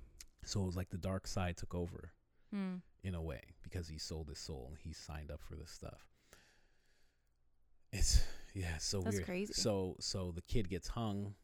So 0.45 0.61
it 0.61 0.65
was 0.65 0.75
like 0.75 0.89
the 0.89 0.97
dark 0.97 1.25
side 1.27 1.55
took 1.57 1.73
over 1.75 2.11
Hmm. 2.51 2.75
in 3.03 3.15
a 3.15 3.21
way 3.21 3.41
because 3.63 3.88
he 3.88 3.97
sold 3.97 4.27
his 4.29 4.39
soul. 4.39 4.73
He 4.84 4.91
signed 4.93 5.31
up 5.31 5.41
for 5.41 5.55
this 5.55 5.71
stuff. 5.71 6.05
It's 7.91 8.23
yeah, 8.53 8.75
it's 8.75 8.86
so 8.86 9.01
That's 9.01 9.15
weird. 9.17 9.25
crazy. 9.25 9.53
So 9.53 9.95
so 9.99 10.31
the 10.31 10.41
kid 10.41 10.69
gets 10.69 10.88
hung, 10.89 11.36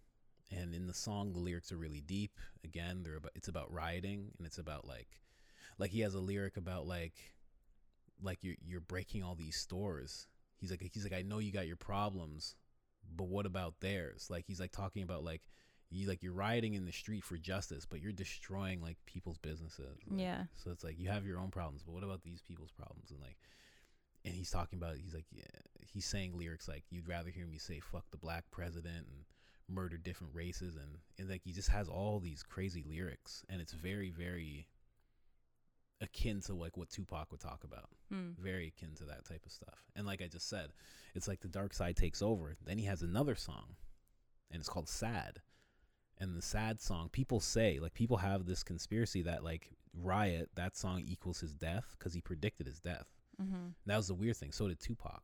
and 0.52 0.74
in 0.74 0.88
the 0.88 0.94
song 0.94 1.34
the 1.34 1.40
lyrics 1.40 1.72
are 1.72 1.78
really 1.78 2.02
deep. 2.02 2.38
Again, 2.64 3.04
they're 3.04 3.16
about 3.18 3.32
it's 3.36 3.48
about 3.48 3.72
rioting 3.72 4.32
and 4.38 4.46
it's 4.48 4.58
about 4.58 4.88
like, 4.88 5.22
like 5.78 5.92
he 5.92 6.02
has 6.02 6.16
a 6.16 6.20
lyric 6.20 6.58
about 6.58 6.88
like, 6.88 7.14
like 8.22 8.40
you're 8.44 8.56
you're 8.66 8.82
breaking 8.82 9.24
all 9.24 9.36
these 9.36 9.56
stores. 9.58 10.28
He's 10.58 10.72
like 10.72 10.82
he's 10.94 11.04
like 11.04 11.14
I 11.14 11.22
know 11.22 11.40
you 11.40 11.52
got 11.52 11.68
your 11.68 11.78
problems, 11.78 12.56
but 13.16 13.28
what 13.28 13.45
about 13.45 13.80
theirs? 13.80 14.28
Like 14.30 14.45
he's 14.47 14.60
like 14.60 14.72
talking 14.72 15.03
about 15.03 15.24
like 15.24 15.41
you 15.91 16.07
like 16.07 16.22
you're 16.22 16.34
rioting 16.34 16.76
in 16.76 16.86
the 16.86 16.91
street 16.91 17.24
for 17.24 17.38
justice, 17.38 17.86
but 17.86 18.01
you're 18.01 18.12
destroying 18.12 18.82
like 18.82 18.97
people's 19.05 19.38
businesses. 19.38 19.97
Like, 20.07 20.20
Yeah. 20.20 20.43
So 20.55 20.72
it's 20.72 20.84
like 20.84 20.99
you 20.99 21.10
have 21.10 21.26
your 21.26 21.39
own 21.39 21.49
problems, 21.49 21.84
but 21.84 21.93
what 21.93 22.03
about 22.03 22.24
these 22.24 22.41
people's 22.41 22.72
problems? 22.72 23.12
And 23.12 23.20
like, 23.22 23.38
and 24.26 24.34
he's 24.34 24.51
talking 24.51 24.78
about 24.78 24.97
he's 24.97 25.14
like 25.14 25.26
yeah, 25.32 25.43
he's 25.80 26.05
saying 26.05 26.38
lyrics 26.38 26.68
like 26.68 26.84
you'd 26.89 27.07
rather 27.07 27.30
hear 27.30 27.47
me 27.47 27.57
say 27.57 27.80
fuck 27.80 28.05
the 28.12 28.18
black 28.18 28.45
president 28.51 29.07
and 29.07 29.26
murder 29.68 29.97
different 29.97 30.34
races 30.34 30.76
and 30.76 30.97
and 31.18 31.30
like 31.30 31.41
he 31.43 31.51
just 31.51 31.70
has 31.70 31.88
all 31.88 32.20
these 32.20 32.43
crazy 32.43 32.84
lyrics 32.88 33.45
and 33.49 33.62
it's 33.62 33.74
very 33.74 34.10
very 34.10 34.68
akin 36.02 36.41
to 36.41 36.54
like 36.54 36.78
what 36.78 36.89
Tupac 36.89 37.32
would 37.32 37.41
talk 37.41 37.64
about 37.64 37.89
Mm. 38.12 38.38
very 38.38 38.68
akin 38.68 38.95
to 38.95 39.06
that 39.06 39.26
type 39.26 39.45
of 39.45 39.52
stuff. 39.52 39.86
And 39.95 40.08
like 40.08 40.22
I 40.22 40.28
just 40.28 40.50
said, 40.50 40.72
it's 41.14 41.28
like 41.28 41.41
the 41.41 41.47
dark 41.47 41.74
side 41.74 41.95
takes 41.95 42.22
over. 42.22 42.56
Then 42.66 42.78
he 42.78 42.86
has 42.86 43.02
another 43.02 43.36
song, 43.36 43.76
and 44.50 44.60
it's 44.60 44.70
called 44.70 44.89
Sad. 44.89 45.41
And 46.18 46.36
the 46.36 46.41
sad 46.41 46.82
song, 46.82 47.10
people 47.10 47.39
say, 47.39 47.80
like, 47.80 47.93
people 47.93 48.18
have 48.18 48.45
this 48.45 48.62
conspiracy 48.64 49.22
that, 49.22 49.43
like, 49.43 49.70
Riot, 49.93 50.50
that 50.56 50.76
song 50.76 51.02
equals 51.06 51.39
his 51.39 51.54
death 51.54 51.95
because 51.97 52.14
he 52.14 52.20
predicted 52.22 52.68
his 52.68 52.80
death. 52.82 53.08
Mm-hmm. 53.41 53.70
That 53.86 53.97
was 53.97 54.08
the 54.08 54.16
weird 54.16 54.36
thing. 54.38 54.52
So 54.52 54.68
did 54.68 54.80
Tupac. 54.82 55.22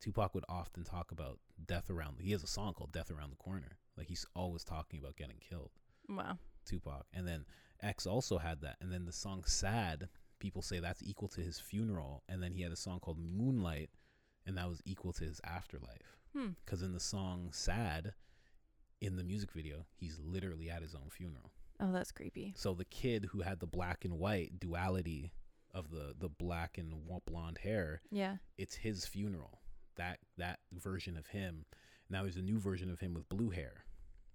Tupac 0.00 0.34
would 0.34 0.46
often 0.48 0.84
talk 0.84 1.10
about 1.10 1.38
death 1.66 1.90
around. 1.90 2.16
He 2.20 2.30
has 2.32 2.42
a 2.42 2.46
song 2.46 2.72
called 2.72 2.92
"Death 2.92 3.10
Around 3.10 3.30
the 3.30 3.36
Corner." 3.36 3.78
Like 3.96 4.06
he's 4.06 4.24
always 4.34 4.64
talking 4.64 5.00
about 5.00 5.16
getting 5.16 5.38
killed. 5.38 5.72
Wow. 6.08 6.38
Tupac. 6.64 7.04
And 7.12 7.26
then 7.26 7.44
X 7.82 8.06
also 8.06 8.38
had 8.38 8.60
that. 8.62 8.76
And 8.80 8.92
then 8.92 9.04
the 9.04 9.12
song 9.12 9.44
Sad, 9.46 10.08
people 10.38 10.62
say 10.62 10.78
that's 10.80 11.02
equal 11.02 11.28
to 11.28 11.40
his 11.40 11.58
funeral. 11.60 12.22
And 12.28 12.42
then 12.42 12.52
he 12.52 12.62
had 12.62 12.72
a 12.72 12.76
song 12.76 13.00
called 13.00 13.18
Moonlight, 13.18 13.90
and 14.46 14.56
that 14.56 14.68
was 14.68 14.82
equal 14.84 15.12
to 15.14 15.24
his 15.24 15.40
afterlife. 15.44 16.18
Hmm. 16.36 16.48
Because 16.64 16.82
in 16.82 16.92
the 16.92 17.00
song 17.00 17.48
Sad, 17.52 18.14
in 19.00 19.16
the 19.16 19.24
music 19.24 19.52
video, 19.52 19.86
he's 19.96 20.18
literally 20.24 20.70
at 20.70 20.82
his 20.82 20.94
own 20.94 21.08
funeral. 21.10 21.50
Oh, 21.80 21.92
that's 21.92 22.10
creepy. 22.12 22.52
So 22.56 22.74
the 22.74 22.84
kid 22.84 23.28
who 23.30 23.42
had 23.42 23.60
the 23.60 23.66
black 23.66 24.04
and 24.04 24.18
white 24.18 24.58
duality 24.58 25.32
of 25.72 25.90
the, 25.90 26.14
the 26.18 26.28
black 26.28 26.76
and 26.78 26.92
blonde 27.26 27.58
hair, 27.58 28.00
Yeah. 28.10 28.36
it's 28.56 28.74
his 28.74 29.06
funeral. 29.06 29.60
That 29.96 30.18
that 30.36 30.60
version 30.72 31.16
of 31.16 31.26
him. 31.28 31.64
Now 32.10 32.22
there's 32.22 32.36
a 32.36 32.42
new 32.42 32.58
version 32.58 32.90
of 32.90 33.00
him 33.00 33.14
with 33.14 33.28
blue 33.28 33.50
hair. 33.50 33.84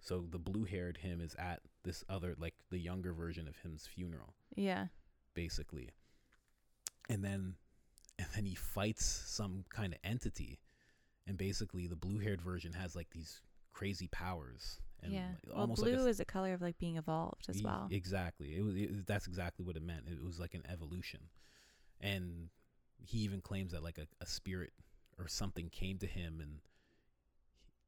So 0.03 0.25
the 0.29 0.37
blue 0.37 0.65
haired 0.65 0.97
him 0.97 1.21
is 1.21 1.33
at 1.39 1.61
this 1.83 2.03
other 2.09 2.35
like 2.37 2.55
the 2.69 2.77
younger 2.77 3.13
version 3.13 3.47
of 3.47 3.55
him's 3.63 3.87
funeral, 3.87 4.33
Yeah. 4.53 4.87
basically. 5.33 5.91
And 7.09 7.23
then 7.23 7.55
and 8.19 8.27
then 8.35 8.45
he 8.45 8.53
fights 8.53 9.05
some 9.05 9.63
kind 9.69 9.93
of 9.93 9.99
entity. 10.03 10.59
And 11.25 11.37
basically 11.37 11.87
the 11.87 11.95
blue 11.95 12.19
haired 12.19 12.41
version 12.41 12.73
has 12.73 12.95
like 12.97 13.09
these 13.11 13.41
crazy 13.71 14.07
powers. 14.07 14.81
And 15.01 15.13
yeah. 15.13 15.27
like, 15.45 15.53
Well, 15.53 15.61
almost 15.61 15.81
blue 15.81 15.95
like 15.95 16.09
is 16.09 16.19
a 16.19 16.25
color 16.25 16.53
of 16.53 16.61
like 16.61 16.77
being 16.77 16.97
evolved 16.97 17.45
as 17.49 17.61
E- 17.61 17.63
well. 17.63 17.87
Exactly. 17.89 18.57
It 18.57 18.61
was. 18.61 18.75
It, 18.75 19.07
that's 19.07 19.27
exactly 19.27 19.65
what 19.65 19.77
it 19.77 19.83
meant. 19.83 20.03
It 20.11 20.21
was 20.23 20.37
like 20.39 20.53
an 20.53 20.63
evolution, 20.71 21.19
and 22.01 22.49
he 23.05 23.19
even 23.19 23.41
claims 23.41 23.71
that 23.73 23.83
like 23.83 23.97
a, 23.97 24.07
a 24.21 24.25
spirit 24.25 24.71
or 25.19 25.27
something 25.27 25.69
came 25.69 25.97
to 25.99 26.07
him 26.07 26.39
and 26.41 26.59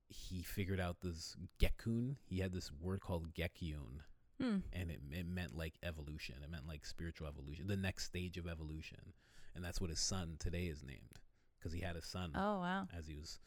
he 0.08 0.42
figured 0.44 0.80
out 0.80 0.98
this 1.02 1.36
Gekyume. 1.60 2.16
He 2.26 2.40
had 2.40 2.54
this 2.54 2.72
word 2.82 3.02
called 3.02 3.34
Gekyume, 3.34 4.02
Hmm. 4.40 4.58
and 4.74 4.92
it, 4.92 5.00
it 5.12 5.26
meant 5.28 5.58
like 5.58 5.76
evolution. 5.84 6.36
It 6.44 6.50
meant 6.52 6.68
like 6.68 6.86
spiritual 6.86 7.28
evolution, 7.28 7.68
the 7.68 7.78
next 7.78 8.06
stage 8.06 8.38
of 8.38 8.48
evolution, 8.48 9.14
and 9.56 9.64
that's 9.64 9.80
what 9.82 9.90
his 9.90 10.00
son 10.00 10.36
today 10.40 10.66
is 10.66 10.84
named 10.84 11.20
because 11.58 11.72
he 11.74 11.80
had 11.82 11.96
a 11.96 12.02
son 12.02 12.32
Oh 12.36 12.60
wow. 12.60 12.88
as 12.98 13.08
he 13.08 13.16
was 13.16 13.40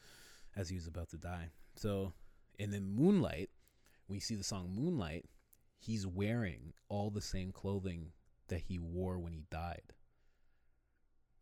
as 0.56 0.68
he 0.68 0.76
was 0.76 0.86
about 0.86 1.10
to 1.10 1.18
die. 1.18 1.50
So, 1.76 2.12
and 2.58 2.72
then 2.72 2.94
Moonlight, 2.96 3.50
when 4.06 4.14
you 4.16 4.20
see 4.20 4.34
the 4.34 4.42
song 4.42 4.70
Moonlight, 4.74 5.26
he's 5.78 6.06
wearing 6.06 6.72
all 6.88 7.10
the 7.10 7.20
same 7.20 7.52
clothing 7.52 8.12
that 8.48 8.62
he 8.62 8.78
wore 8.78 9.18
when 9.18 9.32
he 9.34 9.44
died. 9.50 9.92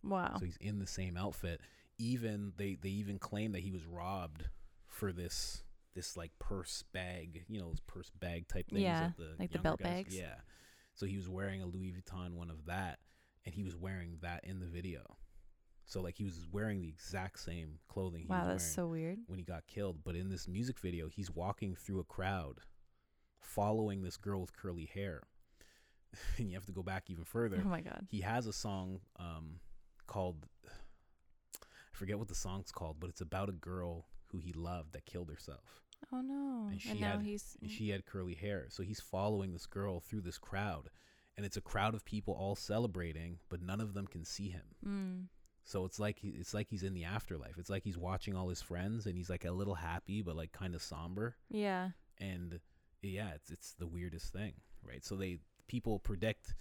Wow. 0.02 0.36
So 0.38 0.44
he's 0.44 0.58
in 0.60 0.78
the 0.78 0.86
same 0.86 1.16
outfit. 1.16 1.60
Even 1.98 2.52
they 2.56 2.74
they 2.80 2.90
even 2.90 3.18
claim 3.18 3.52
that 3.52 3.62
he 3.62 3.70
was 3.70 3.86
robbed 3.86 4.48
for 4.96 5.12
this 5.12 5.62
this 5.94 6.16
like 6.16 6.30
purse 6.38 6.84
bag, 6.92 7.44
you 7.48 7.58
know, 7.58 7.68
those 7.68 7.80
purse 7.80 8.10
bag 8.10 8.48
type 8.48 8.68
things. 8.68 8.82
Yeah, 8.82 9.10
the 9.16 9.34
like 9.38 9.52
the 9.52 9.58
belt 9.58 9.80
guys- 9.80 10.04
bags. 10.04 10.16
Yeah. 10.16 10.34
So 10.94 11.04
he 11.04 11.16
was 11.16 11.28
wearing 11.28 11.62
a 11.62 11.66
Louis 11.66 11.92
Vuitton 11.92 12.32
one 12.32 12.50
of 12.50 12.64
that, 12.66 12.98
and 13.44 13.54
he 13.54 13.62
was 13.62 13.76
wearing 13.76 14.18
that 14.22 14.44
in 14.44 14.60
the 14.60 14.66
video. 14.66 15.16
So 15.84 16.00
like 16.00 16.16
he 16.16 16.24
was 16.24 16.46
wearing 16.50 16.80
the 16.80 16.88
exact 16.88 17.38
same 17.38 17.78
clothing. 17.88 18.22
He 18.22 18.28
wow, 18.28 18.40
was 18.40 18.48
that's 18.48 18.62
wearing 18.64 18.74
so 18.74 18.86
weird. 18.88 19.18
when 19.26 19.38
he 19.38 19.44
got 19.44 19.66
killed. 19.66 19.98
But 20.04 20.16
in 20.16 20.30
this 20.30 20.48
music 20.48 20.78
video, 20.78 21.08
he's 21.08 21.30
walking 21.30 21.76
through 21.76 22.00
a 22.00 22.04
crowd, 22.04 22.60
following 23.38 24.02
this 24.02 24.16
girl 24.16 24.40
with 24.40 24.56
curly 24.56 24.90
hair. 24.92 25.22
and 26.38 26.48
you 26.48 26.54
have 26.54 26.66
to 26.66 26.72
go 26.72 26.82
back 26.82 27.04
even 27.08 27.24
further. 27.24 27.62
Oh 27.64 27.68
my 27.68 27.82
god. 27.82 28.06
He 28.10 28.22
has 28.22 28.46
a 28.46 28.52
song 28.52 29.00
um, 29.18 29.60
called 30.06 30.46
I 30.66 31.98
forget 31.98 32.18
what 32.18 32.28
the 32.28 32.34
song's 32.34 32.72
called, 32.72 32.96
but 32.98 33.10
it's 33.10 33.20
about 33.20 33.48
a 33.48 33.52
girl 33.52 34.06
who 34.30 34.38
he 34.38 34.52
loved 34.52 34.92
that 34.92 35.06
killed 35.06 35.30
herself. 35.30 35.82
Oh 36.12 36.20
no. 36.20 36.64
And 36.64 36.72
And, 36.72 36.80
she 36.82 36.94
now 37.00 37.12
had- 37.12 37.22
he's 37.22 37.56
And 37.62 37.70
she 37.70 37.88
had 37.90 38.04
curly 38.06 38.34
hair, 38.34 38.66
so 38.68 38.82
he's 38.82 39.00
following 39.00 39.52
this 39.52 39.66
girl 39.66 40.00
through 40.00 40.22
this 40.22 40.38
crowd, 40.38 40.90
and 41.36 41.44
it's 41.46 41.56
a 41.56 41.60
crowd 41.62 41.94
of 41.94 42.04
people 42.04 42.34
all 42.34 42.54
celebrating, 42.54 43.38
but 43.48 43.62
none 43.62 43.80
of 43.80 43.94
them 43.94 44.06
can 44.06 44.24
see 44.24 44.48
him. 44.50 44.74
mm, 44.84 45.28
So 45.64 45.84
it's 45.84 45.98
like 45.98 46.18
he, 46.18 46.28
it's 46.28 46.54
like 46.54 46.68
he's 46.68 46.82
in 46.82 46.94
the 46.94 47.04
afterlife. 47.04 47.58
It's 47.58 47.70
like 47.70 47.82
he's 47.84 47.98
watching 47.98 48.34
all 48.36 48.48
his 48.48 48.62
friends, 48.62 49.06
and 49.06 49.16
he's 49.16 49.30
like 49.30 49.44
a 49.44 49.50
little 49.52 49.74
happy, 49.74 50.22
but 50.22 50.36
like 50.36 50.52
kind 50.52 50.74
of 50.74 50.82
somber. 50.82 51.36
yeah. 51.50 51.90
and 52.18 52.60
yeah, 53.02 53.30
it's 53.34 53.50
it's 53.50 53.72
the 53.74 53.86
weirdest 53.86 54.32
thing, 54.32 54.54
right? 54.82 55.04
So 55.04 55.16
they 55.16 55.38
people 55.68 55.98
predict 55.98 56.54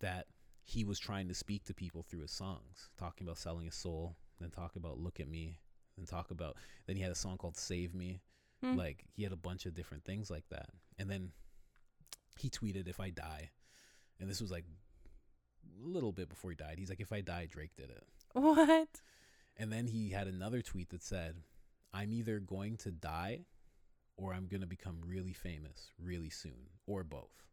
that 0.00 0.26
he 0.64 0.84
was 0.84 0.98
trying 0.98 1.28
to 1.28 1.34
speak 1.34 1.64
to 1.64 1.74
people 1.74 2.02
through 2.02 2.20
his 2.20 2.30
songs, 2.32 2.90
talking 2.98 3.26
about 3.26 3.38
selling 3.38 3.64
his 3.66 3.74
soul, 3.74 4.16
then 4.38 4.50
talk 4.50 4.76
about 4.76 4.98
look 4.98 5.18
at 5.20 5.28
me, 5.28 5.60
then 5.98 6.06
talk 6.06 6.30
about 6.30 6.56
then 6.86 6.96
he 6.96 7.02
had 7.02 7.12
a 7.12 7.16
song 7.16 7.36
called 7.36 7.56
Save 7.56 7.94
Me. 7.94 8.20
Hmm. 8.62 8.76
Like 8.76 9.04
he 9.12 9.22
had 9.22 9.32
a 9.32 9.36
bunch 9.36 9.66
of 9.66 9.74
different 9.74 10.04
things 10.04 10.30
like 10.30 10.48
that. 10.50 10.70
And 10.98 11.10
then 11.10 11.30
he 12.38 12.50
tweeted 12.50 12.88
if 12.88 13.00
I 13.00 13.10
die. 13.10 13.50
And 14.20 14.28
this 14.28 14.40
was 14.40 14.50
like 14.50 14.64
a 15.64 15.88
little 15.88 16.12
bit 16.12 16.28
before 16.28 16.50
he 16.50 16.56
died. 16.56 16.76
He's 16.78 16.88
like 16.88 17.00
if 17.00 17.12
I 17.12 17.20
die, 17.20 17.46
Drake 17.50 17.76
did 17.76 17.90
it. 17.90 18.04
What? 18.32 18.88
And 19.56 19.72
then 19.72 19.86
he 19.86 20.10
had 20.10 20.26
another 20.28 20.62
tweet 20.62 20.90
that 20.90 21.02
said, 21.02 21.36
I'm 21.92 22.12
either 22.12 22.38
going 22.38 22.76
to 22.78 22.90
die 22.90 23.46
or 24.16 24.34
I'm 24.34 24.46
going 24.46 24.60
to 24.60 24.66
become 24.66 24.98
really 25.06 25.32
famous 25.32 25.92
really 25.98 26.30
soon, 26.30 26.70
or 26.86 27.04
both. 27.04 27.44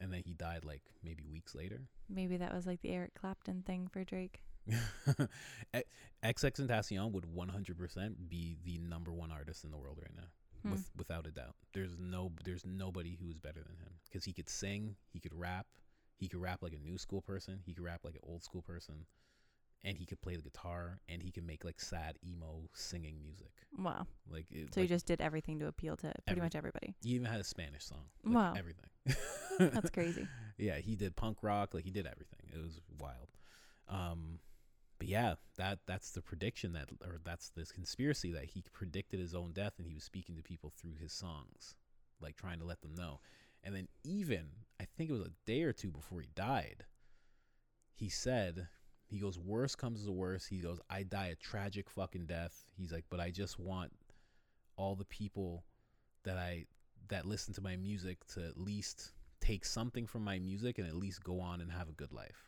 And 0.00 0.12
then 0.12 0.22
he 0.24 0.34
died 0.34 0.64
like 0.64 0.82
maybe 1.02 1.24
weeks 1.24 1.54
later. 1.54 1.88
Maybe 2.08 2.36
that 2.36 2.54
was 2.54 2.66
like 2.66 2.82
the 2.82 2.90
Eric 2.90 3.14
Clapton 3.18 3.62
thing 3.62 3.88
for 3.90 4.04
Drake. 4.04 4.42
XXXTentacion 6.24 7.12
would 7.12 7.24
100% 7.24 8.14
be 8.28 8.56
the 8.64 8.78
number 8.78 9.12
one 9.12 9.30
artist 9.30 9.64
in 9.64 9.70
the 9.70 9.76
world 9.76 9.98
right 10.00 10.14
now. 10.16 10.28
Hmm. 10.62 10.70
With, 10.72 10.90
without 10.96 11.26
a 11.26 11.30
doubt. 11.30 11.54
There's 11.74 11.96
no 11.98 12.32
there's 12.44 12.64
nobody 12.64 13.16
who 13.20 13.30
is 13.30 13.38
better 13.38 13.60
than 13.62 13.76
him 13.78 13.92
cuz 14.12 14.24
he 14.24 14.32
could 14.32 14.48
sing, 14.48 14.96
he 15.12 15.20
could 15.20 15.34
rap, 15.34 15.66
he 16.16 16.28
could 16.28 16.40
rap 16.40 16.62
like 16.62 16.72
a 16.72 16.78
new 16.78 16.96
school 16.98 17.20
person, 17.20 17.60
he 17.64 17.74
could 17.74 17.84
rap 17.84 18.00
like 18.04 18.14
an 18.14 18.22
old 18.24 18.42
school 18.42 18.62
person, 18.62 19.04
and 19.84 19.98
he 19.98 20.06
could 20.06 20.20
play 20.22 20.34
the 20.34 20.42
guitar 20.42 20.98
and 21.08 21.22
he 21.22 21.30
could 21.30 21.44
make 21.44 21.62
like 21.62 21.78
sad 21.78 22.18
emo 22.26 22.68
singing 22.72 23.20
music. 23.22 23.52
Wow. 23.76 24.06
Like 24.28 24.46
it, 24.50 24.72
So 24.74 24.80
like, 24.80 24.88
he 24.88 24.94
just 24.94 25.06
did 25.06 25.20
everything 25.20 25.58
to 25.60 25.66
appeal 25.66 25.94
to 25.98 26.06
pretty 26.08 26.22
Every- 26.28 26.42
much 26.42 26.54
everybody. 26.56 26.94
he 27.02 27.10
even 27.10 27.26
had 27.26 27.40
a 27.40 27.44
Spanish 27.44 27.84
song. 27.84 28.06
Like 28.24 28.34
Wow. 28.34 28.54
Everything. 28.56 28.90
That's 29.58 29.90
crazy. 29.90 30.26
yeah, 30.58 30.78
he 30.78 30.96
did 30.96 31.14
punk 31.16 31.42
rock, 31.42 31.74
like 31.74 31.84
he 31.84 31.90
did 31.90 32.06
everything. 32.06 32.48
It 32.52 32.58
was 32.62 32.80
wild. 32.98 33.28
Um 33.88 34.40
but 34.98 35.08
yeah, 35.08 35.34
that 35.56 35.80
that's 35.86 36.10
the 36.10 36.22
prediction 36.22 36.72
that 36.72 36.88
or 37.02 37.20
that's 37.24 37.50
this 37.50 37.72
conspiracy 37.72 38.32
that 38.32 38.46
he 38.46 38.64
predicted 38.72 39.20
his 39.20 39.34
own 39.34 39.52
death 39.52 39.74
and 39.78 39.86
he 39.86 39.94
was 39.94 40.04
speaking 40.04 40.36
to 40.36 40.42
people 40.42 40.72
through 40.76 40.94
his 41.00 41.12
songs, 41.12 41.76
like 42.20 42.36
trying 42.36 42.58
to 42.58 42.64
let 42.64 42.80
them 42.80 42.94
know. 42.94 43.20
And 43.62 43.74
then 43.74 43.88
even 44.04 44.46
I 44.80 44.84
think 44.96 45.10
it 45.10 45.14
was 45.14 45.22
a 45.22 45.32
day 45.44 45.62
or 45.62 45.72
two 45.72 45.90
before 45.90 46.20
he 46.20 46.28
died, 46.34 46.84
he 47.94 48.08
said 48.08 48.68
he 49.08 49.18
goes, 49.18 49.38
worst 49.38 49.78
comes 49.78 50.04
to 50.04 50.12
worst. 50.12 50.48
He 50.48 50.58
goes, 50.58 50.80
I 50.90 51.04
die 51.04 51.28
a 51.28 51.36
tragic 51.36 51.88
fucking 51.88 52.26
death. 52.26 52.64
He's 52.76 52.92
like, 52.92 53.04
but 53.08 53.20
I 53.20 53.30
just 53.30 53.58
want 53.58 53.92
all 54.76 54.94
the 54.94 55.04
people 55.04 55.64
that 56.24 56.36
I 56.36 56.66
that 57.08 57.24
listen 57.24 57.54
to 57.54 57.60
my 57.60 57.76
music 57.76 58.26
to 58.34 58.44
at 58.44 58.58
least 58.58 59.12
take 59.40 59.64
something 59.64 60.06
from 60.06 60.24
my 60.24 60.38
music 60.38 60.78
and 60.78 60.88
at 60.88 60.96
least 60.96 61.22
go 61.22 61.40
on 61.40 61.60
and 61.60 61.70
have 61.70 61.88
a 61.88 61.92
good 61.92 62.12
life. 62.12 62.45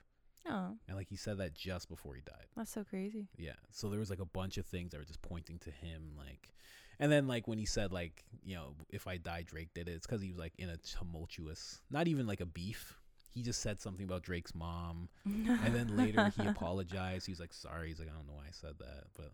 Oh, 0.49 0.77
And 0.87 0.97
like 0.97 1.09
he 1.09 1.17
said 1.17 1.39
that 1.39 1.55
just 1.55 1.89
before 1.89 2.15
he 2.15 2.23
died. 2.23 2.47
that's 2.57 2.73
so 2.73 2.85
crazy. 2.85 3.29
Yeah. 3.37 3.53
So 3.71 3.89
there 3.89 4.01
was 4.01 4.11
like 4.11 4.21
a 4.21 4.25
bunch 4.25 4.57
of 4.59 4.67
things 4.67 4.91
that 4.93 4.99
were 4.99 5.05
just 5.05 5.23
pointing 5.23 5.59
to 5.61 5.71
him 5.71 6.13
like 6.17 6.53
and 7.01 7.13
then 7.13 7.29
like 7.29 7.47
when 7.47 7.59
he 7.59 7.67
said 7.67 7.93
like, 7.93 8.25
you 8.45 8.55
know, 8.57 8.75
if 8.91 9.07
I 9.07 9.19
die 9.19 9.43
Drake 9.43 9.73
did 9.75 9.89
it, 9.89 9.93
it's 9.93 10.07
cuz 10.07 10.21
he 10.23 10.31
was 10.31 10.39
like 10.39 10.55
in 10.59 10.69
a 10.69 10.77
tumultuous, 10.79 11.81
not 11.91 12.09
even 12.09 12.27
like 12.27 12.41
a 12.41 12.47
beef. 12.47 12.99
He 13.31 13.43
just 13.43 13.61
said 13.61 13.81
something 13.81 14.05
about 14.05 14.23
Drake's 14.23 14.55
mom 14.55 15.09
and 15.25 15.75
then 15.75 15.97
later 15.97 16.33
he 16.37 16.47
apologized. 16.55 17.27
He 17.27 17.33
was 17.33 17.41
like 17.41 17.53
sorry. 17.53 17.89
He's 17.89 17.99
like 18.01 18.09
I 18.09 18.13
don't 18.13 18.27
know 18.27 18.35
why 18.35 18.47
I 18.49 18.53
said 18.53 18.79
that, 18.79 19.05
but 19.15 19.33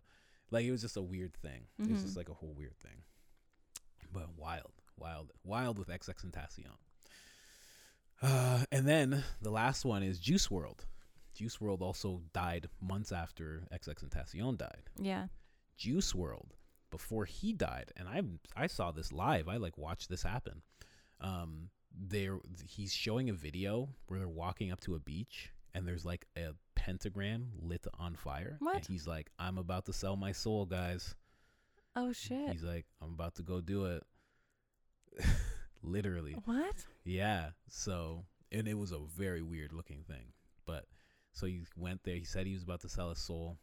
like 0.51 0.65
it 0.65 0.71
was 0.71 0.81
just 0.81 0.97
a 0.97 1.01
weird 1.01 1.33
thing. 1.33 1.67
It 1.79 1.89
was 1.89 2.03
just 2.03 2.17
like 2.17 2.29
a 2.29 2.33
whole 2.33 2.53
weird 2.53 2.77
thing. 2.77 3.03
But 4.13 4.29
wild, 4.37 4.71
wild. 4.97 5.31
wild, 5.43 5.77
with 5.79 5.87
XXXTentacion. 5.89 6.67
Uh, 8.21 8.63
and 8.71 8.87
then 8.87 9.23
the 9.41 9.49
last 9.49 9.83
one 9.85 10.03
is 10.03 10.19
Juice 10.19 10.47
WRLD. 10.47 10.79
Juice 11.35 11.57
WRLD 11.57 11.81
also 11.81 12.21
died 12.33 12.67
months 12.81 13.11
after 13.11 13.67
XXXTentacion 13.73 14.57
died. 14.57 14.89
Yeah. 14.99 15.27
Juice 15.77 16.13
WRLD 16.13 16.51
before 16.89 17.25
he 17.25 17.51
died, 17.53 17.91
and 17.97 18.07
I 18.07 18.21
I 18.55 18.67
saw 18.67 18.91
this 18.91 19.11
live. 19.11 19.47
I 19.47 19.57
like 19.57 19.77
watched 19.77 20.09
this 20.09 20.23
happen. 20.23 20.61
Um, 21.19 21.69
there 21.97 22.39
he's 22.65 22.93
showing 22.93 23.29
a 23.29 23.33
video 23.33 23.89
where 24.07 24.19
they're 24.19 24.27
walking 24.27 24.71
up 24.71 24.79
to 24.81 24.95
a 24.95 24.99
beach 24.99 25.51
and 25.73 25.85
there's 25.87 26.05
like 26.05 26.25
a 26.37 26.53
pentagram 26.75 27.49
lit 27.61 27.85
on 27.99 28.15
fire. 28.15 28.55
What? 28.59 28.75
And 28.77 28.85
he's 28.85 29.05
like, 29.05 29.29
I'm 29.37 29.57
about 29.57 29.85
to 29.85 29.93
sell 29.93 30.15
my 30.15 30.31
soul, 30.31 30.65
guys. 30.65 31.15
Oh 31.95 32.13
shit. 32.13 32.51
He's 32.51 32.63
like, 32.63 32.85
I'm 33.01 33.13
about 33.13 33.35
to 33.35 33.43
go 33.43 33.61
do 33.61 33.85
it. 33.85 34.03
Literally. 35.83 36.35
what? 36.45 36.75
Yeah. 37.03 37.49
So, 37.69 38.23
and 38.51 38.67
it 38.67 38.77
was 38.77 38.91
a 38.91 38.99
very 38.99 39.41
weird 39.41 39.73
looking 39.73 40.03
thing. 40.07 40.33
But 40.65 40.85
so 41.35 41.45
he 41.45 41.61
went 41.77 42.03
there. 42.03 42.15
He 42.15 42.23
said 42.23 42.47
he 42.47 42.53
was 42.53 42.63
about 42.63 42.81
to 42.81 42.89
sell 42.89 43.09
his 43.09 43.19
soul. 43.19 43.57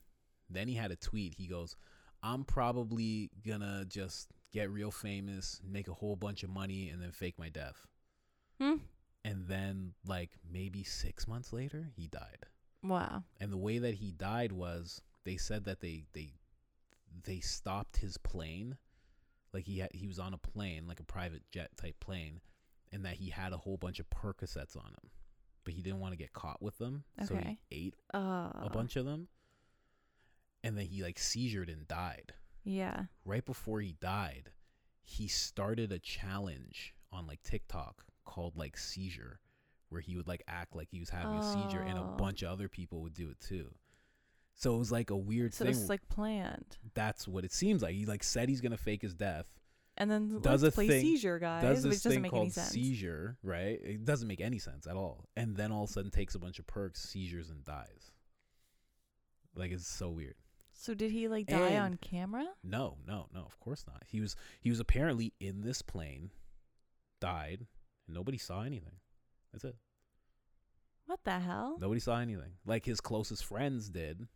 Then 0.49 0.69
he 0.69 0.75
had 0.75 0.93
a 0.93 0.97
tweet. 0.97 1.35
He 1.35 1.49
goes, 1.49 1.75
I'm 2.23 2.45
probably 2.45 3.31
gonna 3.45 3.85
just 3.87 4.29
get 4.53 4.71
real 4.71 4.91
famous, 4.93 5.61
make 5.67 5.89
a 5.89 5.95
whole 5.95 6.15
bunch 6.15 6.45
of 6.45 6.51
money, 6.51 6.91
and 6.91 7.03
then 7.03 7.11
fake 7.11 7.39
my 7.39 7.49
death. 7.49 7.87
Hmm. 8.61 8.77
And 9.25 9.47
then, 9.47 9.95
like, 10.07 10.31
maybe 10.49 10.85
six 10.85 11.27
months 11.27 11.53
later, 11.53 11.89
he 11.97 12.07
died. 12.07 12.47
Wow. 12.83 13.25
And 13.41 13.53
the 13.53 13.57
way 13.57 13.79
that 13.79 13.95
he 13.95 14.13
died 14.13 14.53
was 14.53 15.01
they 15.25 15.37
said 15.37 15.65
that 15.65 15.81
they, 15.81 16.05
they, 16.13 16.35
they 17.25 17.41
stopped 17.41 17.97
his 17.99 18.19
plane. 18.19 18.77
Like 19.53 19.65
he 19.65 19.79
had, 19.79 19.91
he 19.93 20.07
was 20.07 20.19
on 20.19 20.35
a 20.35 20.39
plane, 20.39 20.87
like 20.89 21.01
a 21.01 21.05
private 21.05 21.43
jet 21.51 21.71
type 21.77 22.01
plane, 22.01 22.41
and 22.93 23.05
that 23.05 23.17
he 23.17 23.31
had 23.31 23.53
a 23.53 23.59
whole 23.59 23.77
bunch 23.77 24.01
of 24.01 24.11
Percocets 24.11 24.77
on 24.77 24.89
him, 24.89 25.11
but 25.65 25.75
he 25.75 25.83
didn't 25.83 26.01
want 26.01 26.13
to 26.13 26.19
get 26.19 26.33
caught 26.33 26.61
with 26.63 26.79
them, 26.79 27.05
so 27.27 27.37
he 27.37 27.59
ate 27.71 27.95
a 28.13 28.19
oh. 28.19 28.69
bunch 28.73 28.97
of 28.97 29.05
them, 29.05 29.29
and 30.65 30.77
then 30.77 30.87
he 30.87 31.03
like 31.03 31.17
seizured 31.17 31.73
and 31.73 31.87
died. 31.89 32.33
Yeah. 32.65 33.05
Right 33.25 33.45
before 33.45 33.81
he 33.81 33.93
died, 34.01 34.51
he 35.05 35.27
started 35.29 35.93
a 35.93 35.99
challenge 35.99 36.95
on 37.13 37.27
like 37.27 37.43
TikTok 37.43 38.05
called 38.25 38.57
like 38.57 38.77
seizure, 38.77 39.41
where 39.89 40.01
he 40.01 40.17
would 40.17 40.29
like 40.29 40.43
act 40.49 40.75
like 40.77 40.89
he 40.91 41.01
was 41.01 41.11
having 41.11 41.39
a 41.39 41.43
seizure, 41.43 41.83
and 41.83 41.99
a 41.99 42.03
Oh. 42.03 42.17
bunch 42.17 42.43
of 42.43 42.51
other 42.51 42.69
people 42.69 43.01
would 43.03 43.15
do 43.15 43.29
it 43.31 43.41
too. 43.41 43.75
So 44.55 44.75
it 44.75 44.79
was 44.79 44.93
like 44.93 45.11
a 45.11 45.17
weird 45.17 45.55
So 45.55 45.65
thing. 45.65 45.73
this 45.73 45.83
is 45.83 45.89
like 45.89 46.07
planned, 46.09 46.77
That's 46.95 47.27
what 47.27 47.45
it 47.45 47.53
seems 47.53 47.83
like. 47.83 47.95
He 47.95 48.07
like 48.07 48.23
said 48.23 48.49
he's 48.49 48.61
gonna 48.61 48.77
fake 48.77 49.03
his 49.03 49.15
death. 49.15 49.47
And 49.97 50.11
then 50.11 50.41
Does 50.41 50.63
let's 50.63 50.75
a 50.75 50.77
play 50.77 50.89
thing- 50.89 51.03
seizure, 51.03 51.39
guys, 51.39 51.63
does 51.63 51.85
which 51.87 52.03
doesn't 52.03 52.23
make 52.23 52.33
any 52.33 52.51
sense. 52.51 52.69
seizure, 52.71 53.37
right? 53.43 53.81
It 53.83 54.05
doesn't 54.05 54.27
make 54.29 54.41
any 54.41 54.59
sense 54.59 54.87
at 54.87 54.97
all. 54.97 55.29
And 55.37 55.57
then 55.57 55.71
all 55.73 55.85
of 55.85 55.91
a 55.91 55.93
sudden 55.93 56.11
takes 56.11 56.35
a 56.35 56.39
bunch 56.39 56.59
of 56.59 56.67
perks, 56.67 57.01
seizures, 57.03 57.51
and 57.51 57.65
dies. 57.65 58.13
Like 59.55 59.71
it's 59.71 59.87
so 59.87 60.11
weird. 60.11 60.35
So 60.73 60.95
did 60.95 61.11
he 61.13 61.29
like 61.29 61.47
die 61.47 61.69
And- 61.69 61.85
on 61.85 61.97
camera? 61.99 62.47
No, 62.65 62.97
no, 63.07 63.27
no. 63.35 63.43
Of 63.43 63.61
course 63.61 63.85
not. 63.87 64.03
He 64.07 64.21
was 64.21 64.35
he 64.61 64.71
was 64.71 64.81
apparently 64.81 65.35
in 65.41 65.61
this 65.61 65.83
plane, 65.83 66.31
died, 67.21 67.67
and 68.07 68.15
nobody 68.15 68.39
saw 68.39 68.63
anything. 68.63 68.97
That's 69.53 69.65
it. 69.65 69.77
What 71.07 71.21
the 71.25 71.39
hell? 71.41 71.77
Nobody 71.79 72.01
saw 72.01 72.19
anything. 72.19 72.53
Like 72.65 72.87
his 72.87 73.01
closest 73.01 73.45
friends 73.45 73.91
did, 73.91 74.27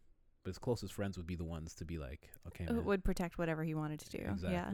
but 0.44 0.50
his 0.50 0.58
closest 0.58 0.92
friends 0.92 1.16
would 1.16 1.26
be 1.26 1.36
the 1.36 1.44
ones 1.44 1.74
to 1.76 1.84
be 1.86 1.96
like, 1.96 2.28
okay, 2.48 2.64
It 2.64 2.72
man. 2.72 2.84
would 2.84 3.02
protect 3.02 3.38
whatever 3.38 3.64
he 3.64 3.74
wanted 3.74 4.00
to 4.00 4.10
do. 4.10 4.18
Exactly. 4.18 4.50
Yeah. 4.52 4.72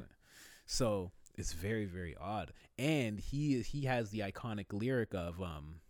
So 0.66 1.12
it's 1.36 1.52
very 1.52 1.84
very 1.86 2.14
odd, 2.16 2.52
and 2.78 3.18
he 3.18 3.60
he 3.62 3.82
has 3.86 4.10
the 4.10 4.20
iconic 4.20 4.66
lyric 4.72 5.14
of 5.14 5.40
um, 5.40 5.80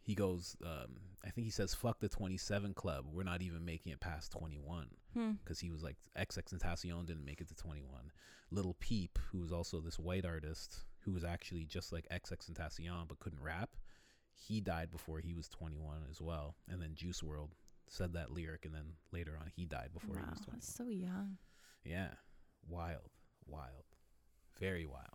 he 0.00 0.14
goes 0.14 0.56
um, 0.64 0.96
I 1.24 1.30
think 1.30 1.44
he 1.46 1.50
says 1.50 1.74
fuck 1.74 2.00
the 2.00 2.08
twenty 2.08 2.36
seven 2.36 2.74
club. 2.74 3.04
We're 3.10 3.22
not 3.24 3.42
even 3.42 3.64
making 3.64 3.92
it 3.92 4.00
past 4.00 4.32
twenty 4.32 4.58
one 4.58 4.88
Hmm. 5.14 5.32
because 5.42 5.58
he 5.58 5.70
was 5.72 5.82
like 5.82 5.96
XXXTentacion 6.16 7.04
didn't 7.06 7.24
make 7.24 7.40
it 7.40 7.48
to 7.48 7.54
21. 7.56 8.12
Little 8.52 8.76
Peep, 8.78 9.18
who 9.32 9.40
was 9.40 9.50
also 9.50 9.80
this 9.80 9.98
white 9.98 10.24
artist 10.24 10.84
who 11.00 11.10
was 11.10 11.24
actually 11.24 11.64
just 11.64 11.92
like 11.92 12.06
XXXTentacion 12.12 13.08
but 13.08 13.18
couldn't 13.18 13.42
rap, 13.42 13.70
he 14.32 14.60
died 14.60 14.88
before 14.92 15.18
he 15.18 15.34
was 15.34 15.48
21 15.48 16.02
as 16.08 16.20
well. 16.20 16.54
And 16.68 16.80
then 16.80 16.94
Juice 16.94 17.22
WRLD 17.22 17.50
said 17.88 18.12
that 18.12 18.30
lyric, 18.30 18.64
and 18.66 18.72
then 18.72 18.92
later 19.10 19.36
on 19.40 19.50
he 19.56 19.66
died 19.66 19.88
before 19.92 20.14
he 20.14 20.20
was 20.30 20.38
21. 20.42 20.46
that's 20.52 20.72
so 20.72 20.86
young. 20.86 21.38
Yeah, 21.84 22.10
wild, 22.68 23.10
wild, 23.48 23.86
very 24.60 24.86
wild. 24.86 25.06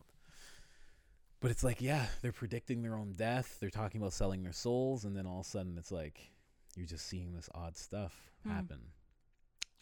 But 1.39 1.51
it's 1.51 1.63
like, 1.63 1.79
yeah, 1.81 2.07
they're 2.21 2.31
predicting 2.31 2.81
their 2.81 2.95
own 2.95 3.13
death. 3.13 3.57
They're 3.59 3.69
talking 3.69 4.01
about 4.01 4.13
selling 4.13 4.41
their 4.43 4.51
souls, 4.53 5.05
and 5.05 5.15
then 5.15 5.25
all 5.27 5.41
of 5.41 5.45
a 5.45 5.49
sudden, 5.49 5.77
it's 5.77 5.91
like 5.91 6.31
you're 6.75 6.87
just 6.87 7.05
seeing 7.07 7.33
this 7.33 7.49
odd 7.53 7.77
stuff 7.77 8.13
Hmm. 8.43 8.49
happen. 8.51 8.79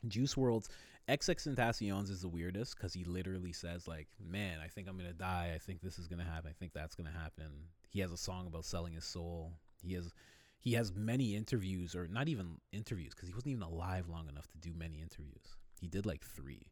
Juice 0.07 0.35
WRLD's 0.35 0.69
XX 1.07 1.55
Tentacion's 1.55 2.09
is 2.09 2.21
the 2.21 2.27
weirdest 2.29 2.75
because 2.75 2.93
he 2.93 3.03
literally 3.05 3.53
says 3.53 3.87
like, 3.87 4.07
"Man, 4.19 4.59
I 4.59 4.67
think 4.67 4.87
I'm 4.87 4.97
gonna 4.97 5.13
die. 5.13 5.51
I 5.53 5.57
think 5.57 5.81
this 5.81 5.97
is 5.99 6.07
gonna 6.07 6.23
happen. 6.25 6.49
I 6.49 6.53
think 6.53 6.73
that's 6.73 6.95
gonna 6.95 7.11
happen." 7.11 7.69
He 7.89 7.99
has 7.99 8.11
a 8.11 8.17
song 8.17 8.47
about 8.47 8.65
selling 8.65 8.93
his 8.93 9.05
soul. 9.05 9.53
He 9.81 9.93
has 9.93 10.13
he 10.59 10.73
has 10.73 10.93
many 10.93 11.35
interviews, 11.35 11.93
or 11.93 12.07
not 12.07 12.29
even 12.29 12.61
interviews, 12.71 13.13
because 13.13 13.27
he 13.27 13.33
wasn't 13.33 13.51
even 13.51 13.63
alive 13.63 14.07
long 14.07 14.29
enough 14.29 14.47
to 14.47 14.57
do 14.57 14.73
many 14.73 15.01
interviews. 15.01 15.57
He 15.81 15.87
did 15.87 16.05
like 16.05 16.23
three, 16.23 16.71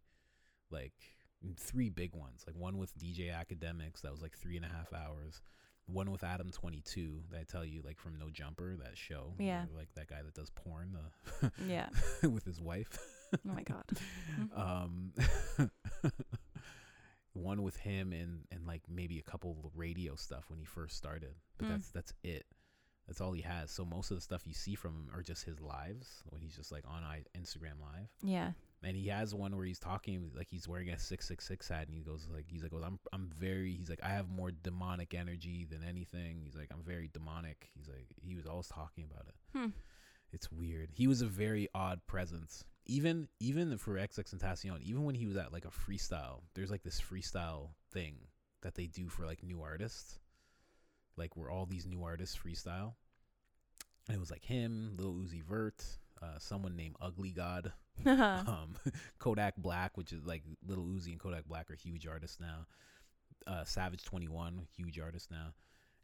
like 0.70 0.94
three 1.58 1.90
big 1.90 2.16
ones. 2.16 2.44
Like 2.48 2.56
one 2.56 2.78
with 2.78 2.98
DJ 2.98 3.32
Akademiks 3.32 4.02
that 4.02 4.12
was 4.12 4.22
like 4.22 4.38
three 4.38 4.58
and 4.58 4.66
a 4.66 4.70
half 4.70 4.94
hours. 4.94 5.42
One 5.88 6.12
with 6.12 6.24
Adam 6.24 6.52
Twenty 6.52 6.82
Two 6.82 7.22
that 7.32 7.40
I 7.40 7.44
tell 7.44 7.66
you 7.66 7.82
like 7.84 7.98
from 8.00 8.18
No 8.18 8.30
Jumper 8.30 8.78
that 8.78 8.98
show. 8.98 9.34
Yeah. 9.40 9.66
where, 9.66 9.80
like 9.80 9.90
that 9.96 10.08
guy 10.08 10.22
that 10.24 10.34
does 10.34 10.50
porn 10.52 10.98
uh, 11.44 11.50
Yeah. 11.68 11.90
with 12.30 12.46
his 12.46 12.62
wife. 12.62 12.98
Oh 13.34 13.38
my 13.54 13.64
god. 13.64 13.84
um, 14.56 15.12
one 17.34 17.64
with 17.64 17.78
him 17.78 18.12
and 18.14 18.46
and 18.52 18.68
like 18.68 18.82
maybe 18.90 19.18
a 19.20 19.24
couple 19.24 19.58
of 19.64 19.72
radio 19.78 20.16
stuff 20.16 20.46
when 20.50 20.60
he 20.60 20.66
first 20.66 20.98
started, 20.98 21.34
but 21.58 21.68
Mm. 21.68 21.72
that's 21.72 21.90
that's 21.90 22.14
it. 22.24 22.46
That's 23.08 23.20
all 23.22 23.32
he 23.34 23.42
has. 23.42 23.72
So 23.72 23.84
most 23.84 24.12
of 24.12 24.18
the 24.18 24.22
stuff 24.22 24.44
you 24.46 24.54
see 24.54 24.76
from 24.76 24.92
him 24.94 25.10
are 25.14 25.24
just 25.24 25.44
his 25.46 25.60
lives 25.60 26.24
when 26.30 26.42
he's 26.42 26.56
just 26.56 26.72
like 26.72 26.84
on 26.88 27.04
I- 27.04 27.24
Instagram 27.38 27.82
live. 27.82 28.08
Yeah. 28.22 28.52
And 28.84 28.98
he 28.98 29.10
has 29.10 29.36
one 29.36 29.56
where 29.56 29.66
he's 29.66 29.78
talking 29.78 30.32
like 30.36 30.48
he's 30.50 30.68
wearing 30.68 30.90
a 30.90 30.98
six 30.98 31.28
six 31.28 31.48
six 31.48 31.68
hat, 31.70 31.88
and 31.88 31.96
he 31.96 32.02
goes 32.02 32.28
like 32.34 32.46
he's 32.48 32.64
like, 32.64 32.74
well, 32.74 32.84
I'm 32.84 33.00
I'm 33.14 33.30
very 33.38 33.74
he's 33.74 33.90
like 33.90 34.02
I 34.04 34.10
have 34.10 34.30
more 34.30 34.52
demonic 34.52 35.14
energy 35.14 35.68
than 35.70 35.84
anything. 35.88 36.42
He's 36.44 36.56
like 36.56 36.70
I'm 36.74 36.84
very 36.84 37.10
demonic. 37.14 37.70
He's 37.76 37.88
like 37.88 38.08
he 38.22 38.36
was 38.36 38.48
always 38.48 38.68
talking 38.68 39.06
about 39.10 39.28
it. 39.28 39.36
Hmm. 39.56 39.70
It's 40.34 40.52
weird. 40.52 40.90
He 40.94 41.08
was 41.08 41.22
a 41.22 41.28
very 41.28 41.68
odd 41.76 42.00
presence. 42.08 42.64
Even 42.88 43.28
even 43.40 43.78
for 43.78 43.96
XXXTentacion, 43.96 44.82
even 44.82 45.04
when 45.04 45.16
he 45.16 45.28
was 45.28 45.38
at 45.38 45.54
like 45.54 45.66
a 45.66 45.70
freestyle, 45.70 46.42
there's 46.56 46.72
like 46.72 46.84
this 46.84 47.00
freestyle 47.00 47.70
thing 47.94 48.16
that 48.62 48.76
they 48.76 48.88
do 48.88 49.10
for 49.10 49.26
like 49.26 49.44
new 49.44 49.62
artists, 49.62 50.20
like 51.18 51.36
where 51.36 51.50
all 51.50 51.66
these 51.66 51.86
new 51.86 52.04
artists 52.04 52.38
freestyle. 52.38 52.94
And 54.08 54.18
it 54.18 54.20
was 54.20 54.32
like 54.32 54.44
him, 54.44 54.96
Lil 54.98 55.14
Uzi 55.14 55.44
Vert, 55.44 55.84
uh, 56.22 56.38
someone 56.38 56.76
named 56.76 56.96
Ugly 57.02 57.32
God, 57.32 57.74
um, 58.06 58.76
Kodak 59.20 59.56
Black, 59.58 59.98
which 59.98 60.14
is 60.14 60.26
like 60.26 60.44
Little 60.66 60.86
Uzi 60.86 61.12
and 61.12 61.20
Kodak 61.20 61.46
Black 61.48 61.70
are 61.72 61.76
huge 61.76 62.08
artists 62.08 62.40
now. 62.40 62.66
Uh, 63.48 63.64
Savage 63.64 64.04
Twenty 64.04 64.28
One, 64.28 64.68
huge 64.76 65.00
artist 65.00 65.32
now, 65.32 65.54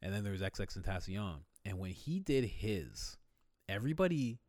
and 0.02 0.14
then 0.14 0.23
there's 0.23 0.41
XXXTentacion. 0.41 1.41
And 1.65 1.80
when 1.80 1.91
he 1.91 2.19
did 2.19 2.45
his, 2.45 3.18
everybody, 3.69 4.39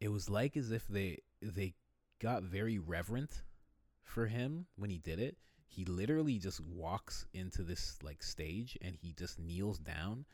it 0.00 0.08
was 0.08 0.30
like 0.30 0.56
as 0.56 0.70
if 0.70 0.86
they 0.86 1.18
they 1.40 1.74
got 2.20 2.44
very 2.44 2.78
reverent 2.78 3.42
for 4.04 4.26
him 4.26 4.66
when 4.76 4.90
he 4.90 4.98
did 4.98 5.18
it. 5.18 5.36
He 5.66 5.84
literally 5.84 6.38
just 6.38 6.60
walks 6.60 7.26
into 7.32 7.62
this 7.62 7.98
like 8.02 8.22
stage 8.22 8.76
and 8.82 8.94
he 8.94 9.14
just 9.18 9.38
kneels 9.38 9.78
down, 9.78 10.26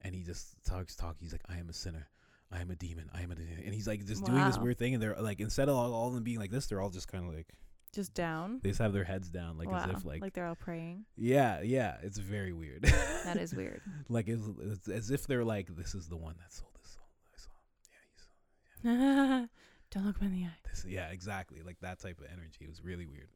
and 0.00 0.14
he 0.14 0.22
just 0.22 0.56
talks 0.64 0.96
talk. 0.96 1.16
He's 1.20 1.32
like, 1.32 1.44
"I 1.48 1.58
am 1.58 1.68
a 1.68 1.74
sinner." 1.74 2.08
I 2.50 2.60
am 2.60 2.70
a 2.70 2.76
demon. 2.76 3.10
I 3.14 3.22
am 3.22 3.30
a 3.30 3.34
demon. 3.34 3.62
And 3.64 3.74
he's 3.74 3.86
like 3.86 4.04
just 4.06 4.24
doing 4.24 4.42
this 4.44 4.58
weird 4.58 4.78
thing, 4.78 4.94
and 4.94 5.02
they're 5.02 5.16
like, 5.20 5.40
instead 5.40 5.68
of 5.68 5.76
all, 5.76 5.92
all 5.92 6.08
of 6.08 6.14
them 6.14 6.22
being 6.24 6.38
like 6.38 6.50
this, 6.50 6.66
they're 6.66 6.80
all 6.80 6.88
just 6.90 7.06
kind 7.08 7.28
of 7.28 7.34
like 7.34 7.48
Just 7.94 8.14
down. 8.14 8.60
they 8.62 8.70
just 8.70 8.80
have 8.80 8.92
their 8.94 9.04
heads 9.04 9.28
down, 9.28 9.58
like 9.58 9.70
wow. 9.70 9.84
as 9.84 9.90
if 9.98 10.04
like, 10.04 10.22
Like 10.22 10.32
they're 10.32 10.46
all 10.46 10.54
praying. 10.54 11.04
yeah, 11.16 11.60
yeah. 11.60 11.96
It's 12.02 12.18
very 12.18 12.52
weird. 12.54 12.82
That 13.24 13.36
is 13.36 13.54
weird. 13.54 13.82
like 14.08 14.28
it's, 14.28 14.42
it's 14.60 14.88
as 14.88 15.10
if 15.10 15.26
they're 15.26 15.44
like, 15.44 15.74
this 15.76 15.94
is 15.94 16.08
the 16.08 16.16
one 16.16 16.36
that 16.38 16.52
sold 16.52 16.72
this 16.80 16.92
soul. 16.92 17.04
I 17.34 17.38
saw. 17.38 18.90
Yeah, 18.90 19.40
he's 19.40 19.48
Don't 19.90 20.06
look 20.06 20.20
me 20.20 20.26
in 20.28 20.32
the 20.32 20.44
eye. 20.44 20.50
this. 20.70 20.84
Yeah, 20.88 21.08
exactly. 21.08 21.60
Like 21.64 21.76
that 21.80 21.98
type 21.98 22.18
of 22.20 22.26
energy. 22.32 22.60
It 22.62 22.68
was 22.68 22.82
really 22.82 23.06
weird. 23.06 23.28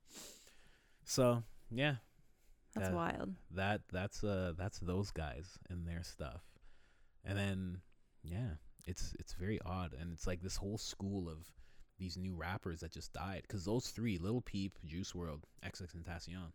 So 1.05 1.43
yeah, 1.71 1.97
That's 2.75 2.89
That- 2.89 2.95
wild. 2.95 3.35
that 3.53 3.81
that's 3.93 4.23
uh 4.25 4.53
that's 4.57 4.79
those 4.79 5.11
guys 5.11 5.59
and 5.69 5.87
their 5.87 6.03
stuff, 6.03 6.43
and 7.25 7.37
then 7.39 7.81
yeah, 8.23 8.55
it's 8.85 9.15
it's 9.19 9.33
very 9.35 9.61
odd, 9.65 9.95
and 9.99 10.13
it's 10.13 10.27
like 10.27 10.43
this 10.43 10.57
whole 10.57 10.79
school 10.79 11.29
of 11.29 11.39
these 11.99 12.17
new 12.17 12.35
rappers 12.35 12.81
that 12.81 12.93
just 12.93 13.13
died 13.13 13.43
because 13.43 13.65
those 13.65 13.89
three, 13.89 14.19
Little 14.19 14.41
Peep, 14.41 14.79
Juice 14.85 15.13
WRLD, 15.13 15.43
XX 15.65 15.95
Tentacion, 15.97 16.53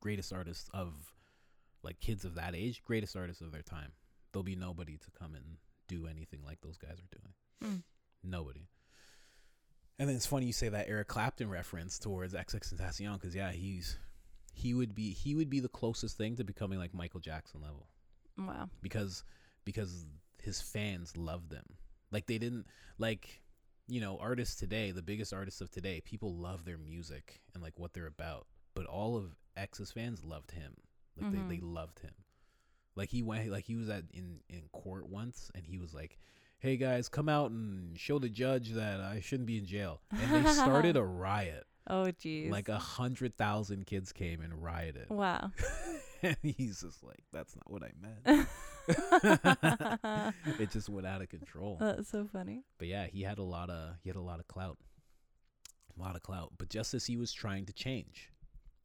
greatest 0.00 0.32
artists 0.32 0.70
of 0.72 0.94
like 1.82 2.00
kids 2.00 2.24
of 2.24 2.34
that 2.36 2.54
age, 2.54 2.82
greatest 2.84 3.16
artists 3.16 3.42
of 3.42 3.52
their 3.52 3.62
time. 3.62 3.92
There'll 4.32 4.44
be 4.44 4.56
nobody 4.56 4.96
to 4.98 5.10
come 5.18 5.34
and 5.34 5.44
do 5.88 6.06
anything 6.06 6.40
like 6.44 6.60
those 6.60 6.78
guys 6.78 6.98
are 7.00 7.18
doing. 7.18 7.72
Mm. 7.74 7.82
Nobody. 8.22 8.68
And 9.98 10.08
then 10.08 10.16
it's 10.16 10.26
funny 10.26 10.46
you 10.46 10.52
say 10.52 10.68
that 10.70 10.88
Eric 10.88 11.08
Clapton 11.08 11.50
reference 11.50 11.98
towards 11.98 12.32
XXXTentacion 12.32 13.14
because 13.14 13.34
yeah, 13.34 13.52
he's 13.52 13.98
he 14.54 14.72
would 14.72 14.94
be 14.94 15.10
he 15.12 15.34
would 15.34 15.50
be 15.50 15.60
the 15.60 15.68
closest 15.68 16.16
thing 16.16 16.36
to 16.36 16.44
becoming 16.44 16.78
like 16.78 16.94
Michael 16.94 17.20
Jackson 17.20 17.60
level 17.60 17.86
Wow. 18.38 18.70
because 18.82 19.22
because 19.64 20.06
his 20.42 20.60
fans 20.60 21.16
loved 21.16 21.50
them. 21.50 21.64
Like 22.10 22.26
they 22.26 22.38
didn't 22.38 22.66
like 22.98 23.42
you 23.88 24.00
know 24.00 24.18
artists 24.20 24.56
today, 24.56 24.90
the 24.92 25.02
biggest 25.02 25.32
artists 25.32 25.60
of 25.60 25.70
today, 25.70 26.00
people 26.04 26.34
love 26.34 26.64
their 26.64 26.78
music 26.78 27.40
and 27.54 27.62
like 27.62 27.78
what 27.78 27.92
they're 27.92 28.06
about. 28.06 28.46
But 28.74 28.86
all 28.86 29.16
of 29.16 29.36
X's 29.56 29.90
fans 29.90 30.24
loved 30.24 30.52
him. 30.52 30.74
Like 31.16 31.32
Mhm. 31.32 31.48
they, 31.48 31.56
they 31.56 31.60
loved 31.60 31.98
him. 32.00 32.14
Like 32.96 33.08
he 33.10 33.22
went 33.22 33.50
like 33.50 33.64
he 33.64 33.76
was 33.76 33.88
at 33.88 34.04
in 34.12 34.40
in 34.48 34.62
court 34.72 35.08
once 35.08 35.50
and 35.54 35.64
he 35.66 35.78
was 35.78 35.92
like, 35.94 36.18
"Hey 36.58 36.76
guys, 36.76 37.08
come 37.08 37.28
out 37.28 37.50
and 37.50 37.98
show 37.98 38.18
the 38.18 38.28
judge 38.28 38.70
that 38.70 39.00
I 39.00 39.20
shouldn't 39.20 39.46
be 39.46 39.58
in 39.58 39.66
jail." 39.66 40.00
And 40.10 40.44
they 40.44 40.50
started 40.52 40.96
a 40.96 41.02
riot. 41.04 41.66
Oh, 41.86 42.04
jeez. 42.12 42.50
Like 42.50 42.68
a 42.68 42.78
hundred 42.78 43.36
thousand 43.36 43.86
kids 43.86 44.12
came 44.12 44.40
and 44.40 44.62
rioted. 44.62 45.08
wow. 45.10 45.50
and 46.22 46.36
he's 46.42 46.80
just 46.80 47.02
like, 47.04 47.22
"That's 47.32 47.54
not 47.56 47.70
what 47.70 47.82
I 47.82 47.92
meant." 48.00 48.48
it 50.58 50.70
just 50.70 50.88
went 50.88 51.06
out 51.06 51.22
of 51.22 51.28
control. 51.28 51.76
That's 51.80 52.08
so 52.08 52.26
funny. 52.26 52.64
But 52.78 52.88
yeah, 52.88 53.06
he 53.06 53.22
had 53.22 53.38
a 53.38 53.42
lot 53.42 53.70
of 53.70 53.94
he 54.02 54.08
had 54.08 54.16
a 54.16 54.22
lot 54.22 54.40
of 54.40 54.48
clout. 54.48 54.78
A 55.96 56.00
lot 56.00 56.16
of 56.16 56.22
clout. 56.22 56.52
But 56.58 56.70
just 56.70 56.94
as 56.94 57.06
he 57.06 57.16
was 57.16 57.32
trying 57.32 57.66
to 57.66 57.72
change, 57.72 58.30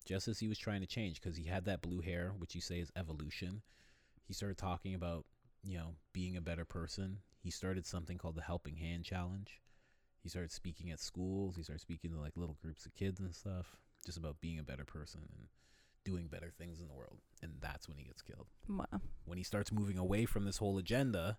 just 0.06 0.28
as 0.28 0.40
he 0.40 0.48
was 0.48 0.58
trying 0.58 0.82
to 0.82 0.88
change 0.88 1.22
cuz 1.22 1.38
he 1.38 1.46
had 1.46 1.66
that 1.66 1.82
blue 1.82 2.02
hair, 2.02 2.34
which 2.38 2.56
you 2.56 2.62
say 2.62 2.80
is 2.80 2.92
evolution, 2.96 3.62
he 4.24 4.34
started 4.34 4.58
talking 4.58 4.94
about, 4.94 5.26
you 5.64 5.78
know, 5.78 5.96
being 6.14 6.36
a 6.36 6.42
better 6.42 6.66
person. 6.66 7.20
He 7.40 7.52
started 7.52 7.86
something 7.86 8.18
called 8.18 8.36
the 8.36 8.42
Helping 8.42 8.78
Hand 8.78 9.06
Challenge. 9.06 9.62
He 10.22 10.30
started 10.30 10.52
speaking 10.52 10.90
at 10.90 11.00
schools, 11.00 11.56
he 11.56 11.62
started 11.64 11.82
speaking 11.82 12.12
to 12.12 12.20
like 12.20 12.36
little 12.36 12.58
groups 12.60 12.88
of 12.88 12.96
kids 12.96 13.20
and 13.20 13.36
stuff, 13.36 13.78
just 14.06 14.18
about 14.18 14.42
being 14.42 14.58
a 14.58 14.64
better 14.64 14.84
person 14.86 15.22
and 15.32 15.48
doing 16.06 16.28
better 16.28 16.52
things 16.58 16.80
in 16.80 16.88
the 16.88 16.94
world. 16.94 17.18
And 17.44 17.54
that's 17.60 17.88
when 17.90 17.98
he 17.98 18.06
gets 18.06 18.22
killed 18.22 18.48
Wow. 18.70 19.02
when 19.26 19.38
he 19.38 19.44
starts 19.44 19.72
moving 19.72 19.98
away 19.98 20.26
from 20.26 20.46
this 20.46 20.58
whole 20.58 20.78
agenda 20.78 21.38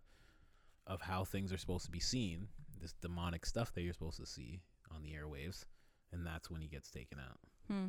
of 0.86 1.00
how 1.02 1.24
things 1.24 1.52
are 1.52 1.56
supposed 1.58 1.84
to 1.86 1.90
be 1.90 1.98
seen, 2.00 2.48
this 2.80 2.92
demonic 3.00 3.46
stuff 3.46 3.72
that 3.74 3.80
you're 3.82 3.94
supposed 3.94 4.18
to 4.20 4.26
see 4.26 4.60
on 4.94 5.02
the 5.02 5.12
airwaves, 5.12 5.64
and 6.12 6.26
that's 6.26 6.50
when 6.50 6.60
he 6.60 6.68
gets 6.68 6.90
taken 6.90 7.18
out. 7.18 7.38
Hmm. 7.68 7.86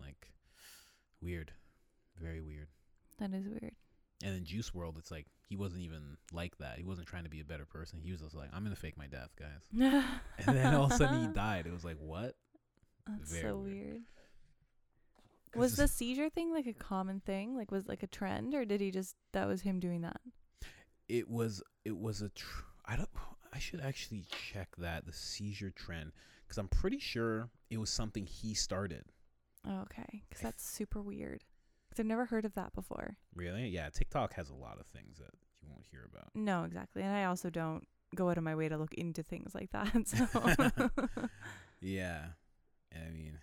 Like 0.00 0.28
weird, 1.20 1.52
very 2.20 2.40
weird. 2.40 2.68
That 3.18 3.32
is 3.34 3.46
weird. 3.46 3.72
And 4.24 4.34
in 4.36 4.44
Juice 4.44 4.70
WRLD, 4.70 4.98
it's 4.98 5.10
like 5.10 5.26
he 5.48 5.56
wasn't 5.56 5.82
even 5.82 6.16
like 6.32 6.56
that. 6.58 6.78
He 6.78 6.84
wasn't 6.84 7.08
trying 7.08 7.24
to 7.24 7.30
be 7.30 7.40
a 7.40 7.44
better 7.44 7.66
person. 7.66 8.00
He 8.00 8.10
was 8.12 8.20
just 8.20 8.34
like, 8.36 8.48
"I'm 8.52 8.62
gonna 8.62 8.76
fake 8.76 8.96
my 8.96 9.06
death, 9.08 9.30
guys." 9.38 9.66
And 10.46 10.56
then 10.56 10.74
all 10.74 10.84
of 10.86 10.92
a 10.92 10.96
sudden 10.96 11.20
he 11.20 11.26
died. 11.28 11.66
It 11.66 11.72
was 11.72 11.84
like, 11.84 11.98
what? 11.98 12.34
That's 13.06 13.30
Very 13.30 13.42
so 13.42 13.58
weird. 13.58 13.74
weird. 13.84 14.02
Was 15.60 15.76
the 15.76 15.88
seizure 15.88 16.28
thing 16.30 16.52
like 16.52 16.66
a 16.66 16.72
common 16.72 17.20
thing? 17.20 17.56
Like 17.56 17.70
was 17.70 17.86
like 17.86 18.02
a 18.02 18.06
trend 18.06 18.54
or 18.54 18.64
did 18.64 18.80
he 18.80 18.90
just 18.90 19.16
that 19.32 19.46
was 19.46 19.62
him 19.62 19.80
doing 19.80 20.02
that? 20.02 20.20
it 21.08 21.28
was 21.28 21.62
it 21.84 21.96
was 21.96 22.22
a 22.22 22.28
tr- 22.30 22.64
I 22.86 22.96
don't 22.96 23.08
I 23.52 23.58
should 23.58 23.80
actually 23.80 24.24
check 24.30 24.68
that 24.78 25.04
the 25.04 25.12
seizure 25.12 25.70
trend 25.70 26.12
because 26.44 26.56
I'm 26.58 26.68
pretty 26.68 26.98
sure 26.98 27.50
it 27.70 27.76
was 27.78 27.90
something 27.90 28.24
he 28.26 28.54
started. 28.54 29.04
Oh, 29.66 29.80
okay. 29.82 30.22
Cuz 30.30 30.40
that's 30.40 30.64
super 30.64 31.02
weird. 31.02 31.44
Cuz 31.90 32.00
I've 32.00 32.06
never 32.06 32.26
heard 32.26 32.44
of 32.46 32.54
that 32.54 32.72
before. 32.72 33.18
Really? 33.34 33.68
Yeah, 33.68 33.90
TikTok 33.90 34.32
has 34.34 34.48
a 34.48 34.54
lot 34.54 34.78
of 34.80 34.86
things 34.86 35.18
that 35.18 35.34
you 35.60 35.68
won't 35.68 35.86
hear 35.90 36.08
about. 36.10 36.34
No, 36.34 36.64
exactly. 36.64 37.02
And 37.02 37.14
I 37.14 37.24
also 37.24 37.50
don't 37.50 37.86
go 38.14 38.30
out 38.30 38.38
of 38.38 38.44
my 38.44 38.54
way 38.54 38.68
to 38.68 38.76
look 38.78 38.94
into 38.94 39.22
things 39.22 39.54
like 39.54 39.70
that. 39.72 39.92
So 40.06 41.28
Yeah. 41.80 42.26
I 42.94 43.10
mean, 43.10 43.38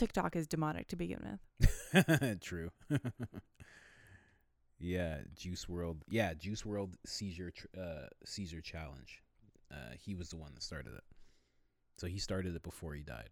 TikTok 0.00 0.34
is 0.34 0.46
demonic 0.46 0.88
to 0.88 0.96
begin 0.96 1.38
with. 1.60 2.40
true. 2.40 2.70
yeah, 4.78 5.18
Juice 5.36 5.66
WRLD. 5.66 5.98
Yeah, 6.08 6.32
Juice 6.32 6.62
WRLD 6.62 6.94
seizure 7.04 7.50
tr- 7.50 7.66
uh 7.78 8.06
Caesar 8.24 8.62
challenge. 8.62 9.22
Uh 9.70 9.92
he 10.02 10.14
was 10.14 10.30
the 10.30 10.38
one 10.38 10.52
that 10.54 10.62
started 10.62 10.94
it. 10.94 11.04
So 11.98 12.06
he 12.06 12.18
started 12.18 12.56
it 12.56 12.62
before 12.62 12.94
he 12.94 13.02
died. 13.02 13.28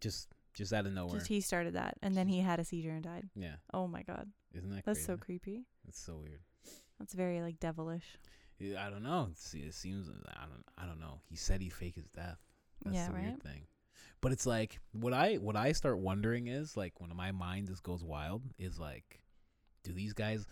Just 0.00 0.28
just 0.54 0.72
out 0.72 0.86
of 0.86 0.92
nowhere. 0.92 1.16
Just 1.16 1.26
he 1.26 1.40
started 1.40 1.74
that 1.74 1.96
and 2.00 2.14
then 2.14 2.28
he 2.28 2.38
had 2.38 2.60
a 2.60 2.64
seizure 2.64 2.92
and 2.92 3.02
died. 3.02 3.28
yeah. 3.34 3.56
Oh 3.74 3.88
my 3.88 4.02
god. 4.02 4.30
Isn't 4.54 4.70
that 4.70 4.84
That's 4.84 5.00
crazy? 5.00 5.06
so 5.06 5.16
creepy. 5.16 5.66
That's 5.84 6.00
so 6.00 6.18
weird. 6.22 6.42
That's 7.00 7.14
very 7.14 7.40
like 7.42 7.58
devilish. 7.58 8.16
I 8.78 8.90
don't 8.90 9.02
know. 9.02 9.26
It's, 9.32 9.54
it 9.54 9.74
seems 9.74 10.08
I 10.08 10.44
don't 10.46 10.64
I 10.78 10.86
don't 10.86 11.00
know. 11.00 11.18
He 11.28 11.34
said 11.34 11.60
he 11.60 11.68
faked 11.68 11.96
his 11.96 12.06
death. 12.06 12.38
That's 12.84 12.94
yeah, 12.94 13.08
the 13.08 13.12
right? 13.14 13.22
weird 13.24 13.42
thing. 13.42 13.62
But 14.22 14.32
it's 14.32 14.46
like 14.46 14.78
what 14.92 15.12
I 15.12 15.34
what 15.34 15.56
I 15.56 15.72
start 15.72 15.98
wondering 15.98 16.46
is 16.46 16.76
like 16.76 17.00
when 17.00 17.14
my 17.14 17.32
mind 17.32 17.68
just 17.68 17.82
goes 17.82 18.02
wild 18.02 18.42
is 18.58 18.78
like, 18.78 19.20
do 19.84 19.92
these 19.92 20.14
guys? 20.14 20.46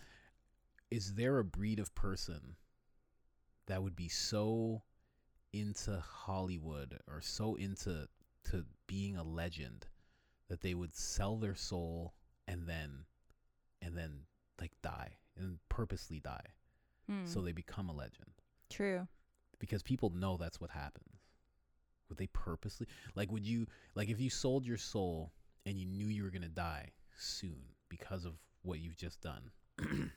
Is 0.91 1.13
there 1.15 1.39
a 1.39 1.43
breed 1.43 1.79
of 1.79 1.95
person 1.95 2.57
that 3.67 3.81
would 3.81 3.95
be 3.95 4.09
so 4.09 4.83
into 5.53 5.99
Hollywood 6.01 6.99
or 7.07 7.21
so 7.21 7.55
into 7.55 8.07
to 8.51 8.65
being 8.87 9.15
a 9.15 9.23
legend 9.23 9.87
that 10.49 10.61
they 10.61 10.73
would 10.73 10.93
sell 10.93 11.37
their 11.37 11.55
soul 11.55 12.13
and 12.47 12.67
then 12.67 13.05
and 13.81 13.97
then 13.97 14.25
like 14.59 14.73
die 14.81 15.13
and 15.37 15.57
purposely 15.69 16.19
die 16.19 16.45
Hmm. 17.09 17.25
so 17.25 17.41
they 17.41 17.51
become 17.51 17.89
a 17.89 17.93
legend 17.93 18.29
True. 18.69 19.07
because 19.59 19.81
people 19.81 20.11
know 20.11 20.37
that's 20.37 20.61
what 20.61 20.69
happens. 20.69 21.20
Would 22.11 22.17
they 22.17 22.27
purposely 22.27 22.87
like 23.15 23.31
would 23.31 23.45
you 23.45 23.65
like 23.95 24.09
if 24.09 24.19
you 24.19 24.29
sold 24.29 24.65
your 24.65 24.75
soul 24.77 25.31
and 25.65 25.79
you 25.79 25.85
knew 25.85 26.07
you 26.07 26.23
were 26.23 26.29
going 26.29 26.41
to 26.41 26.49
die 26.49 26.89
soon 27.17 27.63
because 27.87 28.25
of 28.25 28.33
what 28.63 28.79
you've 28.79 28.97
just 28.97 29.21
done? 29.21 29.49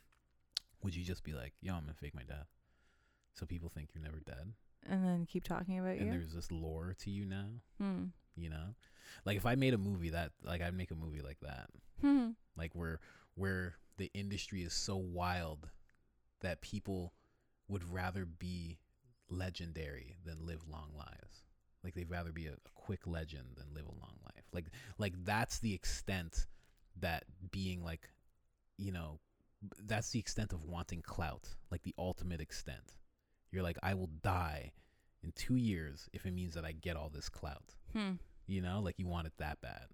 would 0.83 0.95
you 0.95 1.05
just 1.05 1.23
be 1.23 1.33
like, 1.33 1.53
"Yo, 1.63 1.73
I'm 1.75 1.83
going 1.85 1.95
to 1.95 1.99
fake 2.01 2.15
my 2.17 2.25
death." 2.25 2.49
So 3.35 3.47
people 3.47 3.69
think 3.69 3.91
you're 3.95 4.03
never 4.03 4.19
dead 4.21 4.53
And 4.89 5.05
then 5.05 5.27
keep 5.27 5.45
talking 5.45 5.79
about 5.79 5.93
and 5.93 6.01
you. 6.01 6.07
And 6.07 6.13
there's 6.13 6.35
this 6.35 6.51
lore 6.51 6.95
to 7.01 7.11
you 7.11 7.25
now, 7.25 7.47
Hmm. 7.79 8.07
you 8.37 8.51
know? 8.51 8.75
Like 9.25 9.37
if 9.37 9.47
I 9.47 9.55
made 9.55 9.75
a 9.75 9.79
movie 9.79 10.11
that 10.11 10.33
like 10.43 10.63
I'd 10.63 10.75
make 10.75 10.91
a 10.91 10.97
movie 10.97 11.23
like 11.23 11.39
that. 11.43 11.71
Hmm. 12.01 12.31
like 12.57 12.75
where 12.75 12.99
where 13.37 13.77
the 13.99 14.11
industry 14.15 14.63
is 14.63 14.73
so 14.75 14.97
wild 14.97 15.69
that 16.41 16.61
people 16.61 17.13
would 17.69 17.89
rather 17.89 18.27
be 18.27 18.79
legendary 19.31 20.17
than 20.25 20.45
live 20.45 20.69
long 20.69 20.91
lives 20.97 21.44
like 21.85 21.95
they'd 21.95 22.11
rather 22.11 22.33
be 22.33 22.47
a, 22.47 22.53
a 22.53 22.71
quick 22.75 23.07
legend 23.07 23.45
than 23.57 23.67
live 23.75 23.85
a 23.87 24.01
long 24.01 24.17
life 24.25 24.45
like 24.53 24.67
like 24.99 25.13
that's 25.25 25.59
the 25.61 25.75
extent 25.75 26.47
that 27.01 27.25
being 27.51 27.83
like 27.85 28.09
you 28.79 28.91
know 28.93 29.19
that's 29.87 30.11
the 30.11 30.19
extent 30.19 30.53
of 30.53 30.63
wanting 30.65 31.03
clout 31.03 31.49
like 31.71 31.83
the 31.83 31.95
ultimate 31.99 32.41
extent 32.41 32.97
you're 33.51 33.63
like 33.63 33.79
i 33.83 33.95
will 33.95 34.11
die 34.23 34.73
in 35.23 35.33
two 35.37 35.57
years 35.57 36.09
if 36.13 36.27
it 36.27 36.33
means 36.33 36.55
that 36.55 36.65
i 36.65 36.73
get 36.73 36.97
all 36.97 37.09
this 37.11 37.29
clout 37.29 37.75
Hmm. 37.93 38.13
you 38.47 38.61
know 38.61 38.81
like 38.81 38.99
you 38.99 39.07
want 39.07 39.27
it 39.27 39.33
that 39.39 39.61
bad 39.61 39.87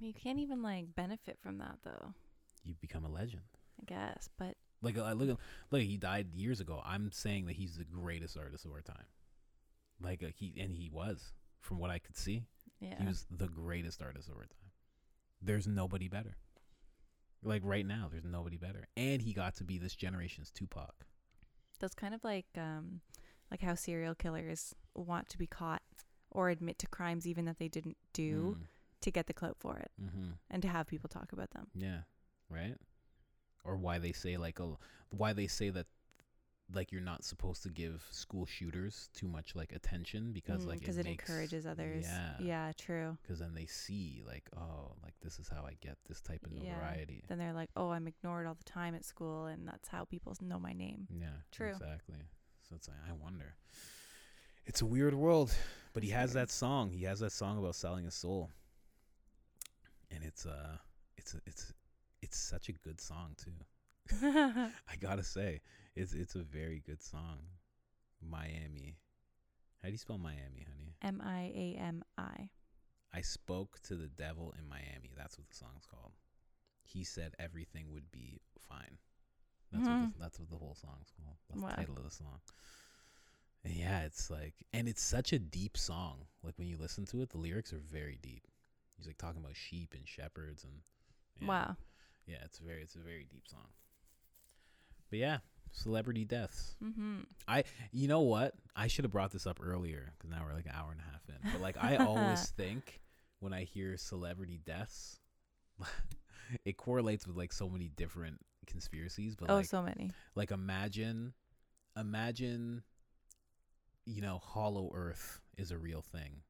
You 0.00 0.12
can't 0.14 0.38
even 0.38 0.62
like 0.62 0.94
benefit 0.94 1.38
from 1.42 1.58
that 1.58 1.78
though. 1.84 2.14
you 2.64 2.74
become 2.80 3.04
a 3.04 3.08
legend 3.10 3.42
I 3.80 3.84
guess, 3.86 4.28
but 4.38 4.56
Like 4.82 4.98
I 4.98 5.12
look 5.12 5.30
at 5.30 5.36
look, 5.70 5.80
he 5.82 5.96
died 5.96 6.34
years 6.34 6.60
ago. 6.60 6.82
I'm 6.84 7.10
saying 7.12 7.46
that 7.46 7.56
he's 7.56 7.76
the 7.76 7.84
greatest 7.84 8.36
artist 8.36 8.66
of 8.66 8.72
our 8.72 8.82
time. 8.82 9.06
Like 10.02 10.22
uh, 10.22 10.28
he 10.34 10.54
and 10.58 10.74
he 10.74 10.90
was, 10.90 11.32
from 11.60 11.78
what 11.78 11.90
I 11.90 11.98
could 11.98 12.16
see, 12.16 12.44
yeah. 12.80 12.94
he 12.98 13.06
was 13.06 13.26
the 13.30 13.48
greatest 13.48 14.02
artist 14.02 14.28
of 14.28 14.36
our 14.36 14.42
time. 14.42 14.70
There's 15.42 15.66
nobody 15.66 16.08
better. 16.08 16.36
Like 17.42 17.62
right 17.64 17.86
now, 17.86 18.08
there's 18.10 18.24
nobody 18.24 18.56
better, 18.58 18.86
and 18.96 19.22
he 19.22 19.32
got 19.32 19.54
to 19.56 19.64
be 19.64 19.78
this 19.78 19.94
generation's 19.94 20.50
Tupac. 20.50 21.06
That's 21.78 21.94
kind 21.94 22.14
of 22.14 22.22
like 22.22 22.46
um 22.58 23.00
like 23.50 23.62
how 23.62 23.74
serial 23.74 24.14
killers 24.14 24.74
want 24.94 25.28
to 25.30 25.38
be 25.38 25.46
caught 25.46 25.82
or 26.30 26.50
admit 26.50 26.78
to 26.78 26.86
crimes 26.86 27.26
even 27.26 27.44
that 27.46 27.58
they 27.58 27.68
didn't 27.68 27.96
do 28.12 28.58
to 29.00 29.10
get 29.10 29.26
the 29.26 29.32
clout 29.32 29.56
for 29.58 29.78
it 29.78 29.90
Mm-hmm. 30.00 30.32
and 30.50 30.62
to 30.62 30.68
have 30.68 30.86
people 30.86 31.08
talk 31.08 31.32
about 31.32 31.50
them. 31.52 31.68
Yeah, 31.74 32.00
right. 32.50 32.76
Or 33.64 33.76
why 33.76 33.98
they 33.98 34.12
say 34.12 34.36
like 34.36 34.60
oh, 34.60 34.78
why 35.10 35.32
they 35.32 35.46
say 35.46 35.70
that 35.70 35.86
like 36.74 36.92
you're 36.92 37.00
not 37.00 37.24
supposed 37.24 37.62
to 37.64 37.68
give 37.68 38.06
school 38.10 38.46
shooters 38.46 39.08
too 39.14 39.26
much 39.28 39.54
like 39.56 39.72
attention 39.72 40.32
because 40.32 40.64
like 40.66 40.80
because 40.80 40.96
Mm, 40.96 41.00
it, 41.00 41.04
makes- 41.06 41.28
encourages 41.28 41.66
others. 41.66 42.04
Yeah. 42.06 42.34
Yeah, 42.40 42.72
true. 42.78 43.16
because 43.22 43.38
then 43.40 43.54
they 43.54 43.66
see 43.66 44.22
like 44.26 44.48
oh 44.56 44.92
like 45.02 45.14
this 45.22 45.38
is 45.38 45.48
how 45.48 45.62
i 45.66 45.74
get 45.80 45.96
this 46.08 46.20
type 46.20 46.44
of 46.46 46.52
Yeah. 46.52 46.74
notoriety 46.74 47.24
Then 47.28 47.38
they're 47.38 47.52
like, 47.52 47.70
"Oh, 47.76 47.90
I'm 47.90 48.06
ignored 48.06 48.46
all 48.46 48.54
the 48.54 48.64
time 48.64 48.94
at 48.94 49.04
school 49.04 49.46
and 49.46 49.66
that's 49.66 49.88
how 49.88 50.04
people 50.04 50.34
know 50.40 50.58
my 50.58 50.72
name." 50.72 51.08
yeah 51.10 51.28
True. 51.50 51.70
exactly 51.70 52.22
so 52.68 52.76
it's 52.76 52.88
like 52.88 52.98
i 53.08 53.12
wonder 53.12 53.54
it's 54.66 54.82
a 54.82 54.86
weird 54.86 55.14
world 55.14 55.52
but 55.92 56.02
he 56.02 56.10
has 56.10 56.32
that 56.34 56.50
song 56.50 56.90
he 56.92 57.04
has 57.04 57.18
that 57.20 57.32
song 57.32 57.58
about 57.58 57.74
selling 57.74 58.04
his 58.04 58.14
soul 58.14 58.50
and 60.10 60.22
it's 60.24 60.46
uh 60.46 60.76
it's 61.16 61.34
it's 61.46 61.72
it's 62.22 62.36
such 62.38 62.68
a 62.68 62.72
good 62.72 63.00
song 63.00 63.34
too. 63.42 63.52
I 64.22 64.96
gotta 65.00 65.22
say, 65.24 65.60
it's 65.94 66.12
it's 66.12 66.34
a 66.34 66.42
very 66.42 66.82
good 66.84 67.02
song. 67.02 67.38
Miami. 68.22 68.96
How 69.82 69.88
do 69.88 69.92
you 69.92 69.98
spell 69.98 70.18
Miami, 70.18 70.66
honey? 70.68 70.94
M 71.02 71.22
I 71.24 71.52
A 71.54 71.76
M 71.80 72.02
I. 72.18 72.50
I 73.12 73.22
spoke 73.22 73.80
to 73.84 73.96
the 73.96 74.06
devil 74.08 74.54
in 74.58 74.68
Miami. 74.68 75.10
That's 75.16 75.38
what 75.38 75.48
the 75.48 75.56
song's 75.56 75.86
called. 75.86 76.12
He 76.82 77.02
said 77.04 77.34
everything 77.38 77.86
would 77.92 78.10
be 78.12 78.40
fine. 78.68 78.98
That's 79.72 79.86
what 79.86 79.96
Mhm. 79.96 80.12
the, 80.12 80.18
that's 80.18 80.38
what 80.38 80.50
the 80.50 80.56
whole 80.58 80.74
song's 80.74 81.10
called. 81.16 81.36
That's 81.48 81.60
Wow. 81.60 81.70
the 81.70 81.76
title 81.76 81.96
of 81.96 82.04
the 82.04 82.10
song. 82.10 82.40
And 83.64 83.74
yeah, 83.74 84.02
it's 84.02 84.30
like, 84.30 84.54
and 84.72 84.88
it's 84.88 85.02
such 85.02 85.32
a 85.32 85.38
deep 85.38 85.76
song. 85.76 86.26
Like 86.42 86.58
when 86.58 86.68
you 86.68 86.76
listen 86.76 87.04
to 87.06 87.20
it, 87.22 87.30
the 87.30 87.38
lyrics 87.38 87.72
are 87.72 87.78
very 87.78 88.16
deep. 88.20 88.46
He's 88.96 89.06
like 89.06 89.18
talking 89.18 89.42
about 89.42 89.56
sheep 89.56 89.94
and 89.94 90.06
shepherds 90.06 90.64
and 90.64 90.82
yeah. 91.40 91.48
Wow. 91.48 91.76
Yeah, 92.26 92.38
it's 92.44 92.58
very 92.58 92.82
it's 92.82 92.96
a 92.96 93.00
very 93.00 93.24
deep 93.24 93.46
song. 93.48 93.68
But 95.10 95.18
yeah, 95.18 95.38
celebrity 95.72 96.24
deaths. 96.24 96.76
Mm-hmm. 96.82 97.20
You 97.92 98.08
know 98.08 98.20
what? 98.20 98.54
I 98.76 98.86
should 98.86 99.04
have 99.04 99.12
brought 99.12 99.32
this 99.32 99.46
up 99.46 99.58
earlier 99.62 100.12
because 100.16 100.30
now 100.30 100.42
we're 100.46 100.54
like 100.54 100.66
an 100.66 100.72
hour 100.74 100.90
and 100.92 101.00
a 101.00 101.04
half 101.04 101.22
in. 101.28 101.52
But 101.52 101.60
like 101.60 101.76
I 101.82 101.96
always 101.96 102.50
think 102.56 103.00
when 103.40 103.52
I 103.52 103.64
hear 103.64 103.96
celebrity 103.96 104.60
deaths, 104.64 105.18
it 106.64 106.76
correlates 106.76 107.26
with 107.26 107.36
like 107.36 107.52
so 107.52 107.68
many 107.68 107.88
different 107.96 108.38
conspiracies. 108.66 109.34
But 109.36 109.50
Oh, 109.50 109.56
like, 109.56 109.66
so 109.66 109.82
many. 109.82 110.10
like 110.34 110.50
imagine, 110.50 111.32
imagine, 111.96 112.82
you 114.06 114.20
know, 114.22 114.38
Hollow 114.38 114.90
Earth 114.94 115.40
is 115.56 115.70
a 115.70 115.78
real 115.78 116.02
thing, 116.02 116.42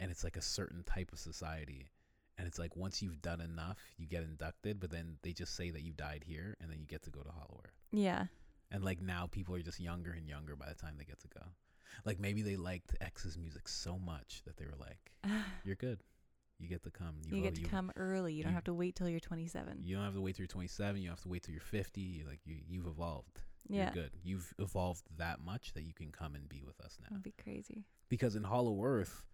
and 0.00 0.10
it's 0.10 0.24
like 0.24 0.36
a 0.36 0.42
certain 0.42 0.82
type 0.84 1.12
of 1.12 1.18
society. 1.18 1.90
And 2.38 2.46
it's 2.48 2.58
like 2.58 2.74
once 2.76 3.00
you've 3.00 3.22
done 3.22 3.40
enough, 3.40 3.78
you 3.96 4.06
get 4.06 4.22
inducted, 4.24 4.80
but 4.80 4.90
then 4.90 5.16
they 5.22 5.32
just 5.32 5.54
say 5.56 5.70
that 5.70 5.82
you 5.82 5.92
died 5.92 6.24
here, 6.26 6.56
and 6.60 6.70
then 6.70 6.78
you 6.80 6.86
get 6.86 7.02
to 7.04 7.10
go 7.10 7.20
to 7.20 7.30
Hollow 7.30 7.60
Earth. 7.64 7.78
Yeah. 7.92 8.24
And 8.72 8.82
like 8.84 9.00
now 9.00 9.28
people 9.30 9.54
are 9.54 9.62
just 9.62 9.78
younger 9.78 10.10
and 10.12 10.28
younger 10.28 10.56
by 10.56 10.66
the 10.68 10.74
time 10.74 10.94
they 10.98 11.04
get 11.04 11.20
to 11.20 11.28
go. 11.28 11.44
Like 12.04 12.18
maybe 12.18 12.42
they 12.42 12.56
liked 12.56 12.96
X's 13.00 13.38
music 13.38 13.68
so 13.68 13.98
much 13.98 14.42
that 14.46 14.56
they 14.56 14.64
were 14.64 14.76
like, 14.78 15.12
You're 15.64 15.76
good. 15.76 16.00
You 16.58 16.68
get 16.68 16.82
to 16.84 16.90
come. 16.90 17.16
you 17.28 17.42
get 17.42 17.56
to 17.56 17.62
come 17.62 17.90
early. 17.96 18.32
You 18.32 18.42
don't 18.42 18.52
you- 18.52 18.56
have 18.56 18.64
to 18.64 18.74
wait 18.74 18.96
till 18.96 19.08
you're 19.08 19.20
27. 19.20 19.80
You 19.82 19.96
don't 19.96 20.04
have 20.04 20.14
to 20.14 20.20
wait 20.20 20.36
till 20.36 20.42
you're 20.42 20.48
27. 20.48 20.96
You 21.00 21.08
don't 21.08 21.12
have 21.16 21.22
to 21.22 21.28
wait 21.28 21.42
till 21.42 21.52
you're 21.52 21.60
50. 21.60 22.00
You 22.00 22.26
like 22.26 22.40
you 22.44 22.56
you've 22.68 22.86
evolved. 22.86 23.42
yeah. 23.68 23.92
You're 23.94 24.04
good. 24.04 24.10
You've 24.22 24.52
evolved 24.58 25.02
that 25.18 25.44
much 25.44 25.72
that 25.74 25.82
you 25.82 25.92
can 25.92 26.10
come 26.10 26.34
and 26.34 26.48
be 26.48 26.62
with 26.66 26.80
us 26.80 26.96
now. 27.00 27.08
That'd 27.10 27.22
be 27.22 27.34
crazy. 27.42 27.84
Because 28.08 28.34
in 28.36 28.44
Hollow 28.44 28.82
Earth, 28.84 29.24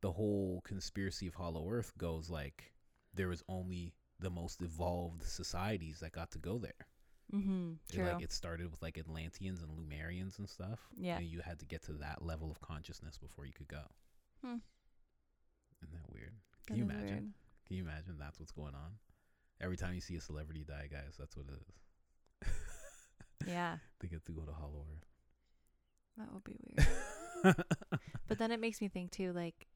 the 0.00 0.12
whole 0.12 0.62
conspiracy 0.64 1.26
of 1.26 1.34
Hollow 1.34 1.68
Earth 1.68 1.92
goes 1.98 2.30
like 2.30 2.72
there 3.14 3.28
was 3.28 3.42
only 3.48 3.94
the 4.20 4.30
most 4.30 4.62
evolved 4.62 5.22
societies 5.22 6.00
that 6.00 6.12
got 6.12 6.30
to 6.32 6.38
go 6.38 6.58
there. 6.58 6.86
Mm-hmm. 7.34 7.72
It, 7.92 7.94
True. 7.96 8.04
like 8.06 8.22
it 8.22 8.32
started 8.32 8.70
with 8.70 8.80
like 8.82 8.96
Atlanteans 8.98 9.62
and 9.62 9.70
Lemurians 9.72 10.38
and 10.38 10.48
stuff. 10.48 10.80
Yeah. 10.96 11.18
And 11.18 11.26
you 11.26 11.40
had 11.40 11.58
to 11.60 11.66
get 11.66 11.82
to 11.84 11.92
that 11.94 12.22
level 12.24 12.50
of 12.50 12.60
consciousness 12.60 13.18
before 13.18 13.44
you 13.46 13.52
could 13.52 13.68
go. 13.68 13.82
Hmm. 14.44 14.56
Isn't 15.82 15.92
that 15.92 16.12
weird? 16.12 16.32
Can 16.66 16.76
That 16.76 16.78
you 16.78 16.84
imagine? 16.84 17.06
weird. 17.08 17.32
Can 17.66 17.76
you 17.76 17.82
imagine 17.82 18.16
that's 18.18 18.40
what's 18.40 18.52
going 18.52 18.74
on? 18.74 18.92
Every 19.60 19.76
time 19.76 19.94
you 19.94 20.00
see 20.00 20.16
a 20.16 20.20
celebrity 20.20 20.64
die, 20.66 20.88
guys, 20.90 21.16
that's 21.18 21.36
what 21.36 21.46
it 21.48 21.54
is. 21.54 22.48
Yeah. 23.46 23.76
They 24.00 24.08
get 24.08 24.24
to 24.26 24.32
go 24.32 24.42
to 24.42 24.52
Hollow 24.52 24.84
Earth. 24.92 25.06
That 26.18 26.32
would 26.34 26.44
be 26.44 26.56
weird. 27.44 27.56
But 28.26 28.38
then 28.38 28.50
it 28.50 28.60
makes 28.60 28.80
me 28.80 28.88
think 28.88 29.10
too, 29.12 29.32
like, 29.32 29.68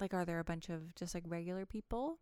like 0.00 0.14
are 0.14 0.24
there 0.24 0.38
a 0.38 0.44
bunch 0.44 0.68
of 0.68 0.94
just 0.94 1.14
like 1.14 1.24
regular 1.26 1.66
people 1.66 2.18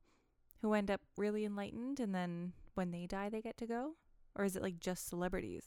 who 0.63 0.75
end 0.75 0.91
up 0.91 1.01
really 1.17 1.45
enlightened, 1.45 2.01
and 2.01 2.15
then 2.15 2.53
when 2.75 2.91
they 2.91 3.07
die, 3.07 3.29
they 3.29 3.41
get 3.41 3.57
to 3.59 3.67
go, 3.67 3.93
or 4.37 4.45
is 4.45 4.57
it 4.57 4.63
like 4.63 4.79
just 4.81 5.09
celebrities? 5.09 5.65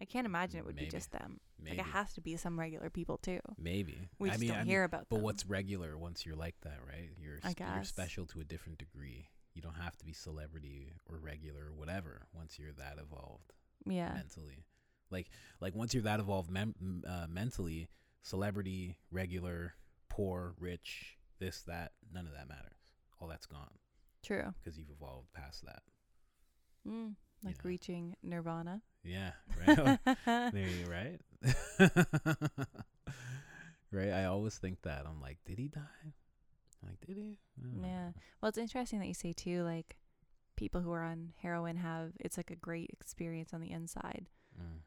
I 0.00 0.04
can't 0.04 0.26
imagine 0.26 0.58
it 0.58 0.64
would 0.64 0.74
Maybe. 0.74 0.86
be 0.86 0.90
just 0.90 1.12
them. 1.12 1.38
Maybe. 1.62 1.76
Like 1.76 1.86
it 1.86 1.90
has 1.92 2.12
to 2.14 2.20
be 2.20 2.36
some 2.36 2.58
regular 2.58 2.90
people 2.90 3.18
too. 3.18 3.40
Maybe. 3.58 4.08
We 4.18 4.30
I 4.30 4.36
mean, 4.38 4.48
don't 4.48 4.56
I 4.56 4.60
mean, 4.62 4.68
hear 4.68 4.84
about 4.84 5.06
But 5.10 5.16
them. 5.16 5.24
what's 5.24 5.46
regular 5.46 5.96
once 5.96 6.24
you're 6.26 6.34
like 6.34 6.56
that, 6.62 6.78
right? 6.88 7.10
You're 7.20 7.38
I 7.44 7.50
sp- 7.54 7.60
you're 7.60 7.68
guess. 7.78 7.88
special 7.88 8.26
to 8.26 8.40
a 8.40 8.44
different 8.44 8.78
degree. 8.78 9.28
You 9.54 9.60
don't 9.62 9.76
have 9.76 9.96
to 9.98 10.04
be 10.04 10.12
celebrity 10.14 10.94
or 11.08 11.18
regular 11.18 11.66
or 11.66 11.72
whatever 11.74 12.22
once 12.32 12.58
you're 12.58 12.72
that 12.72 12.96
evolved 12.98 13.52
yeah, 13.86 14.12
mentally. 14.14 14.64
Like 15.10 15.28
like 15.60 15.74
once 15.76 15.92
you're 15.92 16.02
that 16.04 16.18
evolved 16.20 16.50
mem- 16.50 16.74
m- 16.80 17.04
uh, 17.06 17.26
mentally, 17.28 17.88
celebrity, 18.22 18.96
regular, 19.12 19.74
poor, 20.08 20.54
rich, 20.58 21.18
this 21.42 21.62
that, 21.62 21.92
none 22.14 22.26
of 22.26 22.32
that 22.32 22.48
matters. 22.48 22.78
All 23.20 23.28
that's 23.28 23.46
gone 23.46 23.78
true. 24.22 24.54
because 24.62 24.78
you've 24.78 24.90
evolved 24.90 25.32
past 25.32 25.64
that. 25.64 25.82
Mm, 26.88 27.14
like 27.44 27.64
know. 27.64 27.68
reaching 27.68 28.14
nirvana. 28.22 28.80
Yeah, 29.04 29.32
right. 29.66 29.98
there 30.26 30.68
you 30.68 30.86
right. 30.88 31.20
right. 33.92 34.10
I 34.10 34.24
always 34.26 34.56
think 34.56 34.82
that. 34.82 35.04
I'm 35.06 35.20
like, 35.20 35.38
did 35.44 35.58
he 35.58 35.68
die? 35.68 35.80
I'm 36.82 36.88
like, 36.88 37.00
did 37.06 37.16
he? 37.16 37.38
Yeah. 37.82 38.10
Well, 38.40 38.48
it's 38.48 38.58
interesting 38.58 39.00
that 39.00 39.08
you 39.08 39.14
say 39.14 39.32
too, 39.32 39.62
like 39.62 39.96
people 40.56 40.80
who 40.80 40.92
are 40.92 41.02
on 41.02 41.32
heroin 41.40 41.76
have 41.76 42.12
it's 42.20 42.36
like 42.36 42.50
a 42.50 42.56
great 42.56 42.90
experience 42.92 43.52
on 43.52 43.60
the 43.60 43.70
inside. 43.70 44.26
Mm. 44.60 44.80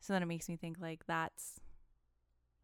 So 0.00 0.12
then 0.12 0.22
it 0.22 0.26
makes 0.26 0.48
me 0.48 0.56
think 0.56 0.78
like 0.80 1.06
that's 1.06 1.60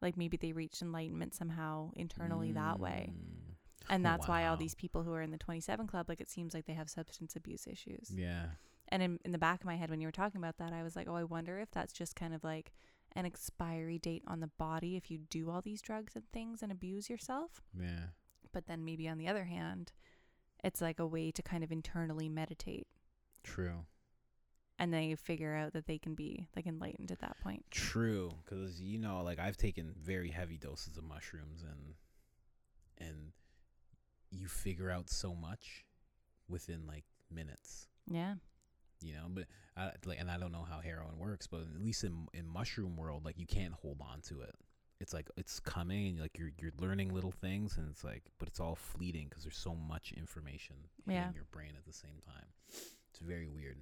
like 0.03 0.16
maybe 0.16 0.37
they 0.37 0.53
reached 0.53 0.83
enlightenment 0.83 1.35
somehow 1.35 1.91
internally 1.97 2.53
that 2.53 2.79
way. 2.79 3.11
Mm. 3.11 3.55
And 3.91 4.05
that's 4.07 4.29
why 4.29 4.47
all 4.47 4.57
these 4.57 4.75
people 4.75 5.03
who 5.03 5.12
are 5.12 5.23
in 5.23 5.31
the 5.31 5.39
27 5.39 5.87
club 5.87 6.09
like 6.09 6.21
it 6.21 6.29
seems 6.29 6.55
like 6.55 6.66
they 6.66 6.75
have 6.75 6.89
substance 6.89 7.37
abuse 7.37 7.66
issues. 7.66 8.11
Yeah. 8.15 8.47
And 8.89 9.03
in 9.03 9.19
in 9.25 9.33
the 9.33 9.39
back 9.39 9.61
of 9.61 9.66
my 9.66 9.77
head 9.77 9.91
when 9.91 10.01
you 10.01 10.09
were 10.09 10.12
talking 10.12 10.41
about 10.41 10.59
that, 10.59 10.73
I 10.73 10.83
was 10.83 10.95
like, 10.95 11.09
"Oh, 11.09 11.16
I 11.16 11.25
wonder 11.25 11.59
if 11.59 11.71
that's 11.71 11.93
just 11.93 12.16
kind 12.16 12.35
of 12.35 12.45
like 12.45 12.73
an 13.16 13.25
expiry 13.25 13.99
date 13.99 14.25
on 14.27 14.41
the 14.41 14.51
body 14.59 14.97
if 14.97 15.11
you 15.11 15.19
do 15.19 15.51
all 15.51 15.62
these 15.62 15.81
drugs 15.81 16.15
and 16.16 16.25
things 16.33 16.62
and 16.62 16.71
abuse 16.71 17.09
yourself." 17.09 17.62
Yeah. 17.79 18.09
But 18.53 18.66
then 18.66 18.85
maybe 18.85 19.09
on 19.09 19.19
the 19.19 19.27
other 19.27 19.45
hand, 19.45 19.93
it's 20.62 20.81
like 20.81 21.01
a 21.01 21.07
way 21.07 21.31
to 21.31 21.43
kind 21.43 21.65
of 21.65 21.73
internally 21.73 22.29
meditate 22.29 22.87
True. 23.45 23.85
And 24.78 24.92
they 24.92 25.14
figure 25.14 25.55
out 25.55 25.72
that 25.72 25.86
they 25.86 25.98
can 25.98 26.14
be 26.14 26.46
like 26.56 26.66
enlightened 26.66 27.10
at 27.12 27.20
that 27.20 27.36
point. 27.42 27.64
True. 27.70 28.30
Because 28.44 28.80
you 28.80 28.98
know, 28.98 29.22
like 29.22 29.38
I've 29.38 29.56
taken 29.56 29.92
very 30.02 30.30
heavy 30.30 30.56
doses 30.56 30.96
of 30.96 31.05
mushrooms, 31.05 31.62
and 31.62 31.94
and 33.09 33.32
you 34.30 34.48
figure 34.48 34.90
out 34.90 35.09
so 35.10 35.34
much 35.34 35.84
within 36.48 36.86
like 36.86 37.05
minutes. 37.30 37.86
Yeah. 38.10 38.34
you 39.01 39.12
know 39.14 39.26
but 39.28 39.44
I, 39.78 39.92
like 40.05 40.20
and 40.20 40.30
i 40.30 40.36
don't 40.38 40.52
know 40.52 40.66
how 40.68 40.78
heroin 40.80 41.18
works 41.18 41.46
but 41.46 41.62
at 41.62 41.82
least 41.82 42.05
in 42.05 42.26
in 42.34 42.46
mushroom 42.46 42.96
world 42.96 43.24
like 43.24 43.38
you 43.38 43.46
can't 43.46 43.72
hold 43.72 44.01
on 44.02 44.20
to 44.28 44.42
it 44.42 44.55
it's 45.01 45.12
like 45.14 45.28
it's 45.38 45.59
coming 45.59 46.09
and 46.09 46.20
like 46.20 46.36
you're 46.38 46.52
you're 46.60 46.72
learning 46.78 47.12
little 47.14 47.32
things 47.32 47.76
and 47.78 47.88
it's 47.90 48.05
like 48.05 48.22
but 48.38 48.46
it's 48.46 48.60
all 48.60 48.74
fleeting 48.76 49.26
because 49.28 49.42
there's 49.42 49.56
so 49.56 49.74
much 49.74 50.12
information 50.16 50.76
Yeah. 51.06 51.30
your 51.34 51.46
brain 51.51 51.72
at 51.78 51.86
the 51.86 51.92
same 51.94 52.20
time 52.26 52.46
it's 53.10 53.20
very 53.20 53.48
weird 53.48 53.78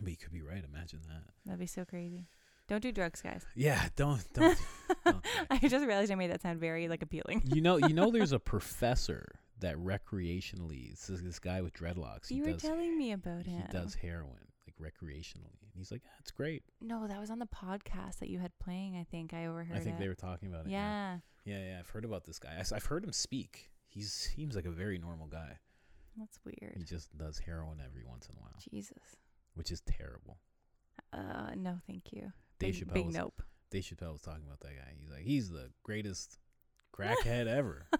but 0.00 0.10
you 0.10 0.16
could 0.16 0.32
be 0.32 0.42
right 0.42 0.64
imagine 0.72 1.00
that 1.08 1.22
That'd 1.44 1.60
be 1.60 1.66
so 1.66 1.84
crazy. 1.84 2.26
Don't 2.66 2.80
do 2.82 2.92
drugs, 2.92 3.20
guys. 3.20 3.44
yeah 3.54 3.88
don't 3.96 4.22
don't, 4.32 4.56
don't. 5.04 5.24
I 5.50 5.58
just 5.68 5.86
realized 5.86 6.10
I 6.10 6.14
made 6.14 6.30
that 6.30 6.42
sound 6.42 6.60
very 6.60 6.88
like 6.88 7.02
appealing. 7.02 7.42
you 7.46 7.60
know 7.60 7.76
you 7.76 7.92
know 7.94 8.10
there's 8.10 8.32
a 8.32 8.38
professor 8.54 9.38
that 9.60 9.76
recreationally 9.76 10.90
this 10.90 11.08
is 11.10 11.22
this 11.22 11.38
guy 11.38 11.60
with 11.62 11.72
dreadlocks 11.74 12.28
he 12.28 12.36
you 12.36 12.42
were 12.44 12.52
does 12.52 12.62
telling 12.62 12.96
me 12.98 13.12
about 13.12 13.46
him. 13.46 13.62
he 13.66 13.72
does 13.72 13.94
heroin 13.94 14.48
like 14.66 14.76
recreationally 14.92 15.60
and 15.62 15.70
he's 15.76 15.90
like 15.92 16.02
ah, 16.06 16.14
it's 16.20 16.30
great 16.30 16.62
No, 16.80 17.06
that 17.06 17.20
was 17.20 17.30
on 17.30 17.38
the 17.38 17.46
podcast 17.46 18.18
that 18.20 18.30
you 18.30 18.38
had 18.38 18.52
playing. 18.58 18.96
I 18.96 19.04
think 19.04 19.32
I 19.34 19.46
overheard 19.46 19.76
I 19.76 19.80
think 19.80 19.96
it. 19.96 19.98
they 20.00 20.08
were 20.08 20.14
talking 20.14 20.48
about 20.48 20.66
it. 20.66 20.70
yeah. 20.70 21.18
Yeah, 21.44 21.58
yeah. 21.58 21.76
I've 21.78 21.90
heard 21.90 22.06
about 22.06 22.24
this 22.24 22.38
guy. 22.38 22.48
I, 22.58 22.74
have 22.74 22.86
heard 22.86 23.04
him 23.04 23.12
speak. 23.12 23.70
He 23.90 24.00
seems 24.00 24.56
like 24.56 24.64
a 24.64 24.70
very 24.70 24.98
normal 24.98 25.26
guy. 25.26 25.58
That's 26.16 26.38
weird. 26.42 26.74
He 26.78 26.84
just 26.84 27.14
does 27.18 27.38
heroin 27.38 27.82
every 27.84 28.02
once 28.04 28.28
in 28.30 28.36
a 28.36 28.40
while, 28.40 28.54
Jesus. 28.72 29.16
Which 29.54 29.70
is 29.70 29.80
terrible. 29.80 30.38
Uh, 31.12 31.54
no, 31.56 31.78
thank 31.86 32.12
you. 32.12 32.32
Dave 32.58 32.74
big, 32.74 32.88
Chappelle, 32.88 32.94
big 32.94 33.06
was, 33.06 33.14
nope. 33.14 33.42
Dave 33.70 33.84
Chappelle 33.84 34.12
was 34.12 34.22
talking 34.22 34.44
about 34.46 34.60
that 34.60 34.76
guy. 34.76 34.92
He's 34.98 35.10
like, 35.10 35.22
he's 35.22 35.50
the 35.50 35.70
greatest 35.82 36.38
crackhead 36.96 37.46
ever. 37.46 37.86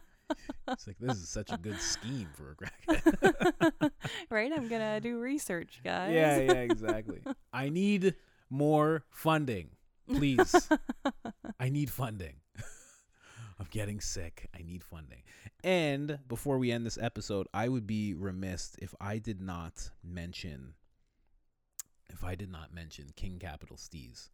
It's 0.69 0.87
like 0.87 0.97
this 0.99 1.19
is 1.19 1.29
such 1.29 1.53
a 1.53 1.59
good 1.59 1.79
scheme 1.79 2.29
for 2.35 2.53
a 2.53 2.57
crackhead. 2.57 3.91
right? 4.31 4.51
I'm 4.51 4.69
gonna 4.69 4.99
do 4.99 5.19
research, 5.19 5.83
guys. 5.85 6.15
yeah, 6.15 6.39
yeah, 6.39 6.53
exactly. 6.53 7.21
I 7.53 7.69
need 7.69 8.15
more 8.49 9.05
funding, 9.11 9.69
please. 10.09 10.71
I 11.61 11.69
need 11.69 11.91
funding. 11.91 12.37
I'm 13.59 13.67
getting 13.71 14.01
sick. 14.01 14.49
I 14.59 14.63
need 14.63 14.83
funding. 14.83 15.23
And 15.63 16.19
before 16.27 16.59
we 16.59 16.73
end 16.73 16.87
this 16.87 16.99
episode, 17.01 17.47
I 17.53 17.69
would 17.69 17.87
be 17.87 18.15
remiss 18.15 18.75
if 18.81 18.95
I 19.01 19.19
did 19.19 19.41
not 19.41 19.91
mention 20.03 20.75
if 22.11 22.23
I 22.25 22.35
did 22.35 22.51
not 22.51 22.73
mention 22.75 23.07
King 23.17 23.39
Capital 23.39 23.77
Steez. 23.77 24.31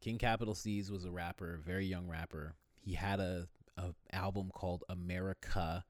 King 0.00 0.18
Capital 0.18 0.54
Steez 0.54 0.90
was 0.90 1.04
a 1.04 1.10
rapper, 1.10 1.54
a 1.54 1.58
very 1.58 1.84
young 1.86 2.08
rapper. 2.08 2.54
He 2.80 2.94
had 2.94 3.20
a 3.20 3.48
a 3.76 3.94
album 4.12 4.50
called 4.52 4.84
America 4.90 5.84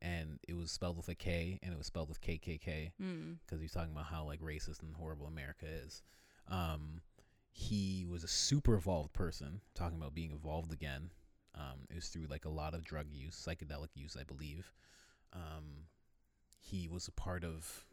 and 0.00 0.38
it 0.48 0.54
was 0.54 0.70
spelled 0.70 0.96
with 0.96 1.08
a 1.08 1.14
K, 1.14 1.58
and 1.62 1.72
it 1.72 1.76
was 1.76 1.86
spelled 1.86 2.08
with 2.08 2.20
KKK 2.20 2.92
Mm. 3.00 3.38
because 3.44 3.60
he's 3.60 3.72
talking 3.72 3.92
about 3.92 4.06
how 4.06 4.24
like 4.24 4.40
racist 4.40 4.82
and 4.82 4.94
horrible 4.94 5.26
America 5.26 5.66
is. 5.66 6.02
Um, 6.48 7.02
he 7.50 8.06
was 8.08 8.22
a 8.24 8.28
super 8.28 8.74
evolved 8.76 9.12
person, 9.12 9.60
talking 9.74 9.98
about 9.98 10.14
being 10.14 10.30
evolved 10.32 10.72
again. 10.72 11.10
Um, 11.54 11.86
it 11.90 11.96
was 11.96 12.08
through 12.08 12.26
like 12.30 12.44
a 12.44 12.48
lot 12.50 12.74
of 12.74 12.84
drug 12.84 13.06
use, 13.10 13.34
psychedelic 13.36 13.88
use, 13.94 14.16
I 14.18 14.22
believe. 14.22 14.72
Um, 15.32 15.86
he 16.60 16.86
was 16.88 17.08
a 17.08 17.12
part 17.12 17.42
of, 17.44 17.84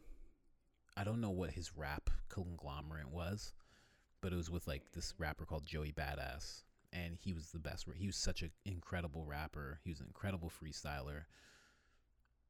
I 0.96 1.04
don't 1.04 1.22
know 1.22 1.32
what 1.32 1.52
his 1.52 1.76
rap 1.76 2.10
conglomerate 2.44 3.10
was, 3.10 3.54
but 4.22 4.34
it 4.34 4.36
was 4.36 4.50
with 4.50 4.68
like 4.68 4.92
this 4.94 5.14
rapper 5.18 5.46
called 5.46 5.66
Joey 5.66 5.92
Badass, 5.92 6.64
and 6.92 7.16
he 7.16 7.34
was 7.34 7.52
the 7.52 7.60
best. 7.60 7.86
He 7.96 8.08
was 8.08 8.16
such 8.16 8.42
an 8.42 8.52
incredible 8.66 9.26
rapper. 9.26 9.80
He 9.84 9.90
was 9.90 10.00
an 10.00 10.08
incredible 10.08 10.50
freestyler. 10.50 11.24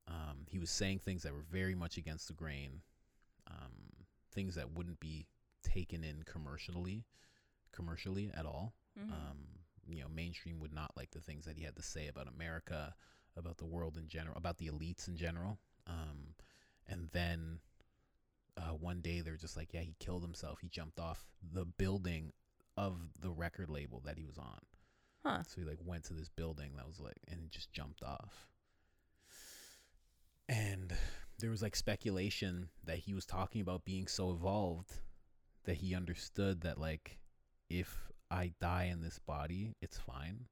Um, 0.08 0.46
he 0.48 0.60
was 0.60 0.70
saying 0.70 1.00
things 1.00 1.24
that 1.24 1.34
were 1.34 1.46
very 1.52 1.76
much 1.76 1.98
against 1.98 2.28
the 2.28 2.34
grain, 2.34 2.82
um, 3.48 4.06
things 4.32 4.56
that 4.56 4.72
wouldn't 4.72 5.00
be 5.00 5.28
taken 5.64 6.04
in 6.04 6.24
commercially, 6.24 7.06
commercially 7.72 8.32
at 8.34 8.46
all. 8.46 8.74
Mhm. 9.00 9.12
Um, 9.12 9.48
you 9.88 10.02
know, 10.02 10.10
mainstream 10.10 10.60
would 10.60 10.74
not 10.74 10.96
like 10.96 11.12
the 11.12 11.22
things 11.22 11.46
that 11.46 11.58
he 11.58 11.64
had 11.64 11.76
to 11.76 11.82
say 11.82 12.08
about 12.08 12.28
America, 12.28 12.96
about 13.36 13.58
the 13.58 13.66
world 13.66 13.98
in 13.98 14.08
general, 14.08 14.38
about 14.38 14.58
the 14.58 14.68
elites 14.68 15.08
in 15.08 15.18
general. 15.18 15.60
Um, 15.88 16.36
and 16.88 17.10
then 17.12 17.60
uh, 18.58 18.74
one 18.80 19.02
day 19.02 19.22
they're 19.22 19.36
just 19.38 19.58
like, 19.58 19.74
yeah, 19.74 19.82
he 19.82 19.96
killed 20.00 20.24
himself. 20.24 20.60
He 20.62 20.70
jumped 20.70 21.00
off 21.00 21.26
the 21.54 21.66
building 21.66 22.32
of 22.78 22.98
the 23.20 23.30
record 23.30 23.70
label 23.70 24.02
that 24.06 24.18
he 24.18 24.26
was 24.26 24.38
on. 24.38 24.60
Huh. 25.26 25.44
So 25.48 25.62
he 25.62 25.68
like 25.68 25.80
went 25.84 26.04
to 26.06 26.14
this 26.14 26.30
building 26.30 26.72
that 26.76 26.88
was 26.88 27.00
like, 27.00 27.18
and 27.28 27.40
he 27.40 27.48
just 27.48 27.72
jumped 27.72 28.04
off. 28.04 28.48
And 30.48 30.94
there 31.40 31.50
was 31.50 31.62
like 31.62 31.76
speculation 31.76 32.70
that 32.84 33.00
he 33.00 33.14
was 33.14 33.26
talking 33.26 33.62
about 33.62 33.86
being 33.86 34.08
so 34.08 34.32
evolved 34.32 34.94
that 35.66 35.78
he 35.78 35.96
understood 35.96 36.62
that 36.62 36.80
like 36.80 37.18
if 37.70 38.12
I 38.30 38.54
die 38.62 38.90
in 38.92 39.02
this 39.02 39.20
body, 39.20 39.76
it's 39.82 39.98
fine 39.98 40.46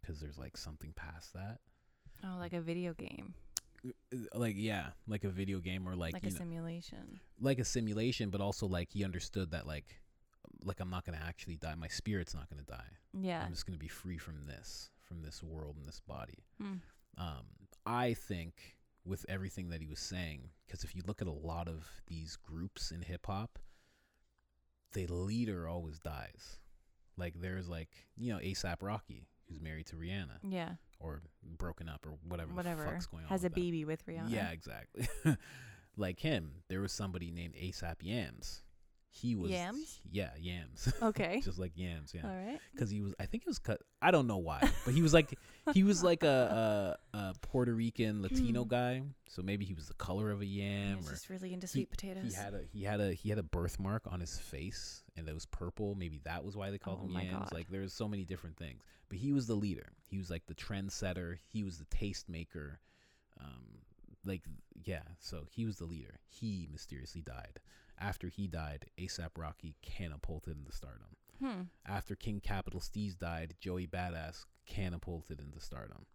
because 0.00 0.20
there's 0.20 0.38
like 0.38 0.56
something 0.56 0.92
past 0.94 1.32
that. 1.34 1.58
Oh, 2.24 2.38
like 2.38 2.52
a 2.52 2.60
video 2.60 2.94
game, 2.94 3.34
Like 4.34 4.54
yeah, 4.56 4.88
like 5.06 5.24
a 5.24 5.28
video 5.28 5.60
game 5.60 5.88
or 5.88 5.94
like, 5.94 6.14
like, 6.14 6.22
a 6.24 6.30
know, 6.30 6.36
simulation. 6.36 7.20
like 7.40 7.58
a 7.58 7.64
simulation, 7.64 8.30
but 8.30 8.40
also 8.40 8.66
like 8.66 8.90
he 8.90 9.04
understood 9.04 9.50
that 9.52 9.66
like 9.66 10.00
like 10.62 10.80
I'm 10.80 10.90
not 10.90 11.04
gonna 11.04 11.22
actually 11.24 11.56
die. 11.56 11.74
My 11.74 11.88
spirit's 11.88 12.34
not 12.34 12.48
gonna 12.48 12.62
die. 12.62 12.96
Yeah. 13.12 13.42
I'm 13.44 13.52
just 13.52 13.66
gonna 13.66 13.78
be 13.78 13.88
free 13.88 14.18
from 14.18 14.46
this, 14.46 14.90
from 15.02 15.22
this 15.22 15.42
world 15.42 15.76
and 15.78 15.86
this 15.86 16.00
body. 16.00 16.44
Mm. 16.62 16.80
Um, 17.18 17.46
I 17.84 18.14
think 18.14 18.76
with 19.04 19.24
everything 19.28 19.68
that 19.70 19.80
he 19.80 19.86
was 19.86 20.00
saying, 20.00 20.50
because 20.66 20.84
if 20.84 20.94
you 20.94 21.02
look 21.06 21.22
at 21.22 21.28
a 21.28 21.32
lot 21.32 21.68
of 21.68 21.88
these 22.06 22.36
groups 22.36 22.90
in 22.90 23.02
hip 23.02 23.26
hop, 23.26 23.58
the 24.92 25.06
leader 25.06 25.68
always 25.68 25.98
dies. 25.98 26.58
Like 27.16 27.34
there's 27.40 27.68
like 27.68 27.90
you 28.16 28.32
know 28.32 28.38
ASAP 28.38 28.76
Rocky, 28.82 29.28
who's 29.48 29.60
married 29.60 29.86
to 29.86 29.96
Rihanna 29.96 30.38
Yeah. 30.42 30.72
Or 30.98 31.22
broken 31.58 31.88
up 31.88 32.06
or 32.06 32.12
whatever. 32.26 32.52
Whatever. 32.52 32.84
fuck's 32.86 33.06
going 33.06 33.24
on 33.24 33.28
Has 33.30 33.44
a 33.44 33.48
them. 33.48 33.54
baby 33.54 33.84
with 33.84 34.04
Rihanna. 34.06 34.30
Yeah, 34.30 34.50
exactly. 34.50 35.08
like 35.96 36.20
him, 36.20 36.50
there 36.68 36.80
was 36.80 36.92
somebody 36.92 37.30
named 37.30 37.54
ASAP 37.54 37.96
Yams. 38.00 38.62
He 39.08 39.34
was 39.34 39.50
Yams? 39.50 40.00
Yeah, 40.10 40.28
Yams. 40.38 40.92
Okay. 41.00 41.40
Just 41.44 41.58
like 41.58 41.72
Yams, 41.74 42.12
yeah 42.14 42.20
All 42.28 42.36
right. 42.36 42.58
because 42.74 42.90
he 42.90 43.00
was 43.00 43.14
I 43.18 43.24
think 43.24 43.44
he 43.44 43.48
was 43.48 43.58
cut 43.58 43.80
I 44.02 44.10
don't 44.10 44.26
know 44.26 44.36
why 44.36 44.60
but 44.84 44.92
he 44.92 45.00
was 45.00 45.14
like 45.14 45.38
he 45.72 45.84
was 45.84 46.02
like 46.04 46.22
a, 46.22 46.98
a, 47.14 47.16
a 47.18 47.34
Puerto 47.40 47.72
Rican 47.72 48.20
Latino 48.20 48.64
Hmm. 48.64 48.68
guy 48.68 49.02
so 49.26 49.40
maybe 49.40 49.64
he 49.64 49.72
was 49.72 49.88
the 49.88 49.94
color 49.94 50.30
of 50.30 50.42
a 50.42 50.44
yam 50.46 50.98
He's 50.98 51.08
or 51.08 51.12
just 51.12 51.30
really 51.30 51.54
into 51.54 51.66
he- 51.66 51.70
sweet 51.72 51.90
potatoes. 51.90 52.24
he 52.28 52.34
had 52.34 52.52
a 52.52 52.60
he 52.70 52.82
had 52.84 53.00
a 53.00 53.12
he 53.14 53.30
had 53.30 53.38
a 53.38 53.42
birthmark 53.42 54.02
on 54.10 54.20
his 54.20 54.38
face 54.38 55.02
and 55.16 55.28
it 55.28 55.34
was 55.34 55.46
purple 55.46 55.94
maybe 55.94 56.20
that 56.24 56.44
was 56.44 56.56
why 56.56 56.70
they 56.70 56.78
called 56.78 57.00
Oh 57.02 57.06
him 57.06 57.12
yams 57.12 57.50
God. 57.50 57.52
like 57.54 57.68
there's 57.68 57.92
so 57.92 58.08
many 58.08 58.24
different 58.24 58.56
things 58.56 58.82
but 59.08 59.18
he 59.18 59.32
was 59.32 59.46
the 59.46 59.54
leader 59.54 59.92
he 60.08 60.18
was 60.18 60.30
like 60.30 60.46
the 60.46 60.54
trendsetter 60.54 61.36
he 61.52 61.62
was 61.62 61.78
the 61.78 61.84
tastemaker. 61.86 62.76
um 63.40 63.78
like 64.24 64.42
yeah 64.84 65.02
so 65.18 65.46
he 65.50 65.64
was 65.64 65.76
the 65.76 65.84
leader 65.84 66.20
he 66.28 66.68
mysteriously 66.70 67.22
died 67.22 67.60
after 67.98 68.28
he 68.28 68.46
died 68.46 68.86
ASAP 68.98 69.30
Rocky 69.36 69.74
catapulted 69.82 70.56
into 70.58 70.72
stardom 70.72 71.16
hmm. 71.40 71.62
after 71.86 72.14
King 72.14 72.40
Capital 72.40 72.80
Steez 72.80 73.16
died, 73.18 73.54
Joey 73.60 73.86
Badass 73.86 74.44
catapulted 74.66 75.40
into 75.40 75.60
stardom. 75.60 76.06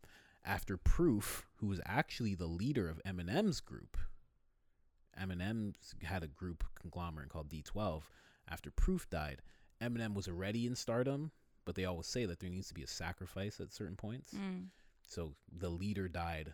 After 0.43 0.77
Proof, 0.77 1.47
who 1.57 1.67
was 1.67 1.79
actually 1.85 2.35
the 2.35 2.47
leader 2.47 2.89
of 2.89 3.01
Eminem's 3.05 3.61
group, 3.61 3.97
Eminem 5.19 5.73
had 6.03 6.23
a 6.23 6.27
group 6.27 6.63
conglomerate 6.79 7.29
called 7.29 7.49
D12. 7.49 8.01
After 8.51 8.69
Proof 8.71 9.09
died, 9.09 9.41
Eminem 9.81 10.13
was 10.13 10.27
already 10.27 10.67
in 10.67 10.75
stardom, 10.75 11.31
but 11.65 11.75
they 11.75 11.85
always 11.85 12.07
say 12.07 12.25
that 12.25 12.39
there 12.39 12.49
needs 12.49 12.67
to 12.67 12.73
be 12.73 12.83
a 12.83 12.87
sacrifice 12.87 13.59
at 13.59 13.71
certain 13.71 13.95
points. 13.95 14.33
Mm. 14.33 14.65
So 15.07 15.33
the 15.57 15.69
leader 15.69 16.07
died. 16.07 16.53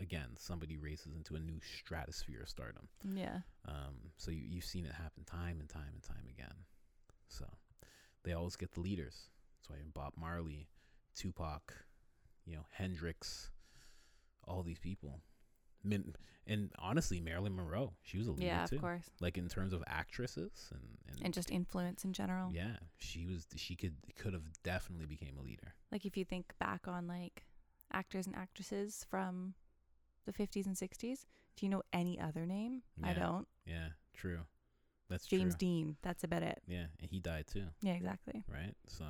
Again, 0.00 0.30
somebody 0.36 0.76
raises 0.76 1.14
into 1.14 1.36
a 1.36 1.40
new 1.40 1.60
stratosphere 1.78 2.42
of 2.42 2.48
stardom. 2.48 2.88
Yeah. 3.14 3.38
Um, 3.66 4.10
so 4.16 4.30
you, 4.30 4.42
you've 4.48 4.64
seen 4.64 4.84
it 4.84 4.92
happen 4.92 5.24
time 5.24 5.58
and 5.60 5.68
time 5.68 5.92
and 5.94 6.02
time 6.02 6.26
again. 6.28 6.54
So 7.28 7.44
they 8.24 8.32
always 8.32 8.56
get 8.56 8.72
the 8.72 8.80
leaders. 8.80 9.30
That's 9.58 9.70
why 9.70 9.76
Bob 9.94 10.14
Marley, 10.16 10.68
Tupac, 11.14 11.72
you 12.44 12.56
know, 12.56 12.66
Hendrix, 12.72 13.50
all 14.46 14.62
these 14.62 14.78
people. 14.78 15.20
Min- 15.84 16.14
and 16.46 16.70
honestly, 16.78 17.20
Marilyn 17.20 17.54
Monroe, 17.54 17.92
she 18.02 18.18
was 18.18 18.26
a 18.26 18.32
leader 18.32 18.46
Yeah, 18.46 18.66
too. 18.66 18.76
of 18.76 18.80
course. 18.80 19.10
Like 19.20 19.38
in 19.38 19.48
terms 19.48 19.72
of 19.72 19.82
actresses 19.86 20.68
and, 20.72 20.82
and, 21.08 21.24
And 21.26 21.34
just 21.34 21.50
influence 21.50 22.04
in 22.04 22.12
general. 22.12 22.50
yeah, 22.52 22.76
she 22.98 23.26
was 23.26 23.46
she 23.56 23.76
could 23.76 23.94
could 24.16 24.32
have 24.32 24.42
definitely 24.62 25.06
became 25.06 25.36
a 25.38 25.42
leader. 25.42 25.74
Like 25.90 26.04
if 26.04 26.16
you 26.16 26.24
think 26.24 26.52
back 26.58 26.88
on 26.88 27.06
like 27.06 27.44
actors 27.92 28.26
and 28.26 28.34
actresses 28.34 29.06
from 29.08 29.54
the 30.24 30.32
50s 30.32 30.66
and 30.66 30.76
60s, 30.76 31.26
do 31.56 31.66
you 31.66 31.68
know 31.70 31.82
any 31.92 32.18
other 32.18 32.46
name? 32.46 32.82
I 33.04 33.12
don't. 33.12 33.46
Yeah, 33.66 33.88
true. 34.14 34.40
That's 35.08 35.26
James 35.26 35.54
true. 35.54 35.58
Dean. 35.58 35.96
That's 36.02 36.24
about 36.24 36.42
it. 36.42 36.62
Yeah, 36.66 36.86
and 37.00 37.10
he 37.10 37.20
died 37.20 37.46
too. 37.46 37.64
Yeah, 37.82 37.92
exactly. 37.92 38.42
right? 38.50 38.74
So, 38.88 39.04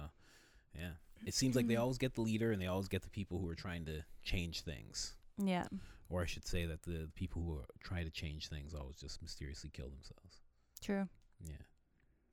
yeah, 0.74 0.92
it 1.24 1.34
seems 1.34 1.54
like 1.54 1.68
they 1.68 1.76
always 1.82 1.98
get 1.98 2.14
the 2.14 2.22
leader 2.22 2.50
and 2.50 2.60
they 2.60 2.66
always 2.66 2.88
get 2.88 3.02
the 3.02 3.10
people 3.10 3.38
who 3.38 3.48
are 3.48 3.54
trying 3.54 3.84
to 3.86 4.02
change 4.24 4.62
things, 4.62 5.14
Yeah. 5.38 5.66
Or 6.12 6.22
I 6.22 6.26
should 6.26 6.46
say 6.46 6.66
that 6.66 6.82
the 6.82 7.08
people 7.14 7.42
who 7.42 7.54
are 7.54 7.64
trying 7.82 8.04
to 8.04 8.10
change 8.10 8.48
things 8.48 8.74
always 8.74 8.96
just 8.96 9.22
mysteriously 9.22 9.70
kill 9.72 9.88
themselves. 9.88 10.40
True. 10.82 11.08
Yeah. 11.44 11.54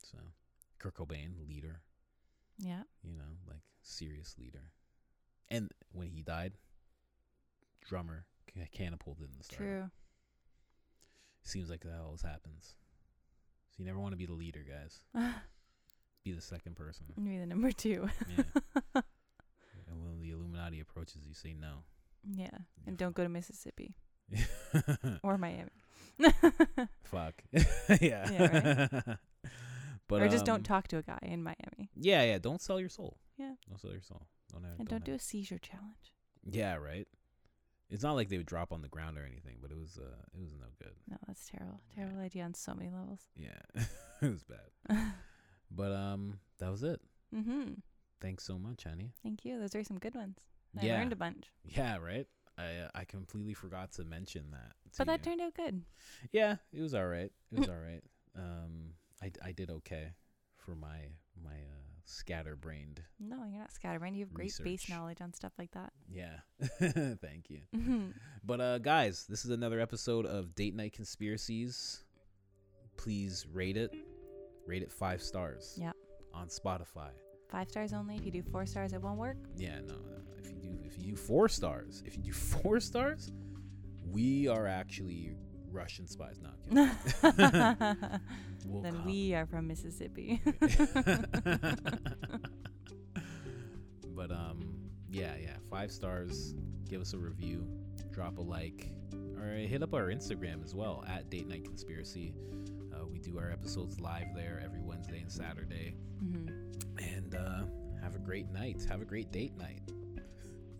So, 0.03 0.17
Kurt 0.79 0.95
Cobain, 0.95 1.47
leader, 1.47 1.81
Yeah. 2.57 2.83
you 3.03 3.15
know, 3.15 3.37
like 3.47 3.61
serious 3.81 4.35
leader, 4.37 4.71
and 5.49 5.71
when 5.93 6.09
he 6.09 6.21
died, 6.21 6.53
drummer 7.85 8.25
ca- 8.53 8.67
catapulted 8.71 9.29
in 9.31 9.37
the 9.37 9.43
start. 9.43 9.61
True. 9.61 9.91
Seems 11.43 11.69
like 11.69 11.81
that 11.81 11.99
always 12.03 12.21
happens. 12.21 12.75
So 13.71 13.75
you 13.79 13.85
never 13.85 13.99
want 13.99 14.11
to 14.11 14.17
be 14.17 14.25
the 14.25 14.33
leader, 14.33 14.63
guys. 14.67 14.99
Be 16.25 16.33
the 16.33 16.41
second 16.41 16.75
person. 16.75 17.05
Maybe 17.15 17.37
the 17.39 17.45
number 17.45 17.71
two. 17.71 18.09
Yeah. 18.35 18.43
and 19.87 20.03
when 20.03 20.19
the 20.19 20.31
Illuminati 20.31 20.81
approaches, 20.81 21.21
you 21.25 21.33
say 21.33 21.53
no. 21.53 21.83
Yeah. 22.29 22.57
And 22.85 22.97
don't 22.97 23.15
go 23.15 23.23
to 23.23 23.29
Mississippi 23.29 23.95
or 25.23 25.37
Miami. 25.37 25.69
Fuck. 27.03 27.43
yeah. 28.01 28.29
Yeah, 28.31 28.99
but 30.07 30.21
or 30.21 30.27
just 30.27 30.45
don't 30.45 30.57
um, 30.57 30.63
talk 30.63 30.87
to 30.89 30.97
a 30.97 31.01
guy 31.01 31.19
in 31.21 31.43
Miami. 31.43 31.89
Yeah, 31.95 32.23
yeah. 32.23 32.37
Don't 32.39 32.61
sell 32.61 32.79
your 32.79 32.89
soul. 32.89 33.17
Yeah. 33.37 33.53
Don't 33.67 33.79
sell 33.79 33.91
your 33.91 34.01
soul. 34.01 34.27
Don't 34.51 34.63
have, 34.63 34.79
And 34.79 34.87
don't 34.87 35.05
do 35.05 35.13
a 35.13 35.19
seizure 35.19 35.59
challenge. 35.59 36.13
Yeah, 36.43 36.75
right. 36.75 37.07
It's 37.89 38.03
not 38.03 38.13
like 38.15 38.29
they 38.29 38.37
would 38.37 38.45
drop 38.45 38.71
on 38.71 38.81
the 38.81 38.87
ground 38.87 39.17
or 39.17 39.25
anything, 39.25 39.57
but 39.61 39.71
it 39.71 39.77
was 39.77 39.97
uh, 39.99 40.15
it 40.33 40.39
was 40.41 40.53
no 40.53 40.67
good. 40.77 40.93
No, 41.09 41.17
that's 41.27 41.47
terrible. 41.49 41.81
Terrible 41.95 42.19
idea 42.19 42.43
on 42.43 42.53
so 42.53 42.73
many 42.75 42.89
levels. 42.91 43.21
Yeah, 43.35 43.59
it 44.21 44.29
was 44.31 44.43
bad. 44.43 44.97
But 45.71 45.91
um, 45.91 46.39
that 46.59 46.69
was 46.69 46.83
it. 46.83 46.99
mm-hmm. 47.35 47.73
Thanks 48.21 48.43
so 48.43 48.59
much, 48.59 48.83
honey. 48.83 49.13
Thank 49.23 49.45
you. 49.45 49.59
Those 49.59 49.73
are 49.75 49.83
some 49.83 49.97
good 49.99 50.13
ones. 50.15 50.37
I 50.79 50.85
yeah, 50.85 50.97
learned 50.99 51.13
a 51.13 51.15
bunch. 51.15 51.45
yeah, 51.63 51.97
right. 51.97 52.27
I 52.57 52.63
uh, 52.85 52.89
I 52.93 53.05
completely 53.05 53.53
forgot 53.53 53.91
to 53.93 54.03
mention 54.03 54.51
that. 54.51 54.73
to 54.93 54.97
But 54.99 55.07
that 55.07 55.19
you. 55.25 55.31
turned 55.31 55.41
out 55.41 55.53
good. 55.55 55.81
Yeah, 56.31 56.57
it 56.73 56.81
was 56.81 56.93
all 56.93 57.07
right. 57.07 57.31
It 57.51 57.59
was 57.59 57.69
all 57.75 57.75
right. 57.75 58.03
Um, 58.37 58.93
I, 59.21 59.31
I 59.43 59.51
did 59.53 59.69
okay 59.71 60.13
for 60.57 60.75
my 60.75 60.97
my 61.41 61.51
uh, 61.55 61.85
scatterbrained. 62.05 63.01
No, 63.19 63.43
you're 63.45 63.59
not 63.59 63.71
scatterbrained. 63.71 64.15
You 64.17 64.25
have 64.25 64.33
great 64.33 64.53
base 64.63 64.89
knowledge 64.89 65.21
on 65.21 65.33
stuff 65.33 65.53
like 65.57 65.71
that. 65.71 65.93
Yeah, 66.11 66.39
thank 67.21 67.49
you. 67.49 67.61
But 68.43 68.61
uh, 68.61 68.77
guys, 68.79 69.25
this 69.29 69.45
is 69.45 69.51
another 69.51 69.79
episode 69.79 70.25
of 70.25 70.55
Date 70.55 70.73
Night 70.75 70.93
Conspiracies. 70.93 72.03
Please 72.97 73.45
rate 73.53 73.77
it. 73.77 73.93
Rate 74.65 74.81
it 74.83 74.91
five 74.91 75.21
stars. 75.21 75.77
Yeah. 75.79 75.91
On 76.33 76.47
Spotify. 76.47 77.09
Five 77.49 77.69
stars 77.69 77.93
only. 77.93 78.15
If 78.15 78.25
you 78.25 78.31
do 78.31 78.43
four 78.43 78.65
stars, 78.65 78.93
it 78.93 79.01
won't 79.01 79.17
work. 79.19 79.37
Yeah, 79.55 79.79
no, 79.87 79.95
you 81.01 81.15
do 81.15 81.15
if 81.15 81.15
you 81.15 81.15
do 81.15 81.15
four 81.17 81.47
stars, 81.49 82.03
if 82.05 82.17
you 82.17 82.23
do 82.23 82.33
four 82.63 82.79
stars, 82.79 83.31
We 84.11 84.47
are 84.47 84.67
actually 84.67 85.35
Russian 85.71 86.07
spies. 86.07 86.39
Not 86.41 86.55
kidding. 86.63 86.89
We'll 88.65 88.81
then 88.83 88.93
come. 88.97 89.05
we 89.05 89.33
are 89.33 89.45
from 89.47 89.67
Mississippi. 89.67 90.41
but 94.15 94.31
um, 94.31 94.75
yeah, 95.09 95.35
yeah, 95.41 95.55
five 95.69 95.91
stars. 95.91 96.53
Give 96.87 97.01
us 97.01 97.13
a 97.13 97.17
review, 97.17 97.67
drop 98.11 98.37
a 98.37 98.41
like, 98.41 98.89
or 99.39 99.45
hit 99.53 99.81
up 99.83 99.93
our 99.93 100.07
Instagram 100.07 100.63
as 100.63 100.73
well 100.75 101.03
at 101.07 101.29
Date 101.29 101.47
Night 101.47 101.63
Conspiracy. 101.63 102.33
Uh, 102.93 103.05
we 103.07 103.19
do 103.19 103.37
our 103.39 103.51
episodes 103.51 103.99
live 103.99 104.33
there 104.35 104.61
every 104.63 104.81
Wednesday 104.81 105.19
and 105.21 105.31
Saturday. 105.31 105.95
hmm 106.19 106.47
And 106.99 107.35
uh, 107.35 107.63
have 108.01 108.15
a 108.15 108.19
great 108.19 108.49
night. 108.51 108.85
Have 108.89 109.01
a 109.01 109.05
great 109.05 109.31
date 109.31 109.55
night. 109.57 109.81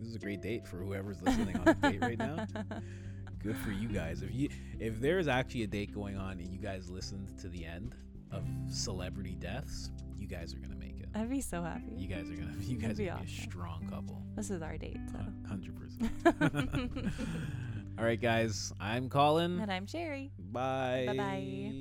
This 0.00 0.08
is 0.08 0.14
a 0.14 0.18
great 0.18 0.40
date 0.40 0.66
for 0.66 0.78
whoever's 0.78 1.20
listening 1.22 1.56
on 1.58 1.68
a 1.68 1.74
date 1.74 2.00
right 2.00 2.18
now. 2.18 2.46
Good 3.42 3.56
for 3.58 3.70
you 3.70 3.88
guys. 3.88 4.22
If 4.22 4.34
you 4.34 4.48
if 4.78 4.98
there's 5.00 5.28
actually 5.28 5.62
a 5.64 5.66
date 5.66 5.94
going 5.94 6.16
on 6.16 6.32
and 6.40 6.50
you 6.50 6.58
guys 6.58 6.90
listened 6.90 7.38
to 7.40 7.48
the 7.48 7.64
end 7.66 7.94
of 8.32 8.44
celebrity 8.68 9.36
deaths, 9.38 9.90
you 10.16 10.26
guys 10.26 10.54
are 10.54 10.58
gonna 10.58 10.76
make 10.76 11.00
it. 11.00 11.08
I'd 11.14 11.28
be 11.30 11.40
so 11.40 11.62
happy. 11.62 11.92
You 11.96 12.06
guys 12.08 12.30
are 12.30 12.34
gonna 12.34 12.54
you 12.60 12.76
guys 12.76 12.92
are 12.92 13.02
be 13.02 13.06
gonna 13.06 13.24
be 13.24 13.26
a 13.26 13.42
strong 13.46 13.86
couple. 13.90 14.22
This 14.36 14.50
is 14.50 14.62
our 14.62 14.76
date, 14.78 14.98
so. 15.12 15.18
Hundred 15.48 15.74
percent. 15.78 16.12
All 17.98 18.04
right, 18.04 18.20
guys. 18.20 18.72
I'm 18.80 19.10
Colin. 19.10 19.60
and 19.60 19.70
I'm 19.70 19.86
Sherry. 19.86 20.32
Bye. 20.38 21.04
Bye-bye. 21.08 21.72